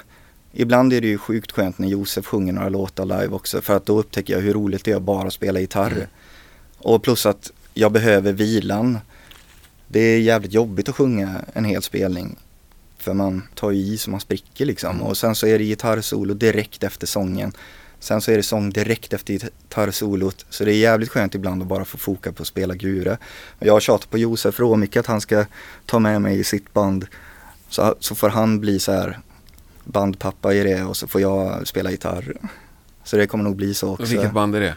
Ibland 0.52 0.92
är 0.92 1.00
det 1.00 1.06
ju 1.06 1.18
sjukt 1.18 1.52
skönt 1.52 1.78
när 1.78 1.88
Josef 1.88 2.26
sjunger 2.26 2.52
några 2.52 2.68
låtar 2.68 3.04
live 3.04 3.28
också 3.28 3.60
för 3.60 3.76
att 3.76 3.86
då 3.86 3.98
upptäcker 3.98 4.34
jag 4.34 4.40
hur 4.40 4.54
roligt 4.54 4.84
det 4.84 4.92
är 4.92 4.96
att 4.96 5.02
bara 5.02 5.30
spela 5.30 5.60
gitarr. 5.60 5.92
Mm. 5.92 6.06
Och 6.78 7.02
plus 7.02 7.26
att 7.26 7.52
jag 7.74 7.92
behöver 7.92 8.32
vilan. 8.32 8.98
Det 9.88 10.00
är 10.00 10.20
jävligt 10.20 10.52
jobbigt 10.52 10.88
att 10.88 10.96
sjunga 10.96 11.44
en 11.52 11.64
hel 11.64 11.82
spelning. 11.82 12.36
För 12.98 13.14
man 13.14 13.42
tar 13.54 13.70
ju 13.70 13.80
i 13.80 13.98
så 13.98 14.10
man 14.10 14.20
spricker 14.20 14.64
liksom. 14.64 14.90
Mm. 14.90 15.02
Och 15.02 15.16
sen 15.16 15.34
så 15.34 15.46
är 15.46 15.58
det 15.58 15.64
gitarrsolo 15.64 16.34
direkt 16.34 16.84
efter 16.84 17.06
sången. 17.06 17.52
Sen 18.00 18.20
så 18.20 18.30
är 18.30 18.36
det 18.36 18.42
sång 18.42 18.70
direkt 18.70 19.12
efter 19.12 19.32
gitarrsolot. 19.32 20.46
Så 20.50 20.64
det 20.64 20.72
är 20.72 20.76
jävligt 20.76 21.10
skönt 21.10 21.34
ibland 21.34 21.62
att 21.62 21.68
bara 21.68 21.84
få 21.84 21.98
foka 21.98 22.32
på 22.32 22.42
att 22.42 22.48
spela 22.48 22.74
gura. 22.74 23.18
Och 23.58 23.66
jag 23.66 23.72
har 23.72 23.80
tjatat 23.80 24.10
på 24.10 24.18
Josef 24.18 24.60
Råmycket 24.60 25.00
att 25.00 25.06
han 25.06 25.20
ska 25.20 25.44
ta 25.86 25.98
med 25.98 26.22
mig 26.22 26.38
i 26.38 26.44
sitt 26.44 26.72
band. 26.72 27.06
Så, 27.68 27.94
så 28.00 28.14
får 28.14 28.28
han 28.28 28.60
bli 28.60 28.78
så 28.78 28.92
här 28.92 29.18
bandpappa 29.84 30.54
i 30.54 30.62
det 30.62 30.82
och 30.82 30.96
så 30.96 31.06
får 31.06 31.20
jag 31.20 31.66
spela 31.66 31.90
gitarr. 31.90 32.36
Så 33.04 33.16
det 33.16 33.26
kommer 33.26 33.44
nog 33.44 33.56
bli 33.56 33.74
så 33.74 33.92
också. 33.92 34.04
Vilket 34.04 34.32
band 34.32 34.56
är 34.56 34.60
det? 34.60 34.74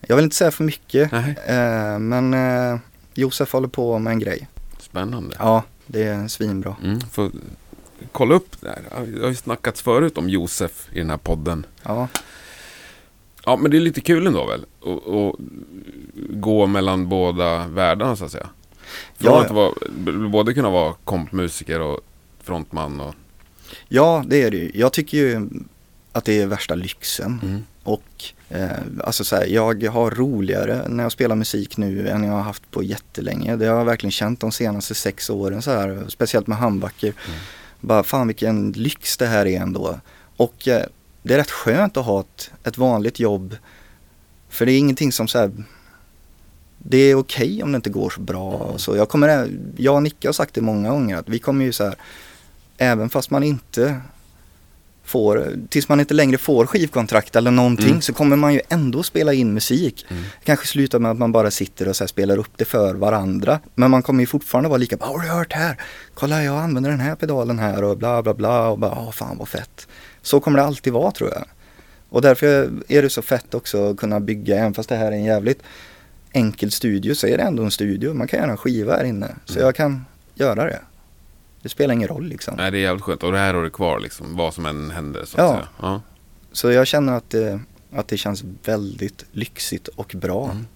Jag 0.00 0.16
vill 0.16 0.24
inte 0.24 0.36
säga 0.36 0.50
för 0.50 0.64
mycket. 0.64 1.12
Eh, 1.12 1.98
men 1.98 2.34
eh, 2.34 2.78
Josef 3.14 3.52
håller 3.52 3.68
på 3.68 3.98
med 3.98 4.10
en 4.10 4.18
grej. 4.18 4.48
Spännande. 4.78 5.36
Ja, 5.38 5.62
det 5.86 6.02
är 6.02 6.28
svinbra. 6.28 6.76
Mm, 6.82 7.00
får 7.00 7.30
kolla 8.12 8.34
upp 8.34 8.60
det 8.60 8.68
här. 8.68 9.06
Det 9.06 9.20
har 9.22 9.28
ju 9.28 9.34
snackats 9.34 9.82
förut 9.82 10.18
om 10.18 10.28
Josef 10.28 10.88
i 10.92 10.98
den 10.98 11.10
här 11.10 11.16
podden. 11.16 11.66
Ja, 11.82 12.08
Ja, 13.44 13.56
men 13.56 13.70
det 13.70 13.76
är 13.76 13.80
lite 13.80 14.00
kul 14.00 14.26
ändå 14.26 14.46
väl? 14.46 14.60
Att 14.60 15.34
gå 16.30 16.66
mellan 16.66 17.08
båda 17.08 17.66
världarna 17.66 18.16
så 18.16 18.24
att 18.24 18.32
säga. 18.32 18.48
Från 19.16 19.32
Ja, 19.32 19.44
att 19.44 19.50
vara, 19.50 19.72
både 20.28 20.54
kunna 20.54 20.70
vara 20.70 20.94
kompmusiker 21.04 21.80
och 21.80 22.00
frontman 22.42 23.00
och... 23.00 23.14
ja 23.88 24.24
det 24.26 24.42
är 24.42 24.50
det 24.50 24.56
ju. 24.56 24.70
Jag 24.74 24.92
tycker 24.92 25.18
ju 25.18 25.48
att 26.12 26.24
det 26.24 26.42
är 26.42 26.46
värsta 26.46 26.74
lyxen. 26.74 27.40
Mm. 27.42 27.62
Och 27.82 28.24
eh, 28.48 28.70
alltså 29.04 29.24
så 29.24 29.36
här, 29.36 29.46
jag 29.46 29.84
har 29.84 30.10
roligare 30.10 30.88
när 30.88 31.02
jag 31.02 31.12
spelar 31.12 31.36
musik 31.36 31.76
nu 31.76 32.08
än 32.08 32.24
jag 32.24 32.32
har 32.32 32.42
haft 32.42 32.70
på 32.70 32.82
jättelänge. 32.82 33.56
Det 33.56 33.66
har 33.66 33.78
jag 33.78 33.84
verkligen 33.84 34.12
känt 34.12 34.40
de 34.40 34.52
senaste 34.52 34.94
sex 34.94 35.30
åren 35.30 35.62
så 35.62 35.70
här. 35.70 36.04
Speciellt 36.08 36.46
med 36.46 36.58
handbacker. 36.58 37.14
Bara 37.80 38.02
fan 38.02 38.26
vilken 38.26 38.72
lyx 38.72 39.16
det 39.16 39.26
här 39.26 39.46
är 39.46 39.60
ändå. 39.60 40.00
Och 40.36 40.68
eh, 40.68 40.86
det 41.22 41.34
är 41.34 41.38
rätt 41.38 41.50
skönt 41.50 41.96
att 41.96 42.04
ha 42.04 42.20
ett, 42.20 42.50
ett 42.64 42.78
vanligt 42.78 43.20
jobb. 43.20 43.56
För 44.48 44.66
det 44.66 44.72
är 44.72 44.78
ingenting 44.78 45.12
som 45.12 45.28
så 45.28 45.38
här. 45.38 45.50
Det 46.78 46.96
är 46.98 47.14
okej 47.14 47.62
om 47.62 47.72
det 47.72 47.76
inte 47.76 47.90
går 47.90 48.10
så 48.10 48.20
bra. 48.20 48.74
Så. 48.76 48.96
Jag, 48.96 49.08
kommer, 49.08 49.50
jag 49.76 49.94
och 49.94 50.02
Nicke 50.02 50.28
har 50.28 50.32
sagt 50.32 50.54
det 50.54 50.60
många 50.60 50.90
gånger 50.90 51.16
att 51.16 51.28
vi 51.28 51.38
kommer 51.38 51.64
ju 51.64 51.72
så 51.72 51.84
här. 51.84 51.94
Även 52.76 53.10
fast 53.10 53.30
man 53.30 53.42
inte 53.42 54.00
får, 55.04 55.52
tills 55.68 55.88
man 55.88 56.00
inte 56.00 56.14
längre 56.14 56.38
får 56.38 56.66
skivkontrakt 56.66 57.36
eller 57.36 57.50
någonting 57.50 57.86
Mm. 57.88 58.00
så 58.02 58.12
kommer 58.12 58.36
man 58.36 58.54
ju 58.54 58.60
ändå 58.68 59.02
spela 59.02 59.32
in 59.32 59.54
musik. 59.54 60.06
Mm. 60.10 60.22
Kanske 60.44 60.66
slutar 60.66 60.98
med 60.98 61.10
att 61.10 61.18
man 61.18 61.32
bara 61.32 61.50
sitter 61.50 61.88
och 61.88 61.96
så 61.96 62.08
spelar 62.08 62.36
upp 62.38 62.50
det 62.56 62.64
för 62.64 62.94
varandra. 62.94 63.60
Men 63.74 63.90
man 63.90 64.02
kommer 64.02 64.20
ju 64.20 64.26
fortfarande 64.26 64.68
vara 64.68 64.78
lika, 64.78 64.96
"Bara, 64.96 65.08
har 65.10 65.18
du 65.18 65.28
hört 65.28 65.52
här? 65.52 65.76
Kolla 66.14 66.42
jag 66.44 66.56
använder 66.56 66.90
den 66.90 67.00
här 67.00 67.14
pedalen 67.14 67.58
här 67.58 67.84
och 67.84 67.98
bla 67.98 68.22
bla 68.22 68.34
bla 68.34 68.68
och 68.68 68.78
bara, 68.78 68.98
åh 68.98 69.10
fan 69.10 69.38
vad 69.38 69.48
fett. 69.48 69.88
Så 70.22 70.40
kommer 70.40 70.58
det 70.58 70.64
alltid 70.64 70.92
vara 70.92 71.10
tror 71.10 71.30
jag. 71.30 71.44
Och 72.08 72.22
därför 72.22 72.70
är 72.88 73.02
det 73.02 73.10
så 73.10 73.22
fett 73.22 73.54
också 73.54 73.90
att 73.90 73.96
kunna 73.96 74.20
bygga, 74.20 74.56
även 74.58 74.74
fast 74.74 74.88
det 74.88 74.96
här 74.96 75.06
är 75.06 75.12
en 75.16 75.24
jävligt 75.24 75.62
enkel 76.32 76.70
studio 76.72 77.14
så 77.14 77.26
är 77.26 77.36
det 77.38 77.42
ändå 77.42 77.62
en 77.62 77.70
studio. 77.70 78.14
Man 78.14 78.28
kan 78.28 78.40
göra 78.40 78.50
en 78.50 78.56
skiva 78.56 78.96
här 78.96 79.04
inne. 79.04 79.34
Så 79.44 79.52
Mm. 79.54 79.64
jag 79.66 79.74
kan 79.74 80.04
göra 80.34 80.64
det. 80.64 80.80
Det 81.62 81.68
spelar 81.68 81.94
ingen 81.94 82.08
roll 82.08 82.26
liksom. 82.26 82.54
Nej, 82.56 82.70
det 82.70 82.78
är 82.78 82.82
jävligt 82.82 83.04
skönt. 83.04 83.22
Och 83.22 83.32
det 83.32 83.38
här 83.38 83.54
har 83.54 83.62
du 83.62 83.70
kvar 83.70 84.00
liksom, 84.00 84.36
vad 84.36 84.54
som 84.54 84.66
än 84.66 84.90
händer 84.90 85.24
så 85.24 85.36
att 85.36 85.42
Ja. 85.44 85.52
säga. 85.54 85.68
Ja. 85.82 86.00
Så 86.52 86.70
jag 86.70 86.86
känner 86.86 87.12
att 87.12 87.30
det, 87.30 87.60
att 87.92 88.08
det 88.08 88.16
känns 88.16 88.44
väldigt 88.64 89.24
lyxigt 89.32 89.88
och 89.88 90.12
bra. 90.16 90.44
Mm. 90.50 90.66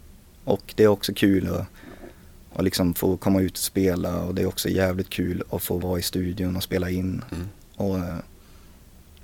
Och 0.45 0.73
det 0.77 0.83
är 0.85 0.89
också 0.89 1.13
kul 1.15 1.49
att, 1.55 1.67
att 2.59 2.65
liksom 2.65 2.95
få 2.95 3.17
komma 3.17 3.41
ut 3.41 3.53
och 3.53 3.59
spela 3.59 4.21
och 4.21 4.35
det 4.35 4.43
är 4.43 4.47
också 4.47 4.69
jävligt 4.69 5.11
kul 5.11 5.43
att 5.51 5.63
få 5.63 5.79
vara 5.79 5.99
i 5.99 6.03
studion 6.03 6.57
och 6.57 6.63
spela 6.63 6.91
in. 6.91 7.25
Mm. 7.33 7.49
Och 7.77 7.99
eh, 7.99 8.15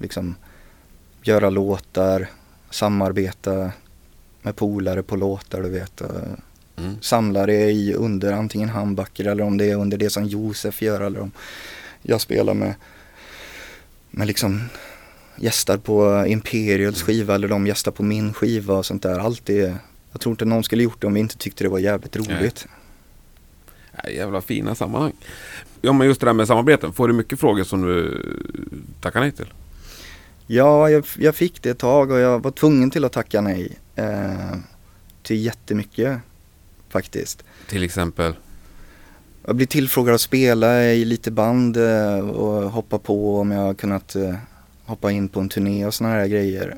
liksom 0.02 0.34
göra 1.22 1.50
låtar, 1.50 2.28
samarbeta 2.70 3.72
med 4.42 4.56
polare 4.56 5.02
på 5.02 5.16
låtar 5.16 5.62
du 5.62 5.68
vet. 5.68 6.02
Mm. 6.76 6.96
samla 7.00 7.46
det 7.46 7.70
i 7.70 7.94
under 7.94 8.32
antingen 8.32 8.68
handbacker 8.68 9.24
eller 9.24 9.44
om 9.44 9.58
det 9.58 9.70
är 9.70 9.76
under 9.76 9.96
det 9.98 10.10
som 10.10 10.24
Josef 10.24 10.82
gör 10.82 11.00
eller 11.00 11.20
om 11.20 11.30
jag 12.02 12.20
spelar 12.20 12.54
med, 12.54 12.74
med 14.10 14.26
liksom 14.26 14.62
gästar 15.36 15.76
på 15.76 16.26
Imperials 16.26 17.02
skiva 17.02 17.34
eller 17.34 17.48
de 17.48 17.66
gästar 17.66 17.92
på 17.92 18.02
min 18.02 18.34
skiva 18.34 18.74
och 18.74 18.86
sånt 18.86 19.02
där. 19.02 19.18
Allt 19.18 19.46
det, 19.46 19.76
jag 20.12 20.20
tror 20.20 20.32
inte 20.32 20.44
någon 20.44 20.64
skulle 20.64 20.82
gjort 20.82 21.00
det 21.00 21.06
om 21.06 21.14
vi 21.14 21.20
inte 21.20 21.36
tyckte 21.36 21.64
det 21.64 21.68
var 21.68 21.78
jävligt 21.78 22.16
roligt. 22.16 22.66
Nej, 24.04 24.16
jävla 24.16 24.40
fina 24.40 24.74
sammanhang. 24.74 25.12
Ja, 25.80 25.92
men 25.92 26.06
just 26.06 26.20
det 26.20 26.26
där 26.26 26.32
med 26.32 26.46
samarbeten. 26.46 26.92
Får 26.92 27.08
du 27.08 27.14
mycket 27.14 27.40
frågor 27.40 27.64
som 27.64 27.82
du 27.82 28.22
tackar 29.00 29.20
nej 29.20 29.32
till? 29.32 29.52
Ja, 30.46 30.90
jag, 30.90 31.04
jag 31.18 31.34
fick 31.34 31.62
det 31.62 31.70
ett 31.70 31.78
tag 31.78 32.10
och 32.10 32.18
jag 32.18 32.42
var 32.42 32.50
tvungen 32.50 32.90
till 32.90 33.04
att 33.04 33.12
tacka 33.12 33.40
nej. 33.40 33.78
Eh, 33.96 34.56
till 35.22 35.44
jättemycket 35.44 36.18
faktiskt. 36.88 37.44
Till 37.68 37.82
exempel? 37.82 38.34
Jag 39.46 39.56
blir 39.56 39.66
tillfrågad 39.66 40.14
att 40.14 40.20
spela 40.20 40.84
i 40.84 41.04
lite 41.04 41.30
band 41.30 41.76
eh, 41.76 42.18
och 42.18 42.70
hoppa 42.70 42.98
på 42.98 43.40
om 43.40 43.50
jag 43.50 43.78
kunnat 43.78 44.14
eh, 44.16 44.34
hoppa 44.84 45.10
in 45.10 45.28
på 45.28 45.40
en 45.40 45.48
turné 45.48 45.86
och 45.86 45.94
såna 45.94 46.10
här 46.10 46.26
grejer. 46.26 46.76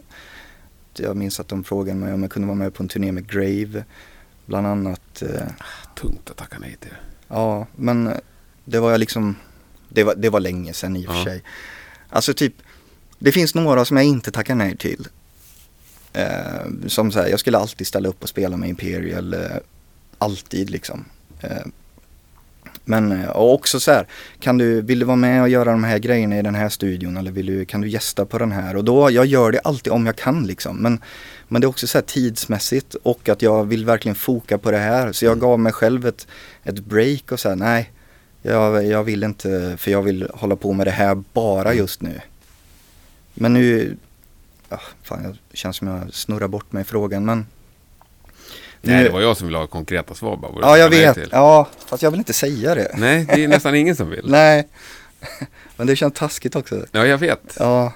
Jag 0.96 1.16
minns 1.16 1.40
att 1.40 1.48
de 1.48 1.64
frågade 1.64 1.98
mig 1.98 2.14
om 2.14 2.22
jag 2.22 2.30
kunde 2.30 2.46
vara 2.48 2.56
med 2.58 2.74
på 2.74 2.82
en 2.82 2.88
turné 2.88 3.12
med 3.12 3.28
Grave. 3.30 3.84
Bland 4.46 4.66
annat. 4.66 5.22
eh, 5.22 5.42
Tungt 6.00 6.30
att 6.30 6.36
tacka 6.36 6.56
nej 6.60 6.76
till. 6.80 6.94
Ja, 7.28 7.66
men 7.76 8.10
det 8.64 8.78
var 8.80 8.90
jag 8.90 9.00
liksom, 9.00 9.36
det 9.88 10.04
var, 10.04 10.14
det 10.14 10.30
var 10.30 10.40
länge 10.40 10.72
sedan 10.72 10.96
i 10.96 11.06
och 11.06 11.10
för 11.10 11.18
Ja. 11.18 11.24
sig. 11.24 11.42
Alltså 12.08 12.34
typ, 12.34 12.54
det 13.24 13.32
finns 13.32 13.54
några 13.54 13.84
som 13.84 13.96
jag 13.96 14.06
inte 14.06 14.30
tackar 14.30 14.54
nej 14.54 14.76
till. 14.76 15.08
Eh, 16.12 16.86
som 16.86 17.12
så 17.12 17.18
här, 17.20 17.28
jag 17.28 17.40
skulle 17.40 17.58
alltid 17.58 17.86
ställa 17.86 18.08
upp 18.08 18.22
och 18.22 18.28
spela 18.28 18.56
med 18.56 18.68
Imperial, 18.68 19.34
eh, 19.34 19.40
alltid 20.18 20.70
liksom. 20.70 21.04
Eh, 21.40 21.66
men 22.84 23.12
eh, 23.12 23.28
och 23.28 23.52
också 23.52 23.80
så 23.80 23.90
här, 23.90 24.06
kan 24.40 24.58
du, 24.58 24.80
vill 24.80 24.98
du 24.98 25.04
vara 25.04 25.16
med 25.16 25.42
och 25.42 25.48
göra 25.48 25.70
de 25.70 25.84
här 25.84 25.98
grejerna 25.98 26.38
i 26.38 26.42
den 26.42 26.54
här 26.54 26.68
studion 26.68 27.16
eller 27.16 27.30
vill 27.30 27.46
du, 27.46 27.64
kan 27.64 27.80
du 27.80 27.88
gästa 27.88 28.24
på 28.24 28.38
den 28.38 28.52
här? 28.52 28.76
Och 28.76 28.84
då, 28.84 29.10
jag 29.10 29.26
gör 29.26 29.52
det 29.52 29.60
alltid 29.60 29.92
om 29.92 30.06
jag 30.06 30.16
kan 30.16 30.46
liksom. 30.46 30.76
Men, 30.76 31.00
men 31.48 31.60
det 31.60 31.64
är 31.64 31.68
också 31.68 31.86
så 31.86 31.98
här 31.98 32.02
tidsmässigt 32.02 32.94
och 32.94 33.28
att 33.28 33.42
jag 33.42 33.64
vill 33.64 33.84
verkligen 33.84 34.14
foka 34.14 34.58
på 34.58 34.70
det 34.70 34.78
här. 34.78 35.12
Så 35.12 35.24
jag 35.24 35.40
gav 35.40 35.58
mig 35.58 35.72
själv 35.72 36.06
ett, 36.06 36.26
ett 36.64 36.78
break 36.78 37.32
och 37.32 37.40
så 37.40 37.48
här, 37.48 37.56
nej, 37.56 37.90
jag, 38.42 38.86
jag 38.86 39.04
vill 39.04 39.24
inte, 39.24 39.76
för 39.78 39.90
jag 39.90 40.02
vill 40.02 40.28
hålla 40.34 40.56
på 40.56 40.72
med 40.72 40.86
det 40.86 40.90
här 40.90 41.22
bara 41.32 41.74
just 41.74 42.02
nu. 42.02 42.20
Men 43.34 43.52
nu, 43.52 43.96
ja, 44.68 44.80
fan, 45.02 45.38
det 45.50 45.56
känns 45.56 45.76
som 45.76 45.88
jag 45.88 46.14
snurrar 46.14 46.48
bort 46.48 46.72
mig 46.72 46.80
i 46.80 46.84
frågan 46.84 47.24
men. 47.24 47.46
Nej, 48.82 48.96
Nu- 48.96 49.04
det 49.04 49.10
var 49.10 49.20
jag 49.20 49.36
som 49.36 49.46
ville 49.46 49.58
ha 49.58 49.66
konkreta 49.66 50.14
svar 50.14 50.36
bara. 50.36 50.52
Ja, 50.60 50.78
jag 50.78 50.90
vet. 50.90 51.14
till. 51.14 51.28
Ja, 51.32 51.68
fast 51.86 52.02
jag 52.02 52.10
vill 52.10 52.20
inte 52.20 52.32
säga 52.32 52.74
det. 52.74 52.94
Nej, 52.98 53.24
det 53.34 53.44
är 53.44 53.48
nästan 53.48 53.74
ingen 53.74 53.96
som 53.96 54.10
vill. 54.10 54.24
Nej. 54.30 54.68
Men 55.76 55.86
det 55.86 55.96
känns 55.96 56.14
taskigt 56.14 56.56
också. 56.56 56.86
Ja, 56.92 57.06
jag 57.06 57.18
vet. 57.18 57.56
Ja, 57.58 57.92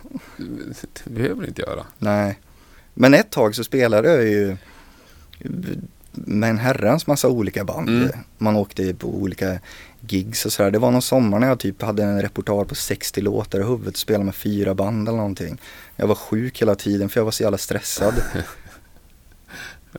Det 1.04 1.10
behöver 1.10 1.46
inte 1.46 1.62
göra. 1.62 1.84
nej. 1.98 2.38
Men 2.94 3.14
ett 3.14 3.30
tag 3.30 3.54
så 3.54 3.64
spelade 3.64 4.08
jag 4.08 4.24
ju 4.24 4.56
med 6.26 6.50
en 6.50 6.58
herrans 6.58 7.06
massa 7.06 7.28
olika 7.28 7.64
band. 7.64 7.88
Mm. 7.88 8.10
Man 8.38 8.56
åkte 8.56 8.94
på 8.94 9.08
olika 9.08 9.58
gigs 10.00 10.46
och 10.46 10.52
sådär. 10.52 10.70
Det 10.70 10.78
var 10.78 10.90
någon 10.90 11.02
sommar 11.02 11.38
när 11.38 11.48
jag 11.48 11.58
typ 11.58 11.82
hade 11.82 12.02
en 12.02 12.22
repertoar 12.22 12.64
på 12.64 12.74
60 12.74 13.20
låtar 13.20 13.60
i 13.60 13.62
huvudet 13.62 13.94
och 13.94 13.98
spelade 13.98 14.24
med 14.24 14.34
fyra 14.34 14.74
band 14.74 15.08
eller 15.08 15.18
någonting. 15.18 15.60
Jag 15.96 16.06
var 16.06 16.14
sjuk 16.14 16.62
hela 16.62 16.74
tiden 16.74 17.08
för 17.08 17.20
jag 17.20 17.24
var 17.24 17.32
så 17.32 17.42
jävla 17.42 17.58
stressad. 17.58 18.14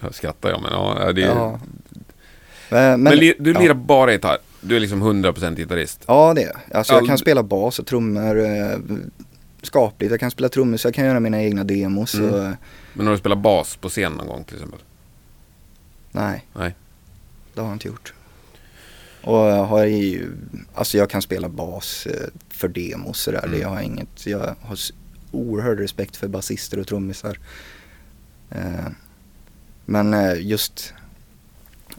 Jag 0.02 0.16
skrattar 0.16 0.50
jag, 0.50 0.62
men 0.62 0.72
ja. 0.72 1.12
Det 1.14 1.22
ja. 1.22 1.60
Men, 2.70 3.04
Men, 3.04 3.04
men, 3.04 3.20
du 3.40 3.52
ja. 3.52 3.60
lirar 3.60 3.74
bara 3.74 4.12
gitarr? 4.12 4.38
Du 4.62 4.76
är 4.76 4.80
liksom 4.80 5.04
100% 5.04 5.56
gitarrist? 5.56 6.04
Ja 6.08 6.34
det 6.34 6.44
är. 6.44 6.56
Alltså 6.74 6.94
jag 6.94 7.02
All- 7.02 7.08
kan 7.08 7.18
spela 7.18 7.44
bas 7.44 7.80
och 7.80 7.88
trummor 7.88 8.46
eh, 8.46 8.78
skapligt. 9.62 10.12
Jag 10.12 10.20
kan 10.20 10.32
spela 10.32 10.50
trummor 10.50 10.78
så 10.78 10.88
jag 10.88 10.96
kan 10.96 11.06
göra 11.06 11.20
mina 11.20 11.42
egna 11.44 11.64
demos. 11.64 12.14
Mm. 12.14 12.34
Och, 12.34 12.56
Men 12.94 13.06
har 13.06 13.14
du 13.14 13.20
spelat 13.20 13.38
bas 13.38 13.76
på 13.76 13.90
scen 13.90 14.12
någon 14.12 14.28
gång 14.28 14.44
till 14.44 14.56
exempel? 14.56 14.80
Nej, 16.12 16.46
Nej. 16.54 16.76
det 17.54 17.62
har 17.62 17.68
jag 17.68 17.76
inte 17.76 17.88
gjort. 17.88 18.14
Och 19.22 19.38
jag 19.38 19.66
har 19.66 19.86
ju, 19.86 20.32
alltså 20.74 20.98
jag 20.98 21.10
kan 21.10 21.22
spela 21.22 21.50
bas 21.50 22.06
eh, 22.06 22.28
för 22.50 22.68
demos 22.68 23.20
sådär. 23.20 23.44
Mm. 23.44 23.60
Det 23.60 23.66
har 23.66 23.76
jag 23.76 23.84
inget, 23.84 24.26
jag 24.26 24.56
har 24.62 24.78
oerhörd 25.32 25.80
respekt 25.80 26.18
för 26.18 26.28
basister 26.28 26.80
och 26.80 26.88
trummisar. 26.88 27.40
Eh, 28.50 28.88
men 29.86 30.14
eh, 30.14 30.34
just 30.40 30.94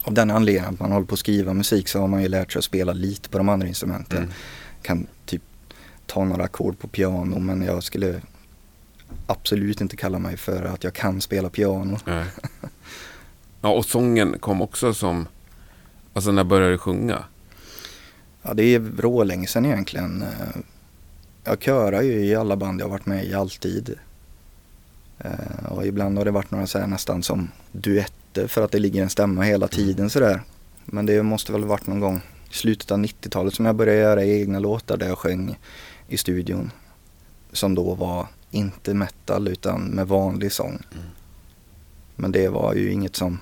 av 0.03 0.13
den 0.13 0.31
anledningen 0.31 0.73
att 0.73 0.79
man 0.79 0.91
håller 0.91 1.05
på 1.05 1.13
att 1.13 1.19
skriva 1.19 1.53
musik 1.53 1.87
så 1.87 1.99
har 1.99 2.07
man 2.07 2.21
ju 2.21 2.27
lärt 2.27 2.51
sig 2.51 2.59
att 2.59 2.65
spela 2.65 2.93
lite 2.93 3.29
på 3.29 3.37
de 3.37 3.49
andra 3.49 3.67
instrumenten. 3.67 4.17
Mm. 4.17 4.31
Kan 4.81 5.07
typ 5.25 5.41
ta 6.05 6.23
några 6.23 6.43
ackord 6.43 6.79
på 6.79 6.87
piano 6.87 7.39
men 7.39 7.61
jag 7.61 7.83
skulle 7.83 8.21
absolut 9.27 9.81
inte 9.81 9.95
kalla 9.95 10.19
mig 10.19 10.37
för 10.37 10.63
att 10.63 10.83
jag 10.83 10.93
kan 10.93 11.21
spela 11.21 11.49
piano. 11.49 11.97
Ja, 13.61 13.69
och 13.69 13.85
sången 13.85 14.39
kom 14.39 14.61
också 14.61 14.93
som... 14.93 15.27
Alltså 16.13 16.31
när 16.31 16.43
började 16.43 16.71
du 16.71 16.77
sjunga? 16.77 17.23
Ja 18.41 18.53
det 18.53 18.63
är 18.63 18.79
rålänge 18.97 19.47
sedan 19.47 19.65
egentligen. 19.65 20.23
Jag 21.43 21.61
körar 21.63 22.01
ju 22.01 22.25
i 22.25 22.35
alla 22.35 22.55
band 22.55 22.81
jag 22.81 22.85
har 22.85 22.91
varit 22.91 23.05
med 23.05 23.25
i 23.25 23.33
alltid. 23.33 23.95
Eh, 25.19 25.65
Och 25.71 25.85
ibland 25.85 26.17
har 26.17 26.25
det 26.25 26.31
varit 26.31 26.51
några 26.51 26.67
så 26.67 26.79
här 26.79 26.87
nästan 26.87 27.23
som 27.23 27.51
duetter 27.71 28.47
för 28.47 28.63
att 28.65 28.71
det 28.71 28.79
ligger 28.79 29.03
en 29.03 29.09
stämma 29.09 29.41
hela 29.41 29.67
tiden 29.67 30.09
sådär. 30.09 30.41
Men 30.85 31.05
det 31.05 31.23
måste 31.23 31.51
väl 31.51 31.61
ha 31.61 31.69
varit 31.69 31.87
någon 31.87 31.99
gång 31.99 32.21
i 32.51 32.53
slutet 32.53 32.91
av 32.91 32.97
90-talet 32.99 33.53
som 33.53 33.65
jag 33.65 33.75
började 33.75 33.99
göra 33.99 34.25
egna 34.25 34.59
låtar 34.59 34.97
där 34.97 35.07
jag 35.07 35.17
sjöng 35.17 35.59
i 36.07 36.17
studion. 36.17 36.71
Som 37.51 37.75
då 37.75 37.95
var 37.95 38.27
inte 38.51 38.93
metal 38.93 39.47
utan 39.47 39.81
med 39.81 40.07
vanlig 40.07 40.51
sång. 40.51 40.79
Mm. 40.93 41.05
Men 42.15 42.31
det 42.31 42.47
var 42.47 42.73
ju 42.73 42.91
inget 42.91 43.15
som, 43.15 43.39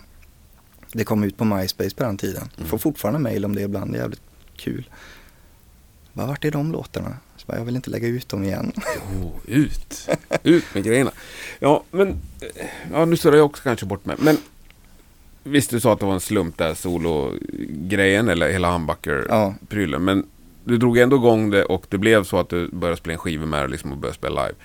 det 0.93 1.03
kom 1.03 1.23
ut 1.23 1.37
på 1.37 1.45
MySpace 1.45 1.95
på 1.95 2.03
den 2.03 2.17
tiden. 2.17 2.49
Mm. 2.57 2.69
Får 2.69 2.77
fortfarande 2.77 3.19
mail 3.19 3.45
om 3.45 3.55
det 3.55 3.61
ibland, 3.61 3.91
det 3.91 3.97
är 3.97 4.01
jävligt 4.01 4.21
kul. 4.55 4.89
Vad 6.13 6.27
vart 6.27 6.45
är 6.45 6.51
de 6.51 6.71
låtarna? 6.71 7.17
Så 7.37 7.45
bara, 7.47 7.57
jag 7.57 7.65
vill 7.65 7.75
inte 7.75 7.89
lägga 7.89 8.07
ut 8.07 8.29
dem 8.29 8.43
igen. 8.43 8.71
Jo, 9.21 9.33
ut! 9.45 10.09
Ut 10.43 10.65
med 10.73 10.83
grejerna. 10.83 11.11
Ja, 11.59 11.83
men... 11.91 12.07
eh, 12.09 12.65
Ja, 12.93 13.05
nu 13.05 13.17
surrar 13.17 13.37
jag 13.37 13.45
också 13.45 13.63
kanske 13.63 13.85
bort 13.85 14.05
mig. 14.05 14.15
Men... 14.19 14.37
Visst, 15.43 15.69
du 15.69 15.79
sa 15.79 15.93
att 15.93 15.99
det 15.99 16.05
var 16.05 16.13
en 16.13 16.19
slump 16.19 16.57
där, 16.57 16.73
solo-grejen, 16.73 18.29
eller 18.29 18.51
hela 18.51 18.71
humbucker-prylen. 18.71 19.93
Ja, 19.93 19.99
Men 19.99 20.25
du 20.63 20.77
drog 20.77 20.97
ändå 20.97 21.15
igång 21.15 21.49
det 21.49 21.63
och 21.65 21.85
det 21.89 21.97
blev 21.97 22.23
så 22.23 22.39
att 22.39 22.49
du 22.49 22.67
började 22.69 22.97
spela 22.97 23.13
en 23.13 23.19
skiva 23.19 23.45
med 23.45 23.61
det 23.63 23.67
liksom 23.67 23.91
och 23.91 23.97
började 23.97 24.15
spela 24.17 24.43
live. 24.45 24.55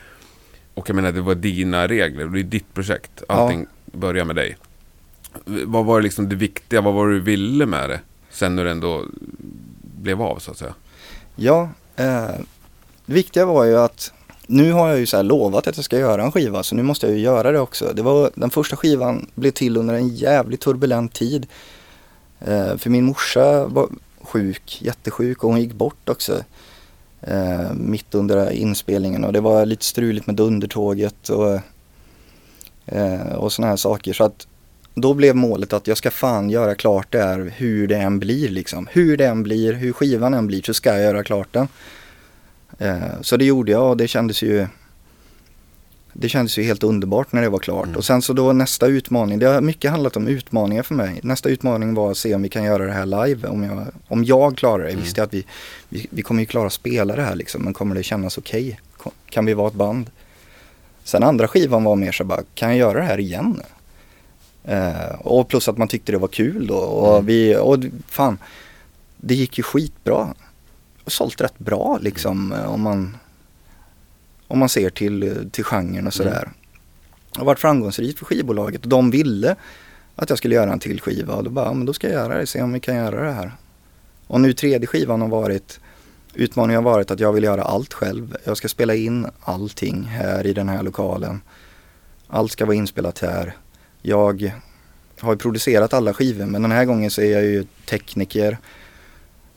Och 0.74 0.88
jag 0.88 0.96
menar, 0.96 1.12
det 1.12 1.20
var 1.20 1.34
dina 1.34 1.88
regler, 1.88 2.26
det 2.26 2.40
är 2.40 2.42
ditt 2.42 2.74
projekt. 2.74 3.22
Allting 3.28 3.66
börjar 3.84 4.24
med 4.24 4.36
dig. 4.36 4.56
Vad 5.44 5.84
var 5.84 6.02
liksom 6.02 6.28
det 6.28 6.36
viktiga, 6.36 6.80
vad 6.80 6.94
var 6.94 7.08
det 7.08 7.14
du 7.14 7.20
ville 7.20 7.66
med 7.66 7.90
det? 7.90 8.00
Sen 8.30 8.56
när 8.56 8.64
det 8.64 8.70
ändå 8.70 9.04
blev 10.00 10.22
av 10.22 10.38
så 10.38 10.50
att 10.50 10.58
säga. 10.58 10.74
ja 11.36 11.68
eh, 11.96 12.30
det 13.06 13.12
viktiga 13.14 13.46
var 13.46 13.64
ju 13.64 13.78
att 13.78 14.12
nu 14.46 14.72
har 14.72 14.88
jag 14.88 14.98
ju 14.98 15.06
så 15.06 15.16
här 15.16 15.24
lovat 15.24 15.66
att 15.66 15.76
jag 15.76 15.84
ska 15.84 15.98
göra 15.98 16.22
en 16.22 16.32
skiva 16.32 16.62
så 16.62 16.74
nu 16.74 16.82
måste 16.82 17.06
jag 17.06 17.16
ju 17.16 17.22
göra 17.22 17.52
det 17.52 17.60
också. 17.60 17.92
Det 17.94 18.02
var, 18.02 18.30
den 18.34 18.50
första 18.50 18.76
skivan 18.76 19.26
blev 19.34 19.50
till 19.50 19.76
under 19.76 19.94
en 19.94 20.08
jävligt 20.08 20.60
turbulent 20.60 21.12
tid. 21.12 21.46
Eh, 22.40 22.76
för 22.76 22.90
min 22.90 23.04
morsa 23.04 23.66
var 23.66 23.88
sjuk, 24.22 24.78
jättesjuk 24.82 25.44
och 25.44 25.50
hon 25.50 25.60
gick 25.60 25.72
bort 25.72 26.08
också. 26.08 26.42
eh, 27.20 27.72
mitt 27.74 28.14
under 28.14 28.50
inspelningen 28.50 29.24
och 29.24 29.32
det 29.32 29.40
var 29.40 29.66
lite 29.66 29.84
struligt 29.84 30.26
med 30.26 30.36
dundertåget 30.36 31.28
och, 31.28 31.60
eh, 32.86 33.32
och 33.34 33.52
sådana 33.52 33.70
här 33.70 33.76
saker. 33.76 34.12
Så 34.12 34.24
att 34.24 34.46
då 34.94 35.14
blev 35.14 35.36
målet 35.36 35.72
att 35.72 35.86
jag 35.86 35.96
ska 35.96 36.10
fan 36.10 36.50
göra 36.50 36.74
klart 36.74 37.06
det 37.10 37.22
här 37.22 37.52
hur 37.56 37.86
det 37.88 37.96
än 37.96 38.18
blir 38.18 38.48
liksom. 38.48 38.88
Hur 38.92 39.16
det 39.16 39.26
än 39.26 39.42
blir, 39.42 39.72
hur 39.72 39.92
skivan 39.92 40.34
än 40.34 40.46
blir 40.46 40.62
så 40.62 40.74
ska 40.74 40.90
jag 40.92 41.02
göra 41.02 41.24
klart 41.24 41.48
den. 41.52 41.68
Eh, 42.78 43.20
så 43.20 43.36
det 43.36 43.44
gjorde 43.44 43.72
jag 43.72 43.90
och 43.90 43.96
det 43.96 44.08
kändes 44.08 44.42
ju 44.42 44.66
det 46.16 46.28
kändes 46.28 46.58
ju 46.58 46.62
helt 46.62 46.82
underbart 46.82 47.32
när 47.32 47.42
det 47.42 47.48
var 47.48 47.58
klart. 47.58 47.84
Mm. 47.86 47.96
Och 47.96 48.04
sen 48.04 48.22
så 48.22 48.32
då 48.32 48.52
nästa 48.52 48.86
utmaning, 48.86 49.38
det 49.38 49.46
har 49.46 49.60
mycket 49.60 49.90
handlat 49.90 50.16
om 50.16 50.28
utmaningar 50.28 50.82
för 50.82 50.94
mig. 50.94 51.20
Nästa 51.22 51.48
utmaning 51.48 51.94
var 51.94 52.10
att 52.10 52.16
se 52.16 52.34
om 52.34 52.42
vi 52.42 52.48
kan 52.48 52.64
göra 52.64 52.86
det 52.86 52.92
här 52.92 53.06
live. 53.26 53.48
Om 53.48 53.62
jag, 53.64 53.86
om 54.08 54.24
jag 54.24 54.56
klarar 54.56 54.84
det. 54.84 54.90
Mm. 54.90 55.02
Visste 55.02 55.20
jag 55.20 55.26
att 55.26 55.34
vi, 55.34 55.44
vi, 55.88 56.06
vi 56.10 56.22
kommer 56.22 56.40
ju 56.42 56.46
klara 56.46 56.66
att 56.66 56.72
spela 56.72 57.16
det 57.16 57.22
här 57.22 57.34
liksom. 57.34 57.62
Men 57.62 57.72
kommer 57.74 57.94
det 57.94 58.02
kännas 58.02 58.38
okej? 58.38 58.80
Ko- 58.96 59.10
Kan 59.30 59.44
vi 59.46 59.54
vara 59.54 59.68
ett 59.68 59.74
band? 59.74 60.10
Sen 61.04 61.22
andra 61.22 61.48
skivan 61.48 61.84
var 61.84 61.96
mer 61.96 62.12
så 62.12 62.24
bara, 62.24 62.40
kan 62.54 62.68
jag 62.68 62.78
göra 62.78 62.98
det 62.98 63.04
här 63.04 63.20
igen? 63.20 63.60
Eh, 64.64 65.14
och 65.20 65.48
plus 65.48 65.68
att 65.68 65.78
man 65.78 65.88
tyckte 65.88 66.12
det 66.12 66.18
var 66.18 66.28
kul 66.28 66.66
då. 66.66 66.76
Och 66.76 67.14
Mm. 67.14 67.26
vi, 67.26 67.56
och 67.56 67.78
fan, 68.08 68.38
det 69.16 69.34
gick 69.34 69.58
ju 69.58 69.62
skitbra. 69.64 70.34
Och 71.04 71.12
sålt 71.12 71.40
rätt 71.40 71.58
bra 71.58 71.98
liksom 72.02 72.52
eh, 72.52 72.72
om 72.72 72.80
man 72.82 73.16
om 74.48 74.58
man 74.58 74.68
ser 74.68 74.90
till, 74.90 75.48
till 75.52 75.64
genren 75.64 76.06
och 76.06 76.14
sådär. 76.14 76.50
Det 77.32 77.38
har 77.38 77.46
varit 77.46 77.58
framgångsrikt 77.58 78.18
för 78.18 78.24
skivbolaget 78.26 78.82
och 78.82 78.88
de 78.88 79.10
ville 79.10 79.56
att 80.16 80.28
jag 80.28 80.38
skulle 80.38 80.54
göra 80.54 80.72
en 80.72 80.78
till 80.78 81.00
skiva 81.00 81.34
och 81.34 81.44
då 81.44 81.50
bara, 81.50 81.66
ja, 81.66 81.72
men 81.72 81.86
då 81.86 81.92
ska 81.92 82.06
jag 82.06 82.14
göra 82.14 82.38
det, 82.38 82.46
se 82.46 82.62
om 82.62 82.72
vi 82.72 82.80
kan 82.80 82.96
göra 82.96 83.24
det 83.24 83.32
här. 83.32 83.52
Och 84.26 84.40
nu 84.40 84.52
tredje 84.52 84.86
skivan 84.86 85.20
har 85.20 85.28
varit, 85.28 85.80
utmaningen 86.34 86.84
har 86.84 86.92
varit 86.92 87.10
att 87.10 87.20
jag 87.20 87.32
vill 87.32 87.44
göra 87.44 87.62
allt 87.62 87.92
själv. 87.94 88.36
Jag 88.44 88.56
ska 88.56 88.68
spela 88.68 88.94
in 88.94 89.26
allting 89.40 90.02
här 90.04 90.46
i 90.46 90.52
den 90.52 90.68
här 90.68 90.82
lokalen. 90.82 91.40
Allt 92.28 92.52
ska 92.52 92.64
vara 92.66 92.76
inspelat 92.76 93.18
här. 93.18 93.56
Jag 94.06 94.52
har 95.20 95.36
producerat 95.36 95.94
alla 95.94 96.14
skivor 96.14 96.46
men 96.46 96.62
den 96.62 96.70
här 96.72 96.84
gången 96.84 97.10
så 97.10 97.20
är 97.20 97.32
jag 97.32 97.44
ju 97.44 97.64
tekniker, 97.86 98.58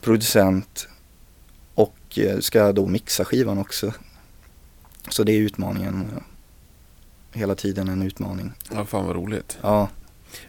producent 0.02 0.88
och 1.74 1.98
eh, 2.20 2.40
ska 2.40 2.72
då 2.72 2.86
mixa 2.88 3.26
skivan 3.26 3.58
också. 3.58 3.94
Så 5.10 5.24
det 5.24 5.32
är 5.32 5.40
utmaningen. 5.40 6.10
Hela 7.34 7.56
tiden 7.56 7.88
en 7.90 8.02
utmaning. 8.02 8.52
Ja, 8.74 8.86
fan 8.86 9.06
vad 9.06 9.16
roligt. 9.16 9.58
Ja, 9.62 9.90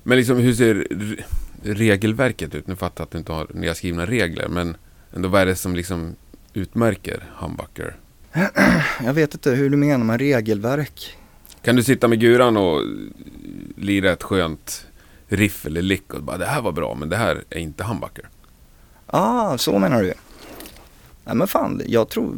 Men 0.02 0.18
liksom 0.18 0.36
hur 0.38 0.54
ser 0.54 0.74
re- 0.74 1.22
regelverket 1.62 2.54
ut? 2.54 2.66
Nu 2.66 2.76
fattar 2.76 3.02
jag 3.02 3.06
att 3.06 3.10
du 3.10 3.18
inte 3.18 3.32
har 3.32 3.46
nedskrivna 3.54 4.06
regler, 4.06 4.48
men 4.48 4.76
ändå 5.14 5.28
vad 5.28 5.40
är 5.42 5.46
det 5.46 5.56
som 5.56 5.76
liksom 5.76 6.16
utmärker 6.54 7.24
Humbucker? 7.36 7.96
jag 9.04 9.14
vet 9.14 9.34
inte 9.34 9.50
hur 9.50 9.70
du 9.70 9.76
menar 9.76 10.04
med 10.04 10.20
regelverk. 10.20 11.16
Kan 11.62 11.76
du 11.76 11.82
sitta 11.82 12.08
med 12.08 12.20
guran 12.20 12.56
och 12.56 12.82
lira 13.80 14.12
ett 14.12 14.22
skönt 14.22 14.86
riff 15.28 15.66
eller 15.66 15.82
lick 15.82 16.14
och 16.14 16.22
bara 16.22 16.38
det 16.38 16.46
här 16.46 16.60
var 16.60 16.72
bra, 16.72 16.94
men 16.94 17.08
det 17.08 17.16
här 17.16 17.44
är 17.50 17.58
inte 17.58 17.84
Humbucker? 17.84 18.28
Ah, 19.06 19.58
så 19.58 19.78
menar 19.78 20.02
du. 20.02 20.14
Nej 21.24 21.34
men 21.34 21.48
fan, 21.48 21.82
jag 21.86 22.08
tror 22.08 22.36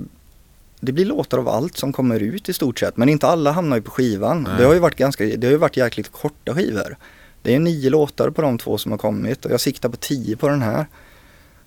det 0.80 0.92
blir 0.92 1.04
låtar 1.04 1.38
av 1.38 1.48
allt 1.48 1.76
som 1.76 1.92
kommer 1.92 2.20
ut 2.20 2.48
i 2.48 2.52
stort 2.52 2.78
sett. 2.78 2.96
Men 2.96 3.08
inte 3.08 3.26
alla 3.26 3.52
hamnar 3.52 3.76
ju 3.76 3.82
på 3.82 3.90
skivan. 3.90 4.42
Nej. 4.42 4.52
Det 4.58 4.64
har 4.64 4.74
ju 4.74 4.80
varit 4.80 4.96
ganska, 4.96 5.24
det 5.24 5.46
har 5.46 5.52
ju 5.52 5.56
varit 5.56 5.76
jäkligt 5.76 6.12
korta 6.12 6.54
skivor. 6.54 6.96
Det 7.42 7.54
är 7.54 7.58
nio 7.60 7.90
låtar 7.90 8.30
på 8.30 8.42
de 8.42 8.58
två 8.58 8.78
som 8.78 8.90
har 8.90 8.98
kommit 8.98 9.44
och 9.44 9.50
jag 9.50 9.60
siktar 9.60 9.88
på 9.88 9.96
tio 9.96 10.36
på 10.36 10.48
den 10.48 10.62
här. 10.62 10.86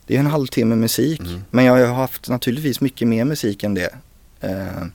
Det 0.05 0.15
är 0.15 0.19
en 0.19 0.25
halvtimme 0.25 0.75
musik. 0.75 1.19
Mm. 1.19 1.41
Men 1.49 1.65
jag 1.65 1.87
har 1.87 1.95
haft 1.95 2.29
naturligtvis 2.29 2.81
mycket 2.81 3.07
mer 3.07 3.25
musik 3.25 3.63
än 3.63 3.73
det. 3.73 3.95
Eh, 4.39 4.85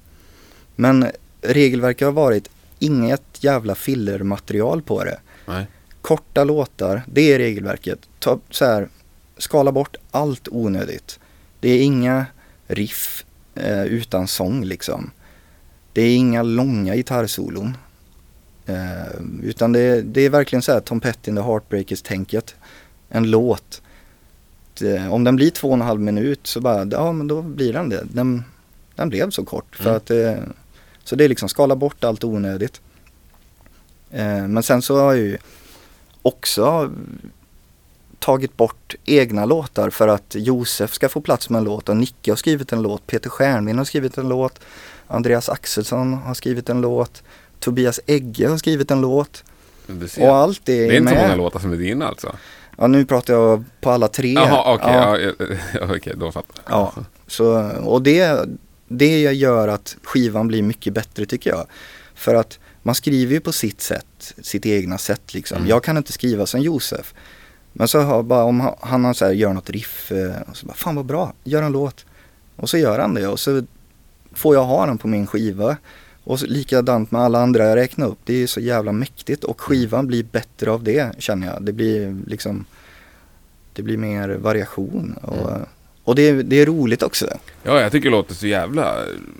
men 0.76 1.06
regelverket 1.42 2.06
har 2.06 2.12
varit 2.12 2.48
inget 2.78 3.44
jävla 3.44 3.74
fillermaterial 3.74 4.82
på 4.82 5.04
det. 5.04 5.20
Nej. 5.46 5.66
Korta 6.02 6.44
låtar, 6.44 7.02
det 7.06 7.32
är 7.32 7.38
regelverket. 7.38 7.98
Ta, 8.18 8.40
så 8.50 8.64
här, 8.64 8.88
skala 9.38 9.72
bort 9.72 9.96
allt 10.10 10.48
onödigt. 10.48 11.18
Det 11.60 11.68
är 11.70 11.82
inga 11.82 12.26
riff 12.66 13.24
eh, 13.54 13.82
utan 13.84 14.28
sång 14.28 14.64
liksom. 14.64 15.10
Det 15.92 16.02
är 16.02 16.16
inga 16.16 16.42
långa 16.42 16.94
gitarrsolon. 16.96 17.76
Eh, 18.66 19.20
utan 19.42 19.72
det, 19.72 19.80
är- 19.80 20.02
det 20.02 20.20
är 20.20 20.30
verkligen 20.30 20.62
så 20.62 20.72
här 20.72 20.80
Tom 20.80 21.00
Petty 21.00 21.30
and 21.30 21.38
the 21.38 21.44
Heartbreakers-tänket. 21.44 22.54
En 23.08 23.30
låt. 23.30 23.82
Det, 24.78 25.08
om 25.08 25.24
den 25.24 25.36
blir 25.36 25.50
två 25.50 25.68
och 25.68 25.74
en 25.74 25.80
halv 25.80 26.00
minut 26.00 26.46
så 26.46 26.60
bara, 26.60 26.84
ja 26.90 27.12
men 27.12 27.26
då 27.28 27.42
blir 27.42 27.72
den 27.72 27.88
det. 27.88 28.04
Den, 28.12 28.44
den 28.94 29.08
blev 29.08 29.30
så 29.30 29.44
kort. 29.44 29.76
För 29.76 29.84
Mm. 29.84 29.96
att, 29.96 30.10
eh, 30.10 30.44
så 31.08 31.16
det 31.16 31.24
är 31.24 31.28
liksom 31.28 31.48
skala 31.48 31.76
bort 31.76 32.04
allt 32.04 32.24
onödigt. 32.24 32.80
Eh, 34.10 34.48
men 34.48 34.62
sen 34.62 34.82
så 34.82 34.96
har 34.96 35.14
jag 35.14 35.16
ju 35.24 35.38
också 36.22 36.90
tagit 38.18 38.56
bort 38.56 38.94
egna 39.04 39.44
låtar 39.44 39.90
för 39.90 40.08
att 40.08 40.34
Josef 40.34 40.92
ska 40.92 41.08
få 41.08 41.20
plats 41.20 41.50
med 41.50 41.58
en 41.58 41.64
låt 41.64 41.88
och 41.88 41.96
Nicke 41.96 42.30
har 42.30 42.36
skrivit 42.36 42.72
en 42.72 42.82
låt, 42.82 43.06
Peter 43.06 43.30
Stjernvind 43.30 43.78
har 43.78 43.84
skrivit 43.84 44.18
en 44.18 44.28
låt, 44.28 44.60
Andreas 45.06 45.48
Axelsson 45.48 46.14
har 46.14 46.34
skrivit 46.34 46.68
en 46.68 46.80
låt, 46.80 47.22
Tobias 47.60 48.00
Egge 48.06 48.48
har 48.48 48.56
skrivit 48.56 48.90
en 48.90 49.00
låt 49.00 49.44
och 50.20 50.36
allt 50.36 50.60
det 50.64 50.72
är, 50.84 50.88
det 50.88 50.96
är 50.96 50.98
inte 50.98 51.08
så 51.10 51.14
med. 51.14 51.22
många 51.24 51.36
låtar 51.36 51.60
som 51.60 51.72
är 51.72 51.76
dina 51.76 52.08
alltså? 52.08 52.36
Ja 52.78 52.86
nu 52.86 53.04
pratar 53.06 53.34
jag 53.34 53.64
på 53.80 53.90
alla 53.90 54.08
tre. 54.08 54.32
Jaha, 54.32 54.74
okej. 54.74 54.92
Ja. 54.92 55.18
Ja. 55.18 55.56
Ja, 55.80 55.94
okej, 55.96 56.14
då 56.16 56.32
fattar 56.32 56.62
jag. 56.66 56.78
Ja, 56.78 56.92
så, 57.26 57.70
och 57.70 58.02
det, 58.02 58.48
det 58.88 59.20
gör 59.20 59.68
att 59.68 59.96
skivan 60.02 60.48
blir 60.48 60.62
mycket 60.62 60.94
bättre 60.94 61.26
tycker 61.26 61.50
jag. 61.50 61.66
För 62.14 62.34
att 62.34 62.58
man 62.82 62.94
skriver 62.94 63.34
ju 63.34 63.40
på 63.40 63.52
sitt 63.52 63.80
sätt, 63.80 64.34
sitt 64.42 64.66
egna 64.66 64.98
sätt 64.98 65.34
liksom. 65.34 65.56
Mm. 65.56 65.68
Jag 65.68 65.84
kan 65.84 65.96
inte 65.96 66.12
skriva 66.12 66.46
som 66.46 66.60
Josef. 66.60 67.14
Men 67.72 67.88
så 67.88 68.00
har 68.00 68.22
bara 68.22 68.44
om 68.44 68.72
han, 68.80 69.04
har 69.04 69.14
så 69.14 69.24
här, 69.24 69.32
gör 69.32 69.52
något 69.52 69.70
riff, 69.70 70.12
eh, 70.12 70.42
och 70.50 70.56
så 70.56 70.66
bara, 70.66 70.74
fan 70.76 70.96
vad 70.96 71.04
bra, 71.06 71.32
gör 71.44 71.62
en 71.62 71.72
låt. 71.72 72.06
Och 72.56 72.70
så 72.70 72.78
gör 72.78 72.98
han 72.98 73.14
det 73.14 73.28
och 73.28 73.40
så 73.40 73.62
får 74.32 74.54
jag 74.54 74.64
ha 74.64 74.86
den 74.86 74.98
på 74.98 75.08
min 75.08 75.26
skiva. 75.26 75.76
Och 76.24 76.40
så, 76.40 76.46
likadant 76.46 77.10
med 77.10 77.20
alla 77.20 77.42
andra 77.42 77.64
jag 77.64 77.76
räknar 77.76 78.06
upp, 78.06 78.18
det 78.24 78.34
är 78.34 78.46
så 78.46 78.60
jävla 78.60 78.92
mäktigt 78.92 79.44
och 79.44 79.60
skivan 79.60 80.06
blir 80.06 80.22
bättre 80.24 80.70
av 80.70 80.84
det 80.84 81.12
känner 81.18 81.46
jag. 81.46 81.62
Det 81.62 81.72
blir 81.72 82.16
liksom, 82.26 82.64
det 83.72 83.82
blir 83.82 83.96
mer 83.96 84.28
variation. 84.28 85.14
Och, 85.22 85.50
Mm. 85.50 85.62
Och 86.08 86.14
det, 86.14 86.22
är- 86.28 86.42
det 86.42 86.56
är 86.56 86.66
roligt 86.66 87.02
också. 87.02 87.26
Ja, 87.62 87.80
jag 87.80 87.92
tycker 87.92 88.10
det 88.10 88.16
låter 88.16 88.34
så 88.34 88.46
jävla 88.46 88.96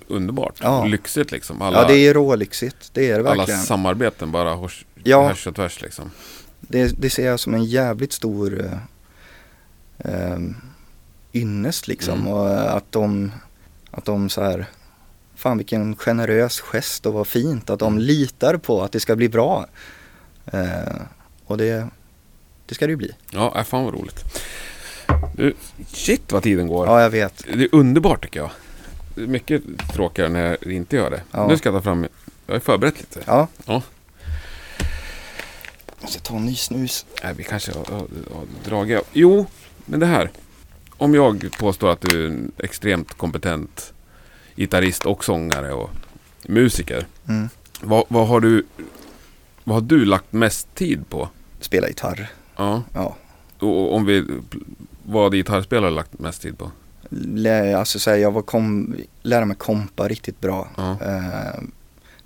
underbart. 0.07 0.55
Ja. 0.63 0.85
Lyxigt 0.85 1.31
liksom. 1.33 1.63
Alla, 1.63 1.83
Ja, 1.83 1.89
det 1.89 1.95
är 1.97 2.15
rålyxigt. 2.15 2.91
Det 2.93 3.11
är 3.11 3.23
det 3.23 3.31
alla 3.31 3.35
verkligen. 3.39 3.61
samarbeten 3.63 4.33
bara 4.33 4.55
hors, 4.55 4.85
Ja. 5.05 5.29
härs 5.29 5.47
och 5.47 5.55
tvärs 5.57 5.83
liksom. 5.83 6.11
Det, 6.61 7.01
det 7.03 7.11
ser 7.11 7.27
jag 7.27 7.41
som 7.41 7.55
en 7.55 7.65
jävligt 7.65 8.13
stor 8.13 8.65
eh, 8.65 8.73
eh, 10.33 10.39
ynnest 11.33 11.89
liksom. 11.89 12.19
Mm. 12.21 12.33
Och 12.33 12.51
eh, 12.51 12.75
att 12.75 12.93
de, 12.93 13.33
att 13.91 14.05
de 14.05 14.29
så 14.29 14.43
här, 14.43 14.67
fan 15.37 15.57
vilken 15.59 15.97
generös 15.97 16.61
gest 16.61 17.07
och 17.07 17.13
vad 17.13 17.27
fint 17.27 17.71
att 17.71 17.79
de 17.79 17.93
Mm. 17.93 18.05
litar 18.05 18.57
på 18.57 18.83
att 18.83 18.93
det 18.93 19.01
ska 19.01 19.17
bli 19.17 19.29
bra. 19.29 19.67
Eh, 20.53 20.95
och 21.45 21.59
det, 21.59 21.89
det 22.67 22.75
ska 22.75 22.87
det 22.87 22.91
ju 22.91 22.97
bli. 22.97 23.13
Ja, 23.31 23.55
äh, 23.59 23.65
fan 23.65 23.85
vad 23.85 23.95
roligt. 23.95 24.25
Du, 25.37 25.55
shit 25.87 26.33
vad 26.33 26.43
tiden 26.43 26.67
går. 26.67 26.87
Ja, 26.87 27.03
jag 27.03 27.11
vet. 27.11 27.45
Det 27.53 27.65
är 27.65 27.69
underbart 27.75 28.23
tycker 28.23 28.41
jag. 28.41 28.51
Det 29.15 29.23
är 29.23 29.27
mycket 29.27 29.63
tråkigare 29.93 30.29
när 30.29 30.59
jag 30.63 30.73
inte 30.73 30.97
gör 30.97 31.11
det. 31.11 31.23
Ja. 31.31 31.47
Nu 31.47 31.57
ska 31.57 31.69
jag 31.69 31.79
ta 31.79 31.83
fram, 31.83 32.07
jag 32.47 32.55
har 32.55 32.61
förberett 32.61 32.99
lite. 32.99 33.21
Ja. 33.27 33.49
Ja. 33.65 33.83
Jag 36.01 36.11
ska 36.11 36.21
ta 36.21 36.37
en 36.37 36.47
ny 36.47 36.55
snus. 36.55 37.07
Nej, 37.25 37.35
vi 37.37 37.45
kanske 37.45 37.73
har, 37.73 37.85
har, 37.85 37.99
har 38.35 38.47
dragit. 38.65 39.01
Jo, 39.13 39.47
men 39.87 40.01
det 40.01 40.07
här. 40.07 40.31
Om 40.97 41.15
jag 41.15 41.51
påstår 41.59 41.91
att 41.91 42.01
du 42.01 42.25
är 42.25 42.29
en 42.29 42.53
extremt 42.59 43.15
kompetent 43.15 43.93
gitarrist 44.57 45.07
och 45.07 45.25
sångare 45.25 45.73
och 45.73 45.91
musiker. 46.43 47.07
Mm. 47.29 47.49
Vad, 47.81 48.05
vad 48.09 48.29
har 48.29 48.41
du 48.41 48.65
vad 49.65 49.77
har 49.77 49.83
du 49.83 50.05
lagt 50.05 50.33
mest 50.33 50.75
tid 50.75 51.09
på? 51.09 51.29
Spela 51.61 51.89
gitarr. 51.89 52.31
Ja. 52.57 52.83
Ja. 52.93 53.17
Och, 53.59 53.83
och 53.83 53.95
om 53.95 54.07
vi, 54.07 54.25
vad 55.09 55.23
har 55.23 55.31
gitarrspelare 55.31 55.91
lagt 55.91 56.19
mest 56.19 56.43
tid 56.43 56.59
på? 56.59 56.71
Lä, 57.11 57.79
alltså 57.79 57.99
så 57.99 58.11
här, 58.11 58.17
jag 58.17 58.31
var 58.31 58.43
kom, 58.43 58.97
lära 59.23 59.45
mig 59.45 59.57
kompa 59.57 60.09
riktigt 60.09 60.41
bra. 60.41 60.69
Eh, 60.79 61.63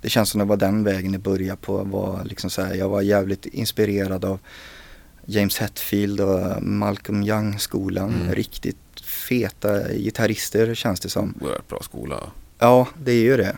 det 0.01 0.09
känns 0.09 0.29
som 0.29 0.39
det 0.39 0.45
var 0.45 0.57
den 0.57 0.83
vägen 0.83 1.11
det 1.11 1.17
började 1.17 1.57
på. 1.61 1.83
Var 1.83 2.23
liksom 2.23 2.49
så 2.49 2.61
här, 2.61 2.73
jag 2.75 2.89
var 2.89 3.01
jävligt 3.01 3.45
inspirerad 3.45 4.25
av 4.25 4.39
James 5.25 5.57
Hetfield 5.57 6.21
och 6.21 6.63
Malcolm 6.63 7.23
Young-skolan. 7.23 8.13
Mm. 8.21 8.35
Riktigt 8.35 8.77
feta 9.03 9.89
gitarrister 9.93 10.75
känns 10.75 10.99
det 10.99 11.09
som. 11.09 11.33
Oerhört 11.41 11.67
bra 11.67 11.79
skola. 11.81 12.19
Ja, 12.59 12.87
det 13.03 13.11
är 13.11 13.23
ju 13.23 13.37
det. 13.37 13.55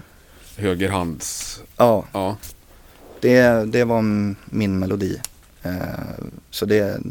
Högerhands... 0.58 1.60
Ja, 1.78 2.06
Ja. 2.12 2.38
det, 3.20 3.66
det 3.72 3.84
var 3.84 4.02
min 4.56 4.80
melodi. 4.80 5.22
Eh, 5.64 5.72
så 6.50 6.66
det, 6.66 7.02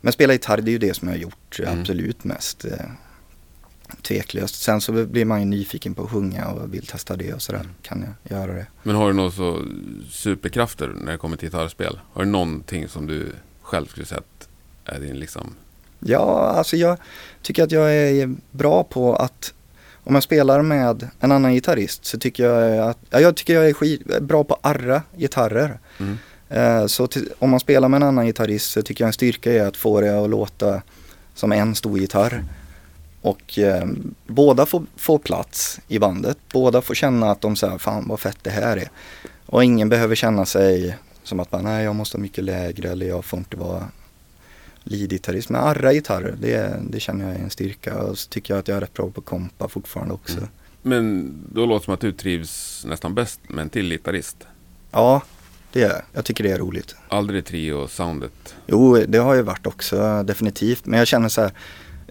men 0.00 0.12
spela 0.12 0.32
gitarr 0.32 0.60
det 0.60 0.70
är 0.70 0.72
ju 0.72 0.78
det 0.78 0.94
som 0.94 1.08
jag 1.08 1.14
har 1.14 1.20
gjort 1.20 1.60
Mm. 1.62 1.80
absolut 1.80 2.24
mest. 2.24 2.64
Eh, 2.64 2.72
Tveklöst. 4.02 4.62
Sen 4.62 4.80
så 4.80 4.92
blir 4.92 5.24
man 5.24 5.40
ju 5.40 5.46
nyfiken 5.46 5.94
på 5.94 6.02
att 6.04 6.10
sjunga 6.10 6.46
och 6.48 6.74
vill 6.74 6.86
testa 6.86 7.16
det 7.16 7.32
och 7.32 7.42
sådär. 7.42 7.68
Kan 7.82 8.04
jag 8.28 8.38
göra 8.38 8.52
det. 8.52 8.66
Men 8.82 8.96
har 8.96 9.06
du 9.08 9.12
några 9.12 9.30
så 9.30 9.62
superkrafter 10.10 10.88
när 11.04 11.12
det 11.12 11.18
kommer 11.18 11.36
till 11.36 11.48
gitarrspel? 11.48 12.00
Har 12.12 12.24
du 12.24 12.30
någonting 12.30 12.88
som 12.88 13.06
du 13.06 13.32
själv 13.62 13.86
skulle 13.86 14.06
säga 14.06 14.20
att 14.20 14.48
är 14.94 15.00
din 15.00 15.16
liksom... 15.18 15.54
Ja, 16.00 16.54
alltså 16.56 16.76
jag 16.76 16.98
tycker 17.42 17.64
att 17.64 17.72
jag 17.72 17.94
är 17.94 18.34
bra 18.50 18.84
på 18.84 19.16
att 19.16 19.54
om 20.04 20.14
jag 20.14 20.22
spelar 20.22 20.62
med 20.62 21.08
en 21.20 21.32
annan 21.32 21.54
gitarrist 21.54 22.04
så 22.04 22.18
tycker 22.18 22.44
jag 22.44 22.88
att, 22.88 22.98
ja, 23.10 23.20
jag 23.20 23.36
tycker 23.36 23.54
jag 23.54 23.68
är 23.68 23.72
skit, 23.72 24.20
bra 24.20 24.44
på 24.44 24.54
att 24.54 24.66
arra 24.76 25.02
gitarrer. 25.16 25.78
Mm. 25.98 26.18
Eh, 26.48 26.86
Så 26.86 27.06
till, 27.06 27.28
om 27.38 27.50
man 27.50 27.60
spelar 27.60 27.88
med 27.88 27.96
en 27.96 28.08
annan 28.08 28.26
gitarrist 28.26 28.70
så 28.70 28.82
tycker 28.82 29.04
jag 29.04 29.06
en 29.06 29.12
styrka 29.12 29.52
är 29.52 29.66
att 29.66 29.76
få 29.76 30.00
det 30.00 30.24
att 30.24 30.30
låta 30.30 30.82
som 31.34 31.52
en 31.52 31.74
stor 31.74 31.98
gitarr. 31.98 32.44
Och 33.22 33.58
eh, 33.58 33.86
båda 34.26 34.66
får, 34.66 34.82
får 34.96 35.18
plats 35.18 35.80
i 35.88 35.98
bandet. 35.98 36.38
Båda 36.52 36.82
får 36.82 36.94
känna 36.94 37.30
att 37.30 37.40
de 37.40 37.56
säger 37.56 37.78
fan 37.78 38.08
vad 38.08 38.20
fett 38.20 38.38
det 38.42 38.50
här 38.50 38.76
är. 38.76 38.90
Och 39.46 39.64
ingen 39.64 39.88
behöver 39.88 40.14
känna 40.14 40.46
sig 40.46 40.96
som 41.22 41.40
att 41.40 41.62
nej 41.62 41.84
jag 41.84 41.94
måste 41.94 42.16
ha 42.16 42.22
mycket 42.22 42.44
lägre 42.44 42.90
eller 42.90 43.06
jag 43.06 43.24
får 43.24 43.38
inte 43.38 43.56
vara 43.56 43.88
lead-gitarrist. 44.84 45.48
Men 45.48 45.60
arra 45.60 45.92
gitarrer, 45.92 46.36
det, 46.40 46.80
det 46.90 47.00
känner 47.00 47.28
jag 47.28 47.34
är 47.34 47.42
en 47.42 47.50
styrka. 47.50 47.98
Och 47.98 48.18
så 48.18 48.28
tycker 48.28 48.54
jag 48.54 48.58
att 48.58 48.68
jag 48.68 48.76
är 48.76 48.80
rätt 48.80 48.94
bra 48.94 49.10
på 49.10 49.20
kompa 49.20 49.68
fortfarande 49.68 50.14
också. 50.14 50.36
Mm. 50.36 50.48
Men 50.82 51.34
då 51.52 51.66
låter 51.66 51.80
det 51.80 51.84
som 51.84 51.94
att 51.94 52.00
du 52.00 52.12
trivs 52.12 52.84
nästan 52.86 53.14
bäst 53.14 53.40
med 53.48 53.62
en 53.62 53.68
till 53.68 53.90
gitarrist. 53.90 54.36
Ja, 54.90 55.22
det 55.72 55.82
är 55.82 56.02
jag. 56.12 56.24
Tycker 56.24 56.44
det 56.44 56.50
är 56.50 56.58
roligt. 56.58 56.96
Aldrig 57.08 57.44
trio-soundet. 57.44 58.54
Jo, 58.66 59.04
det 59.08 59.18
har 59.18 59.34
ju 59.34 59.42
varit 59.42 59.66
också 59.66 60.22
definitivt. 60.22 60.86
Men 60.86 60.98
jag 60.98 61.08
känner 61.08 61.28
så 61.28 61.40
här, 61.40 61.52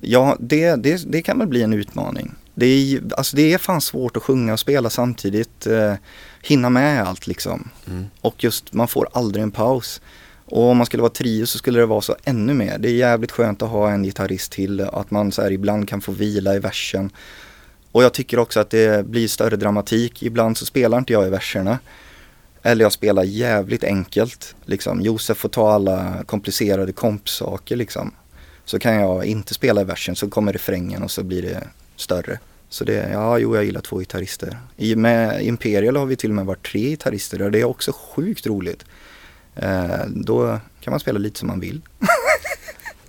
ja 0.02 0.38
det, 0.40 0.76
det, 0.76 1.12
det 1.12 1.22
kan 1.22 1.40
väl 1.40 1.48
bli 1.48 1.64
en 1.64 1.74
utmaning. 1.74 2.36
Det 2.56 2.66
är, 2.66 3.02
alltså 3.18 3.36
det 3.36 3.54
är 3.54 3.58
fan 3.58 3.82
svårt 3.82 4.18
att 4.18 4.24
sjunga 4.24 4.54
och 4.54 4.60
spela 4.60 4.90
samtidigt. 4.90 5.68
Eh, 5.68 5.94
hinna 6.42 6.70
med 6.70 7.04
allt 7.04 7.28
liksom. 7.28 7.70
Mm. 7.88 8.06
Och 8.22 8.44
just, 8.44 8.74
man 8.74 8.88
får 8.88 9.08
aldrig 9.14 9.44
en 9.44 9.52
paus. 9.52 10.02
Och 10.46 10.64
om 10.64 10.78
man 10.78 10.86
skulle 10.86 11.02
vara 11.02 11.14
trio 11.14 11.46
så 11.46 11.58
skulle 11.58 11.80
det 11.80 11.86
vara 11.86 12.02
så 12.02 12.16
ännu 12.24 12.54
mer. 12.54 12.78
Det 12.78 12.90
är 12.90 12.94
jävligt 12.94 13.32
skönt 13.32 13.62
att 13.62 13.70
ha 13.70 13.92
en 13.92 14.04
gitarrist 14.04 14.52
till. 14.52 14.82
Att 14.82 15.12
man 15.12 15.32
så 15.32 15.42
här 15.42 15.52
ibland 15.52 15.90
kan 15.90 16.02
få 16.02 16.12
vila 16.12 16.56
i 16.56 16.60
versen. 16.60 17.12
Och 17.92 18.04
jag 18.04 18.14
tycker 18.14 18.40
också 18.40 18.60
att 18.60 18.70
det 18.70 19.06
blir 19.06 19.28
större 19.28 19.56
dramatik. 19.56 20.24
Ibland 20.24 20.58
så 20.58 20.66
spelar 20.66 20.98
inte 20.98 21.14
jag 21.14 21.28
i 21.28 21.30
verserna. 21.30 21.80
Eller 22.68 22.86
jag 22.86 22.92
spelar 22.92 23.24
jävligt 23.24 23.84
enkelt. 23.84 24.56
Liksom. 24.66 25.02
Josef 25.02 25.38
får 25.38 25.50
ta 25.50 25.72
alla 25.72 26.24
komplicerade 26.26 26.92
kompsaker 26.94 27.76
liksom. 27.76 28.12
Så 28.66 28.80
kan 28.80 28.96
jag 28.96 29.26
inte 29.26 29.54
spela 29.54 29.82
i 29.82 29.84
versen 29.84 30.16
så 30.16 30.30
kommer 30.30 30.54
refrängen 30.54 31.04
och 31.04 31.12
så 31.12 31.24
blir 31.24 31.42
det 31.42 31.64
större. 31.96 32.40
Så 32.70 32.84
det, 32.84 33.10
ja, 33.12 33.38
jo 33.38 33.56
jag 33.56 33.66
gillar 33.66 33.82
två 33.82 33.98
gitarrister. 34.00 34.58
I, 34.78 34.96
med 34.96 35.42
Imperial 35.46 35.96
har 35.96 36.06
vi 36.06 36.16
till 36.16 36.30
och 36.30 36.36
med 36.36 36.46
varit 36.46 36.72
tre 36.72 36.82
gitarrister 36.90 37.42
och 37.42 37.52
det 37.52 37.60
är 37.60 37.66
också 37.66 37.92
sjukt 37.92 38.48
roligt. 38.48 38.86
Eh, 39.56 40.06
då 40.08 40.60
kan 40.82 40.92
man 40.92 41.00
spela 41.00 41.20
lite 41.20 41.40
som 41.40 41.48
man 41.48 41.60
vill. 41.60 41.82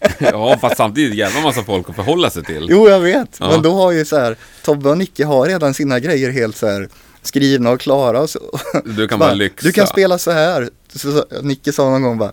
ja, 0.18 0.58
fast 0.60 0.76
samtidigt 0.76 1.14
jävla 1.14 1.40
massa 1.40 1.62
folk 1.62 1.90
att 1.90 1.96
förhålla 1.96 2.30
sig 2.30 2.44
till. 2.44 2.66
Jo 2.70 2.88
jag 2.88 3.00
vet, 3.00 3.36
Ja. 3.40 3.50
men 3.50 3.62
då 3.62 3.72
har 3.72 3.92
ju 3.92 4.04
så 4.04 4.16
här, 4.18 4.36
Tobbe 4.64 4.90
och 4.90 4.98
Nicke 4.98 5.24
har 5.24 5.46
redan 5.46 5.74
sina 5.74 6.00
grejer 6.00 6.30
helt 6.30 6.56
så 6.56 6.66
här 6.66 6.88
skrivna 7.22 7.70
och 7.70 7.80
klara. 7.80 8.20
Och 8.20 8.30
så, 8.30 8.58
Du 8.84 9.08
kan 9.08 9.18
Bara, 9.18 9.28
bara 9.28 9.34
lyxa. 9.34 9.66
Du 9.66 9.72
kan 9.72 9.86
spela 9.86 10.18
så 10.18 10.30
här. 10.30 10.68
Så, 10.92 10.98
så, 11.12 11.24
Nicke 11.42 11.72
sa 11.72 11.90
någon 11.90 12.02
gång 12.02 12.18
bara 12.18 12.32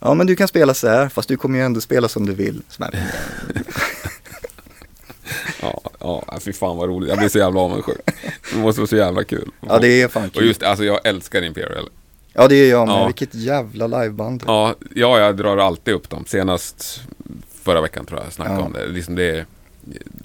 Ja 0.00 0.14
men 0.14 0.26
du 0.26 0.36
kan 0.36 0.48
spela 0.48 0.74
så 0.74 0.88
här 0.88 1.08
fast 1.08 1.28
du 1.28 1.36
kommer 1.36 1.58
ju 1.58 1.64
ändå 1.64 1.80
spela 1.80 2.08
som 2.08 2.26
du 2.26 2.34
vill. 2.34 2.62
Bara, 2.78 2.90
Ja, 5.62 5.80
ja, 6.00 6.38
fy 6.40 6.52
fan 6.52 6.76
vad 6.76 6.88
roligt. 6.88 7.08
Jag 7.08 7.18
blir 7.18 7.28
så 7.28 7.38
jävla 7.38 7.60
avundsjuk. 7.60 7.98
Det 8.52 8.58
måste 8.58 8.80
vara 8.80 8.88
så 8.88 8.96
jävla 8.96 9.24
kul. 9.24 9.50
Ja 9.60 9.78
det 9.78 10.02
är 10.02 10.08
fan 10.08 10.26
Och 10.26 10.32
kul. 10.32 10.46
just 10.46 10.62
alltså 10.62 10.84
jag 10.84 11.06
älskar 11.06 11.42
Imperial. 11.42 11.88
Ja 12.32 12.48
det 12.48 12.54
är 12.56 12.70
jag 12.70 12.86
med. 12.88 12.96
Ja. 12.96 13.06
Vilket 13.06 13.34
jävla 13.34 13.86
liveband. 13.86 14.42
Ja, 14.46 14.74
ja, 14.94 15.18
jag 15.20 15.36
drar 15.36 15.56
alltid 15.56 15.94
upp 15.94 16.10
dem. 16.10 16.24
Senast 16.26 17.00
förra 17.62 17.80
veckan 17.80 18.06
tror 18.06 18.18
jag 18.20 18.26
jag 18.26 18.32
snackade 18.32 18.58
Ja. 18.58 18.64
om 18.64 18.72
det. 18.72 18.86
Liksom 18.86 19.14
det 19.14 19.30
är, 19.30 19.46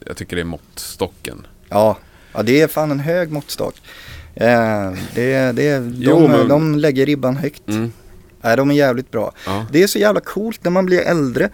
jag 0.06 0.18
tycker 0.18 0.36
det 0.36 0.42
är 0.42 0.46
måttstocken. 0.46 1.48
Ja, 1.70 1.98
ja 2.34 2.44
det 2.44 2.62
är 2.62 2.68
fan 2.68 2.92
en 2.92 3.00
hög 3.00 3.32
måttstock. 3.32 3.76
Eh, 4.36 4.92
det, 5.16 5.52
det, 5.52 5.80
de, 5.80 5.94
Jo, 5.98 6.28
men- 6.28 6.48
de 6.48 6.76
lägger 6.76 7.06
ribban 7.06 7.36
högt. 7.38 7.68
Mm. 7.68 7.92
Nej, 8.42 8.58
de 8.58 8.72
är 8.72 8.76
jävligt 8.76 9.12
bra. 9.12 9.32
Ja. 9.46 9.66
Det 9.72 9.84
är 9.84 9.88
så 9.88 10.00
jävla 10.00 10.20
coolt 10.22 10.64
när 10.64 10.72
man 10.72 10.86
blir 10.86 11.02
äldre. 11.02 11.50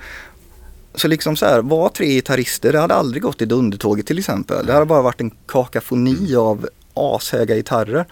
Så 0.95 1.07
liksom 1.07 1.35
så 1.35 1.45
här, 1.45 1.61
var 1.61 1.89
tre 1.89 2.07
gitarrister, 2.07 2.71
det 2.73 2.79
hade 2.79 2.93
aldrig 2.95 3.23
gått 3.23 3.41
i 3.41 3.45
Dundertåget 3.45 4.05
till 4.07 4.19
exempel. 4.19 4.65
Det 4.65 4.73
hade 4.73 4.85
bara 4.85 5.01
varit 5.01 5.21
en 5.21 5.31
kakafoni 5.45 6.35
av 6.35 6.69
ashöga 6.93 7.55
gitarrer. 7.55 8.05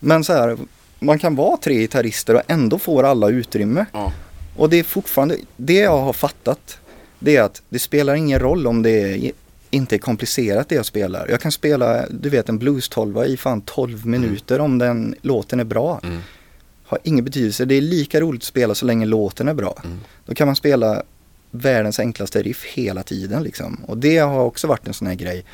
Men 0.00 0.24
så 0.24 0.32
här, 0.32 0.56
man 0.98 1.18
kan 1.18 1.34
vara 1.36 1.56
tre 1.56 1.74
gitarrister 1.74 2.34
och 2.34 2.42
ändå 2.46 2.78
får 2.78 3.02
alla 3.04 3.28
utrymme. 3.28 3.86
Ja. 3.92 4.12
Och 4.56 4.70
det 4.70 4.78
är 4.78 4.82
fortfarande, 4.82 5.36
det 5.56 5.74
jag 5.78 5.98
har 6.00 6.12
fattat, 6.12 6.78
det 7.18 7.36
är 7.36 7.42
att 7.42 7.62
det 7.68 7.78
spelar 7.78 8.14
ingen 8.14 8.38
roll 8.38 8.66
om 8.66 8.82
det 8.82 8.90
är, 8.90 9.32
inte 9.72 9.96
är 9.96 9.98
komplicerat 9.98 10.68
det 10.68 10.74
jag 10.74 10.86
spelar. 10.86 11.28
Jag 11.28 11.40
kan 11.40 11.52
spela, 11.52 12.06
du 12.10 12.28
vet 12.28 12.48
en 12.48 12.58
blues 12.58 12.88
12 12.88 13.24
i 13.24 13.36
fan 13.36 13.60
12 13.60 14.06
minuter 14.06 14.60
om 14.60 14.78
den 14.78 15.14
låten 15.22 15.60
är 15.60 15.64
bra. 15.64 16.00
Mm. 16.02 16.20
Har 16.84 16.98
ingen 17.02 17.24
betydelse, 17.24 17.64
det 17.64 17.74
är 17.74 17.80
lika 17.80 18.20
roligt 18.20 18.42
att 18.42 18.46
spela 18.46 18.74
så 18.74 18.86
länge 18.86 19.06
låten 19.06 19.48
är 19.48 19.54
bra. 19.54 19.80
Mm. 19.84 20.00
Då 20.26 20.34
kan 20.34 20.46
man 20.46 20.56
spela 20.56 21.02
världens 21.50 21.98
enklaste 21.98 22.42
riff 22.42 22.64
hela 22.64 23.02
tiden 23.02 23.42
liksom. 23.42 23.84
Och 23.86 23.98
det 23.98 24.18
har 24.18 24.40
också 24.40 24.66
varit 24.66 24.86
en 24.86 24.94
sån 24.94 25.06
här 25.06 25.14
grej. 25.14 25.44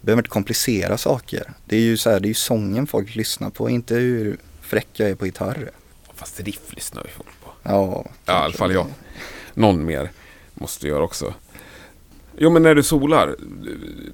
Behöver 0.00 0.20
inte 0.20 0.30
komplicera 0.30 0.98
saker. 0.98 1.52
Det 1.64 1.76
är 1.76 1.80
ju 1.80 1.96
så 1.96 2.10
här, 2.10 2.20
det 2.20 2.26
är 2.26 2.30
ju 2.30 2.34
sången 2.34 2.86
folk 2.86 3.14
lyssnar 3.14 3.50
på, 3.50 3.70
inte 3.70 3.94
hur 3.94 4.36
fräck 4.60 4.88
jag 4.92 5.10
är 5.10 5.14
på 5.14 5.26
gitarr. 5.26 5.70
Fast 6.14 6.40
riff 6.40 6.74
lyssnar 6.74 7.02
vi 7.02 7.08
folk 7.08 7.40
på. 7.44 7.50
Ja, 7.62 8.04
Ja, 8.24 8.32
i 8.32 8.44
alla 8.44 8.52
fall 8.52 8.72
jag. 8.72 8.86
Någon 9.54 9.84
mer 9.84 10.10
måste 10.54 10.88
göra 10.88 11.02
också. 11.02 11.34
Jo, 12.40 12.50
men 12.50 12.62
när 12.62 12.74
du 12.74 12.82
solar, 12.82 13.36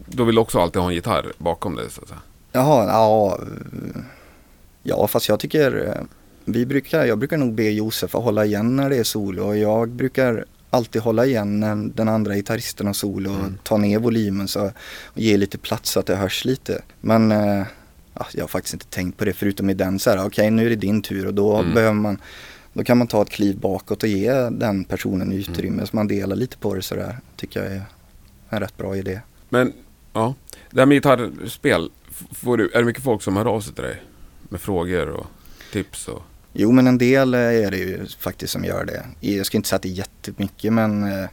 då 0.06 0.24
vill 0.24 0.34
du 0.34 0.40
också 0.40 0.58
alltid 0.60 0.82
ha 0.82 0.88
en 0.88 0.94
gitarr 0.94 1.32
bakom 1.38 1.76
dig 1.76 1.90
så 1.90 2.02
att 2.02 2.08
säga. 2.08 2.20
Jaha, 2.52 2.86
ja. 2.88 3.38
Ja, 4.82 5.06
fast 5.06 5.28
jag 5.28 5.40
tycker, 5.40 5.94
vi 6.44 6.66
brukar, 6.66 7.04
jag 7.04 7.18
brukar 7.18 7.36
nog 7.36 7.54
be 7.54 7.62
Josef 7.70 8.14
att 8.14 8.22
hålla 8.24 8.44
igen 8.44 8.76
när 8.76 8.90
det 8.90 8.96
är 8.96 9.04
solo 9.04 9.46
och 9.46 9.56
jag 9.58 9.88
brukar 9.88 10.44
alltid 10.70 11.02
hålla 11.02 11.26
igen 11.26 11.60
när 11.60 11.90
den 11.94 12.08
andra 12.08 12.34
gitarristen 12.34 12.86
har 12.86 12.94
solo 12.94 13.30
och 13.30 13.38
Mm. 13.38 13.58
ta 13.62 13.76
ner 13.76 13.98
volymen 13.98 14.48
så, 14.48 14.64
och 15.04 15.18
ge 15.20 15.36
lite 15.36 15.58
plats 15.58 15.90
så 15.90 16.00
att 16.00 16.06
det 16.06 16.16
hörs 16.16 16.44
lite. 16.44 16.82
Men 17.00 17.32
eh, 17.32 17.62
ja, 18.14 18.26
jag 18.34 18.42
har 18.42 18.48
faktiskt 18.48 18.74
inte 18.74 18.86
tänkt 18.86 19.18
på 19.18 19.24
det 19.24 19.32
förutom 19.32 19.70
i 19.70 19.74
den 19.74 19.98
så 19.98 20.10
här, 20.10 20.26
okej 20.26 20.50
nu 20.50 20.66
är 20.66 20.70
det 20.70 20.76
din 20.76 21.02
tur 21.02 21.26
och 21.26 21.34
då 21.34 21.56
Mm. 21.56 21.74
behöver 21.74 21.92
man 21.94 22.18
då 22.72 22.84
kan 22.84 22.98
man 22.98 23.06
ta 23.06 23.22
ett 23.22 23.30
kliv 23.30 23.58
bakåt 23.58 24.02
och 24.02 24.08
ge 24.08 24.32
den 24.50 24.84
personen 24.84 25.32
utrymme 25.32 25.86
så 25.86 25.96
man 25.96 26.08
delar 26.08 26.36
lite 26.36 26.56
på 26.58 26.74
det 26.74 26.82
sådär. 26.82 27.18
Tycker 27.36 27.62
jag 27.62 27.72
är 27.72 27.82
en 28.54 28.60
rätt 28.60 28.76
bra 28.76 28.96
idé. 28.96 29.20
Men, 29.48 29.72
ja. 30.12 30.34
Det 30.70 30.80
här 30.80 30.86
med 30.86 30.96
gitarrspel, 30.96 31.90
får 32.32 32.56
du, 32.56 32.70
är 32.70 32.78
det 32.78 32.84
mycket 32.84 33.02
folk 33.02 33.22
som 33.22 33.36
hör 33.36 33.44
av 33.46 33.60
sig 33.60 33.74
till 33.74 33.84
dig? 33.84 34.02
Med 34.48 34.60
frågor 34.60 35.08
och 35.08 35.26
tips 35.72 36.08
och... 36.08 36.22
Jo 36.52 36.72
men 36.72 36.86
en 36.86 36.98
del 36.98 37.34
eh, 37.34 37.40
är 37.40 37.70
det 37.70 37.76
ju 37.76 38.06
faktiskt 38.18 38.52
som 38.52 38.64
gör 38.64 38.84
det. 38.84 39.02
Jag 39.20 39.46
ska 39.46 39.56
inte 39.56 39.68
säga 39.68 39.76
att 39.76 39.82
det 39.82 39.88
är 39.88 39.92
jättemycket 39.92 40.72
men 40.72 41.04
eh, 41.22 41.28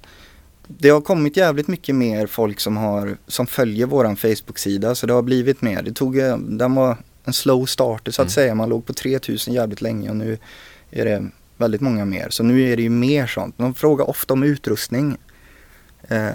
det 0.67 0.89
har 0.89 1.01
kommit 1.01 1.37
jävligt 1.37 1.67
mycket 1.67 1.95
mer 1.95 2.27
folk 2.27 2.59
som, 2.59 2.77
har, 2.77 3.17
som 3.27 3.47
följer 3.47 3.85
våran 3.85 4.15
Facebook-sida 4.15 4.95
så 4.95 5.07
det 5.07 5.13
har 5.13 5.21
blivit 5.21 5.61
mer. 5.61 5.81
Det 5.83 5.91
tog, 5.93 6.17
eh, 6.19 6.37
den 6.37 6.75
var 6.75 6.97
en 7.23 7.33
slow 7.33 7.65
starter 7.65 8.11
så 8.11 8.21
att 8.21 8.25
Mm. 8.25 8.29
säga. 8.31 8.55
Man 8.55 8.69
låg 8.69 8.85
på 8.85 8.93
3000 8.93 9.53
jävligt 9.53 9.81
länge 9.81 10.09
och 10.09 10.15
nu 10.15 10.37
är 10.91 11.05
det 11.05 11.29
väldigt 11.57 11.81
många 11.81 12.05
mer. 12.05 12.29
Så 12.29 12.43
nu 12.43 12.61
är 12.71 12.77
det 12.77 12.83
ju 12.83 12.89
mer 12.89 13.27
sånt. 13.27 13.55
De 13.57 13.73
frågar 13.73 14.09
ofta 14.09 14.33
om 14.33 14.43
utrustning. 14.43 15.17
Eh, 16.07 16.29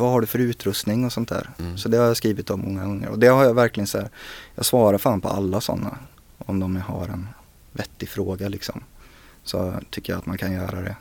vad 0.00 0.10
har 0.10 0.20
du 0.20 0.26
för 0.26 0.38
utrustning 0.38 1.04
och 1.04 1.12
sånt 1.12 1.28
där. 1.28 1.50
Mm. 1.58 1.78
Så 1.78 1.88
det 1.88 1.96
har 1.96 2.04
jag 2.04 2.16
skrivit 2.16 2.50
om 2.50 2.60
många 2.60 2.84
gånger. 2.84 3.08
Och 3.08 3.18
det 3.18 3.26
har 3.26 3.44
jag 3.44 3.54
verkligen 3.54 3.86
så 3.86 3.98
här, 3.98 4.08
jag 4.54 4.64
svarar 4.64 4.98
fan 4.98 5.20
på 5.20 5.28
alla 5.28 5.60
sådana. 5.60 5.98
Om 6.38 6.60
de 6.60 6.76
har 6.76 7.08
en 7.08 7.28
vettig 7.72 8.08
fråga 8.08 8.48
liksom. 8.48 8.82
Så 9.44 9.74
tycker 9.90 10.12
jag 10.12 10.18
att 10.18 10.26
man 10.26 10.38
kan 10.38 10.52
göra 10.52 10.80
det. 10.80 10.96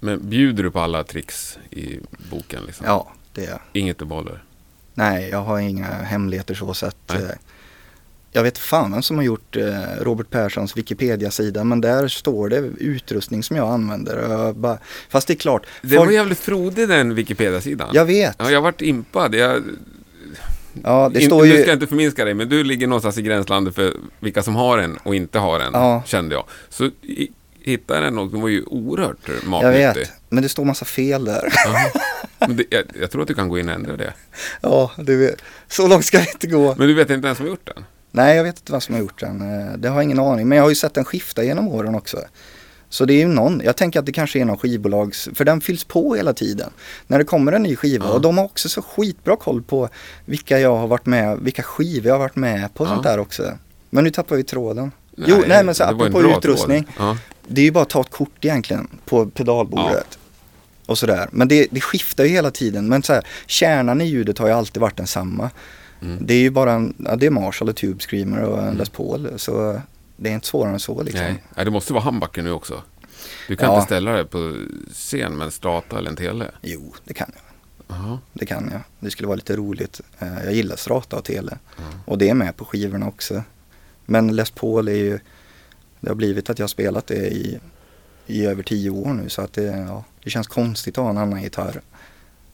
Men 0.00 0.28
bjuder 0.28 0.62
du 0.62 0.70
på 0.70 0.80
alla 0.80 1.04
tricks 1.04 1.58
i 1.70 2.00
boken 2.30 2.62
liksom? 2.66 2.86
Ja, 2.86 3.12
det 3.32 3.46
är 3.46 3.50
jag. 3.50 3.60
Inget 3.72 3.98
du 3.98 4.04
behåller? 4.04 4.42
Nej, 4.94 5.28
jag 5.28 5.42
har 5.42 5.58
inga 5.58 5.86
hemligheter 5.86 6.54
så 6.54 6.74
sett. 6.74 6.96
Nej. 7.08 7.38
Jag 8.38 8.42
vet 8.44 8.58
fan 8.58 8.92
vem 8.92 9.02
som 9.02 9.16
har 9.16 9.24
gjort 9.24 9.56
eh, 9.56 9.64
Robert 10.00 10.30
Perssons 10.30 10.76
Wikipedia-sida 10.76 11.64
men 11.64 11.80
där 11.80 12.08
står 12.08 12.48
det 12.48 12.56
utrustning 12.78 13.42
som 13.42 13.56
jag 13.56 13.68
använder. 13.68 14.28
Jag 14.30 14.56
bara, 14.56 14.78
fast 15.08 15.26
det 15.26 15.32
är 15.32 15.36
klart, 15.36 15.66
Det 15.82 15.88
folk- 15.96 16.06
var 16.06 16.12
jävligt 16.12 16.38
frodig 16.38 16.88
den 16.88 17.14
Wikipedia-sidan. 17.14 17.88
jag 17.92 18.04
vet. 18.04 18.36
Ja, 18.38 18.50
jag 18.50 18.60
vart 18.62 18.82
impad. 18.82 19.34
Jag, 19.34 19.62
Ja, 20.84 21.10
det 21.14 21.20
står 21.20 21.42
Nu 21.42 21.48
ju... 21.48 21.60
ska 21.60 21.66
jag 21.70 21.76
inte 21.76 21.86
förminska 21.86 22.24
dig, 22.24 22.34
men 22.34 22.48
du 22.48 22.64
ligger 22.64 22.86
någonstans 22.86 23.18
i 23.18 23.22
gränslandet 23.22 23.74
för 23.74 23.94
vilka 24.20 24.42
som 24.42 24.56
har 24.56 24.78
en 24.78 24.96
och 24.96 25.14
inte 25.14 25.38
har 25.38 25.60
en, 25.60 25.70
Ja. 25.72 26.02
kände 26.06 26.34
jag. 26.34 26.44
Så 26.68 26.90
hittade 27.60 28.00
den 28.00 28.18
och 28.18 28.30
den 28.30 28.40
var 28.40 28.48
ju 28.48 28.62
oerhört 28.62 29.16
Jag 29.42 29.48
matnyttig. 29.50 30.00
vet, 30.00 30.12
men 30.28 30.42
det 30.42 30.48
står 30.48 30.64
massa 30.64 30.84
fel 30.84 31.24
där. 31.24 31.52
Det, 32.48 32.64
jag, 32.70 32.84
jag 33.00 33.10
tror 33.10 33.22
att 33.22 33.28
du 33.28 33.34
kan 33.34 33.48
gå 33.48 33.58
in 33.58 33.68
och 33.68 33.74
ändra 33.74 33.96
det. 33.96 34.12
ja, 34.60 34.90
du 34.96 35.16
vet. 35.16 35.42
Så 35.68 35.88
långt 35.88 36.04
ska 36.04 36.18
det 36.18 36.30
inte 36.32 36.46
gå. 36.46 36.74
Men 36.78 36.88
du 36.88 36.94
vet 36.94 37.10
inte 37.10 37.26
vem 37.28 37.36
som 37.36 37.44
har 37.44 37.50
gjort 37.50 37.70
den? 37.74 37.84
Nej, 38.10 38.36
jag 38.36 38.44
vet 38.44 38.58
inte 38.58 38.72
vad 38.72 38.82
som 38.82 38.94
har 38.94 39.02
gjort 39.02 39.20
den. 39.20 39.60
Eh, 39.60 39.72
Det 39.78 39.88
har 39.88 39.96
jag 39.96 40.04
ingen 40.04 40.18
aning. 40.18 40.48
Men 40.48 40.56
jag 40.58 40.64
har 40.64 40.68
ju 40.70 40.74
sett 40.74 40.94
den 40.94 41.04
skifta 41.04 41.44
genom 41.44 41.68
åren 41.68 41.94
också. 41.94 42.18
Så 42.90 43.04
det 43.04 43.12
är 43.14 43.18
ju 43.18 43.28
någon, 43.28 43.60
jag 43.64 43.76
tänker 43.76 43.98
att 44.00 44.06
det 44.06 44.12
kanske 44.12 44.40
är 44.40 44.44
någon 44.44 44.58
skivbolags, 44.58 45.28
för 45.34 45.44
den 45.44 45.60
fylls 45.60 45.84
på 45.84 46.14
hela 46.14 46.32
tiden. 46.32 46.70
När 47.06 47.18
det 47.18 47.24
kommer 47.24 47.52
en 47.52 47.62
ny 47.62 47.76
skiva 47.76 48.06
Ja. 48.06 48.12
och 48.12 48.20
de 48.20 48.38
har 48.38 48.44
också 48.44 48.68
så 48.68 48.82
skitbra 48.82 49.36
koll 49.36 49.62
på 49.62 49.88
vilka 50.24 50.58
jag 50.58 50.76
har 50.76 50.86
varit 50.86 51.06
med, 51.06 51.38
vilka 51.38 51.62
skivor 51.62 52.06
jag 52.06 52.14
har 52.14 52.18
varit 52.18 52.36
med 52.36 52.74
på 52.74 52.84
och 52.84 52.90
Ja. 52.90 52.94
sånt 52.94 53.02
där 53.06 53.18
också. 53.18 53.52
Men 53.90 54.04
nu 54.04 54.10
tappar 54.10 54.36
vi 54.36 54.42
tråden. 54.44 54.92
jo, 55.16 55.42
nej 55.48 55.64
men 55.64 55.74
så 55.74 55.84
apropå 55.84 56.22
utrustning. 56.22 56.86
Ja. 56.98 57.16
Det 57.46 57.60
är 57.60 57.64
ju 57.64 57.70
bara 57.70 57.82
att 57.82 57.90
ta 57.90 58.00
ett 58.00 58.10
kort 58.10 58.44
egentligen 58.44 58.88
på 59.04 59.26
pedalbordet. 59.26 60.18
Och 60.86 60.98
sådär. 60.98 61.28
Men 61.32 61.48
det, 61.48 61.66
det 61.70 61.80
skiftar 61.80 62.24
ju 62.24 62.30
hela 62.30 62.50
tiden. 62.50 62.88
Men 62.88 63.02
så 63.02 63.12
här, 63.12 63.26
kärnan 63.46 64.00
i 64.00 64.04
ljudet 64.04 64.38
har 64.38 64.46
ju 64.46 64.52
alltid 64.52 64.80
varit 64.80 64.96
densamma. 64.96 65.50
Mm. 66.02 66.18
Det 66.26 66.34
är 66.34 66.38
ju 66.40 66.50
bara 66.50 66.72
en, 66.72 66.94
ja, 67.04 67.16
det 67.16 67.26
är 67.26 67.30
Marshall 67.30 67.68
och 67.68 67.76
Tube 67.76 68.00
Screamer 68.00 68.42
och 68.42 68.62
en 68.62 68.74
Les 68.76 68.88
Paul. 68.88 69.30
Så 69.36 69.80
det 70.16 70.30
är 70.30 70.34
inte 70.34 70.46
svårare 70.46 70.72
än 70.72 70.80
så 70.80 71.02
liksom. 71.02 71.20
Nej. 71.24 71.44
Nej, 71.56 71.64
det 71.64 71.70
måste 71.70 71.92
vara 71.92 72.04
humbucker 72.04 72.42
nu 72.42 72.50
också. 72.50 72.82
Du 73.48 73.56
kan 73.56 73.68
Ja. 73.68 73.74
inte 73.74 73.86
ställa 73.86 74.12
dig 74.12 74.24
på 74.24 74.56
scen 74.92 75.36
med 75.36 75.44
en 75.44 75.50
strata 75.50 75.98
eller 75.98 76.10
en 76.10 76.16
tele. 76.16 76.50
Jo, 76.62 76.94
det 77.04 77.14
kan 77.14 77.30
jag. 77.34 77.42
Jaha. 77.96 78.18
Det 78.32 78.46
kan 78.46 78.68
jag. 78.72 78.80
Det 79.00 79.10
skulle 79.10 79.26
vara 79.26 79.36
lite 79.36 79.56
roligt. 79.56 80.00
Eh, 80.18 80.44
Jag 80.44 80.54
gillar 80.54 80.76
strata 80.76 81.16
och 81.16 81.24
tele. 81.24 81.58
Och 82.04 82.18
det 82.18 82.28
är 82.28 82.34
med 82.34 82.56
på 82.56 82.64
skivorna 82.64 83.08
också. 83.08 83.42
Men 84.04 84.36
Les 84.36 84.50
Paul 84.50 84.88
är 84.88 84.92
ju, 84.94 85.18
det 86.00 86.08
har 86.10 86.14
blivit 86.14 86.50
att 86.50 86.58
jag 86.58 86.64
har 86.64 86.68
spelat 86.68 87.06
det 87.06 87.26
i, 87.28 87.58
i 88.26 88.46
över 88.46 88.62
tio 88.62 88.90
år 88.90 89.12
nu. 89.12 89.28
Så 89.28 89.42
att 89.42 89.52
det, 89.52 89.62
ja, 89.62 90.04
det 90.24 90.30
känns 90.30 90.46
konstigt 90.46 90.98
att 90.98 91.04
ha 91.04 91.10
en 91.10 91.18
annan 91.18 91.42
gitarr. 91.42 91.80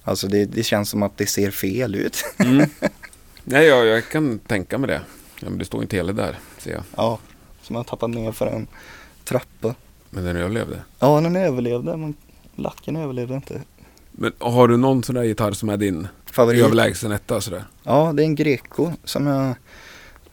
Alltså 0.05 0.27
det, 0.29 0.45
det 0.45 0.63
känns 0.63 0.91
som 0.91 1.03
att 1.03 1.19
det 1.19 1.27
ser 1.27 1.51
fel 1.51 1.95
ut. 1.95 2.25
Mm. 2.39 2.67
Nej, 3.45 3.67
jag, 3.67 3.87
jag 3.87 4.09
kan 4.09 4.39
tänka 4.39 4.79
mig 4.79 4.89
det. 4.89 5.01
Ja, 5.41 5.51
men 5.51 5.59
det 5.59 5.65
står 5.65 5.83
en 5.83 5.87
tele 5.89 6.13
där, 6.13 6.39
ser 6.59 6.73
jag. 6.73 6.83
Ja, 6.97 7.19
som 7.63 7.77
jag 7.77 7.87
tappat 7.87 8.11
ner 8.11 8.33
för 8.33 8.47
en 8.47 8.67
trappa. 9.25 9.75
Men 10.11 10.25
den 10.25 10.37
överlevde. 10.37 10.81
Ja, 10.99 11.21
den 11.21 11.37
överlevde 11.37 11.97
men 11.97 12.15
lacken 12.57 12.97
överlevde 12.97 13.35
inte. 13.35 13.63
Men 14.13 14.33
har 14.39 14.69
du 14.69 14.77
någon 14.77 15.03
sån 15.03 15.15
där 15.15 15.23
gitarr 15.23 15.53
som 15.53 15.69
är 15.69 15.77
din 15.77 16.09
Favorit? 16.27 16.65
överlägsen 16.65 17.13
etta 17.13 17.41
sådär? 17.41 17.65
Ja, 17.83 18.13
det 18.13 18.23
är 18.23 18.25
en 18.25 18.35
Greco 18.35 18.93
som 19.05 19.27
jag, 19.27 19.55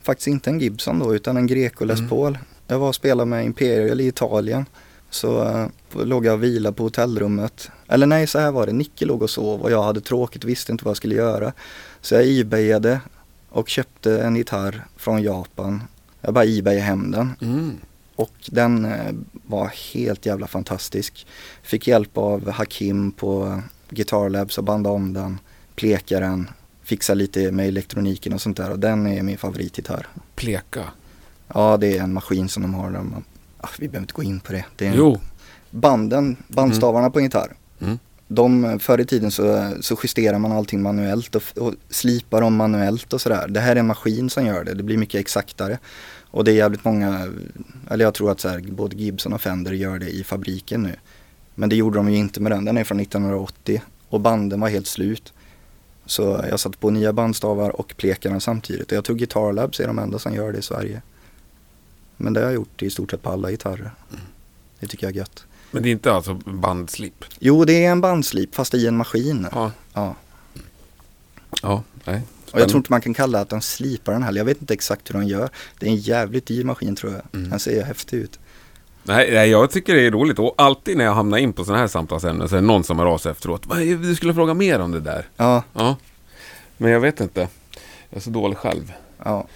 faktiskt 0.02 0.28
inte 0.28 0.50
en 0.50 0.60
Gibson 0.60 1.00
då, 1.00 1.16
utan 1.16 1.38
en 1.38 1.48
Greco 1.48 1.86
Les 1.86 2.00
Mm. 2.00 2.10
Paul. 2.10 2.38
Jag 2.68 2.80
var 2.80 2.88
och 2.88 2.96
spelade 2.96 3.30
med 3.30 3.46
Imperial 3.46 4.02
i 4.02 4.08
Italien. 4.08 4.66
Så 5.10 5.44
uh, 5.44 5.68
låg 6.06 6.26
jag 6.26 6.34
och 6.34 6.44
vilade 6.44 6.76
på 6.76 6.84
hotellrummet. 6.84 7.72
Eller 7.92 8.08
nej, 8.08 8.28
så 8.28 8.40
här 8.40 8.52
var 8.52 8.66
det. 8.66 8.74
Nicke 8.74 9.06
låg 9.06 9.22
och 9.22 9.30
sov 9.30 9.62
och 9.62 9.72
jag 9.72 9.84
hade 9.84 10.02
tråkigt 10.02 10.44
och 10.44 10.50
visste 10.50 10.72
inte 10.72 10.86
vad 10.86 10.90
jag 10.90 10.98
skulle 10.98 11.16
göra. 11.16 11.54
Så 12.02 12.16
jag 12.16 12.28
ebayade 12.40 13.00
och 13.50 13.70
köpte 13.70 14.22
en 14.22 14.36
gitarr 14.36 14.86
från 14.98 15.24
Japan. 15.24 15.84
Jag 16.22 16.34
bara 16.34 16.46
ebayade 16.46 16.82
hem 16.82 17.12
den. 17.12 17.36
Mm. 17.42 17.78
Och 18.16 18.34
den 18.46 18.86
eh, 18.86 19.14
var 19.32 19.68
helt 19.94 20.26
jävla 20.26 20.48
fantastisk. 20.48 21.28
Fick 21.64 21.88
hjälp 21.88 22.18
av 22.18 22.50
Hakim 22.50 23.12
på 23.12 23.62
Guitar 23.90 24.30
Labs 24.30 24.58
och 24.58 24.64
banda 24.64 24.90
om 24.90 25.14
den, 25.14 25.40
pleka 25.76 26.20
den, 26.20 26.50
fixa 26.84 27.14
lite 27.14 27.52
med 27.52 27.68
elektroniken 27.68 28.34
och 28.34 28.42
sånt 28.42 28.58
där. 28.58 28.72
Och 28.72 28.80
den 28.80 29.08
är 29.08 29.24
min 29.24 29.38
favoritgitarr. 29.38 30.08
Pleka. 30.36 30.84
Ja, 31.48 31.78
det 31.78 31.98
är 31.98 32.04
en 32.04 32.14
maskin 32.14 32.50
som 32.50 32.64
de 32.64 32.74
har 32.74 32.92
där 32.92 33.00
man, 33.00 33.24
ah, 33.58 33.70
vi 33.80 33.88
behöver 33.88 34.04
inte 34.04 34.14
gå 34.14 34.24
in 34.24 34.40
på 34.40 34.54
det. 34.54 34.66
det 34.76 34.88
en, 34.88 34.94
Jo. 34.98 35.20
Banden, 35.70 36.36
bandstavarna 36.48 37.10
på 37.10 37.20
en 37.20 37.26
gitarr. 37.26 37.56
Mm. 37.82 38.00
De, 38.28 38.80
förr 38.80 39.00
i 39.00 39.06
tiden 39.06 39.32
så, 39.32 39.74
så 39.82 39.98
justerar 40.04 40.40
man 40.40 40.52
allting 40.52 40.82
manuellt 40.82 41.36
och, 41.36 41.44
och 41.58 41.74
slipar 41.90 42.42
dem 42.42 42.56
manuellt 42.56 43.14
och 43.14 43.22
sådär. 43.22 43.48
Det 43.48 43.60
här 43.60 43.76
är 43.76 43.80
en 43.80 43.88
maskin 43.88 44.30
som 44.30 44.46
gör 44.46 44.64
det, 44.64 44.74
det 44.74 44.84
blir 44.84 44.98
mycket 44.98 45.22
exaktare. 45.22 45.80
Och 46.32 46.44
det 46.44 46.52
är 46.52 46.56
jävligt 46.56 46.86
många, 46.86 47.28
eller 47.90 48.06
jag 48.06 48.14
tror 48.14 48.32
att 48.32 48.40
så 48.40 48.50
här, 48.50 48.60
både 48.60 48.96
Gibson 48.96 49.34
och 49.34 49.42
Fender 49.42 49.72
gör 49.72 50.00
det 50.00 50.10
i 50.10 50.24
fabriken 50.24 50.84
nu. 50.84 50.96
Men 51.56 51.70
det 51.70 51.76
gjorde 51.76 51.98
de 51.98 52.12
ju 52.12 52.18
inte 52.18 52.42
med 52.42 52.52
den, 52.52 52.66
den 52.66 52.78
är 52.78 52.84
från 52.84 53.00
1980 53.00 53.82
och 54.10 54.20
banden 54.20 54.60
var 54.60 54.70
helt 54.70 54.88
slut. 54.88 55.34
Så 56.06 56.46
jag 56.50 56.60
satte 56.60 56.78
på 56.78 56.90
nya 56.90 57.14
bandstavar 57.14 57.70
och 57.70 57.94
plekade 57.98 58.34
den 58.34 58.42
samtidigt. 58.42 58.92
Och 58.92 58.98
jag 58.98 59.06
tror 59.06 59.16
Guitar 59.16 59.54
Labs 59.54 59.80
är 59.80 59.88
de 59.88 60.00
enda 60.00 60.20
som 60.20 60.36
gör 60.36 60.52
det 60.52 60.60
i 60.60 60.62
Sverige. 60.62 61.02
Men 62.18 62.34
det 62.34 62.40
har 62.40 62.48
jag 62.48 62.54
gjort 62.54 62.82
i 62.82 62.90
stort 62.90 63.12
sett 63.12 63.22
på 63.22 63.30
alla 63.30 63.52
gitarrer. 63.52 63.92
Det 64.80 64.88
tycker 64.88 65.08
jag 65.08 65.16
är 65.16 65.18
gött. 65.18 65.46
Men 65.72 65.84
det 65.84 65.90
är 65.90 65.92
inte 65.92 66.14
alltså 66.14 66.34
bandslip? 66.46 67.26
Jo, 67.40 67.66
det 67.66 67.86
är 67.86 67.92
en 67.92 68.02
bandslip 68.02 68.56
fast 68.56 68.74
i 68.74 68.88
en 68.88 68.98
maskin. 68.98 69.48
Ja. 69.52 69.72
Ja. 69.94 70.16
Ja, 71.62 71.84
nej. 72.06 72.22
Och 72.52 72.60
jag 72.60 72.68
tror 72.70 72.78
inte 72.78 72.92
man 72.92 73.02
kan 73.02 73.14
kalla 73.14 73.40
att 73.42 73.50
den 73.50 73.62
slipar 73.62 74.14
den 74.14 74.24
heller. 74.24 74.40
Jag 74.40 74.46
vet 74.46 74.62
inte 74.62 74.74
exakt 74.74 75.10
hur 75.10 75.14
de 75.20 75.24
gör. 75.28 75.50
Det 75.80 75.86
är 75.86 75.90
en 75.90 75.96
jävligt 75.96 76.46
dyr 76.46 76.64
maskin 76.64 76.96
tror 76.96 77.14
jag. 77.14 77.22
Mm. 77.34 77.50
Den 77.50 77.60
ser 77.60 77.84
häftig 77.84 78.18
ut. 78.18 78.40
Nej, 79.04 79.32
nej, 79.34 79.50
jag 79.50 79.72
tycker 79.72 79.96
det 79.96 80.02
är 80.02 80.12
roligt 80.12 80.40
och 80.40 80.54
alltid 80.58 80.98
när 80.98 81.06
jag 81.06 81.14
hamnar 81.14 81.38
in 81.38 81.54
på 81.54 81.64
sådana 81.64 81.80
här 81.82 81.88
samtalsämnen 81.88 82.50
så 82.50 82.56
är 82.56 82.62
det 82.62 82.68
någon 82.68 82.84
som 82.84 83.00
hör 83.00 83.06
av 83.06 83.18
sig 83.18 83.32
efteråt. 83.32 83.66
"Vad 83.66 83.82
är- 83.82 83.96
Du 83.96 84.16
skulle 84.16 84.34
fråga 84.34 84.54
mer 84.54 84.80
om 84.80 84.92
det 84.92 85.00
där. 85.00 85.28
Ja, 85.38 85.64
Ja, 85.74 85.96
men 86.78 86.92
jag 86.92 87.00
vet 87.00 87.20
inte. 87.22 87.40
Jag 88.10 88.18
är 88.18 88.22
så 88.22 88.30
dålig 88.30 88.58
själv. 88.58 88.94
ja. 89.26 89.48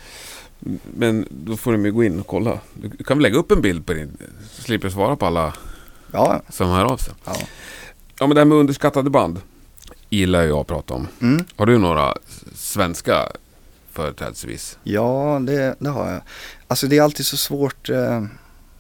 Men 0.97 1.25
då 1.29 1.57
får 1.57 1.71
de 1.71 1.85
ju 1.85 1.91
gå 1.91 2.03
in 2.03 2.19
och 2.19 2.27
kolla. 2.27 2.59
Du 2.73 3.03
kan 3.03 3.17
väl 3.17 3.23
lägga 3.23 3.37
upp 3.37 3.51
en 3.51 3.61
bild 3.61 3.85
på 3.85 3.93
din, 3.93 4.17
så 4.51 4.61
slipper 4.61 4.87
du 4.87 4.93
svara 4.93 5.15
på 5.15 5.25
alla 5.25 5.53
Ja, 6.11 6.41
som 6.49 6.69
hör 6.69 6.85
av 6.85 6.97
sig. 6.97 7.13
ja. 7.25 7.35
Ja, 8.19 8.27
men 8.27 8.35
det 8.35 8.41
här 8.41 8.45
med 8.45 8.57
underskattade 8.57 9.09
band 9.09 9.41
gillar 10.09 10.43
jag 10.43 10.59
att 10.59 10.67
prata 10.67 10.93
om. 10.93 11.07
Mm. 11.21 11.45
Har 11.55 11.65
du 11.65 11.77
några 11.77 12.13
svenska 12.55 13.25
företrädesvis? 13.91 14.77
Ja, 14.83 15.39
det, 15.41 15.75
det 15.79 15.89
har 15.89 16.11
jag. 16.11 16.21
Alltså 16.67 16.87
det 16.87 16.97
är 16.97 17.01
alltid 17.01 17.25
så 17.25 17.37
svårt 17.37 17.89
eh, 17.89 18.25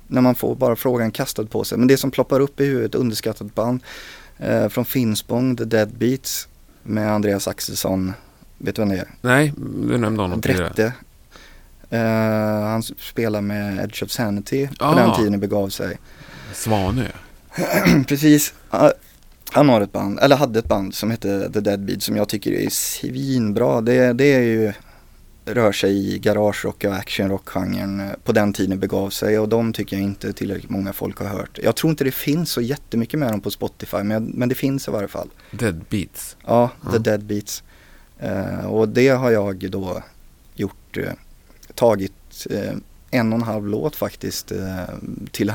när 0.07 0.21
man 0.21 0.35
får 0.35 0.55
bara 0.55 0.75
frågan 0.75 1.11
kastad 1.11 1.45
på 1.45 1.63
sig. 1.63 1.77
Men 1.77 1.87
det 1.87 1.97
som 1.97 2.11
ploppar 2.11 2.39
upp 2.39 2.59
i 2.59 2.65
huvudet, 2.65 2.95
underskattat 2.95 3.55
band 3.55 3.83
eh, 4.37 4.67
från 4.69 4.85
Finspång, 4.85 5.55
The 5.57 5.65
Deadbeats 5.65 6.47
med 6.83 7.11
Andreas 7.11 7.47
Axelsson. 7.47 8.13
Vet 8.57 8.75
du 8.75 8.81
vem 8.81 8.89
det 8.89 8.97
är? 8.97 9.07
Nej, 9.21 9.53
du 9.89 9.97
nämnde 9.97 10.21
honom 10.21 10.41
tidigare. 10.41 10.93
Eh, 11.89 12.67
han 12.67 12.83
spelar 12.83 13.41
med 13.41 13.79
Edge 13.83 14.03
of 14.03 14.11
Sanity 14.11 14.67
på 14.67 14.85
Ah. 14.85 14.95
den 14.95 15.15
tiden 15.15 15.31
det 15.31 15.37
begav 15.37 15.69
sig. 15.69 15.97
Svanö. 16.55 17.07
Precis. 18.07 18.53
Han 19.51 19.69
har 19.69 19.81
ett 19.81 19.91
band, 19.91 20.19
eller 20.19 20.35
hade 20.35 20.59
ett 20.59 20.67
band 20.67 20.95
som 20.95 21.11
hette 21.11 21.49
The 21.53 21.59
Deadbeat 21.59 22.03
som 22.03 22.15
jag 22.15 22.29
tycker 22.29 22.51
är 22.51 22.69
svinbra. 22.69 23.81
Det, 23.81 24.13
det 24.13 24.33
är 24.33 24.41
ju, 24.41 24.73
rör 25.45 25.71
sig 25.71 26.13
i 26.13 26.19
garagerock 26.19 26.83
och 26.83 26.95
actionrock-genren 26.95 27.99
eh, 27.99 28.11
på 28.23 28.31
den 28.31 28.53
tiden 28.53 28.79
begav 28.79 29.09
sig 29.09 29.39
och 29.39 29.49
de 29.49 29.73
tycker 29.73 29.95
jag 29.95 30.03
inte 30.03 30.33
tillräckligt 30.33 30.69
många 30.69 30.93
folk 30.93 31.19
har 31.19 31.27
hört. 31.27 31.59
Jag 31.63 31.75
tror 31.75 31.91
inte 31.91 32.03
det 32.03 32.11
finns 32.11 32.51
så 32.51 32.61
jättemycket 32.61 33.19
med 33.19 33.31
dem 33.31 33.41
på 33.41 33.51
Spotify 33.51 34.03
men, 34.03 34.25
men 34.25 34.49
det 34.49 34.55
finns 34.55 34.87
i 34.87 34.91
varje 34.91 35.07
fall. 35.07 35.29
Dead 35.51 35.85
Beats. 35.89 36.37
Ja, 36.45 36.69
The 36.81 36.89
Ja. 36.93 36.99
Deadbeats. 36.99 37.63
Eh, 38.19 38.65
och 38.65 38.89
det 38.89 39.07
har 39.07 39.31
jag 39.31 39.71
då 39.71 40.03
gjort, 40.55 40.97
eh, 40.97 41.13
tagit 41.75 42.47
eh, 42.49 42.73
en 43.15 43.33
och 43.33 43.39
en 43.39 43.45
halv 43.45 43.67
låt 43.67 43.95
faktiskt 43.95 44.51
eh, 44.51 44.83
till 45.31 45.49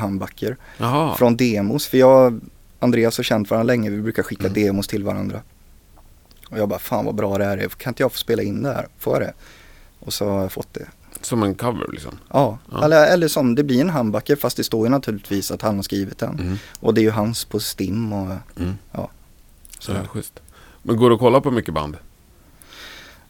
Jaha. 0.77 1.15
från 1.15 1.37
demos. 1.37 1.87
För 1.87 1.97
jag 1.97 2.39
Andreas 2.79 3.17
har 3.17 3.23
känt 3.23 3.49
varandra 3.49 3.67
länge, 3.73 3.89
vi 3.89 4.01
brukar 4.01 4.23
skicka 4.23 4.47
Mm. 4.47 4.53
demos 4.53 4.87
till 4.87 5.03
varandra. 5.03 5.41
Och 6.49 6.57
jag 6.57 6.69
bara, 6.69 6.79
fan 6.79 7.05
vad 7.05 7.15
bra 7.15 7.37
det 7.37 7.45
här 7.45 7.57
är, 7.57 7.69
kan 7.69 7.91
inte 7.91 8.03
jag 8.03 8.11
få 8.11 8.17
spela 8.17 8.43
in 8.43 8.63
det 8.63 8.73
här? 8.73 8.87
Får 8.97 9.13
jag 9.13 9.21
det? 9.21 9.33
Och 9.99 10.13
så 10.13 10.29
har 10.29 10.41
jag 10.41 10.51
fått 10.51 10.73
det. 10.73 10.87
Som 11.21 11.43
en 11.43 11.55
cover 11.55 11.87
liksom. 11.91 12.19
Ja, 12.29 12.57
Ja. 12.71 12.85
Eller, 12.85 13.07
eller 13.13 13.27
som, 13.27 13.55
det 13.55 13.63
blir 13.63 13.81
en 13.81 13.89
humbucker 13.89 14.35
fast 14.35 14.57
det 14.57 14.63
står 14.63 14.85
ju 14.85 14.89
naturligtvis 14.89 15.51
att 15.51 15.61
han 15.61 15.75
har 15.75 15.83
skrivit 15.83 16.17
den. 16.17 16.39
Mm. 16.39 16.57
Och 16.79 16.93
det 16.93 17.01
är 17.01 17.03
ju 17.03 17.11
hans 17.11 17.45
på 17.45 17.59
Stim 17.59 18.13
och 18.13 18.31
Mm. 18.59 18.73
Ja. 18.91 19.09
Så 19.79 19.91
är 19.91 20.05
schysst. 20.07 20.39
Men 20.83 20.97
går 20.97 21.09
du 21.09 21.13
att 21.15 21.19
kolla 21.19 21.41
på 21.41 21.51
mycket 21.51 21.73
band? 21.73 21.97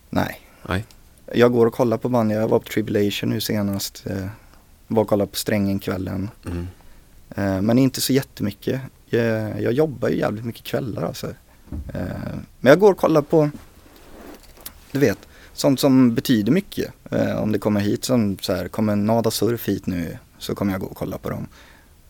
nej. 0.09 0.41
Nej. 0.67 0.85
Jag 1.33 1.51
går 1.51 1.65
och 1.65 1.73
kollar 1.73 1.97
på 1.97 2.09
band, 2.09 2.31
jag 2.31 2.47
var 2.47 2.59
på 2.59 2.65
Tribulation 2.65 3.29
nu 3.29 3.41
senast. 3.41 4.03
Eh, 4.07 4.25
var 4.87 5.01
och 5.03 5.09
kollade 5.09 5.31
på 5.31 5.37
Strängen-kvällen. 5.37 6.29
Mm. 6.45 6.67
Eh, 7.35 7.61
men 7.61 7.77
inte 7.77 8.01
så 8.01 8.13
jättemycket. 8.13 8.81
Jag, 9.05 9.61
jag 9.61 9.73
jobbar 9.73 10.09
ju 10.09 10.17
jävligt 10.17 10.45
mycket 10.45 10.63
kvällar 10.63 11.03
alltså. 11.03 11.27
Eh, 11.93 12.01
men 12.59 12.69
jag 12.69 12.79
går 12.79 12.91
och 12.91 12.97
kollar 12.97 13.21
på, 13.21 13.49
du 14.91 14.99
vet, 14.99 15.17
sånt 15.53 15.79
som 15.79 16.15
betyder 16.15 16.51
mycket. 16.51 16.93
Eh, 17.11 17.35
om 17.41 17.51
det 17.51 17.59
kommer 17.59 17.79
hit 17.81 18.05
som 18.05 18.37
så 18.41 18.53
här, 18.53 18.67
kommer 18.67 18.95
Nada 18.95 19.31
Surf 19.31 19.67
hit 19.67 19.87
nu 19.87 20.17
så 20.37 20.55
kommer 20.55 20.71
jag 20.71 20.81
gå 20.81 20.87
och 20.87 20.97
kolla 20.97 21.17
på 21.17 21.29
dem. 21.29 21.47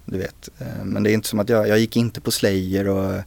Du 0.05 0.17
vet, 0.17 0.49
eh, 0.59 0.83
men 0.83 1.03
det 1.03 1.11
är 1.11 1.13
inte 1.13 1.27
som 1.27 1.39
att 1.39 1.49
jag, 1.49 1.67
jag 1.67 1.79
gick 1.79 1.97
inte 1.97 2.21
på 2.21 2.31
Slayer 2.31 2.87
och 2.87 3.21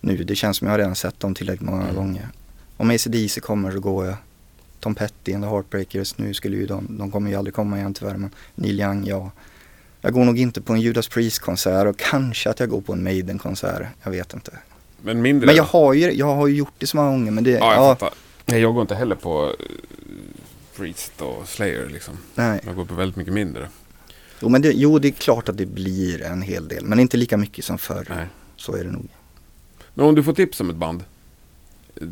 nu, 0.00 0.24
det 0.24 0.34
känns 0.36 0.56
som 0.56 0.66
jag 0.66 0.72
har 0.72 0.78
redan 0.78 0.94
sett 0.94 1.20
dem 1.20 1.34
tillräckligt 1.34 1.68
många 1.70 1.82
Mm. 1.82 1.94
gånger. 1.96 2.28
Om 2.76 2.90
ACDC 2.90 3.40
kommer 3.40 3.72
så 3.72 3.80
går 3.80 4.06
jag. 4.06 4.16
Tom 4.80 4.94
Petty 4.94 5.32
and 5.34 5.44
the 5.44 5.50
Heartbreakers, 5.50 6.18
nu 6.18 6.34
skulle 6.34 6.56
ju 6.56 6.66
de, 6.66 6.86
de 6.98 7.10
kommer 7.10 7.30
ju 7.30 7.36
aldrig 7.36 7.54
komma 7.54 7.78
igen 7.78 7.94
tyvärr 7.94 8.16
men 8.16 8.30
Neil 8.54 8.80
Young, 8.80 9.06
ja. 9.06 9.30
Jag 10.00 10.12
går 10.12 10.24
nog 10.24 10.38
inte 10.38 10.60
på 10.60 10.72
en 10.72 10.80
Judas 10.80 11.08
Priest-konsert 11.08 11.86
och 11.86 11.96
kanske 11.98 12.50
att 12.50 12.60
jag 12.60 12.68
går 12.68 12.80
på 12.80 12.92
en 12.92 13.02
Maiden-konsert. 13.04 13.86
Jag 14.02 14.10
vet 14.10 14.34
inte. 14.34 14.58
Men 15.02 15.22
mindre 15.22 15.46
Men 15.46 15.56
jag 15.56 15.64
har 15.64 15.92
ju, 15.92 16.12
jag 16.12 16.34
har 16.34 16.46
ju 16.46 16.56
gjort 16.56 16.72
det 16.78 16.86
så 16.86 16.96
många 16.96 17.10
gånger. 17.10 17.30
Men 17.30 17.44
det, 17.44 17.50
Ja, 17.50 17.58
jag 17.74 17.82
ja, 17.84 17.96
fattar. 17.96 18.18
Nej, 18.46 18.60
jag 18.60 18.74
går 18.74 18.82
inte 18.82 18.94
heller 18.94 19.14
på 19.16 19.44
uh, 19.46 19.52
Priest 20.76 21.22
och 21.22 21.48
Slayer 21.48 21.88
liksom. 21.88 22.14
nej. 22.34 22.60
Jag 22.66 22.76
går 22.76 22.84
på 22.84 22.94
väldigt 22.94 23.16
mycket 23.16 23.32
mindre. 23.34 23.68
Jo, 24.40 24.48
men 24.48 24.62
det, 24.62 24.72
jo, 24.72 24.98
det 24.98 25.08
är 25.08 25.12
klart 25.12 25.48
att 25.48 25.56
det 25.56 25.66
blir 25.66 26.22
en 26.22 26.42
hel 26.42 26.68
del. 26.68 26.84
Men 26.84 26.98
inte 27.00 27.16
lika 27.16 27.36
mycket 27.36 27.64
som 27.64 27.78
förr. 27.78 28.06
Nej. 28.10 28.26
Så 28.56 28.76
är 28.76 28.84
det 28.84 28.90
nog. 28.90 29.08
Men 29.94 30.06
om 30.06 30.14
du 30.14 30.22
får 30.22 30.32
tips 30.32 30.60
om 30.60 30.70
ett 30.70 30.76
band. 30.76 31.04
eh, 32.00 32.06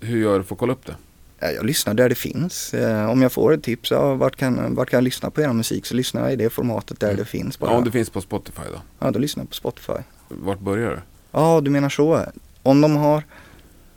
Hur 0.00 0.18
gör 0.18 0.38
du 0.38 0.44
för 0.44 0.54
att 0.54 0.58
kolla 0.58 0.72
upp 0.72 0.86
det? 0.86 0.96
Ja, 1.40 1.50
Jag 1.50 1.66
lyssnar 1.66 1.94
där 1.94 2.08
det 2.08 2.14
finns. 2.14 2.74
Eh, 2.74 3.10
om 3.10 3.22
jag 3.22 3.32
får 3.32 3.54
ett 3.54 3.62
tips, 3.62 3.90
ja, 3.90 4.14
vart, 4.14 4.36
kan, 4.36 4.74
vart 4.74 4.90
kan 4.90 4.96
jag 4.96 5.04
lyssna 5.04 5.30
på 5.30 5.40
er 5.42 5.52
musik? 5.52 5.86
Så 5.86 5.94
lyssnar 5.94 6.22
jag 6.22 6.32
i 6.32 6.36
det 6.36 6.50
formatet 6.50 7.00
där 7.00 7.06
Mm. 7.08 7.18
det 7.18 7.24
finns 7.24 7.58
bara. 7.58 7.70
Ja, 7.70 7.76
om 7.76 7.84
det 7.84 7.90
finns 7.90 8.10
på 8.10 8.20
Spotify 8.20 8.62
då? 8.72 8.80
Ja, 8.98 9.10
då 9.10 9.18
lyssnar 9.18 9.42
jag 9.42 9.48
på 9.48 9.54
Spotify. 9.54 9.92
Vart 10.28 10.60
börjar 10.60 10.90
du? 10.90 10.98
Ja, 11.32 11.60
du 11.60 11.70
menar 11.70 11.88
så. 11.88 12.24
Om 12.62 12.80
de 12.80 12.96
har 12.96 13.22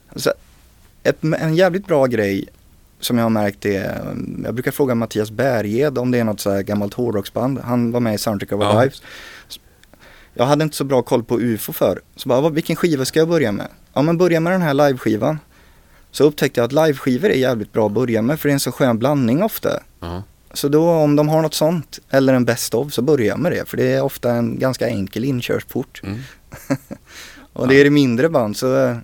alltså, 0.09 0.33
ett, 1.03 1.23
en 1.23 1.55
jävligt 1.55 1.87
bra 1.87 2.05
grej 2.05 2.47
som 2.99 3.17
jag 3.17 3.25
har 3.25 3.29
märkt 3.29 3.65
är, 3.65 4.15
jag 4.43 4.53
brukar 4.53 4.71
fråga 4.71 4.95
Mattias 4.95 5.31
Berged 5.31 5.97
om 5.97 6.11
det 6.11 6.19
är 6.19 6.23
något 6.23 6.39
så 6.39 6.51
här 6.51 6.61
gammalt 6.61 6.93
hårdrocksband. 6.93 7.59
Han 7.59 7.91
var 7.91 7.99
med 7.99 8.13
i 8.15 8.17
Soundtrack 8.17 8.51
of 8.51 8.59
Our 8.61 8.65
Ja. 8.65 8.81
Lives. 8.81 9.01
Jag 10.33 10.45
hade 10.45 10.63
inte 10.63 10.75
så 10.75 10.83
bra 10.83 11.01
koll 11.01 11.23
på 11.23 11.39
UFO 11.39 11.73
för. 11.73 12.01
Så 12.15 12.29
bara, 12.29 12.49
vilken 12.49 12.75
skiva 12.75 13.05
ska 13.05 13.19
jag 13.19 13.27
börja 13.29 13.51
med? 13.51 13.67
Ja 13.93 14.01
men 14.01 14.17
börja 14.17 14.39
med 14.39 14.53
den 14.53 14.61
här 14.61 14.73
liveskivan. 14.73 15.39
Så 16.13 16.23
upptäckte 16.23 16.59
jag 16.59 16.65
att 16.65 16.87
liveskivor 16.87 17.29
är 17.29 17.35
jävligt 17.35 17.73
bra 17.73 17.85
att 17.85 17.91
börja 17.91 18.21
med 18.21 18.39
för 18.39 18.49
det 18.49 18.51
är 18.51 18.53
en 18.53 18.59
så 18.59 18.71
skön 18.71 18.99
blandning 18.99 19.43
ofta. 19.43 19.83
Ja. 19.99 20.23
Så 20.53 20.67
då 20.67 20.89
om 20.89 21.15
de 21.15 21.29
har 21.29 21.41
något 21.41 21.53
sånt 21.53 21.99
eller 22.09 22.33
en 22.33 22.45
best 22.45 22.73
of 22.73 22.93
så 22.93 23.01
börja 23.01 23.37
med 23.37 23.51
det 23.51 23.69
för 23.69 23.77
det 23.77 23.91
är 23.91 24.01
ofta 24.01 24.31
en 24.31 24.59
ganska 24.59 24.87
enkel 24.87 25.25
inkörsport. 25.25 26.01
Mm. 26.03 26.19
Och 27.53 27.67
det 27.67 27.75
är 27.75 27.83
det 27.83 27.89
mindre 27.89 28.29
band 28.29 28.57
så, 28.57 28.99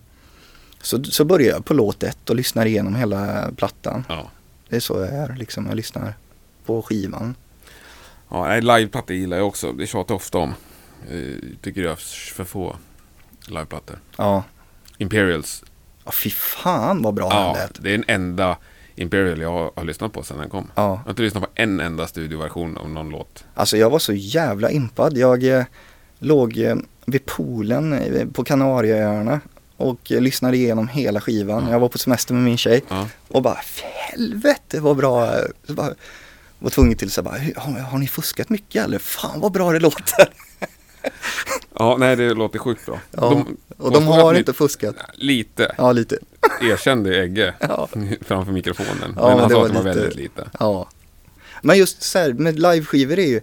så, 0.81 1.03
så 1.03 1.25
börjar 1.25 1.53
jag 1.53 1.65
på 1.65 1.73
låt 1.73 2.03
ett 2.03 2.29
och 2.29 2.35
lyssnar 2.35 2.65
igenom 2.65 2.95
hela 2.95 3.51
plattan. 3.55 4.05
Ja. 4.09 4.31
Det 4.69 4.75
är 4.75 4.79
så 4.79 4.99
jag 4.99 5.09
är 5.09 5.35
liksom, 5.35 5.65
jag 5.65 5.75
lyssnar 5.75 6.13
på 6.65 6.81
skivan. 6.81 7.35
Ja, 8.29 8.55
liveplattor 8.55 9.15
gillar 9.15 9.37
jag 9.37 9.47
också. 9.47 9.71
Det 9.71 9.87
tjatar 9.87 10.13
jag 10.13 10.17
ofta 10.17 10.37
om. 10.37 10.53
Eh, 11.09 11.35
tycker 11.61 11.81
jag 11.81 11.91
är 11.91 12.33
för 12.33 12.43
få 12.43 12.75
liveplattor. 13.47 13.99
Ja, 14.17 14.43
Imperials. 14.97 15.63
Ja 16.09 16.13
fy 16.23 16.29
fan 16.29 17.01
vad 17.01 17.13
bra 17.13 17.27
Ja, 17.31 17.53
lät. 17.53 17.83
det 17.83 17.89
är 17.89 17.97
den 17.97 18.05
enda 18.07 18.57
Imperial 18.95 19.41
jag 19.41 19.51
har, 19.51 19.71
har 19.75 19.83
lyssnat 19.83 20.13
på 20.13 20.23
sedan 20.23 20.37
den 20.37 20.49
kom. 20.49 20.71
Ja, 20.75 20.81
Jag 20.89 20.95
har 21.03 21.09
inte 21.09 21.21
lyssnat 21.21 21.43
på 21.43 21.49
en 21.55 21.79
enda 21.79 22.07
studioversion 22.07 22.77
av 22.77 22.89
någon 22.89 23.09
låt. 23.09 23.43
alltså 23.53 23.77
jag 23.77 23.89
var 23.89 23.99
så 23.99 24.13
jävla 24.13 24.71
impad. 24.71 25.17
Jag 25.17 25.43
eh, 25.43 25.63
låg 26.19 26.57
eh, 26.57 26.75
vid 27.05 27.25
poolen 27.25 27.93
eh, 27.93 28.27
på 28.27 28.43
Kanarieöarna 28.43 29.39
och 29.77 30.11
eh, 30.11 30.21
lyssnade 30.21 30.57
igenom 30.57 30.87
hela 30.87 31.21
skivan. 31.21 31.63
Ja. 31.65 31.71
Jag 31.71 31.79
var 31.79 31.89
på 31.89 31.97
semester 31.97 32.33
med 32.33 32.43
min 32.43 32.57
tjej 32.57 32.83
Ja. 32.89 33.07
och 33.27 33.41
bara 33.41 33.57
helvete 34.09 34.79
vad 34.79 34.97
bra. 34.97 35.31
Så 35.67 35.73
bara, 35.73 35.93
var 36.59 36.69
tvungen 36.69 36.97
till 36.97 37.11
så 37.11 37.21
bara, 37.21 37.35
"Hur- 37.37 37.53
har, 37.57 37.79
har 37.79 37.97
ni 37.97 38.07
fuskat 38.07 38.49
mycket 38.49 38.83
eller? 38.85 38.99
Fan 38.99 39.39
vad 39.39 39.51
bra 39.51 39.71
det 39.71 39.79
låter. 39.79 40.29
Ja, 41.75 41.97
nej 41.99 42.15
det 42.15 42.33
låter 42.33 42.59
sjukt 42.59 42.85
bra. 42.85 42.99
Ja, 43.11 43.45
och 43.77 43.91
de 43.91 44.07
har 44.07 44.33
inte 44.33 44.53
fuskat. 44.53 44.95
Lite. 45.13 45.75
Ja, 45.77 45.91
lite. 45.91 46.17
Erkände 46.61 47.21
Egge 47.23 47.53
Ja. 47.59 47.87
framför 48.21 48.51
mikrofonen. 48.51 49.13
Ja, 49.15 49.27
men 49.27 49.29
men 49.29 49.39
han 49.39 49.49
det 49.49 49.55
sa 49.55 49.59
var 49.59 49.65
att 49.65 49.73
det 49.73 49.79
var 49.79 49.83
lite- 49.89 49.99
väldigt 49.99 50.15
lite. 50.19 50.49
Ja. 50.59 50.89
Men 51.61 51.77
just 51.77 52.03
så 52.03 52.19
här 52.19 52.33
med 52.33 52.59
liveskivor 52.59 53.19
är 53.19 53.27
ju 53.27 53.41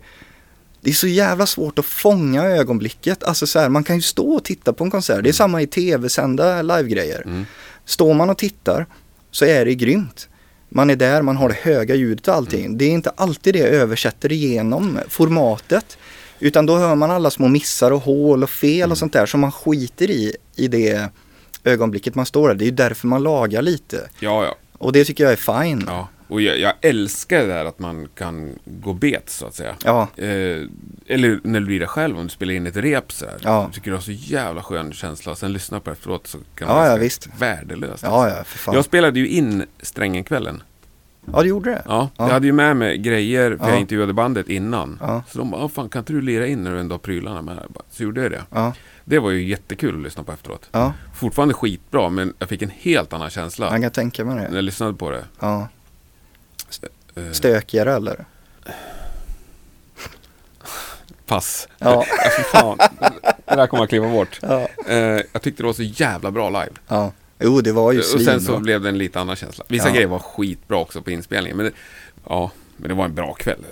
det 0.81 0.91
är 0.91 0.95
så 0.95 1.07
jävla 1.07 1.47
svårt 1.47 1.79
att 1.79 1.85
fånga 1.85 2.45
ögonblicket. 2.45 3.25
Alltså 3.25 3.47
så 3.47 3.59
här, 3.59 3.69
man 3.69 3.85
kan 3.85 3.97
ju 3.97 4.03
stå 4.03 4.31
och 4.35 4.45
titta 4.45 4.73
på 4.73 4.85
en 4.85 4.91
konsert. 4.91 5.23
Det 5.25 5.29
är 5.29 5.33
samma 5.33 5.63
i 5.63 5.67
tv-sända 5.67 6.63
livegrejer. 6.63 7.23
Mm. 7.25 7.47
Står 7.85 8.15
man 8.15 8.31
och 8.31 8.39
tittar 8.39 8.87
så 9.31 9.45
är 9.45 9.65
det 9.65 9.75
grymt. 9.75 10.29
Man 10.69 10.91
är 10.91 10.97
där, 10.97 11.23
man 11.23 11.37
har 11.37 11.49
det 11.49 11.55
höga 11.63 11.95
ljudet 11.95 12.29
och 12.29 12.35
allting. 12.35 12.65
Mm. 12.65 12.79
Det 12.79 12.85
är 12.85 12.91
inte 12.91 13.11
alltid 13.11 13.55
det 13.55 13.61
översätter 13.69 14.33
igenom 14.33 14.99
formatet. 15.09 15.99
Utan 16.41 16.67
då 16.67 16.77
hör 16.77 16.95
man 16.95 17.11
alla 17.11 17.31
små 17.31 17.49
missar 17.49 17.91
och 17.91 18.01
hål 18.03 18.43
och 18.43 18.51
fel 18.51 18.77
Mm. 18.81 18.91
och 18.91 18.99
sånt 18.99 19.13
där 19.13 19.27
som 19.27 19.41
man 19.41 19.53
skiter 19.53 20.11
i 20.11 20.37
i 20.57 20.69
det 20.69 21.09
ögonblicket 21.65 22.15
man 22.15 22.27
står 22.27 22.49
där. 22.49 22.55
Det 22.55 22.65
är 22.65 22.67
ju 22.67 22.71
därför 22.73 23.07
man 23.07 23.23
lagar 23.23 23.63
lite. 23.63 24.09
Ja, 24.21 24.45
ja. 24.45 24.55
Och 24.79 24.93
det 24.93 25.05
tycker 25.05 25.25
jag 25.25 25.33
är 25.33 25.63
fine. 25.65 25.85
ja. 25.87 26.09
Och 26.29 26.41
jag, 26.41 26.59
jag 26.59 26.73
älskar 26.81 27.41
det 27.41 27.47
där 27.47 27.65
att 27.65 27.79
man 27.79 28.09
kan 28.15 28.59
gå 28.65 28.93
bet 28.93 29.31
så 29.31 29.47
att 29.47 29.55
säga. 29.55 29.75
Ja, 29.85 30.09
Eh, 30.17 30.27
eller 31.07 31.41
när 31.43 31.61
du 31.61 31.67
blir 31.67 31.81
det 31.81 31.87
själv, 31.87 32.19
om 32.19 32.23
du 32.25 32.29
spelar 32.29 32.55
in 32.55 32.67
ett 32.67 32.77
rep 32.77 33.13
så 33.13 33.25
här. 33.25 33.35
Ja. 33.43 33.63
Jag 33.63 33.73
tycker 33.73 33.91
det 33.91 33.97
har 33.97 34.03
så 34.03 34.13
jävla 34.13 34.63
skön 34.63 34.93
känsla. 34.93 35.35
Sen 35.37 35.53
lyssna 35.53 35.81
på 35.81 35.91
det 35.91 35.97
efteråt 35.97 36.27
så 36.27 36.39
kan 36.55 36.69
Ja, 36.69 36.75
vara 36.75 36.85
ja, 36.85 36.89
ganska 36.91 37.03
visst. 37.05 37.29
värdelöst. 37.39 38.03
ja, 38.03 38.29
ja 38.29 38.45
för 38.45 38.59
fan. 38.59 38.75
Jag 38.75 38.85
spelade 38.85 39.21
ju 39.21 39.29
in 39.29 39.65
Strängenkvällen. 39.83 40.63
Ja, 41.33 41.43
du 41.43 41.49
gjorde 41.49 41.71
det? 41.71 41.83
Ja, 41.87 42.09
Ja. 42.17 42.27
jag 42.27 42.33
hade 42.33 42.47
ju 42.47 42.53
med 42.53 42.77
mig 42.77 42.99
grejer, 42.99 43.57
för 43.57 43.65
Ja. 43.65 43.71
jag 43.71 43.81
intervjuade 43.81 44.13
bandet 44.13 44.49
innan. 44.49 44.99
Ja. 45.01 45.23
Så 45.29 45.39
de 45.39 45.51
bara, 45.51 45.65
"Ah, 45.65 45.69
fan 45.69 45.89
kan 45.89 46.01
inte 46.01 46.13
du 46.13 46.21
lira 46.23 46.47
in 46.47 46.65
när 46.65 46.73
du 46.73 46.81
ändå 46.81 46.95
har 46.95 46.99
prylarna 46.99 47.43
med? 47.43 47.59
Bara, 47.69 47.85
Så 47.91 48.03
gjorde 48.03 48.23
jag 48.23 48.31
det. 48.31 48.43
Ja, 48.51 48.73
Det 49.05 49.19
var 49.19 49.31
ju 49.31 49.49
jättekul 49.49 49.95
att 49.97 50.03
lyssna 50.03 50.23
på 50.23 50.33
efteråt. 50.33 50.69
ja. 50.73 50.93
Fortfarande 51.15 51.55
skitbra, 51.55 52.09
men 52.09 52.35
jag 52.39 52.49
fick 52.49 52.63
en 52.63 52.71
helt 52.79 53.13
annan 53.13 53.31
känsla 53.31 53.71
jag 53.73 53.83
kan 53.83 53.91
tänka 53.91 54.25
mig 54.25 54.35
när 54.35 54.49
det. 54.51 54.55
jag 54.57 54.65
lyssnade 54.65 54.93
på 54.95 55.11
det. 55.11 55.25
Ja. 55.41 55.69
Eh, 57.17 57.31
Stökigare 57.33 57.95
eller? 57.95 58.25
pass. 61.27 61.69
Ja. 61.79 62.05
fan. 62.53 62.79
Det 63.47 63.57
där 63.57 63.67
kommer 63.67 63.83
jag 63.83 63.89
kliva 63.89 64.09
bort. 64.09 64.39
Ja. 64.43 64.69
Eh, 64.89 64.97
jag 65.33 65.43
tyckte 65.43 65.63
det 65.63 65.67
var 65.67 65.73
så 65.73 65.83
jävla 65.83 66.31
bra 66.31 66.51
live. 66.51 66.73
ja. 66.89 67.13
Jo, 67.39 67.61
det 67.61 67.73
var 67.73 67.93
ju 67.93 67.99
Och 67.99 68.05
sen 68.21 68.41
så 68.41 68.59
blev 68.59 68.81
det 68.83 68.89
en 68.89 68.99
lite 68.99 69.21
annan 69.21 69.37
känsla. 69.37 69.65
Vissa 69.69 69.89
Ja. 69.89 69.95
grejer 69.95 70.09
var 70.09 70.19
skitbra 70.19 70.77
också 70.79 71.03
på 71.03 71.11
inspelningen. 71.11 71.57
Men 71.57 71.67
det, 71.67 71.73
ja, 72.29 72.51
men 72.77 72.89
det 72.89 72.95
var 72.95 73.05
en 73.05 73.15
bra 73.15 73.35
kväll. 73.35 73.65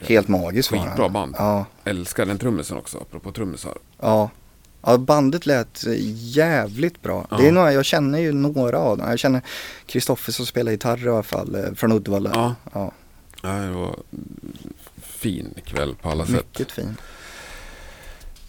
Helt 0.00 0.28
magiskt 0.28 0.72
var 0.72 0.78
Skitbra 0.78 1.08
band. 1.08 1.34
Ja, 1.38 1.66
Älskar 1.84 2.26
den 2.26 2.38
trummisen 2.38 2.76
också, 2.76 2.98
apropå 2.98 3.32
trummisar. 3.32 3.78
ja. 4.00 4.30
Ja, 4.86 4.98
bandet 4.98 5.46
lät 5.46 5.84
jävligt 6.14 7.02
bra. 7.02 7.26
Ja. 7.30 7.36
Det 7.36 7.48
är 7.48 7.52
några, 7.52 7.72
jag 7.72 7.84
känner 7.84 8.18
ju 8.18 8.32
några 8.32 8.78
av 8.78 8.98
dem. 8.98 9.08
Jag 9.10 9.18
känner 9.18 9.42
Kristoffer 9.86 10.32
som 10.32 10.46
spelar 10.46 10.72
gitarr 10.72 11.06
i 11.06 11.08
alla 11.08 11.22
fall, 11.22 11.54
eh, 11.54 11.74
från 11.74 11.92
Uddevalla. 11.92 12.30
Ja. 12.34 12.54
ja 12.72 12.92
Ja, 13.42 13.48
det 13.52 13.70
var 13.72 13.96
fin 15.02 15.54
kväll 15.64 15.94
på 16.02 16.08
alla 16.10 16.26
sätt. 16.26 16.34
mycket 16.34 16.72
fin. 16.72 16.96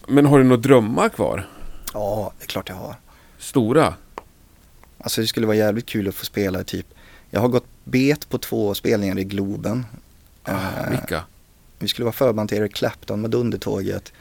Men 0.08 0.26
har 0.26 0.38
du 0.38 0.44
några 0.44 0.62
drömmar 0.62 1.10
kvar? 1.10 1.48
Ja, 1.94 2.34
det 2.40 2.44
är 2.44 2.48
klart 2.48 2.70
jag 2.70 2.76
har. 2.76 2.96
Stora? 3.38 3.94
Alltså 5.06 5.22
det 5.22 5.28
skulle 5.28 5.48
vara 5.48 5.58
jävligt 5.58 5.86
kul 5.86 6.08
att 6.08 6.16
få 6.16 6.26
spela 6.26 6.64
typ. 6.64 6.86
Jag 7.30 7.42
har 7.42 7.48
gått 7.48 7.66
bet 7.84 8.30
på 8.30 8.38
två 8.38 8.74
spelningar 8.74 9.20
i 9.20 9.24
Globen. 9.24 9.86
Ah, 10.44 10.52
Eh, 10.84 10.90
vilka? 10.90 11.24
Vi 11.80 11.88
skulle 11.88 12.04
vara 12.06 12.14
förband 12.14 12.50
till 12.50 12.58
Eric 12.58 12.74
Clapton 12.76 13.22
med 13.22 13.32
Dundertåget. 13.32 14.14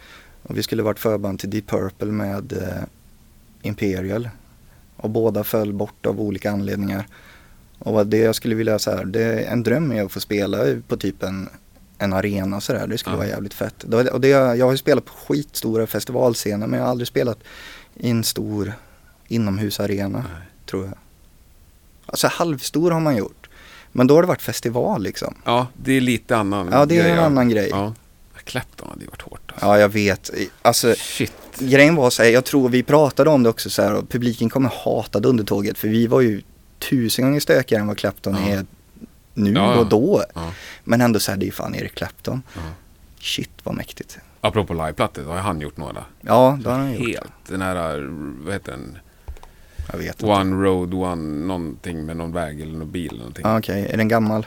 Och 0.42 0.58
vi 0.58 0.62
skulle 0.62 0.82
varit 0.82 0.98
förband 0.98 1.38
till 1.38 1.50
Deep 1.50 1.66
Purple 1.66 2.12
med 2.12 2.52
eh, 2.52 2.84
Imperial. 3.62 4.28
Och 4.96 5.10
båda 5.10 5.44
föll 5.44 5.72
bort 5.72 6.06
av 6.06 6.20
olika 6.20 6.50
anledningar. 6.50 7.06
Och 7.78 8.06
det 8.06 8.18
jag 8.18 8.34
skulle 8.34 8.54
vilja 8.54 8.78
så 8.78 8.90
här, 8.90 9.04
det 9.04 9.22
är 9.22 9.52
en 9.52 9.62
dröm 9.62 9.92
är 9.92 10.04
att 10.04 10.12
få 10.12 10.20
spela 10.20 10.58
på 10.88 10.96
typ 10.96 11.22
en, 11.22 11.48
en 11.98 12.12
arena 12.12 12.60
så 12.60 12.72
där. 12.72 12.86
Det 12.86 12.98
skulle 12.98 13.14
Ja. 13.14 13.18
vara 13.18 13.28
jävligt 13.28 13.54
fett. 13.54 13.74
Det- 13.86 14.10
Och 14.10 14.20
det, 14.20 14.28
jag 14.28 14.64
har 14.66 14.72
ju 14.72 14.78
spelat 14.78 15.04
på 15.04 15.12
skitstora 15.12 15.86
festivalscener 15.86 16.66
men 16.66 16.78
jag 16.78 16.84
har 16.86 16.90
aldrig 16.90 17.08
spelat 17.08 17.38
i 17.94 18.10
en 18.10 18.24
stor 18.24 18.72
inomhusarena 19.28 20.18
Nej. 20.18 20.48
Tror 20.66 20.84
jag. 20.84 20.94
Alltså 22.06 22.28
halvstor 22.28 22.90
har 22.90 23.00
man 23.00 23.16
gjort. 23.16 23.48
Men 23.92 24.06
då 24.06 24.14
har 24.14 24.22
det 24.22 24.28
varit 24.28 24.42
festival 24.42 25.02
liksom. 25.02 25.34
Ja, 25.44 25.66
det 25.76 25.92
är 25.92 26.00
lite 26.00 26.36
annan 26.36 26.68
Ja 26.72 26.86
det 26.86 26.96
är 26.98 27.02
grej, 27.02 27.12
en 27.12 27.18
annan 27.18 27.48
grej. 27.48 27.68
Ja. 27.70 27.94
Ja. 28.34 28.40
Clapton 28.44 28.88
hade 28.88 29.00
ju 29.00 29.06
varit 29.06 29.22
hårt 29.22 29.40
alltså. 29.52 29.66
jag 29.78 29.88
vet. 29.88 30.30
Alltså 30.62 30.94
Shit. 30.98 31.32
grejen 31.58 31.94
var 31.94 32.10
så 32.10 32.22
här, 32.22 32.30
jag 32.30 32.44
tror 32.44 32.68
vi 32.68 32.82
pratade 32.82 33.30
om 33.30 33.42
det 33.42 33.48
också 33.48 33.70
så 33.70 33.82
här 33.82 33.94
och 33.94 34.08
publiken 34.08 34.50
kommer 34.50 34.70
hata 34.84 35.20
Dundertåget 35.20 35.78
för 35.78 35.88
vi 35.88 36.06
var 36.06 36.20
ju 36.20 36.42
tusen 36.78 37.24
gånger 37.24 37.40
stökigare 37.40 37.80
än 37.80 37.86
vad 37.86 37.98
Clapton 37.98 38.36
Ja. 38.46 38.48
är 38.52 38.66
nu 39.34 39.52
Ja, 39.52 39.72
ja. 39.74 39.78
och 39.80 39.86
då. 39.86 40.24
Ja. 40.34 40.52
Men 40.84 41.00
ändå 41.00 41.20
så 41.20 41.30
här, 41.30 41.38
det 41.38 41.46
är 41.46 41.52
fan 41.52 41.74
Eric 41.74 41.94
Clapton. 41.94 42.42
Ja. 42.54 42.60
Shit 43.20 43.50
vad 43.62 43.74
mäktigt. 43.74 44.18
Apropå 44.40 44.74
liveplattor, 44.74 45.24
har 45.24 45.36
han 45.38 45.60
gjort 45.60 45.76
några. 45.76 46.04
Ja, 46.20 46.58
det 46.62 46.70
har 46.70 46.78
han 46.78 46.92
gjort. 46.92 47.06
Helt. 47.08 47.32
Den 47.48 47.62
här, 47.62 47.98
vad 48.44 48.52
heter 48.52 48.72
den? 48.72 48.98
Jag 49.92 49.98
vet 49.98 50.06
inte. 50.22 50.26
One 50.26 50.64
road, 50.64 50.94
one 50.94 51.46
någonting 51.46 52.06
med 52.06 52.16
någon 52.16 52.32
väg 52.32 52.60
eller 52.60 52.78
någon 52.78 52.90
bil 52.90 53.16
någonting. 53.18 53.42
Ja, 53.48 53.58
Okej, 53.58 53.86
är 53.90 53.96
den 53.96 54.08
gammal? 54.08 54.46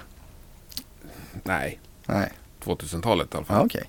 Nej, 1.43 1.79
Nej. 2.05 2.31
2000-talet 2.63 3.33
i 3.33 3.38
alla 3.38 3.45
fall. 3.45 3.65
okej. 3.65 3.83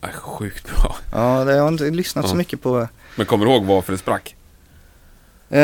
Ja, 0.00 0.08
sjukt 0.12 0.66
bra. 0.70 0.96
Ja, 1.12 1.44
det, 1.44 1.52
jag 1.56 1.62
har 1.62 1.68
inte 1.68 1.84
lyssnat 1.90 2.24
så 2.28 2.32
Ja. 2.32 2.36
mycket 2.36 2.62
på. 2.62 2.88
Men 3.16 3.26
kommer 3.26 3.46
du 3.46 3.52
ihåg 3.52 3.64
varför 3.64 3.92
det 3.92 3.98
sprack? 3.98 4.36
Eh, 5.50 5.60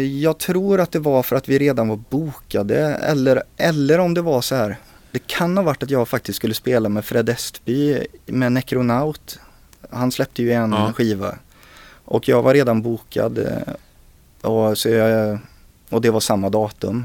jag 0.00 0.38
tror 0.38 0.80
att 0.80 0.92
det 0.92 0.98
var 0.98 1.22
för 1.22 1.36
att 1.36 1.48
vi 1.48 1.58
redan 1.58 1.88
var 1.88 1.96
bokade 1.96 2.78
eller, 2.94 3.42
eller 3.56 3.98
om 3.98 4.14
det 4.14 4.22
var 4.22 4.40
så 4.40 4.54
här. 4.54 4.76
Det 5.10 5.26
kan 5.26 5.56
ha 5.56 5.64
varit 5.64 5.82
att 5.82 5.90
jag 5.90 6.08
faktiskt 6.08 6.36
skulle 6.36 6.54
spela 6.54 6.88
med 6.88 7.04
Fred 7.04 7.28
Estby 7.28 8.06
med 8.26 8.52
Necronaut. 8.52 9.38
Han 9.90 10.12
släppte 10.12 10.42
ju 10.42 10.52
en 10.52 10.72
Ja. 10.72 10.92
skiva. 10.92 11.34
Och 12.04 12.28
jag 12.28 12.42
var 12.42 12.54
redan 12.54 12.82
bokad. 12.82 13.38
Och, 14.40 14.78
så 14.78 14.88
jag, 14.88 15.38
och 15.90 16.00
det 16.00 16.10
var 16.10 16.20
samma 16.20 16.50
datum. 16.50 17.04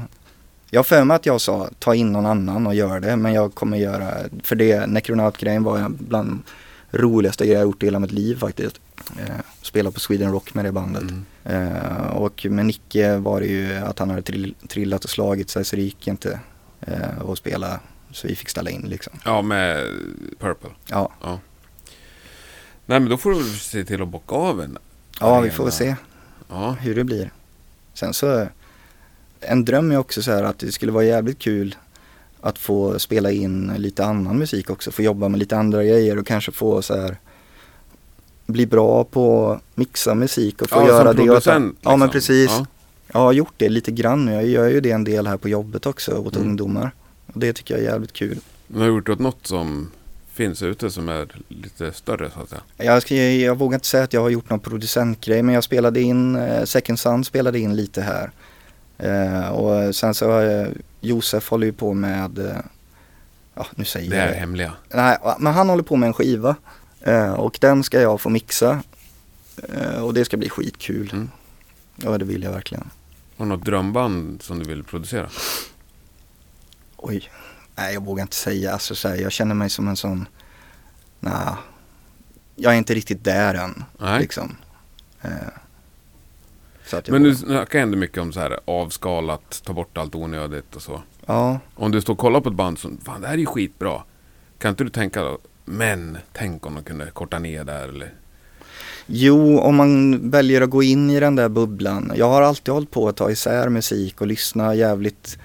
Jag 0.70 0.78
har 0.78 0.84
för 0.84 1.04
mig 1.04 1.14
att 1.14 1.26
jag 1.26 1.40
sa 1.40 1.68
ta 1.78 1.94
in 1.94 2.12
någon 2.12 2.26
annan 2.26 2.66
och 2.66 2.74
gör 2.74 3.00
det. 3.00 3.16
Men 3.16 3.32
jag 3.32 3.54
kommer 3.54 3.76
göra, 3.76 4.14
för 4.42 4.56
det 4.56 4.86
Necronaut-grejen 4.86 5.64
var 5.64 5.88
bland 5.88 6.42
roligaste 6.90 7.44
grejer 7.44 7.58
jag 7.58 7.66
gjort 7.66 7.82
i 7.82 7.86
hela 7.86 7.98
mitt 7.98 8.12
liv 8.12 8.38
faktiskt. 8.38 8.80
Eh, 9.18 9.34
spela 9.62 9.90
på 9.90 10.00
Sweden 10.00 10.32
Rock 10.32 10.54
med 10.54 10.64
det 10.64 10.72
bandet. 10.72 11.02
Mm. 11.02 11.24
Eh, 11.44 12.06
och 12.06 12.46
med 12.50 12.66
Nicke 12.66 13.16
var 13.16 13.40
det 13.40 13.46
ju 13.46 13.74
att 13.74 13.98
han 13.98 14.10
hade 14.10 14.22
trill, 14.22 14.54
trillat 14.68 15.04
och 15.04 15.10
slagit 15.10 15.50
sig 15.50 15.64
så 15.64 15.76
det 15.76 15.82
gick 15.82 16.08
inte 16.08 16.40
eh, 16.80 17.28
att 17.28 17.38
spela. 17.38 17.80
Så 18.12 18.26
vi 18.28 18.36
fick 18.36 18.48
ställa 18.48 18.70
in 18.70 18.80
liksom. 18.80 19.12
Ja, 19.24 19.42
med 19.42 19.86
Purple. 20.38 20.70
Ja, 20.86 21.10
Nej, 22.86 23.00
men 23.00 23.08
då 23.08 23.16
får 23.16 23.30
du 23.30 23.44
se 23.44 23.84
till 23.84 24.02
att 24.02 24.08
bocka 24.08 24.34
av 24.34 24.60
en. 24.60 24.78
ja 25.20 25.40
vi 25.40 25.50
får 25.50 25.64
väl 25.64 25.72
se 25.72 25.96
Ja, 26.48 26.70
hur 26.80 26.94
det 26.94 27.04
blir. 27.04 27.30
Sen 27.94 28.14
så, 28.14 28.46
en 29.40 29.64
dröm 29.64 29.90
är 29.92 29.96
också 29.96 30.22
så 30.22 30.30
här 30.30 30.42
att 30.42 30.58
det 30.58 30.72
skulle 30.72 30.92
vara 30.92 31.04
jävligt 31.04 31.38
kul 31.38 31.74
att 32.40 32.58
få 32.58 32.98
spela 32.98 33.30
in 33.30 33.72
lite 33.78 34.04
annan 34.04 34.38
musik 34.38 34.70
också. 34.70 34.90
Få 34.90 35.02
jobba 35.02 35.28
med 35.28 35.38
lite 35.40 35.56
andra 35.56 35.84
grejer 35.84 36.18
och 36.18 36.26
kanske 36.26 36.52
få 36.52 36.82
så 36.82 37.00
här 37.00 37.16
bli 38.46 38.66
bra 38.66 39.04
på 39.04 39.50
att 39.50 39.62
mixa 39.74 40.14
musik 40.14 40.62
och 40.62 40.70
få 40.70 40.76
ja 40.76 40.86
göra 40.88 41.06
som 41.08 41.16
det. 41.16 41.22
producent. 41.26 41.78
Ja 41.82 41.90
men 41.96 41.98
liksom. 41.98 42.10
precis. 42.12 42.50
Ja. 42.50 42.66
Jag 43.12 43.20
har 43.20 43.32
gjort 43.32 43.54
det 43.56 43.68
lite 43.68 43.90
grann 43.92 44.24
nu. 44.24 44.32
Jag 44.32 44.46
gör 44.46 44.68
ju 44.68 44.80
det 44.80 44.90
en 44.90 45.04
del 45.04 45.26
här 45.26 45.36
på 45.36 45.48
jobbet 45.48 45.86
också 45.86 46.12
åt 46.12 46.36
Mm. 46.36 46.48
ungdomar. 46.48 46.90
Och 47.26 47.40
det 47.40 47.52
tycker 47.52 47.74
jag 47.74 47.84
är 47.84 47.90
jävligt 47.90 48.12
kul. 48.12 48.38
Men 48.66 48.80
har 48.80 48.88
du 48.88 48.94
gjort 48.94 49.08
åt 49.08 49.18
något 49.18 49.46
som 49.46 49.90
finns 50.34 50.62
ute 50.62 50.90
som 50.90 51.08
är 51.08 51.28
lite 51.48 51.92
större 51.92 52.30
så 52.30 52.40
att 52.40 52.48
säga? 52.48 52.62
Jag, 52.76 53.10
jag 53.40 53.58
vågar 53.58 53.74
inte 53.76 53.86
säga 53.86 54.04
att 54.04 54.12
jag 54.12 54.20
har 54.20 54.28
gjort 54.30 54.50
någon 54.50 54.60
producentgrej 54.60 55.42
men 55.42 55.54
jag 55.54 55.64
spelade 55.64 56.00
in, 56.00 56.36
eh, 56.36 56.64
Second 56.64 56.98
Sun 56.98 57.24
spelade 57.24 57.58
in 57.58 57.76
lite 57.76 58.02
här. 58.02 58.30
Eh, 58.98 59.48
och 59.48 59.94
sen 59.96 60.14
så 60.14 60.40
eh, 60.40 60.68
Josef 61.00 61.48
håller 61.50 61.66
ju 61.66 61.72
på 61.72 61.94
med, 61.94 62.38
eh, 62.38 62.56
ja 63.54 63.66
nu 63.74 63.84
säger 63.84 64.10
Det 64.10 64.16
jag 64.16 64.24
är 64.26 64.30
det. 64.30 64.36
hemliga. 64.38 64.72
Nej, 64.88 65.18
men 65.38 65.52
han 65.52 65.68
håller 65.68 65.82
på 65.82 65.96
med 65.96 66.06
en 66.06 66.12
skiva. 66.12 66.56
Eh, 67.00 67.32
och 67.32 67.58
den 67.60 67.84
ska 67.84 68.00
jag 68.00 68.20
få 68.20 68.28
mixa. 68.28 68.82
Eh, 69.68 70.02
och 70.04 70.14
det 70.14 70.24
ska 70.24 70.36
bli 70.36 70.48
skitkul. 70.48 71.10
Mm. 71.12 71.30
Ja 71.96 72.18
det 72.18 72.24
vill 72.24 72.42
jag 72.42 72.52
verkligen. 72.52 72.90
Har 73.36 73.44
du 73.46 73.48
något 73.48 73.64
drömband 73.64 74.42
som 74.42 74.58
du 74.58 74.64
vill 74.64 74.84
producera? 74.84 75.28
Oj, 76.96 77.30
nej 77.76 77.94
jag 77.94 78.04
vågar 78.04 78.22
inte 78.22 78.36
säga. 78.36 78.72
Alltså, 78.72 78.94
så 78.94 79.08
här, 79.08 79.16
jag 79.16 79.32
känner 79.32 79.54
mig 79.54 79.70
som 79.70 79.88
en 79.88 79.96
sån, 79.96 80.28
nej, 81.20 81.54
jag 82.56 82.72
är 82.74 82.78
inte 82.78 82.94
riktigt 82.94 83.24
där 83.24 83.54
än. 83.54 83.84
Nej. 83.98 84.20
Liksom. 84.20 84.56
Eh, 85.22 85.30
Men 87.08 87.22
du 87.22 87.34
snackar 87.34 87.78
ändå 87.78 87.98
mycket 87.98 88.18
om 88.18 88.32
så 88.32 88.40
här 88.40 88.60
avskalat, 88.64 89.62
ta 89.64 89.72
bort 89.72 89.98
allt 89.98 90.14
onödigt 90.14 90.76
och 90.76 90.82
så. 90.82 91.02
Ja, 91.26 91.58
Om 91.74 91.90
du 91.90 92.00
står 92.00 92.12
och 92.12 92.18
kollar 92.18 92.40
på 92.40 92.48
ett 92.48 92.54
band 92.54 92.78
som, 92.78 92.98
fan 93.04 93.20
det 93.20 93.26
här 93.26 93.34
är 93.34 93.38
ju 93.38 93.46
skitbra. 93.46 94.02
Kan 94.58 94.70
inte 94.70 94.84
du 94.84 94.90
tänka 94.90 95.22
då, 95.22 95.38
men 95.64 96.18
tänk 96.32 96.66
om 96.66 96.74
de 96.74 96.84
kunde 96.84 97.10
korta 97.10 97.38
ner 97.38 97.64
där 97.64 97.88
eller? 97.88 98.12
jo 99.06 99.58
om 99.58 99.76
man 99.76 100.30
väljer 100.30 100.60
att 100.62 100.70
gå 100.70 100.82
in 100.82 101.10
i 101.10 101.20
den 101.20 101.36
där 101.36 101.48
bubblan. 101.48 102.12
Jag 102.16 102.28
har 102.28 102.42
alltid 102.42 102.74
hållit 102.74 102.90
på 102.90 103.08
att 103.08 103.16
ta 103.16 103.30
isär 103.30 103.68
musik 103.68 104.20
och 104.20 104.26
lyssna 104.26 104.74
jävligt. 104.74 105.38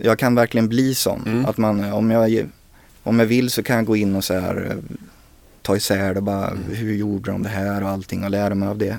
Jag 0.00 0.18
kan 0.18 0.34
verkligen 0.34 0.68
bli 0.68 0.94
sån. 0.94 1.22
Mm. 1.26 1.46
Att 1.46 1.56
man, 1.56 1.92
om 1.92 2.10
jag, 2.10 2.48
om 3.02 3.18
jag 3.18 3.26
vill 3.26 3.50
så 3.50 3.62
kan 3.62 3.76
jag 3.76 3.84
gå 3.84 3.96
in 3.96 4.16
och 4.16 4.24
så 4.24 4.34
här 4.38 4.68
eh, 4.70 4.76
ta 5.62 5.76
isär 5.76 6.14
det 6.14 6.20
bara. 6.20 6.48
Mm. 6.50 6.62
Hur 6.74 6.94
gjorde 6.94 7.30
de 7.30 7.42
det 7.42 7.48
här 7.48 7.82
och 7.82 7.88
allting 7.88 8.24
och 8.24 8.30
lära 8.30 8.54
mig 8.54 8.68
av 8.68 8.78
det. 8.78 8.98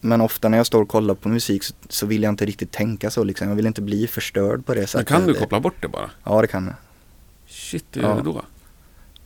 Men 0.00 0.20
ofta 0.20 0.48
när 0.48 0.56
jag 0.58 0.66
står 0.66 0.82
och 0.82 0.88
kollar 0.88 1.14
på 1.14 1.28
musik 1.28 1.62
så, 1.64 1.74
så 1.88 2.06
vill 2.06 2.22
jag 2.22 2.32
inte 2.32 2.46
riktigt 2.46 2.72
tänka 2.72 3.10
så 3.10 3.24
liksom. 3.24 3.48
Jag 3.48 3.54
vill 3.56 3.66
inte 3.66 3.82
bli 3.82 4.06
förstörd 4.06 4.66
på 4.66 4.74
det 4.74 4.80
Men 4.80 4.88
sättet. 4.88 5.08
kan 5.08 5.26
du 5.26 5.34
koppla 5.34 5.60
bort 5.60 5.74
det 5.82 5.88
bara? 5.88 6.10
Ja 6.24 6.40
det 6.42 6.46
kan 6.46 6.64
jag. 6.64 6.74
Shit, 7.48 7.84
hur 7.92 8.02
Ja. 8.02 8.08
gör 8.08 8.16
du 8.16 8.22
då? 8.22 8.42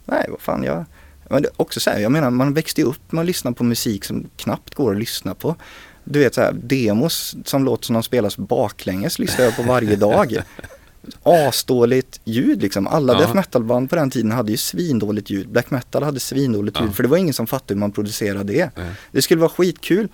Nej, 0.04 0.26
vad 0.30 0.40
fan 0.40 0.62
jag... 0.62 0.84
Men 1.28 1.44
också 1.56 1.80
så 1.80 1.90
här, 1.90 1.98
jag 1.98 2.12
menar 2.12 2.30
man 2.30 2.54
växte 2.54 2.80
ju 2.80 2.86
upp 2.86 3.12
med 3.12 3.20
att 3.20 3.26
lyssna 3.26 3.52
på 3.52 3.64
musik 3.64 4.04
som 4.04 4.26
knappt 4.36 4.74
går 4.74 4.92
att 4.92 4.98
lyssna 4.98 5.34
på. 5.34 5.56
Du 6.04 6.18
vet 6.18 6.34
så 6.34 6.40
här, 6.40 6.52
demos 6.52 7.36
som 7.44 7.64
låter 7.64 7.84
som 7.86 7.94
de 7.94 8.02
spelas 8.02 8.36
baklänges 8.36 9.18
lyssnar 9.18 9.44
jag 9.44 9.56
på 9.56 9.62
varje 9.62 9.96
dag. 9.96 10.36
Asdåligt 11.22 12.20
ljud 12.24 12.62
liksom. 12.62 12.86
Alla 12.86 13.12
Ja. 13.12 13.18
death 13.18 13.34
metal-band 13.34 13.90
på 13.90 13.96
den 13.96 14.10
tiden 14.10 14.30
hade 14.32 14.50
ju 14.50 14.56
svindåligt 14.56 15.30
ljud. 15.30 15.48
Black 15.48 15.70
metal 15.70 16.02
hade 16.02 16.20
svindåligt 16.20 16.76
Ja. 16.76 16.84
ljud 16.84 16.94
för 16.94 17.02
det 17.02 17.08
var 17.08 17.16
ingen 17.16 17.34
som 17.34 17.46
fattade 17.46 17.74
hur 17.74 17.80
man 17.80 17.92
producerade 17.92 18.52
det. 18.52 18.70
Nej. 18.76 18.92
Det 19.12 19.22
skulle 19.22 19.40
vara 19.40 19.50
skitkul 19.50 20.08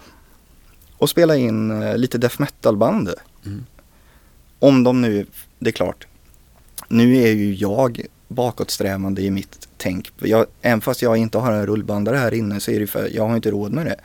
att 0.99 1.11
spela 1.11 1.37
in 1.37 1.83
eh, 1.83 1.97
lite 1.97 2.19
death 2.19 2.41
metal-band. 2.41 3.11
Mm. 3.47 3.65
Om 4.59 4.85
de 4.85 5.01
nu, 5.03 5.27
det 5.59 5.71
är 5.71 5.73
klart, 5.73 6.07
nu 6.89 7.17
är 7.23 7.33
ju 7.33 7.55
jag 7.55 8.07
bakåtsträvande 8.29 9.23
i 9.23 9.31
mitt 9.31 9.69
tänk. 9.77 10.11
Jag, 10.19 10.47
även 10.63 10.81
fast 10.81 11.03
jag 11.03 11.17
inte 11.17 11.39
har 11.39 11.53
en 11.53 11.67
rullbandare 11.67 12.17
här 12.17 12.35
inne 12.35 12.61
så 12.61 12.71
är 12.71 12.81
det 12.81 12.87
för 12.87 13.09
jag 13.15 13.29
har 13.29 13.37
inte 13.37 13.51
råd 13.51 13.73
med 13.73 13.87
det. 13.87 13.97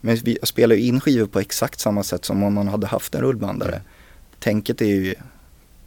Men 0.00 0.16
vi 0.16 0.36
jag 0.40 0.48
spelar 0.48 0.76
ju 0.76 0.82
in 0.82 1.00
skivor 1.00 1.26
på 1.26 1.40
exakt 1.40 1.80
samma 1.80 2.02
sätt 2.02 2.24
som 2.24 2.42
om 2.42 2.54
man 2.54 2.68
hade 2.68 2.86
haft 2.86 3.14
en 3.14 3.20
rullbandare. 3.20 3.72
Mm. 3.72 3.82
Tänket 4.40 4.80
är 4.82 4.86
ju, 4.86 5.14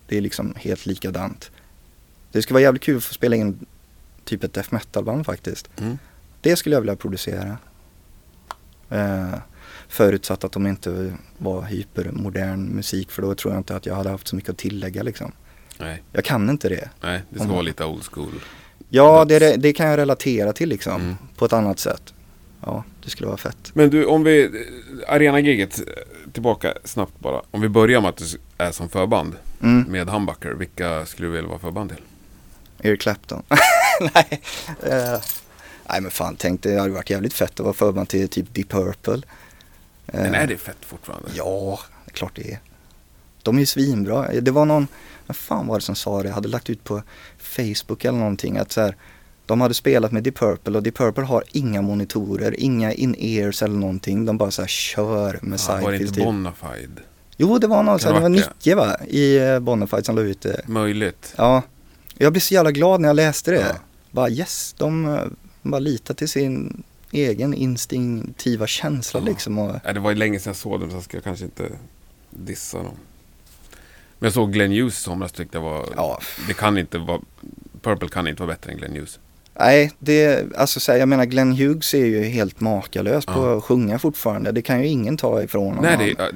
det 0.10 0.18
är 0.18 0.22
liksom 0.22 0.54
helt 0.58 0.86
likadant. 0.86 1.52
Det 2.32 2.42
skulle 2.42 2.54
vara 2.56 2.62
jävligt 2.64 2.84
kul 2.84 2.98
att 2.98 3.04
få 3.04 3.14
spela 3.14 3.36
in 3.36 3.66
typ 4.26 4.44
ett 4.44 4.54
death 4.54 4.74
metal-band 4.74 5.26
faktiskt. 5.26 5.70
Mm. 5.80 5.98
Det 6.42 6.56
skulle 6.56 6.76
jag 6.76 6.82
vilja 6.82 6.96
producera. 6.96 7.58
Eh, 8.90 9.34
förutsatt 9.88 10.44
att 10.44 10.52
de 10.52 10.68
inte 10.68 11.14
var 11.38 11.62
hypermodern 11.64 12.64
musik 12.76 13.12
för 13.12 13.22
då 13.22 13.36
tror 13.36 13.54
jag 13.54 13.60
inte 13.60 13.76
att 13.76 13.86
jag 13.86 13.96
hade 13.96 14.10
haft 14.10 14.28
så 14.28 14.36
mycket 14.36 14.50
att 14.50 14.58
tillägga 14.58 15.04
liksom. 15.04 15.32
Nej, 15.78 16.04
Jag 16.12 16.24
kan 16.26 16.50
inte 16.50 16.70
det. 16.70 16.90
nej, 17.02 17.22
det 17.30 17.36
ska 17.36 17.44
Om- 17.48 17.52
vara 17.52 17.62
lite 17.62 17.86
old 17.86 18.04
school. 18.04 18.32
Ja, 18.90 19.26
det, 19.26 19.56
det 19.58 19.74
kan 19.74 19.88
jag 19.88 19.98
relatera 19.98 20.54
till 20.54 20.70
liksom 20.70 21.02
Mm. 21.02 21.16
på 21.36 21.46
ett 21.46 21.54
annat 21.54 21.80
sätt. 21.80 22.14
Ja, 22.66 22.84
det 23.04 23.10
skulle 23.10 23.28
vara 23.28 23.38
fett. 23.38 23.72
Men 23.74 23.90
du, 23.90 24.06
om 24.06 24.24
vi, 24.24 24.66
arenagiget, 25.08 25.80
eh, 25.80 25.86
tillbaka 26.32 26.74
snabbt 26.84 27.20
bara. 27.20 27.42
Om 27.52 27.62
vi 27.62 27.70
börjar 27.70 28.02
med 28.02 28.10
att 28.10 28.18
du 28.18 28.26
är 28.58 28.72
som 28.72 28.90
förband 28.90 29.36
Mm. 29.62 29.92
med 29.92 30.10
Humbucker, 30.10 30.52
vilka 30.52 31.06
skulle 31.06 31.28
du 31.28 31.32
vilja 31.32 31.48
vara 31.50 31.60
förband 31.60 31.90
till? 31.90 32.02
Eric 32.82 33.02
Clapton. 33.02 33.44
nej, 34.14 34.42
eh, 34.84 35.22
nej 35.90 36.02
men 36.02 36.12
fan 36.12 36.36
tänk 36.36 36.64
det 36.64 36.80
hade 36.80 36.92
varit 36.94 37.10
jävligt 37.10 37.34
fett 37.34 37.52
att 37.52 37.60
vara 37.60 37.74
förband 37.74 38.10
till 38.10 38.30
typ 38.30 38.54
Deep 38.54 38.70
Purple. 38.70 39.22
Eh, 40.08 40.22
Men 40.22 40.36
är 40.36 40.48
det 40.48 40.58
fett 40.58 40.86
fortfarande? 40.86 41.30
Ja, 41.34 41.80
det 42.06 42.12
är 42.12 42.14
klart 42.16 42.36
det 42.36 42.52
är. 42.52 42.60
De 43.44 43.56
är 43.56 43.60
ju 43.60 43.66
svinbra. 43.66 44.42
Det 44.42 44.52
var 44.52 44.66
någon, 44.66 44.88
vad 45.28 45.36
fan 45.36 45.68
var 45.68 45.76
det 45.76 45.82
som 45.82 45.96
sa 45.96 46.24
det? 46.24 46.28
Jag 46.30 46.36
hade 46.36 46.48
lagt 46.48 46.70
ut 46.70 46.84
på 46.84 47.02
Facebook 47.38 48.06
eller 48.06 48.18
någonting 48.20 48.58
att 48.58 48.72
så 48.72 48.82
här, 48.82 48.96
de 49.46 49.62
hade 49.62 49.74
spelat 49.74 50.12
med 50.12 50.24
Deep 50.24 50.38
Purple 50.38 50.78
och 50.78 50.84
Deep 50.84 50.98
Purple 50.98 51.24
har 51.24 51.44
inga 51.52 51.82
monitorer, 51.82 52.60
inga 52.60 52.94
in-ears 52.94 53.64
eller 53.64 53.76
någonting. 53.76 54.26
De 54.26 54.38
bara 54.38 54.52
så 54.52 54.62
här 54.62 54.68
kör 54.68 55.40
med 55.42 55.60
Ja, 55.68 55.80
var 55.82 55.92
det 55.92 55.98
inte 55.98 56.14
typ. 56.14 56.24
Bonafide? 56.24 57.00
Jo, 57.42 57.58
det 57.58 57.68
var 57.68 57.84
någon, 57.84 58.00
så 58.00 58.14
det 58.14 58.20
var 58.20 58.30
Nicke 58.30 58.76
va? 58.76 58.98
I 59.08 59.38
eh, 59.38 59.60
Bonafide 59.60 60.04
som 60.04 60.16
la 60.16 60.22
ut 60.22 60.42
det. 60.42 60.62
Möjligt. 60.68 61.34
Ja, 61.38 61.62
jag 62.18 62.34
blev 62.34 62.40
så 62.40 62.54
jävla 62.54 62.72
glad 62.72 63.02
när 63.02 63.10
jag 63.10 63.16
läste 63.16 63.52
det. 63.52 63.60
Ja. 63.60 63.76
Bara 64.12 64.30
yes, 64.30 64.76
de 64.78 65.06
eh, 65.16 65.22
bara 65.62 65.80
litar 65.80 66.14
till 66.14 66.30
sin 66.30 66.84
egen 67.12 67.54
instinktiva 67.54 68.68
känsla 68.68 69.20
Ja. 69.20 69.26
liksom. 69.26 69.58
Och, 69.60 69.72
Nej, 69.86 69.94
det 69.94 70.00
var 70.00 70.10
ju 70.10 70.16
länge 70.16 70.40
sedan 70.40 70.50
jag 70.50 70.56
såg 70.58 70.80
dem 70.80 70.90
så 70.90 70.96
jag 70.96 71.04
ska 71.04 71.22
kanske 71.22 71.46
inte 71.46 71.70
dissa 72.30 72.78
dem. 72.78 72.94
Men 74.20 74.28
jag 74.28 74.34
såg 74.34 74.54
Glenn 74.54 74.72
Hughes 74.72 74.94
i 75.00 75.02
somras 75.02 75.32
tyckte 75.32 75.58
jag 75.58 75.64
var... 75.64 75.86
ja, 75.96 76.20
Det 76.48 76.54
kan 76.54 76.78
inte 76.78 76.98
vara... 76.98 77.20
Purple 77.82 78.10
kan 78.10 78.28
inte 78.28 78.42
vara 78.44 78.54
bättre 78.54 78.72
än 78.72 78.78
Glenn 78.78 78.94
Hughes. 78.94 79.20
Nej, 79.60 79.92
det, 80.00 80.46
alltså 80.58 80.80
så 80.80 80.92
här, 80.92 81.00
jag 81.00 81.08
menar 81.10 81.26
Glenn 81.26 81.52
Hughes 81.52 81.94
är 81.94 82.06
ju 82.06 82.24
helt 82.24 82.60
makalös 82.60 83.26
på 83.26 83.32
Ja. 83.32 83.58
att 83.58 83.64
sjunga 83.64 84.00
fortfarande. 84.00 84.52
Det 84.52 84.62
kan 84.62 84.80
ju 84.82 84.88
ingen 84.88 85.18
ta 85.18 85.44
ifrån 85.44 85.68
honom. 85.76 85.84
Nej, 85.98 86.16
det 86.18 86.32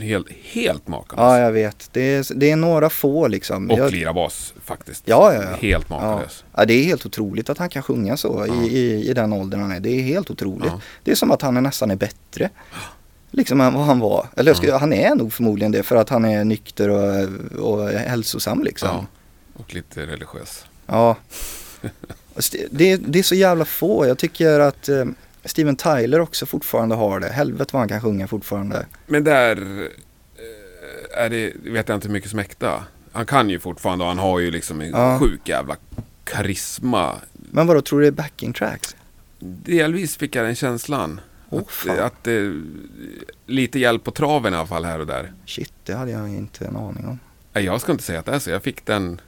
helt, 0.00 0.26
helt 0.42 0.88
makalöst. 0.88 1.20
Ja, 1.22 1.38
jag 1.38 1.52
vet. 1.52 1.88
Det 1.92 2.00
är, 2.00 2.26
det 2.34 2.50
är 2.50 2.56
några 2.56 2.90
få 2.90 3.28
liksom. 3.28 3.70
Och 3.70 3.78
jag, 3.78 3.92
lira 3.92 4.12
bas 4.12 4.54
faktiskt. 4.64 5.02
Ja, 5.06 5.32
ja, 5.34 5.42
ja. 5.42 5.56
Helt 5.60 5.86
ja. 5.88 5.96
makalös. 6.00 6.44
ja, 6.56 6.64
det 6.64 6.74
är 6.74 6.84
helt 6.84 7.06
otroligt 7.06 7.50
att 7.50 7.58
han 7.58 7.68
kan 7.68 7.82
sjunga 7.82 8.16
så 8.16 8.44
Ja. 8.48 8.54
i, 8.64 8.78
i, 8.78 9.10
i 9.10 9.14
den 9.14 9.32
åldern 9.32 9.60
han 9.60 9.72
är. 9.72 9.80
Det 9.80 9.90
är 9.90 10.02
helt 10.02 10.30
otroligt. 10.30 10.70
Ja. 10.72 10.80
Det 11.04 11.10
är 11.10 11.14
som 11.14 11.30
att 11.30 11.42
han 11.42 11.56
är 11.56 11.60
nästan 11.60 11.90
är 11.90 11.96
bättre. 11.96 12.50
Liksom 13.30 13.60
än 13.60 13.74
vad 13.74 13.84
han 13.84 13.98
var. 13.98 14.26
Eller 14.36 14.54
skulle, 14.54 14.72
han 14.72 14.92
är 14.92 15.14
nog 15.14 15.32
förmodligen 15.32 15.72
det 15.72 15.82
för 15.82 15.96
att 15.96 16.08
han 16.08 16.24
är 16.24 16.44
nykter 16.44 16.88
och, 16.88 17.28
och 17.58 17.88
hälsosam 17.88 18.62
liksom. 18.64 18.88
Ja. 18.92 19.06
Och 19.54 19.74
lite 19.74 20.06
religiös. 20.06 20.64
Ja. 20.86 21.16
Alltså, 22.34 22.56
det- 22.56 22.68
Det, 22.70 22.96
det 22.96 23.18
är 23.18 23.22
så 23.22 23.34
jävla 23.34 23.64
få. 23.64 24.06
Jag 24.06 24.18
tycker 24.18 24.60
att 24.60 24.88
eh, 24.88 25.04
Steven 25.44 25.76
Tyler 25.76 26.20
också 26.20 26.46
fortfarande 26.46 26.94
har 26.94 27.20
det. 27.20 27.28
Helvete 27.28 27.70
vad 27.72 27.80
han 27.80 27.88
kan 27.88 28.00
sjunga 28.00 28.26
fortfarande. 28.28 28.86
Men 29.06 29.24
där 29.24 29.56
eh, 31.16 31.24
är 31.24 31.30
det, 31.30 31.52
vet 31.64 31.88
jag 31.88 31.96
inte 31.96 32.06
hur 32.08 32.12
mycket 32.12 32.30
som 32.30 32.38
är 32.38 32.42
äkta. 32.42 32.84
Han 33.12 33.26
kan 33.26 33.50
ju 33.50 33.60
fortfarande 33.60 34.04
och 34.04 34.08
han 34.08 34.18
har 34.18 34.38
ju 34.38 34.50
liksom 34.50 34.80
en 34.80 34.90
Ja. 34.90 35.18
sjuk 35.18 35.48
jävla 35.48 35.76
karisma. 36.24 37.14
Men 37.32 37.66
vadå, 37.66 37.80
tror 37.80 38.00
du 38.00 38.04
det 38.04 38.08
är 38.08 38.22
backing 38.22 38.52
tracks? 38.52 38.96
Delvis 39.38 40.16
fick 40.16 40.36
jag 40.36 40.44
den 40.46 40.54
känslan. 40.54 41.20
Åh, 41.50 41.62
att, 41.88 41.98
att 41.98 42.26
eh, 42.26 42.50
lite 43.46 43.78
hjälp 43.78 44.04
på 44.04 44.10
traven 44.10 44.54
i 44.54 44.56
alla 44.56 44.66
fall 44.66 44.84
här 44.84 44.98
och 44.98 45.06
där. 45.06 45.32
Shit, 45.46 45.72
det 45.84 45.94
hade 45.94 46.10
jag 46.10 46.28
inte 46.28 46.64
en 46.64 46.76
aning 46.76 47.06
om. 47.06 47.18
Nej, 47.52 47.64
Jag 47.64 47.80
ska 47.80 47.92
inte 47.92 48.04
säga 48.04 48.18
att 48.18 48.26
det 48.26 48.32
är 48.32 48.38
så. 48.38 48.50
Jag 48.50 48.62
fick 48.62 48.86
den... 48.86 49.20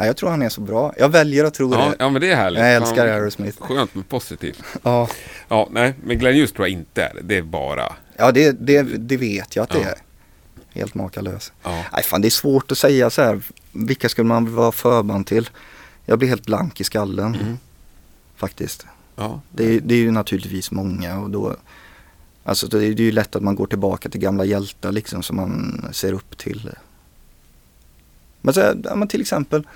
Nej, 0.00 0.06
jag 0.06 0.16
tror 0.16 0.30
han 0.30 0.42
är 0.42 0.48
så 0.48 0.60
bra. 0.60 0.94
Jag 0.98 1.08
väljer 1.08 1.44
att 1.44 1.54
tro 1.54 1.72
Ja, 1.74 1.88
det. 1.88 1.96
ja 1.98 2.08
men 2.10 2.20
det 2.20 2.30
är 2.30 2.36
härligt. 2.36 2.60
Jag 2.60 2.74
älskar 2.74 2.96
Fan, 2.96 3.08
Aerosmith. 3.08 3.62
Skönt 3.62 3.94
men 3.94 4.04
positivt. 4.04 4.62
Ja, 4.82 5.08
Ja, 5.48 5.68
nej, 5.70 5.94
men 6.04 6.18
Glenn 6.18 6.34
Hughes 6.34 6.52
tror 6.52 6.68
jag 6.68 6.72
inte 6.78 7.02
är 7.02 7.16
det. 7.22 7.36
Är 7.36 7.42
bara... 7.42 7.92
ja 8.16 8.32
det, 8.32 8.50
det, 8.66 8.82
det 8.82 9.16
vet 9.16 9.56
jag 9.56 9.62
att 9.62 9.68
det 9.70 9.78
Ja. 9.80 9.88
är. 9.88 9.94
Helt 10.70 10.94
makalös. 10.94 11.52
Ja. 11.62 11.84
Nej 11.92 12.02
fan 12.02 12.20
det 12.20 12.28
är 12.28 12.30
svårt 12.30 12.72
att 12.72 12.78
säga 12.78 13.10
så 13.10 13.22
här. 13.22 13.40
Vilka 13.72 14.08
skulle 14.08 14.28
man 14.28 14.54
vara 14.54 14.72
förband 14.72 15.26
till? 15.26 15.50
Jag 16.04 16.18
blir 16.18 16.28
helt 16.28 16.46
blank 16.46 16.80
i 16.80 16.84
skallen. 16.84 17.34
Mm. 17.34 17.58
Faktiskt. 18.36 18.86
Ja, 19.16 19.40
Det, 19.52 19.64
är- 19.74 19.80
det 19.80 19.94
är 19.94 19.98
ju 19.98 20.10
naturligtvis 20.10 20.70
många 20.70 21.18
och 21.20 21.30
då 21.30 21.56
Alltså 22.44 22.66
det 22.66 22.78
är 22.86 22.92
ju 23.00 23.12
lätt 23.12 23.36
att 23.36 23.42
man 23.42 23.54
går 23.54 23.66
tillbaka 23.66 24.08
till 24.08 24.20
gamla 24.20 24.44
hjältar 24.44 24.92
liksom 24.92 25.22
som 25.22 25.36
man 25.36 25.84
ser 25.92 26.12
upp 26.12 26.38
till. 26.38 26.70
Men, 28.40 28.54
så 28.54 28.60
här, 28.60 28.76
ja, 28.84 28.94
men 28.94 29.08
till 29.08 29.20
exempel 29.20 29.66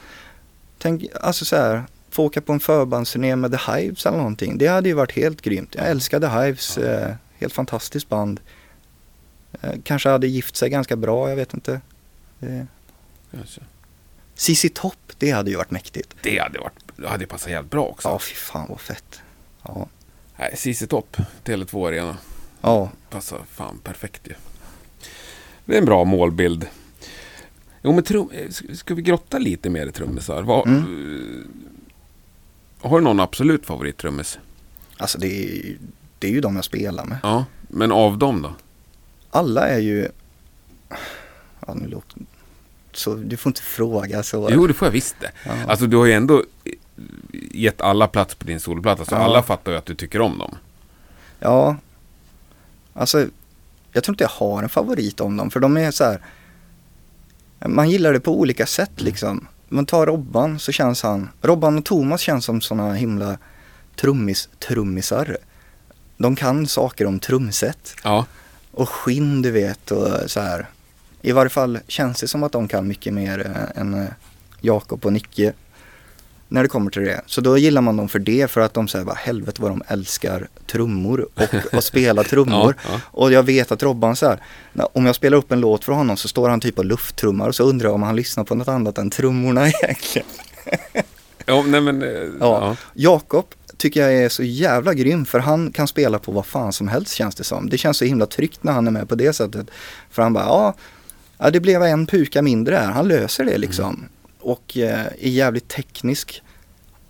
Tänk, 0.79 1.05
alltså 1.21 1.45
så 1.45 1.57
här 1.57 1.85
Få 2.11 2.25
åka 2.25 2.41
på 2.41 2.53
en 2.53 2.61
förbandsturné 2.61 3.37
med 3.37 3.53
The 3.53 3.73
Hives 3.73 4.07
eller 4.07 4.19
någonting. 4.19 4.59
Det 4.59 4.67
hade 4.67 4.89
ju 4.89 4.95
varit 4.95 5.13
helt 5.13 5.41
grymt. 5.43 5.75
Jag 5.75 5.87
älskar 5.87 6.21
The 6.21 6.27
Hives. 6.27 6.79
Eh, 6.79 7.15
helt 7.39 7.53
fantastiskt 7.53 8.09
band. 8.09 8.41
Eh, 9.61 9.73
kanske 9.85 10.09
hade 10.09 10.27
gift 10.27 10.57
sig 10.57 10.71
ganska 10.71 10.97
bra, 10.97 11.29
jag 11.29 11.37
vet 11.37 11.55
inte. 11.55 11.81
Eh. 12.41 12.63
CC 14.35 14.71
Topp, 14.75 15.13
det 15.19 15.31
hade 15.31 15.51
ju 15.51 15.57
varit 15.57 15.71
mäktigt. 15.71 16.15
Det 16.23 16.39
hade 16.39 16.59
varit... 16.59 16.73
Det 16.97 17.09
hade 17.09 17.27
passat 17.27 17.51
jävligt 17.51 17.71
bra 17.71 17.85
också. 17.85 18.09
Ja, 18.09 18.19
fy 18.19 18.35
fan 18.35 18.67
vad 18.69 18.81
fett. 18.81 19.23
Ja, 19.63 19.89
Nej, 20.37 20.57
CC 20.57 20.87
Topp, 20.89 21.17
Tele2 21.45 21.89
Arena. 21.89 22.17
ja. 22.61 22.91
Passar 23.11 23.41
fan 23.51 23.79
perfekt 23.79 24.29
ju. 24.29 24.35
Det 25.65 25.75
är 25.75 25.79
en 25.79 25.85
bra 25.85 26.05
målbild. 26.05 26.67
Jo 27.87 27.93
men 27.93 28.05
trum, 28.05 28.31
eh, 28.33 28.51
ska- 28.75 28.95
vi 28.95 29.03
grotta 29.03 29.39
lite 29.39 29.71
mer 29.71 29.87
i 29.87 29.93
trummisar? 29.93 30.43
Vad, 30.43 30.67
Mm. 30.69 31.49
Har 32.81 32.99
du 32.99 33.05
någon 33.05 33.21
absolut 33.21 33.67
favorittrummis? 33.67 34.39
Alltså 34.97 35.19
det 35.19 35.27
är, 35.45 35.77
det 36.19 36.27
är 36.27 36.31
ju 36.33 36.41
de 36.41 36.57
jag 36.57 36.65
spelar 36.65 37.05
med. 37.05 37.19
Ja, 37.23 37.45
men 37.69 37.93
av 37.93 38.19
dem 38.19 38.43
då? 38.43 38.53
Alla 39.31 39.69
är 39.69 39.79
ju... 39.79 40.09
Ja, 41.67 41.75
nu 41.75 41.87
låter... 41.89 42.19
Så 42.93 43.15
du 43.15 43.37
får 43.37 43.51
inte 43.51 43.63
fråga 43.63 44.23
så. 44.23 44.49
Jo, 44.53 44.67
det 44.67 44.75
får 44.75 44.87
jag 44.87 44.93
visst 44.93 45.17
det. 45.21 45.31
Ja. 45.47 45.53
Alltså 45.69 45.87
du 45.87 45.97
har 45.97 46.05
ju 46.07 46.13
ändå 46.13 46.45
eh, 46.65 46.73
gett 47.53 47.81
alla 47.81 48.09
plats 48.09 48.35
på 48.35 48.45
din 48.45 48.61
soloplatta, 48.61 49.05
så 49.05 49.15
Ja. 49.15 49.19
alla 49.19 49.43
fattar 49.43 49.73
ju 49.73 49.79
att 49.79 49.87
du 49.87 49.95
tycker 49.95 50.21
om 50.21 50.39
dem. 50.39 50.55
Ja. 51.41 51.77
Alltså, 52.93 53.27
jag 53.93 54.05
tror 54.05 54.13
inte 54.13 54.25
jag 54.25 54.29
har 54.47 54.63
en 54.63 54.69
favorit 54.69 55.21
om 55.21 55.37
dem 55.37 55.51
för 55.51 55.61
de 55.61 55.77
är 55.77 55.91
så 55.91 56.05
här. 56.05 56.21
Man 57.69 57.91
gillar 57.91 58.13
det 58.13 58.21
på 58.21 58.39
olika 58.39 58.67
sätt 58.67 59.01
liksom. 59.01 59.47
Man 59.69 59.87
tar 59.87 60.07
Robban 60.07 60.59
så 60.59 60.73
känns 60.73 61.03
han, 61.03 61.29
Robban 61.43 61.79
och 61.79 61.85
Thomas 61.85 62.21
känns 62.21 62.45
som 62.45 62.61
såna 62.61 62.95
himla 62.95 63.39
trummis, 63.97 64.49
trummisar. 64.69 65.37
De 66.17 66.37
kan 66.37 66.67
saker 66.67 67.07
om 67.07 67.19
trumset 67.19 67.95
Ja, 68.05 68.27
och 68.71 68.89
skinn 68.89 69.43
du 69.43 69.51
vet 69.51 69.91
och 69.91 70.31
så 70.31 70.41
här. 70.41 70.67
I 71.23 71.33
varje 71.33 71.51
fall 71.51 71.79
känns 71.89 72.21
det 72.21 72.29
som 72.29 72.43
att 72.43 72.53
de 72.53 72.69
kan 72.69 72.89
mycket 72.89 73.15
mer 73.15 73.47
eh, 73.47 73.81
än 73.81 73.95
eh, 73.95 74.09
Jakob 74.61 75.07
och 75.07 75.13
Nicke. 75.13 75.53
När 76.49 76.63
det 76.63 76.69
kommer 76.69 76.91
till 76.91 77.03
det. 77.03 77.21
Så 77.27 77.41
då 77.41 77.59
gillar 77.59 77.81
man 77.81 77.97
dem 77.97 78.09
för 78.09 78.19
det 78.19 78.51
för 78.51 78.61
att 78.61 78.75
de 78.75 78.89
säger 78.89 79.05
bara 79.05 79.15
helvete 79.17 79.63
vad 79.63 79.71
de 79.71 79.83
älskar 79.89 80.49
trummor 80.67 81.29
och 81.35 81.55
att 81.75 81.85
spela 81.85 82.23
trummor. 82.31 82.75
Ja, 82.85 82.91
ja. 82.93 83.01
Och 83.05 83.33
jag 83.33 83.43
vet 83.43 83.73
att 83.73 83.83
Robban 83.83 84.17
så 84.17 84.27
här, 84.27 84.39
om 84.93 85.07
jag 85.07 85.15
spelar 85.15 85.39
upp 85.39 85.53
en 85.53 85.61
låt 85.61 85.85
för 85.85 85.93
honom 85.93 86.17
så 86.17 86.29
står 86.29 86.49
han 86.49 86.61
typ 86.61 86.79
och 86.79 86.85
lufttrummar 86.85 87.49
och 87.49 87.55
så 87.55 87.65
undrar 87.65 87.89
jag 87.89 87.95
om 87.95 88.03
han 88.03 88.17
lyssnar 88.17 88.45
på 88.45 88.55
något 88.55 88.69
annat 88.69 88.99
än 88.99 89.11
trummorna 89.11 89.69
egentligen. 89.83 90.29
ja 91.47 91.63
nej 91.67 91.81
men... 91.81 92.03
eh, 92.03 92.09
Ja. 92.09 92.29
ja. 92.41 92.77
Jakob 92.95 93.45
tycker 93.77 94.01
jag 94.03 94.15
är 94.15 94.29
så 94.29 94.43
jävla 94.43 94.95
grym 94.95 95.27
för 95.27 95.39
han 95.39 95.73
kan 95.73 95.89
spela 95.89 96.19
på 96.19 96.33
vad 96.33 96.47
fan 96.47 96.73
som 96.73 96.89
helst 96.89 97.15
känns 97.15 97.35
det 97.35 97.45
som. 97.45 97.69
Det 97.71 97.79
känns 97.79 97.97
så 97.97 98.05
himla 98.05 98.27
tryggt 98.27 98.63
när 98.65 98.73
han 98.73 98.87
är 98.87 98.91
med 98.91 99.09
på 99.09 99.15
det 99.15 99.33
sättet. 99.33 99.67
För 100.11 100.23
han 100.23 100.33
bara, 100.33 100.45
ja, 100.45 100.75
ja 101.39 101.51
det 101.51 101.61
blev 101.61 101.83
en 101.83 102.07
puka 102.07 102.43
mindre 102.43 102.77
här. 102.77 102.91
Han 102.93 103.09
löser 103.09 103.45
det 103.45 103.59
liksom. 103.59 104.09
Och 104.45 104.77
eh, 104.77 105.07
är 105.07 105.29
jävligt 105.29 105.69
teknisk 105.69 106.43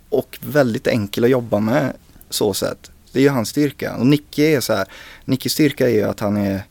och 0.08 0.38
väldigt 0.42 0.86
enkel 0.86 1.24
att 1.24 1.30
jobba 1.30 1.60
med 1.60 1.92
så 2.30 2.54
sätt. 2.54 2.90
Det 3.12 3.18
är 3.18 3.22
ju 3.22 3.28
hans 3.28 3.48
styrka. 3.48 3.96
Och 3.96 4.06
Nicke 4.06 4.42
är 4.42 4.60
så 4.60 4.72
här, 4.74 4.86
Nickes 5.24 5.52
styrka 5.52 5.88
är 5.88 5.92
ju 5.94 6.02
att 6.02 6.20
han 6.20 6.36
är, 6.36 6.62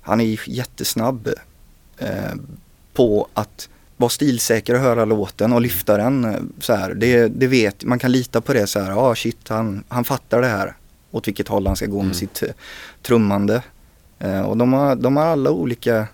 han 0.00 0.20
är 0.20 0.48
jättesnabb 0.48 1.28
eh, 1.98 2.34
på 2.92 3.28
att 3.34 3.68
vara 3.96 4.10
stilsäker 4.10 4.74
och 4.74 4.80
höra 4.80 5.04
låten 5.04 5.52
och 5.52 5.60
lyfta 5.60 5.96
den 5.96 6.24
eh, 6.24 6.40
så 6.58 6.74
här. 6.74 6.94
Det, 6.94 7.28
det 7.28 7.46
vet, 7.46 7.84
man 7.84 7.98
kan 7.98 8.12
lita 8.12 8.40
på 8.40 8.52
det 8.52 8.66
så 8.66 8.80
här, 8.80 8.90
ja 8.90 8.96
ah, 8.96 9.14
shit 9.14 9.48
han, 9.48 9.84
han 9.88 10.04
fattar 10.04 10.40
det 10.40 10.46
här. 10.48 10.76
Åt 11.10 11.28
vilket 11.28 11.48
håll 11.48 11.66
han 11.66 11.76
ska 11.76 11.86
gå 11.86 11.96
Mm. 11.96 12.06
med 12.06 12.16
sitt 12.16 12.42
eh, 12.42 12.48
trummande. 13.02 13.62
Eh, 14.18 14.40
och 14.40 14.56
de 14.56 14.72
har, 14.72 14.96
de 14.96 15.16
har 15.16 15.24
alla 15.26 15.50
olika 15.50 16.06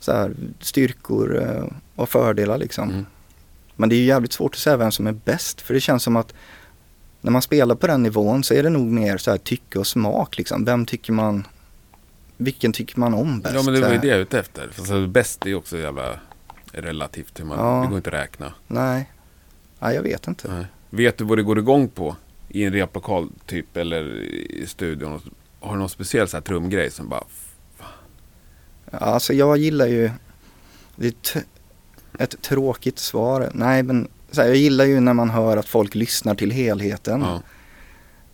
så 0.00 0.12
här, 0.12 0.34
styrkor 0.60 1.42
eh, 1.42 1.64
och 1.94 2.08
fördelar 2.08 2.58
liksom. 2.58 2.90
Mm. 2.90 3.06
Men 3.76 3.88
det 3.88 3.94
är 3.94 3.98
ju 3.98 4.04
jävligt 4.04 4.32
svårt 4.32 4.54
att 4.54 4.60
säga 4.60 4.76
vem 4.76 4.92
som 4.92 5.06
är 5.06 5.12
bäst 5.12 5.60
för 5.60 5.74
det 5.74 5.80
känns 5.80 6.02
som 6.02 6.16
att 6.16 6.34
när 7.20 7.30
man 7.32 7.42
spelar 7.42 7.74
på 7.74 7.86
den 7.86 8.02
nivån 8.02 8.44
så 8.44 8.54
är 8.54 8.62
det 8.62 8.70
nog 8.70 8.86
mer 8.86 9.18
så 9.18 9.30
här 9.30 9.38
tycke 9.38 9.78
och 9.78 9.86
smak 9.86 10.38
liksom. 10.38 10.64
Vem 10.64 10.86
tycker 10.86 11.12
man, 11.12 11.46
vilken 12.36 12.72
tycker 12.72 13.00
man 13.00 13.14
om 13.14 13.40
bäst? 13.40 13.54
ja, 13.54 13.62
men 13.62 13.74
det 13.74 13.80
var 13.80 13.92
ju 13.92 13.98
det 13.98 14.06
jag 14.06 14.16
är 14.16 14.22
ute 14.22 14.38
efter. 14.38 14.68
För 14.68 14.82
så 14.82 15.06
bäst 15.06 15.44
är 15.44 15.48
ju 15.48 15.54
också 15.54 15.78
jävla 15.78 16.20
relativt. 16.72 17.40
Hur 17.40 17.44
man, 17.44 17.58
Ja. 17.58 17.82
Det 17.82 17.88
går 17.88 17.96
inte 17.96 18.10
att 18.10 18.14
räkna. 18.14 18.52
Nej. 18.66 19.10
Nej, 19.78 19.94
jag 19.94 20.02
vet 20.02 20.28
inte. 20.28 20.48
Nej. 20.52 20.66
Vet 20.90 21.18
du 21.18 21.24
vad 21.24 21.38
det 21.38 21.42
går 21.42 21.58
igång 21.58 21.88
på? 21.88 22.16
I 22.48 22.64
en 22.64 22.72
replokal 22.72 23.28
typ 23.46 23.76
eller 23.76 24.14
i 24.50 24.64
studion? 24.66 25.20
Har 25.60 25.72
du 25.72 25.78
någon 25.78 25.88
speciell 25.88 26.28
så 26.28 26.36
här 26.36 26.42
trumgrej 26.42 26.90
som 26.90 27.08
bara... 27.08 27.24
Alltså 28.90 29.32
jag 29.32 29.56
gillar 29.56 29.86
ju, 29.86 30.10
det 30.96 31.06
är 31.06 31.42
ett 32.18 32.42
tråkigt 32.42 32.98
svar. 32.98 33.50
Nej 33.54 33.82
men 33.82 34.08
här, 34.36 34.46
jag 34.46 34.56
gillar 34.56 34.84
ju 34.84 35.00
när 35.00 35.14
man 35.14 35.30
hör 35.30 35.56
att 35.56 35.68
folk 35.68 35.94
lyssnar 35.94 36.34
till 36.34 36.50
helheten. 36.50 37.20
Ja. 37.20 37.42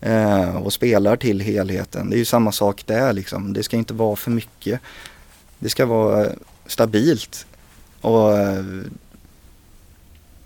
eh, 0.09 0.57
och 0.57 0.73
spelar 0.73 1.17
till 1.17 1.41
helheten. 1.41 2.11
Det 2.11 2.17
är 2.17 2.19
ju 2.19 2.25
samma 2.25 2.53
sak 2.53 2.83
där 2.87 3.13
liksom. 3.13 3.53
Det 3.53 3.63
ska 3.63 3.77
inte 3.77 3.95
vara 3.95 4.17
för 4.17 4.31
mycket. 4.31 4.81
Det 5.59 5.69
ska 5.69 5.87
vara 5.87 6.29
stabilt. 6.67 7.47
Och 8.01 8.39
eh, 8.39 8.65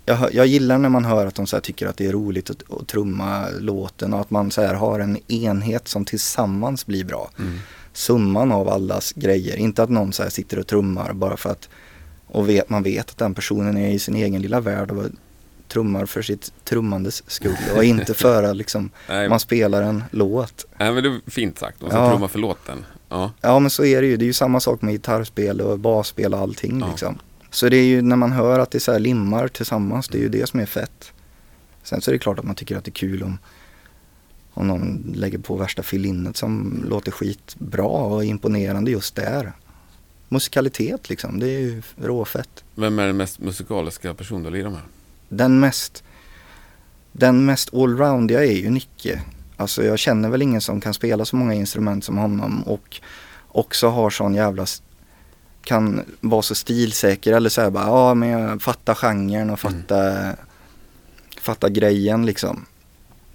jag, 0.05 0.33
jag 0.33 0.47
gillar 0.47 0.77
när 0.77 0.89
man 0.89 1.05
hör 1.05 1.25
att 1.25 1.35
de 1.35 1.47
så 1.47 1.55
här 1.55 1.61
tycker 1.61 1.87
att 1.87 1.97
det 1.97 2.05
är 2.05 2.11
roligt 2.11 2.49
att, 2.49 2.71
att 2.71 2.87
trumma 2.87 3.47
låten 3.59 4.13
och 4.13 4.21
att 4.21 4.29
man 4.29 4.51
så 4.51 4.61
här 4.61 4.73
har 4.73 4.99
en 4.99 5.31
enhet 5.31 5.87
som 5.87 6.05
tillsammans 6.05 6.85
blir 6.85 7.03
bra. 7.03 7.29
Mm. 7.39 7.59
Summan 7.97 8.51
av 8.51 8.69
allas 8.69 9.13
grejer. 9.15 9.55
Inte 9.57 9.83
att 9.83 9.89
någon 9.89 10.13
så 10.13 10.23
här 10.23 10.29
sitter 10.29 10.59
och 10.59 10.67
trummar 10.67 11.13
bara 11.13 11.37
för 11.37 11.49
att 11.49 11.69
och 12.27 12.49
vet, 12.49 12.69
man 12.69 12.83
vet 12.83 13.09
att 13.09 13.17
den 13.17 13.33
personen 13.33 13.77
är 13.77 13.89
i 13.91 13.99
sin 13.99 14.15
egen 14.15 14.41
lilla 14.41 14.59
värld 14.59 14.91
och 14.91 15.05
trummar 15.67 16.05
för 16.05 16.21
sitt 16.21 16.53
trummandes 16.63 17.23
skull 17.27 17.55
och 17.75 17.83
inte 17.83 18.13
för 18.23 18.43
att 18.43 18.55
liksom 18.57 18.89
man 19.29 19.39
spelar 19.39 19.81
en 19.81 20.03
låt. 20.11 20.65
nej, 20.79 20.91
men 20.93 21.03
det 21.03 21.09
är 21.09 21.31
fint 21.31 21.59
sagt. 21.59 21.81
Man 21.81 21.89
ska 21.89 21.99
Ja. 21.99 22.09
trumma 22.11 22.27
för 22.27 22.39
låten. 22.39 22.85
Ja. 23.09 23.31
Ja 23.41 23.59
men 23.59 23.69
så 23.69 23.85
är 23.85 24.01
det 24.01 24.07
ju. 24.07 24.17
Det 24.17 24.23
är 24.23 24.27
ju 24.27 24.33
samma 24.33 24.59
sak 24.59 24.81
med 24.81 24.93
gitarrspel 24.93 25.61
och 25.61 25.79
basspel 25.79 26.33
och 26.33 26.39
allting 26.39 26.79
Ja. 26.79 26.87
liksom. 26.89 27.17
Så 27.49 27.69
det 27.69 27.77
är 27.77 27.83
ju 27.85 28.01
när 28.01 28.15
man 28.15 28.31
hör 28.31 28.59
att 28.59 28.71
det 28.71 28.79
så 28.79 28.91
här 28.91 28.99
limmar 28.99 29.47
tillsammans, 29.47 30.07
det 30.07 30.17
är 30.17 30.21
ju 30.21 30.29
det 30.29 30.49
som 30.49 30.59
är 30.59 30.65
fett. 30.65 31.11
Sen 31.83 32.01
så 32.01 32.11
är 32.11 32.13
det 32.13 32.19
klart 32.19 32.39
att 32.39 32.45
man 32.45 32.55
tycker 32.55 32.77
att 32.77 32.83
det 32.85 32.89
är 32.89 32.93
kul 32.93 33.23
om, 33.23 33.37
om 34.57 34.67
någon 34.67 35.13
lägger 35.15 35.37
på 35.37 35.55
värsta 35.55 35.83
filinnet 35.83 36.37
som 36.37 36.83
låter 36.89 37.11
skitbra 37.11 37.85
och 37.85 38.25
imponerande 38.25 38.91
just 38.91 39.15
där. 39.15 39.51
Musikalitet 40.29 41.09
liksom, 41.09 41.39
det 41.39 41.47
är 41.47 41.59
ju 41.59 41.81
råfett. 41.95 42.63
Vem 42.75 42.99
är 42.99 43.07
den 43.07 43.17
mest 43.17 43.39
musikaliska 43.39 44.13
person 44.13 44.43
du 44.43 44.49
lirar 44.49 44.69
med? 44.69 44.81
Den 45.29 45.59
mest, 45.59 46.03
den 47.11 47.45
mest 47.45 47.73
allroundiga 47.73 48.45
är 48.45 48.51
ju 48.51 48.69
Nicke. 48.69 49.21
Alltså 49.57 49.83
jag 49.83 49.99
känner 49.99 50.29
väl 50.29 50.41
ingen 50.41 50.61
som 50.61 50.81
kan 50.81 50.93
spela 50.93 51.25
så 51.25 51.35
många 51.35 51.53
instrument 51.53 52.03
som 52.03 52.17
honom 52.17 52.63
och 52.63 53.01
också 53.47 53.87
har 53.87 54.09
sån 54.09 54.35
jävla 54.35 54.65
kan 55.61 56.01
vara 56.21 56.41
så 56.41 56.55
stilsäker 56.55 57.33
eller 57.33 57.49
säga 57.49 57.71
bara 57.71 57.87
ja 57.87 58.13
men 58.13 58.29
jag 58.29 58.61
fattar 58.61 58.95
genren 58.95 59.49
och 59.49 59.59
fattar, 59.59 60.35
fattar 61.41 61.69
grejen 61.69 62.25
liksom. 62.25 62.65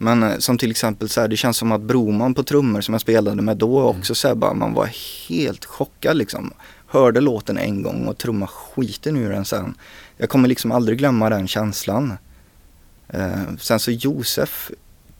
Men 0.03 0.23
eh, 0.23 0.39
som 0.39 0.59
till 0.59 0.71
exempel 0.71 1.09
så 1.09 1.21
här, 1.21 1.29
det 1.29 1.37
känns 1.37 1.57
som 1.57 1.73
att 1.73 1.81
Broman 1.81 2.35
på 2.35 2.43
trummor 2.43 2.81
som 2.81 2.95
jag 2.95 3.01
spelade 3.01 3.43
med 3.43 3.57
då 3.57 3.83
också 3.83 4.15
så 4.15 4.29
här, 4.29 4.35
bara 4.35 4.55
man 4.55 4.75
var 4.75 4.91
helt 5.29 5.65
chockad 5.65 6.17
liksom. 6.17 6.53
hörde 6.87 7.21
låten 7.21 7.59
en 7.59 7.83
gång 7.83 8.07
och 8.07 8.19
trumma 8.19 8.47
skiten 8.47 9.17
ur 9.17 9.31
den 9.31 9.45
sen. 9.45 9.75
Jag 10.17 10.29
kommer 10.29 10.49
liksom 10.49 10.73
aldrig 10.73 10.99
glömma 10.99 11.31
den 11.31 11.49
känslan. 11.49 12.13
Eh, 13.09 13.43
sen 13.59 13.81
så 13.81 13.91
Josef, 13.91 14.71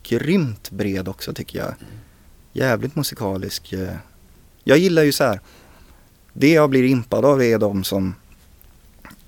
grymt 0.03 0.71
bred 0.71 1.07
också 1.07 1.33
tycker 1.33 1.59
jag. 1.59 1.73
Jävligt 2.53 2.95
musikalisk. 2.95 3.73
Eh. 3.73 3.95
Jag 4.63 4.77
gillar 4.77 5.03
ju 5.03 5.11
så 5.11 5.23
här. 5.23 5.39
Det 6.33 6.51
jag 6.51 6.69
blir 6.69 6.83
impad 6.83 7.25
av 7.25 7.43
är 7.43 7.57
de 7.57 7.83
som 7.83 8.15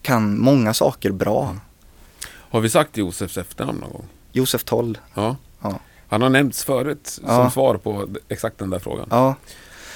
kan 0.01 0.39
många 0.39 0.73
saker 0.73 1.11
bra. 1.11 1.57
Har 2.27 2.61
vi 2.61 2.69
sagt 2.69 2.97
Josefs 2.97 3.37
efternamn 3.37 3.79
någon 3.79 3.91
gång? 3.91 4.07
Josef 4.35 4.63
Toll. 4.63 4.97
Ja. 5.13 5.35
Ja. 5.61 5.79
Han 6.07 6.21
har 6.21 6.29
nämnts 6.29 6.63
förut 6.63 7.07
som 7.07 7.23
Ja. 7.27 7.51
svar 7.51 7.77
på 7.77 8.07
exakt 8.29 8.57
den 8.57 8.69
där 8.69 8.79
frågan. 8.79 9.07
Ja. 9.11 9.35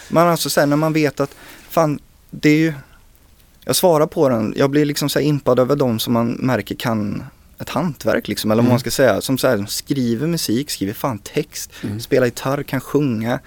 Men 0.10 0.28
alltså 0.28 0.50
sen 0.50 0.70
när 0.70 0.78
man 0.78 0.94
vet 0.94 1.20
att, 1.20 1.36
fan, 1.70 2.00
det 2.30 2.50
är 2.50 2.58
ju, 2.58 2.74
jag 3.66 3.76
svarar 3.76 4.08
på 4.08 4.30
den, 4.30 4.54
jag 4.58 4.70
blir 4.70 4.86
liksom 4.86 5.10
så 5.10 5.20
impad 5.20 5.60
över 5.60 5.76
de 5.76 6.00
som 6.00 6.14
man 6.14 6.28
märker 6.32 6.76
kan 6.76 7.24
ett 7.60 7.70
hantverk 7.70 8.28
liksom, 8.28 8.52
eller 8.52 8.62
Mm. 8.62 8.70
man 8.70 8.80
ska 8.80 8.92
säga. 8.92 9.22
Som 9.22 9.38
så 9.38 9.48
här, 9.48 9.66
skriver 9.66 10.28
musik, 10.28 10.70
skriver 10.72 10.94
fan 10.94 11.18
text, 11.20 11.72
Mm. 11.84 12.00
spelar 12.00 12.26
gitarr, 12.26 12.64
kan 12.64 12.82
sjunga, 12.82 13.40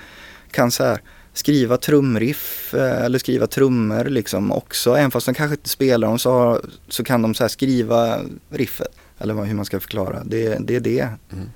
kan 0.51 0.70
så 0.70 0.85
här 0.85 1.01
skriva 1.35 1.77
trumriff 1.77 2.74
eh, 2.74 3.05
eller 3.05 3.19
skriva 3.19 3.47
trummor 3.47 4.05
liksom 4.05 4.52
också. 4.52 4.94
Även 4.97 5.10
fast 5.10 5.27
de 5.27 5.35
kanske 5.35 5.55
inte 5.55 5.69
spelar 5.69 6.09
dem 6.09 6.19
så, 6.19 6.32
har, 6.32 6.60
så 6.89 7.05
kan 7.05 7.23
de 7.23 7.35
så 7.35 7.48
skriva 7.48 8.19
riffet. 8.51 8.97
Eller 9.23 9.44
hur 9.44 9.55
man 9.55 9.65
ska 9.65 9.81
förklara. 9.81 10.24
Det, 10.24 10.59
det 10.61 10.77
är 10.77 10.81
det. 10.81 11.09
Mm. 11.32 11.51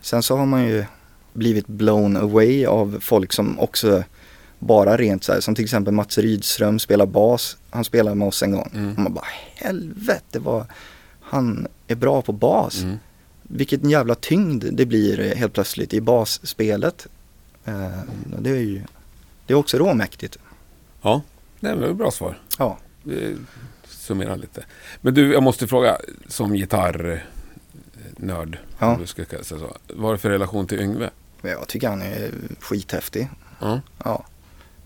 Sen 0.00 0.22
så 0.22 0.36
har 0.36 0.46
man 0.46 0.64
ju 0.64 0.84
blivit 1.32 1.66
blown 1.66 2.16
away 2.16 2.66
av 2.66 2.98
folk 3.00 3.32
som 3.32 3.60
också 3.60 4.04
bara 4.58 4.96
rent 4.96 5.24
så 5.24 5.32
här, 5.32 5.40
som 5.40 5.54
till 5.54 5.64
exempel 5.64 5.94
Mats 5.94 6.18
Rydström 6.18 6.78
spelar 6.78 7.06
bas. 7.06 7.56
Han 7.70 7.84
spelade 7.84 8.16
med 8.16 8.28
oss 8.28 8.42
en 8.42 8.52
gång. 8.52 8.70
Mm. 8.74 8.92
Och 8.92 8.98
man 8.98 9.14
bara 9.14 9.26
helvete 9.54 10.38
vad 10.38 10.66
han 11.20 11.66
är 11.86 11.94
bra 11.94 12.22
på 12.22 12.32
bas. 12.32 12.82
Mm. 12.82 12.96
Vilken 13.42 13.90
jävla 13.90 14.14
tyngd 14.14 14.64
det 14.72 14.86
blir 14.86 15.34
helt 15.34 15.52
plötsligt 15.52 15.94
i 15.94 16.00
basspelet. 16.00 17.06
Eh, 17.64 17.98
det 18.38 18.50
är 18.50 18.54
ju 18.54 18.82
det 19.46 19.52
är 19.52 19.58
också 19.58 19.78
råmäktigt. 19.78 20.38
Ja, 21.02 21.22
det 21.60 21.74
var 21.74 21.88
ett 21.88 21.96
bra 21.96 22.10
svar. 22.10 22.38
Ja. 22.58 22.78
Vi 24.12 24.24
summerar 24.24 24.36
lite. 24.36 24.64
Men 25.00 25.14
du, 25.14 25.32
jag 25.32 25.42
måste 25.42 25.66
fråga 25.66 25.96
som 26.28 26.52
gitarrnörd. 26.54 27.22
Ja. 28.78 28.92
Om 28.94 29.00
du 29.00 29.06
ska 29.06 29.24
säga 29.24 29.44
så. 29.44 29.76
Vad 29.88 30.08
är 30.10 30.12
det 30.12 30.18
för 30.18 30.30
relation 30.30 30.66
till 30.66 30.80
Yngve? 30.80 31.10
Jag 31.42 31.68
tycker 31.68 31.88
han 31.88 32.02
är 32.02 32.30
skithäftig. 32.60 33.28
Ja. 33.60 33.80
Ja. 34.04 34.24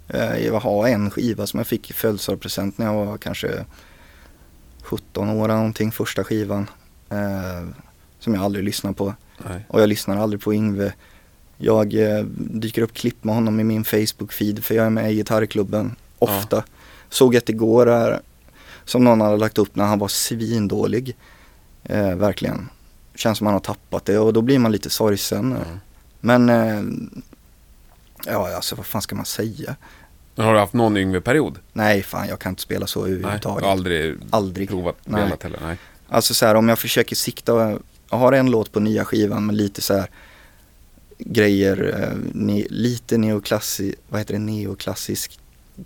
Eh, 0.08 0.36
Jag 0.46 0.60
har 0.60 0.88
en 0.88 1.10
skiva 1.10 1.46
som 1.46 1.58
jag 1.58 1.66
fick 1.66 1.90
i 1.90 1.92
födelsedagspresent 1.92 2.78
när 2.78 2.86
jag 2.86 3.06
var 3.06 3.18
kanske 3.18 3.64
17 4.82 5.28
år 5.30 5.44
eller 5.44 5.54
någonting, 5.56 5.92
första 5.92 6.24
skivan. 6.24 6.66
Eh, 7.10 7.68
som 8.18 8.34
jag 8.34 8.44
aldrig 8.44 8.64
lyssnade 8.64 8.94
på. 8.96 9.14
Nej. 9.48 9.66
Och 9.68 9.80
jag 9.80 9.88
lyssnar 9.88 10.16
aldrig 10.16 10.42
på 10.42 10.54
Yngve. 10.54 10.92
Jag 11.56 11.94
eh, 11.94 12.24
dyker 12.38 12.82
upp 12.82 12.94
klipp 12.94 13.24
med 13.24 13.34
honom 13.34 13.60
i 13.60 13.64
min 13.64 13.84
Facebook-feed 13.84 14.60
för 14.60 14.74
jag 14.74 14.86
är 14.86 14.90
med 14.90 15.12
i 15.12 15.14
gitarrklubben 15.14 15.96
ofta. 16.18 16.64
Såg 17.08 17.34
ett 17.34 17.48
igår 17.48 17.86
här 17.86 18.20
som 18.86 19.04
någon 19.04 19.20
hade 19.20 19.36
lagt 19.36 19.58
upp 19.58 19.76
när 19.76 19.84
han 19.84 19.98
var 19.98 20.08
svindålig. 20.08 21.16
Eh, 21.84 22.14
verkligen. 22.14 22.68
Känns 23.14 23.38
som 23.38 23.46
han 23.46 23.54
har 23.54 23.60
tappat 23.60 24.04
det 24.04 24.18
och 24.18 24.32
då 24.32 24.42
blir 24.42 24.58
man 24.58 24.72
lite 24.72 24.90
sorgsen. 24.90 25.52
Mm. 25.52 25.80
Men 26.20 26.48
eh, 26.48 26.82
ja, 28.26 28.54
alltså 28.56 28.76
vad 28.76 28.86
fan 28.86 29.02
ska 29.02 29.14
man 29.16 29.24
säga? 29.24 29.76
Men 30.34 30.46
har 30.46 30.54
du 30.54 30.60
haft 30.60 30.72
någon 30.72 30.96
Yngve-period? 30.96 31.58
Nej, 31.72 32.02
fan 32.02 32.28
jag 32.28 32.38
kan 32.38 32.50
inte 32.50 32.62
spela 32.62 32.86
så 32.86 33.02
Nej, 33.02 33.12
överhuvudtaget. 33.12 33.64
har 33.64 33.72
aldrig 33.72 34.16
Aldrig. 34.30 34.68
provat 34.68 34.96
Nej. 35.04 35.22
spelat 35.22 35.42
heller. 35.42 35.58
Nej. 35.62 35.76
Alltså 36.08 36.34
så 36.34 36.46
här 36.46 36.54
om 36.54 36.68
jag 36.68 36.78
försöker 36.78 37.16
sikta, 37.16 37.78
jag 38.10 38.18
har 38.18 38.32
en 38.32 38.50
låt 38.50 38.72
på 38.72 38.80
nya 38.80 39.04
skivan 39.04 39.46
med 39.46 39.56
lite 39.56 39.82
så 39.82 39.94
här 39.94 40.10
grejer, 41.18 42.02
eh, 42.02 42.18
ne, 42.32 42.66
lite 42.70 43.18
neoklassisk, 43.18 43.98
vad 44.08 44.20
heter 44.20 44.32
det, 44.34 44.40
neoklassisk 44.40 45.38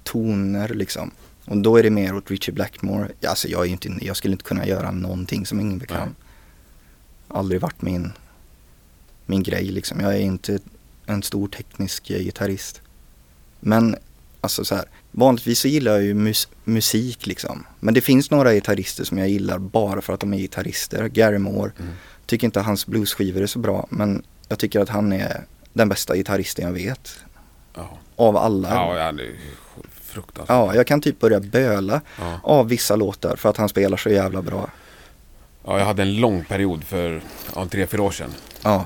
toner 0.02 0.68
liksom. 0.68 1.10
Och 1.50 1.58
då 1.58 1.76
är 1.76 1.82
det 1.82 1.90
mer 1.90 2.16
åt 2.16 2.30
Richie 2.30 2.54
Blackmore. 2.54 3.08
Alltså 3.26 3.48
jag 3.48 3.66
är 3.66 3.70
inte, 3.70 3.88
jag 4.00 4.16
skulle 4.16 4.32
inte 4.32 4.44
kunna 4.44 4.66
göra 4.66 4.90
någonting 4.90 5.46
som 5.46 5.60
ingen 5.60 5.80
kan. 5.80 5.98
Nej. 5.98 6.08
Aldrig 7.28 7.60
varit 7.60 7.82
min, 7.82 8.12
min 9.26 9.42
grej 9.42 9.64
liksom. 9.64 10.00
Jag 10.00 10.14
är 10.14 10.20
inte 10.20 10.58
en 11.06 11.22
stor 11.22 11.48
teknisk 11.48 12.04
gitarrist. 12.08 12.80
Men 13.60 13.96
alltså 14.40 14.64
så 14.64 14.74
här, 14.74 14.84
vanligtvis 15.10 15.58
så 15.60 15.68
gillar 15.68 15.92
jag 15.92 16.02
ju 16.02 16.14
mus- 16.14 16.48
musik 16.64 17.26
liksom. 17.26 17.66
Men 17.80 17.94
det 17.94 18.00
finns 18.00 18.30
några 18.30 18.52
gitarrister 18.52 19.04
som 19.04 19.18
jag 19.18 19.28
gillar 19.28 19.58
bara 19.58 20.00
för 20.00 20.12
att 20.14 20.20
de 20.20 20.34
är 20.34 20.38
gitarrister. 20.38 21.08
Gary 21.08 21.38
Moore. 21.38 21.72
Mm. 21.78 21.92
Tycker 22.26 22.46
inte 22.46 22.60
hans 22.60 22.86
bluesskivor 22.86 23.42
är 23.42 23.46
så 23.46 23.58
bra 23.58 23.86
men 23.90 24.22
jag 24.48 24.58
tycker 24.58 24.80
att 24.80 24.88
han 24.88 25.12
är 25.12 25.44
den 25.72 25.88
bästa 25.88 26.16
gitarristen 26.16 26.64
jag 26.64 26.72
vet. 26.72 27.18
Ja. 27.74 27.98
Av 28.16 28.36
alla. 28.36 28.68
Ja, 28.74 29.12
det 29.12 29.22
är 29.22 29.36
fruktansvärt. 30.10 30.48
Ja, 30.54 30.74
jag 30.74 30.86
kan 30.86 31.00
typ 31.00 31.20
börja 31.20 31.40
böla 31.40 32.00
Ja. 32.18 32.40
av 32.42 32.68
vissa 32.68 32.96
låtar 32.96 33.36
för 33.36 33.48
att 33.48 33.56
han 33.56 33.68
spelar 33.68 33.96
så 33.96 34.10
jävla 34.10 34.42
bra. 34.42 34.70
ja, 35.64 35.78
jag 35.78 35.86
hade 35.86 36.02
en 36.02 36.16
lång 36.20 36.44
period 36.44 36.84
för 36.84 37.22
ja, 37.54 37.66
tre, 37.66 37.86
fyra 37.86 38.02
år 38.02 38.10
sedan. 38.10 38.30
Ja, 38.64 38.84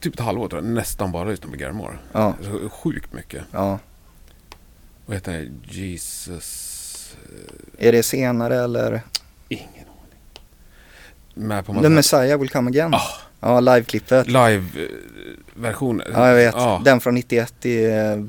Typ 0.00 0.14
ett 0.14 0.20
halvår 0.20 0.48
tror 0.48 0.62
jag. 0.64 0.70
Nästan 0.72 1.12
bara 1.12 1.24
lyssnade 1.28 1.52
på 1.52 1.58
Gary 1.58 1.72
Moore. 1.72 1.98
ja, 2.12 2.34
Så 2.42 2.68
Sjukt 2.68 3.12
mycket. 3.12 3.44
ja. 3.52 3.78
Vad 5.06 5.16
heter 5.16 5.32
det? 5.32 5.74
Jesus... 5.78 7.16
Är 7.78 7.92
det 7.92 8.02
senare 8.02 8.56
eller? 8.64 9.00
Ingen 9.48 9.64
aning. 9.74 10.18
Med 11.48 11.66
på 11.66 11.74
The 11.82 11.88
Messiah 11.88 12.38
Will 12.40 12.48
Come 12.50 12.68
Again. 12.70 12.94
Ah. 12.94 13.00
Ja, 13.40 13.60
liveklippet. 13.60 14.26
live-versioner. 14.26 16.06
Ja, 16.12 16.28
jag 16.28 16.34
vet. 16.34 16.54
Ja. 16.56 16.82
Den 16.84 17.00
från 17.00 17.14
91 17.14 17.66
i, 17.66 17.86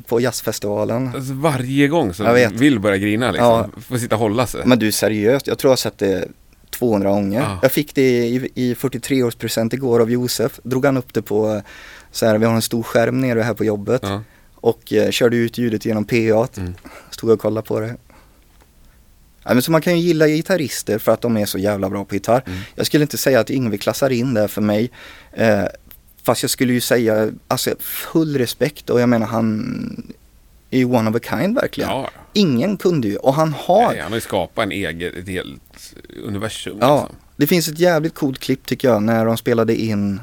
på 0.07 0.21
jazzfestivalen. 0.21 1.11
Alltså, 1.15 1.33
varje 1.33 1.87
gång 1.87 2.13
så 2.13 2.23
Jag 2.23 2.33
vet. 2.33 2.51
vill 2.51 2.79
börja 2.79 2.97
grina 2.97 3.31
liksom. 3.31 3.47
Ja. 3.47 3.69
Får 3.81 3.97
sitta 3.97 4.15
och 4.15 4.21
hålla 4.21 4.47
sig. 4.47 4.61
Men 4.65 4.79
du 4.79 4.91
seriöst, 4.91 5.47
jag 5.47 5.57
tror 5.57 5.69
jag 5.69 5.71
har 5.71 5.77
sett 5.77 5.97
det 5.97 6.27
200 6.69 7.09
gånger. 7.09 7.39
Ja. 7.41 7.59
Jag 7.61 7.71
fick 7.71 7.95
det 7.95 8.01
i, 8.27 8.49
i 8.55 8.73
43-årspresent 8.73 9.73
igår 9.73 9.99
av 9.99 10.11
Josef. 10.11 10.59
Drog 10.63 10.85
han 10.85 10.97
upp 10.97 11.13
det 11.13 11.21
på, 11.21 11.61
så 12.11 12.25
här, 12.25 12.37
vi 12.37 12.45
har 12.45 12.53
en 12.55 12.61
stor 12.61 12.83
skärm 12.83 13.21
nere 13.21 13.41
här 13.41 13.53
på 13.53 13.65
jobbet. 13.65 14.01
Ja. 14.03 14.23
Och 14.55 14.93
eh, 14.93 15.11
körde 15.11 15.37
ut 15.37 15.57
ljudet 15.57 15.85
genom 15.85 16.05
PA. 16.05 16.15
Mm. 16.57 16.73
Stod 17.09 17.29
och 17.29 17.39
kollade 17.39 17.67
på 17.67 17.79
det. 17.79 17.95
Ja, 19.43 19.53
men 19.53 19.61
så 19.61 19.71
man 19.71 19.81
kan 19.81 19.99
ju 19.99 20.05
gilla 20.07 20.27
gitarrister 20.27 20.97
för 20.99 21.11
att 21.11 21.21
de 21.21 21.37
är 21.37 21.45
så 21.45 21.57
jävla 21.57 21.89
bra 21.89 22.05
på 22.05 22.15
gitarr. 22.15 22.43
Mm. 22.47 22.59
Jag 22.75 22.85
skulle 22.85 23.01
inte 23.03 23.17
säga 23.17 23.39
att 23.39 23.49
Yngve 23.49 23.77
klassar 23.77 24.09
in 24.09 24.33
det 24.33 24.47
för 24.47 24.61
mig. 24.61 24.91
Eh, 25.33 25.63
fast 26.23 26.43
jag 26.43 26.49
skulle 26.49 26.73
ju 26.73 26.81
säga, 26.81 27.31
alltså 27.47 27.75
full 27.79 28.37
respekt 28.37 28.89
och 28.89 29.01
jag 29.01 29.09
menar 29.09 29.27
han 29.27 30.13
är 30.69 30.77
ju 30.77 30.85
one 30.85 31.09
of 31.09 31.15
a 31.15 31.19
kind 31.29 31.55
verkligen. 31.55 31.89
Ja, 31.89 32.09
Ingen 32.33 32.77
kunde 32.77 33.07
ju, 33.07 33.15
och 33.17 33.33
han 33.33 33.53
har 33.53 33.91
Nej, 33.91 33.99
han 33.99 34.11
har 34.11 34.17
ju 34.17 34.21
skapat 34.21 34.63
en 34.65 34.71
egen, 34.71 35.13
ett 35.19 35.27
helt 35.27 35.93
universum. 36.25 36.77
Ja, 36.81 36.99
Liksom. 37.01 37.15
det 37.35 37.47
finns 37.47 37.67
ett 37.67 37.79
jävligt 37.79 38.13
coolt 38.15 38.39
klipp 38.39 38.65
tycker 38.65 38.87
jag 38.87 39.03
när 39.03 39.25
de 39.25 39.37
spelade 39.37 39.75
in, 39.75 40.21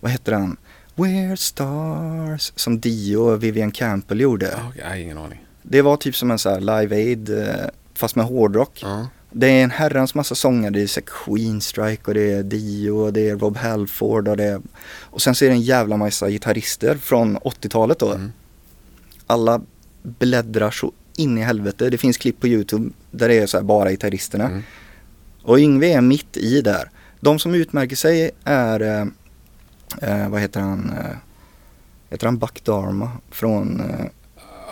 vad 0.00 0.10
heter 0.12 0.32
han? 0.32 0.56
We're 0.94 1.36
stars, 1.36 2.52
som 2.56 2.80
Dio 2.80 3.16
och 3.16 3.42
Vivian 3.42 3.70
Campbell 3.70 4.20
gjorde. 4.20 4.46
Ja, 4.46 4.72
jag 4.82 4.88
har 4.88 4.96
ingen 4.96 5.18
aning. 5.18 5.40
Det 5.62 5.82
var 5.82 5.96
typ 5.96 6.16
som 6.16 6.30
en 6.30 6.38
så 6.38 6.50
här 6.50 6.60
live 6.60 6.96
aid 6.96 7.38
eh, 7.38 7.54
fast 7.96 8.16
med 8.16 8.26
hårdrock. 8.26 8.80
Ja. 8.82 9.06
Det 9.30 9.46
är 9.46 9.64
en 9.64 9.70
herrans 9.70 10.14
massa 10.14 10.34
sånger, 10.34 10.70
det 10.70 10.82
är 10.82 10.86
så 10.86 11.00
här 11.00 11.06
Queen 11.24 11.60
Strike 11.60 12.02
och 12.06 12.14
det 12.14 12.32
är 12.32 12.42
Dio 12.42 12.90
och 12.90 13.12
det 13.12 13.28
är 13.28 13.36
Rob 13.36 13.56
Halford 13.56 14.28
och 14.28 14.36
det 14.36 14.44
är... 14.44 14.60
Och 15.00 15.22
sen 15.22 15.34
så 15.34 15.44
är 15.44 15.48
det 15.48 15.54
en 15.54 15.62
jävla 15.62 15.96
massa 15.96 16.30
gitarrister 16.30 16.94
från 16.94 17.38
80-talet 17.38 17.98
då. 17.98 18.12
Mm. 18.12 18.32
Alla 19.26 19.60
bläddrar 20.02 20.70
så 20.70 20.92
in 21.16 21.38
i 21.38 21.42
helvete. 21.42 21.90
Det 21.90 21.98
finns 21.98 22.16
klipp 22.16 22.40
på 22.40 22.46
YouTube 22.48 22.90
där 23.10 23.28
det 23.28 23.38
är 23.38 23.46
så 23.46 23.56
här 23.56 23.64
bara 23.64 23.90
gitarristerna. 23.90 24.44
Mm. 24.44 24.62
Och 25.42 25.58
Yngve 25.58 25.92
är 25.92 26.00
mitt 26.00 26.36
i 26.36 26.60
där. 26.60 26.90
De 27.20 27.38
som 27.38 27.54
utmärker 27.54 27.96
sig 27.96 28.30
är, 28.44 28.80
eh, 28.80 29.06
eh, 30.10 30.28
vad 30.28 30.40
heter 30.40 30.60
han, 30.60 30.92
eh, 30.98 31.16
heter 32.10 32.26
han 32.26 32.38
Buck 32.38 32.64
Dharma 32.64 33.10
från 33.30 33.80
eh, 33.80 34.06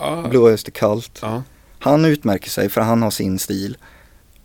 Ja. 0.00 0.26
Blue 0.30 0.42
Oyster 0.42 0.70
Cult. 0.70 1.18
Ja. 1.22 1.42
Han 1.84 2.04
utmärker 2.04 2.50
sig 2.50 2.68
för 2.68 2.80
han 2.80 3.02
har 3.02 3.10
sin 3.10 3.38
stil. 3.38 3.76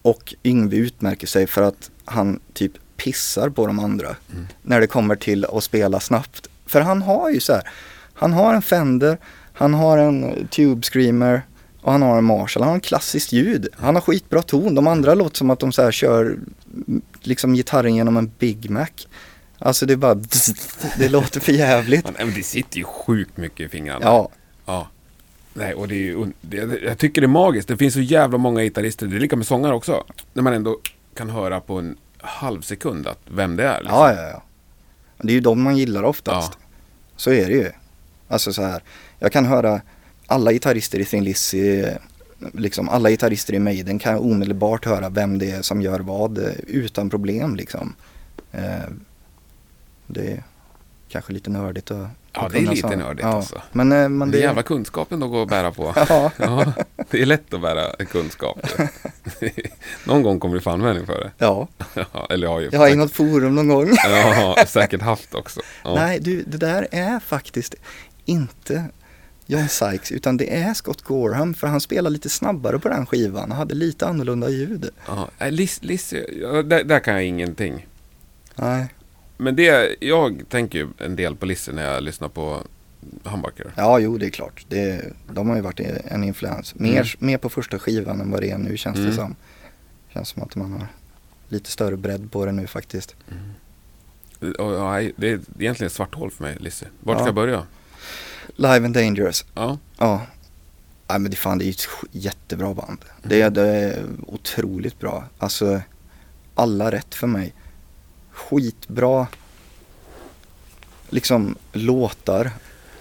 Och 0.02 0.36
Yngve 0.44 0.76
utmärker 0.76 1.28
sig 1.28 1.48
för 1.48 1.62
att 1.62 1.92
han 2.06 2.40
typ 2.54 2.72
pissar 2.98 3.50
på 3.50 3.68
de 3.68 3.80
andra. 3.80 4.16
Mm. 4.32 4.48
När 4.62 4.82
det 4.82 4.88
kommer 4.88 5.16
till 5.16 5.46
att 5.46 5.64
spela 5.64 6.00
snabbt. 6.00 6.48
För 6.66 6.82
han 6.82 7.02
har 7.02 7.30
ju 7.30 7.40
så 7.40 7.54
här, 7.54 7.64
han 8.14 8.34
har 8.34 8.54
en 8.54 8.62
Fender, 8.62 9.18
han 9.54 9.74
har 9.74 9.98
en 9.98 10.24
eh, 10.24 10.48
Tube 10.48 10.82
Screamer 10.84 11.42
och 11.82 11.92
han 11.92 12.02
har 12.02 12.18
en 12.18 12.24
Marshall. 12.24 12.64
Han 12.64 12.70
har 12.70 12.76
en 12.76 12.82
klassiskt 12.82 13.32
ljud. 13.32 13.68
Han 13.78 13.96
har 13.96 14.02
skitbra 14.02 14.42
ton. 14.42 14.76
De 14.76 14.88
andra 14.88 15.14
låter 15.14 15.38
som 15.38 15.50
att 15.50 15.60
de 15.60 15.72
så 15.72 15.82
här 15.82 15.92
kör 15.92 16.26
mm, 16.26 17.02
liksom 17.22 17.54
gitarren 17.54 17.96
genom 17.96 18.18
en 18.18 18.32
Big 18.40 18.70
Mac. 18.70 18.88
Alltså 19.60 19.86
det 19.86 19.94
är 19.94 19.98
bara, 19.98 20.16
det 20.98 21.10
låter 21.10 21.40
för 21.40 21.52
jävligt. 21.52 22.06
Men, 22.06 22.14
men 22.18 22.34
det 22.34 22.44
sitter 22.44 22.78
ju 22.78 22.84
sjukt 22.84 23.38
mycket 23.38 23.66
i 23.66 23.70
fingrarna. 23.70 24.06
Ja, 24.06 24.30
Ja. 24.66 24.88
Nej, 25.60 25.74
och 25.74 25.88
det 25.88 25.96
är 25.96 25.98
ju, 25.98 26.32
jag 26.84 26.98
tycker 26.98 27.22
det 27.22 27.26
är 27.26 27.30
magiskt. 27.30 27.68
Det 27.68 27.78
finns 27.78 27.94
så 27.94 28.02
jävla 28.02 28.38
många 28.38 28.62
gitarrister. 28.62 29.08
Det 29.08 29.16
är 29.16 29.20
lika 29.20 29.36
med 29.36 29.48
sångare 29.48 29.74
också. 29.74 30.04
När 30.34 30.44
man 30.44 30.54
ändå 30.54 30.80
kan 31.16 31.30
höra 31.30 31.60
på 31.60 31.80
en 31.80 31.98
halv 32.18 32.62
sekund 32.62 33.08
att 33.08 33.20
vem 33.28 33.56
det 33.56 33.64
är. 33.64 33.80
Liksom. 33.80 33.98
Ja, 33.98 34.14
ja, 34.14 34.22
ja. 34.22 34.44
Det 35.18 35.32
är 35.32 35.34
ju 35.34 35.40
de 35.40 35.62
man 35.62 35.78
gillar 35.78 36.04
oftast. 36.04 36.58
Ja. 36.62 36.68
Så 37.16 37.32
är 37.32 37.46
det 37.46 37.54
ju. 37.54 37.72
Alltså 38.28 38.54
så 38.54 38.62
här, 38.62 38.84
jag 39.20 39.32
kan 39.32 39.46
höra 39.46 39.82
alla 40.28 40.52
gitarrister 40.52 41.00
i 41.00 41.06
Thin 41.06 41.24
Lizzy, 41.24 41.86
liksom 42.54 42.90
alla 42.90 43.10
gitarrister 43.10 43.54
i 43.54 43.60
Maiden 43.60 44.00
kan 44.00 44.14
jag 44.14 44.26
omedelbart 44.26 44.86
höra 44.86 45.10
vem 45.10 45.38
det 45.38 45.52
är 45.52 45.62
som 45.62 45.82
gör 45.82 46.00
vad 46.00 46.38
eh, 46.38 46.54
utan 46.68 47.10
problem 47.10 47.56
liksom. 47.56 47.96
Eh, 48.52 48.90
det 50.08 50.32
är 50.32 50.44
kanske 51.10 51.34
lite 51.34 51.50
nördigt 51.50 51.92
att 51.92 52.08
Ja, 52.34 52.42
att 52.46 52.54
det 52.54 52.60
är 52.60 52.62
lite 52.62 52.96
nördigt 52.96 53.24
ja. 53.24 53.34
alltså. 53.36 53.62
Men, 53.72 53.92
eh, 53.92 54.10
men 54.10 54.32
Det 54.32 54.38
det, 54.38 54.44
är 54.44 54.48
jävla 54.48 54.64
kunskapen 54.64 55.24
att 55.24 55.30
gå 55.30 55.38
och 55.40 55.48
bära 55.48 55.72
på. 55.72 55.94
ja, 56.10 56.32
Ja, 56.38 56.74
det 57.10 57.22
är 57.22 57.26
lätt 57.26 57.54
att 57.54 57.62
bära 57.62 58.06
kunskap. 58.06 58.68
Någon 60.06 60.24
gång 60.24 60.40
kommer 60.40 60.56
du 60.56 60.62
få 60.62 60.70
användning 60.70 61.06
för 61.06 61.20
det. 61.20 61.32
ja, 61.38 61.68
Ja, 61.94 62.28
eller 62.30 62.48
jag 62.48 62.54
har 62.54 62.60
ju 62.60 62.70
jag 62.72 62.80
har 62.80 62.86
säkert, 62.86 62.98
något 63.00 63.12
forum 63.12 63.56
någon 63.56 63.68
gång. 63.68 63.90
ja, 64.04 64.56
säkert 64.68 65.02
haft 65.02 65.36
också. 65.36 65.60
Ja. 65.84 65.96
Nej, 65.96 66.20
du, 66.20 66.44
det 66.44 66.58
där 66.58 66.88
är 66.92 67.20
faktiskt 67.20 67.76
inte 68.26 68.86
John 69.46 69.68
Sykes 69.68 70.12
utan 70.12 70.38
det 70.38 70.58
är 70.58 70.74
Scott 70.74 71.02
Gorham 71.02 71.54
för 71.54 71.68
han 71.68 71.82
spelar 71.82 72.10
lite 72.10 72.30
snabbare 72.30 72.80
på 72.80 72.90
den 72.90 73.06
skivan 73.06 73.52
och 73.52 73.58
hade 73.58 73.76
lite 73.76 74.08
annorlunda 74.08 74.50
ljud. 74.50 74.90
Ja, 75.08 75.30
Liz, 75.50 75.84
Liz, 75.84 76.14
ja, 76.42 76.48
där, 76.64 76.84
där 76.84 77.00
kan 77.00 77.14
jag 77.14 77.24
ingenting. 77.24 77.88
Nej, 78.56 78.88
Men 79.42 79.56
det, 79.56 79.96
jag 80.00 80.44
tänker 80.50 80.80
ju 80.80 80.88
en 80.98 81.16
del 81.16 81.36
på 81.36 81.46
Lizzy 81.46 81.72
när 81.72 81.94
jag 81.94 82.04
lyssnar 82.04 82.30
på 82.30 82.64
Humbucker. 83.24 83.74
ja 83.78 84.00
jo 84.00 84.18
det 84.18 84.26
är 84.26 84.30
klart. 84.30 84.66
Det, 84.70 85.14
de 85.34 85.50
har 85.50 85.56
ju 85.56 85.62
varit 85.62 85.80
en 85.80 86.24
influens. 86.24 86.76
Mer, 86.76 86.92
Mm. 86.92 87.06
mer 87.20 87.38
på 87.38 87.50
första 87.50 87.80
skivan 87.80 88.22
än 88.22 88.32
vad 88.32 88.42
det 88.42 88.52
är 88.52 88.58
nu 88.58 88.78
känns 88.78 88.96
Mm. 88.98 89.10
det 89.10 89.16
som. 89.16 89.36
Känns 90.14 90.30
som 90.30 90.44
att 90.44 90.56
man 90.56 90.72
har 90.72 90.88
lite 91.50 91.72
större 91.72 91.98
bredd 91.98 92.32
på 92.32 92.46
det 92.46 92.52
nu 92.52 92.68
faktiskt. 92.68 93.16
Och, 94.42 94.74
ja, 94.74 95.02
det 95.16 95.30
är 95.30 95.40
egentligen 95.60 95.86
ett 95.88 95.92
svart 95.94 96.16
hål 96.16 96.32
för 96.32 96.44
mig, 96.44 96.58
Lizzy. 96.60 96.86
Vart 97.00 97.16
ska 97.18 97.24
Ja. 97.24 97.28
jag 97.28 97.36
börja? 97.36 97.64
Live 98.56 98.86
and 98.86 98.94
Dangerous. 98.94 99.46
Ja, 99.56 99.78
Ja. 99.98 100.22
Nej 101.10 101.20
men 101.20 101.32
det, 101.32 101.38
fan, 101.38 101.58
det 101.58 101.64
är 101.64 101.66
ju 101.66 101.72
ett 101.72 101.88
jättebra 102.12 102.74
band. 102.74 103.06
Mm. 103.06 103.30
Det, 103.30 103.42
är- 103.42 103.50
det 103.50 103.68
är 103.68 104.06
otroligt 104.28 105.00
bra. 105.00 105.24
Alltså, 105.40 105.82
alla 106.56 106.92
rätt 106.92 107.16
för 107.16 107.28
mig. 107.28 107.54
Skitbra 108.40 109.28
liksom 111.10 111.56
låtar. 111.72 112.52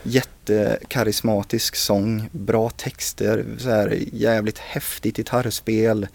Jättekarismatisk 0.03 1.77
sång, 1.77 2.29
bra 2.33 2.71
texter, 2.71 3.45
så 3.59 3.69
här, 3.71 3.99
jävligt 4.13 4.59
häftigt 4.59 5.17
gitarrspel. 5.17 6.07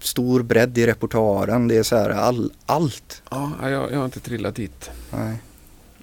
Stor 0.00 0.42
bredd 0.42 0.78
i 0.78 0.86
repertoaren. 0.86 1.68
Det 1.68 1.76
är 1.76 1.82
så 1.82 1.96
här 1.96 2.10
all, 2.10 2.52
allt. 2.66 3.22
ja 3.30 3.52
jag, 3.62 3.92
jag 3.92 3.98
har 3.98 4.04
inte 4.04 4.20
trillat 4.20 4.54
dit. 4.54 4.90
Nej, 5.10 5.36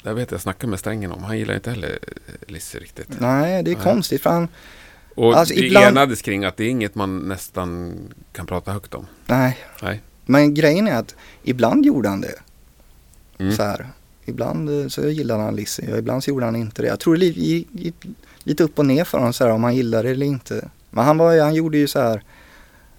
Det 0.03 0.13
vet 0.13 0.31
jag 0.31 0.41
snackade 0.41 0.69
med 0.71 0.79
Strängen 0.79 1.11
om. 1.11 1.23
Han 1.23 1.37
gillar 1.37 1.55
inte 1.55 1.69
heller 1.69 1.99
eh, 2.27 2.33
Lizzy 2.47 2.79
riktigt. 2.79 3.19
Nej 3.19 3.63
det 3.63 3.71
är 3.71 3.75
Nej. 3.75 3.83
konstigt 3.83 4.21
för 4.21 4.29
han, 4.29 4.47
Och 5.15 5.37
Alltså, 5.37 5.55
det 5.55 5.65
ibland- 5.65 5.85
enades 5.85 6.21
kring 6.21 6.45
att 6.45 6.57
det 6.57 6.63
är 6.63 6.69
inget 6.69 6.95
man 6.95 7.19
nästan 7.19 7.97
kan 8.33 8.45
prata 8.45 8.71
högt 8.71 8.93
om. 8.93 9.07
nej. 9.25 9.57
Nej. 9.81 10.01
Men 10.25 10.53
grejen 10.53 10.87
är 10.87 10.95
att 10.95 11.15
ibland 11.43 11.85
gjorde 11.85 12.09
han 12.09 12.21
det. 12.21 12.35
Mm. 13.37 13.55
Så 13.55 13.63
här. 13.63 13.87
Ibland 14.25 14.81
eh, 14.81 14.87
så 14.87 15.09
gillade 15.09 15.43
han 15.43 15.55
Lizzy 15.55 15.91
och 15.91 15.97
ibland 15.97 16.23
så 16.23 16.29
gjorde 16.29 16.45
han 16.45 16.55
inte 16.55 16.81
det. 16.81 16.87
Jag 16.87 16.99
tror 16.99 17.17
det 17.17 17.25
gick, 17.25 17.67
gick 17.71 17.95
lite 18.43 18.63
upp 18.63 18.79
och 18.79 18.85
ner 18.85 19.03
för 19.03 19.17
honom 19.17 19.33
så 19.33 19.43
här, 19.43 19.51
om 19.51 19.63
han 19.63 19.75
gillade 19.75 20.03
det 20.03 20.11
eller 20.11 20.25
inte. 20.25 20.69
Men 20.89 21.05
han, 21.05 21.17
var, 21.17 21.39
han 21.39 21.55
gjorde 21.55 21.77
ju 21.77 21.87
så 21.87 21.99
här 21.99 22.23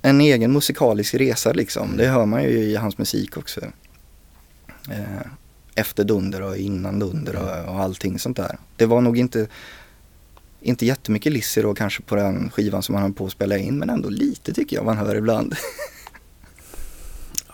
en 0.03 0.21
egen 0.21 0.53
musikalisk 0.53 1.15
resa 1.15 1.53
liksom. 1.53 1.97
Det 1.97 2.07
hör 2.07 2.27
man 2.27 2.43
ju 2.43 2.49
i 2.49 2.77
hans 2.77 2.99
musik 2.99 3.37
också. 3.37 3.61
Eh, 4.91 5.27
efter 5.75 6.05
Dunder 6.05 6.43
och 6.43 6.57
innan 6.57 6.99
Dunder 6.99 7.37
och, 7.37 7.75
och 7.75 7.81
allting 7.81 8.19
sånt 8.19 8.37
där. 8.37 8.59
Det 8.77 8.87
var 8.87 9.01
nog 9.01 9.19
inte, 9.19 9.47
inte 10.61 10.87
jättemycket 10.87 11.33
Lizzy 11.33 11.63
då 11.63 11.75
kanske 11.75 12.03
på 12.03 12.17
den 12.17 12.51
skivan 12.51 12.83
som 12.83 12.95
han 12.95 13.03
höll 13.03 13.13
på 13.13 13.27
att 13.27 13.33
spela 13.33 13.59
in 13.59 13.79
men 13.79 13.91
ändå 13.91 14.09
lite 14.09 14.53
tycker 14.53 14.77
jag 14.77 14.85
man 14.85 14.97
hör 14.97 15.15
ibland. 15.15 15.55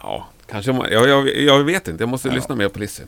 Ja, 0.03 0.27
kanske 0.47 0.73
man, 0.73 0.89
jag, 0.93 1.09
jag, 1.09 1.29
jag 1.37 1.65
vet 1.65 1.89
inte. 1.89 2.03
Jag 2.03 2.09
måste 2.09 2.29
Ja. 2.29 2.35
lyssna 2.35 2.55
mer 2.57 2.69
på 2.69 2.79
Lizzy. 2.79 3.03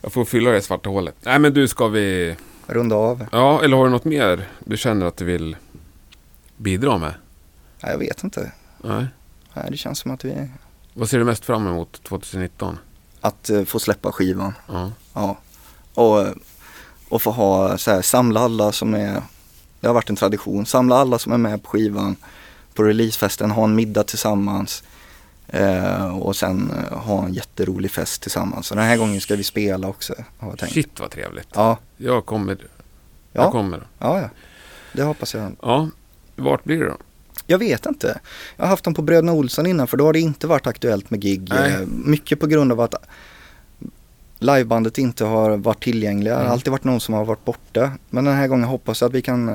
Jag 0.00 0.12
får 0.12 0.24
fylla 0.24 0.50
det 0.50 0.62
svarta 0.62 0.90
hålet. 0.90 1.14
Nej 1.20 1.38
men 1.38 1.54
du, 1.54 1.68
ska 1.68 1.88
vi... 1.88 2.36
Runda 2.66 2.96
av. 2.96 3.26
Ja, 3.32 3.64
eller 3.64 3.76
har 3.76 3.84
du 3.84 3.90
något 3.90 4.04
mer 4.04 4.48
du 4.58 4.76
känner 4.76 5.06
att 5.06 5.16
du 5.16 5.24
vill 5.24 5.56
bidra 6.56 6.98
med? 6.98 7.14
Nej, 7.82 7.92
jag 7.92 7.98
vet 7.98 8.24
inte. 8.24 8.52
Nej. 8.78 9.06
Nej, 9.54 9.64
det 9.70 9.76
känns 9.76 9.98
som 9.98 10.10
att 10.10 10.24
vi 10.24 10.48
Vad 10.94 11.08
ser 11.08 11.18
du 11.18 11.24
mest 11.24 11.44
fram 11.44 11.66
emot 11.66 12.02
2019? 12.02 12.78
att 13.20 13.50
eh, 13.50 13.64
få 13.64 13.78
släppa 13.78 14.12
skivan. 14.12 14.54
Ja. 14.68 14.90
Ja. 15.14 15.38
Och, 15.94 16.26
och 17.08 17.22
få 17.22 17.30
ha 17.30 17.78
så 17.78 17.90
här, 17.90 18.02
samla 18.02 18.40
alla 18.40 18.72
som 18.72 18.94
är, 18.94 19.22
det 19.80 19.86
har 19.86 19.94
varit 19.94 20.10
en 20.10 20.16
tradition, 20.16 20.66
samla 20.66 20.96
alla 20.96 21.18
som 21.18 21.32
är 21.32 21.38
med 21.38 21.62
på 21.62 21.70
skivan 21.70 22.16
på 22.74 22.82
releasefesten, 22.82 23.50
ha 23.50 23.64
en 23.64 23.74
middag 23.74 24.02
tillsammans 24.04 24.82
eh, 25.48 26.18
och 26.18 26.36
sen 26.36 26.70
eh, 26.70 26.98
ha 26.98 27.24
en 27.24 27.32
jätterolig 27.34 27.90
fest 27.90 28.22
tillsammans. 28.22 28.66
Så 28.66 28.74
den 28.74 28.84
här 28.84 28.96
gången 28.96 29.20
ska 29.20 29.36
vi 29.36 29.42
spela 29.44 29.88
också, 29.88 30.14
har 30.38 30.48
jag 30.48 30.58
tänkt. 30.58 30.72
Shit 30.74 31.00
vad 31.00 31.10
trevligt. 31.10 31.48
Ja, 31.54 31.78
Jag 31.96 32.26
kommer. 32.26 32.56
Ja. 33.32 33.42
Jag 33.42 33.52
kommer. 33.52 33.86
ja, 33.98 34.20
ja. 34.20 34.28
Det 34.92 35.02
hoppas 35.02 35.34
jag. 35.34 35.56
Ja. 35.62 35.88
Vart 36.36 36.64
blir 36.64 36.78
det 36.80 36.86
då? 36.86 36.96
Jag 37.46 37.58
vet 37.58 37.86
inte. 37.86 38.20
Jag 38.56 38.64
har 38.64 38.68
haft 38.70 38.84
dem 38.84 38.94
på 38.94 39.02
Bröderna 39.02 39.32
Olsson 39.32 39.66
innan 39.66 39.86
för 39.86 39.96
då 39.96 40.04
har 40.04 40.12
det 40.12 40.20
inte 40.20 40.46
varit 40.46 40.66
aktuellt 40.66 41.10
med 41.10 41.20
gig. 41.20 41.48
Nej. 41.50 41.72
Eh, 41.72 41.80
Mycket 41.86 42.40
på 42.40 42.46
grund 42.46 42.72
av 42.72 42.80
att 42.80 42.94
livebandet 44.38 44.98
inte 44.98 45.24
har 45.24 45.56
varit 45.56 45.82
tillgängliga. 45.82 46.32
Det 46.32 46.38
har 46.38 46.42
Mm. 46.44 46.52
alltid 46.52 46.70
varit 46.70 46.84
någon 46.84 47.00
som 47.00 47.14
har 47.14 47.24
varit 47.24 47.44
borta. 47.44 47.92
Men 48.10 48.24
den 48.24 48.34
här 48.34 48.46
gången 48.48 48.64
hoppas 48.68 49.00
jag 49.00 49.08
att 49.08 49.14
vi 49.14 49.22
kan 49.22 49.48
eh, 49.48 49.54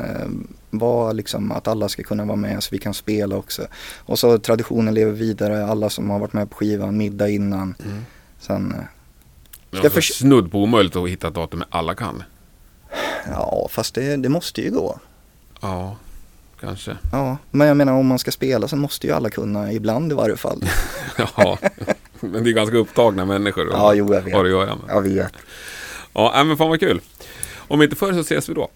vara 0.70 1.12
liksom 1.12 1.52
att 1.52 1.68
alla 1.68 1.90
ska 1.90 2.04
kunna 2.04 2.26
vara 2.26 2.36
med 2.36 2.64
så 2.64 2.70
vi 2.72 2.78
kan 2.78 2.94
spela 2.94 3.36
också. 3.36 3.68
Och 3.98 4.20
så 4.20 4.38
traditionen 4.40 4.94
lever 4.94 5.12
vidare. 5.12 5.66
Alla 5.66 5.90
som 5.90 6.10
har 6.10 6.20
varit 6.20 6.34
med 6.34 6.50
på 6.50 6.56
skivan, 6.58 6.98
middag 6.98 7.30
innan. 7.30 7.76
Mm. 7.86 8.06
Sen, 8.40 8.72
eh, 8.76 8.82
Ska 9.80 9.82
var 9.82 9.90
förs- 9.90 10.14
snudd 10.18 10.52
på 10.52 10.64
omöjligt 10.64 10.96
att 10.96 11.10
hitta 11.10 11.28
ett 11.28 11.34
datum 11.36 11.64
alla 11.70 11.96
kan. 11.96 12.24
ja 13.32 13.68
fast 13.72 13.96
det, 13.96 14.16
det 14.16 14.30
måste 14.30 14.62
ju 14.62 14.72
gå. 14.72 15.00
Ja, 15.62 15.98
kanske. 16.60 16.98
Ja, 17.12 17.38
men 17.52 17.68
jag 17.68 17.78
menar 17.78 17.94
om 17.94 18.08
man 18.08 18.20
ska 18.20 18.32
spela 18.32 18.68
så 18.68 18.76
måste 18.76 19.08
ju 19.08 19.14
alla 19.14 19.30
kunna 19.30 19.72
ibland 19.74 20.12
i 20.12 20.16
varje 20.16 20.38
fall. 20.38 20.62
Ja, 21.38 21.58
men 22.20 22.44
det 22.44 22.50
är 22.50 22.54
ganska 22.54 22.78
upptagna 22.78 23.26
människor 23.26 23.68
Ja, 23.72 23.94
jo 23.94 24.14
jag 24.14 24.22
vet. 24.22 24.34
har 24.34 24.46
att 24.46 24.52
göra 24.52 24.76
med. 24.76 24.86
Jag 24.96 25.02
vet. 25.02 25.34
Ja, 26.14 26.44
men 26.46 26.58
fan 26.58 26.70
vad 26.70 26.80
kul. 26.80 27.02
Om 27.58 27.82
inte 27.82 27.96
förr 27.96 28.14
så 28.14 28.20
ses 28.20 28.50
vi 28.50 28.54
då. 28.54 28.70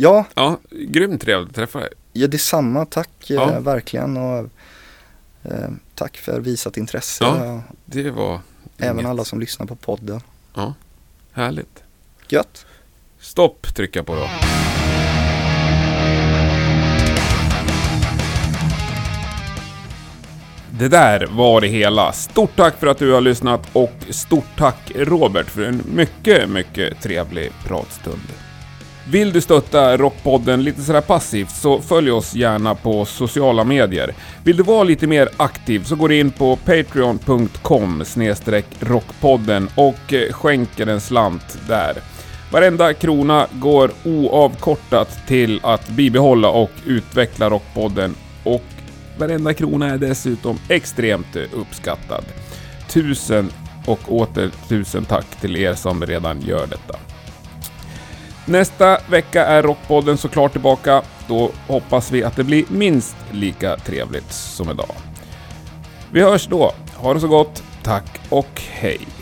Ja, 0.00 0.24
Ja, 0.34 0.58
grymt 0.70 1.22
trevligt 1.22 1.48
att 1.48 1.54
träffa 1.54 1.78
dig. 1.78 1.88
Ja, 2.12 2.26
detsamma. 2.26 2.84
Tack 2.84 3.10
Ja. 3.26 3.50
eh, 3.52 3.60
verkligen 3.60 4.16
och 4.16 4.38
eh, 5.42 5.68
tack 5.94 6.16
för 6.16 6.40
visat 6.40 6.76
intresse. 6.76 7.24
Ja. 7.24 7.44
Ja. 7.46 7.62
Det 7.84 8.10
var 8.10 8.40
Även 8.78 8.96
inget. 8.98 9.10
alla 9.10 9.24
som 9.24 9.40
lyssnar 9.40 9.66
på 9.66 9.76
podden. 9.76 10.20
Ja, 10.54 10.74
härligt. 11.32 11.82
Gött! 12.28 12.66
Stopp 13.20 13.74
trycka 13.74 14.02
på 14.04 14.14
då. 14.14 14.28
Det 20.78 20.88
där 20.88 21.26
var 21.26 21.60
det 21.60 21.66
hela. 21.66 22.12
Stort 22.12 22.56
tack 22.56 22.78
för 22.80 22.86
att 22.86 22.98
du 22.98 23.12
har 23.12 23.20
lyssnat 23.20 23.68
och 23.72 23.92
stort 24.10 24.44
tack 24.56 24.92
Robert 24.94 25.46
för 25.46 25.62
en 25.62 25.82
mycket, 25.94 26.48
mycket 26.50 27.02
trevlig 27.02 27.50
pratstund. 27.64 28.20
Vill 29.10 29.32
du 29.32 29.40
stötta 29.40 29.96
Rockpodden 29.96 30.64
lite 30.64 30.82
sådär 30.82 31.00
passivt 31.00 31.50
så 31.50 31.80
följ 31.80 32.10
oss 32.10 32.34
gärna 32.34 32.74
på 32.74 33.04
sociala 33.04 33.64
medier. 33.64 34.14
Vill 34.44 34.56
du 34.56 34.62
vara 34.62 34.84
lite 34.84 35.06
mer 35.06 35.28
aktiv 35.36 35.84
så 35.84 35.96
går 35.96 36.08
du 36.08 36.18
in 36.18 36.30
på 36.30 36.56
patreon.com 36.56 38.04
rockpodden 38.80 39.68
och 39.74 40.12
eh, 40.12 40.32
skänker 40.32 40.86
en 40.86 41.00
slant 41.00 41.58
där. 41.68 41.96
Varenda 42.52 42.94
krona 42.94 43.46
går 43.52 43.90
oavkortat 44.04 45.26
till 45.26 45.60
att 45.62 45.88
bibehålla 45.88 46.48
och 46.50 46.70
utveckla 46.86 47.50
Rockpodden 47.50 48.14
och 48.44 48.64
varenda 49.18 49.54
krona 49.54 49.86
är 49.86 49.98
dessutom 49.98 50.58
extremt 50.68 51.36
eh, 51.36 51.42
uppskattad. 51.54 52.24
Tusen 52.88 53.50
och 53.86 54.00
åter 54.08 54.50
tusen 54.68 55.04
tack 55.04 55.40
till 55.40 55.56
er 55.56 55.74
som 55.74 56.06
redan 56.06 56.40
gör 56.40 56.66
detta. 56.66 57.07
Nästa 58.48 58.98
vecka 59.10 59.46
är 59.46 59.62
Rockpodden 59.62 60.16
såklart 60.16 60.52
tillbaka. 60.52 61.02
Då 61.28 61.50
hoppas 61.66 62.10
vi 62.10 62.24
att 62.24 62.36
det 62.36 62.44
blir 62.44 62.64
minst 62.68 63.16
lika 63.32 63.76
trevligt 63.76 64.32
som 64.32 64.70
idag. 64.70 64.94
Vi 66.12 66.22
hörs 66.22 66.46
då. 66.46 66.72
Ha 66.96 67.14
det 67.14 67.20
så 67.20 67.28
gott. 67.28 67.62
Tack 67.82 68.20
och 68.28 68.62
hej. 68.70 69.17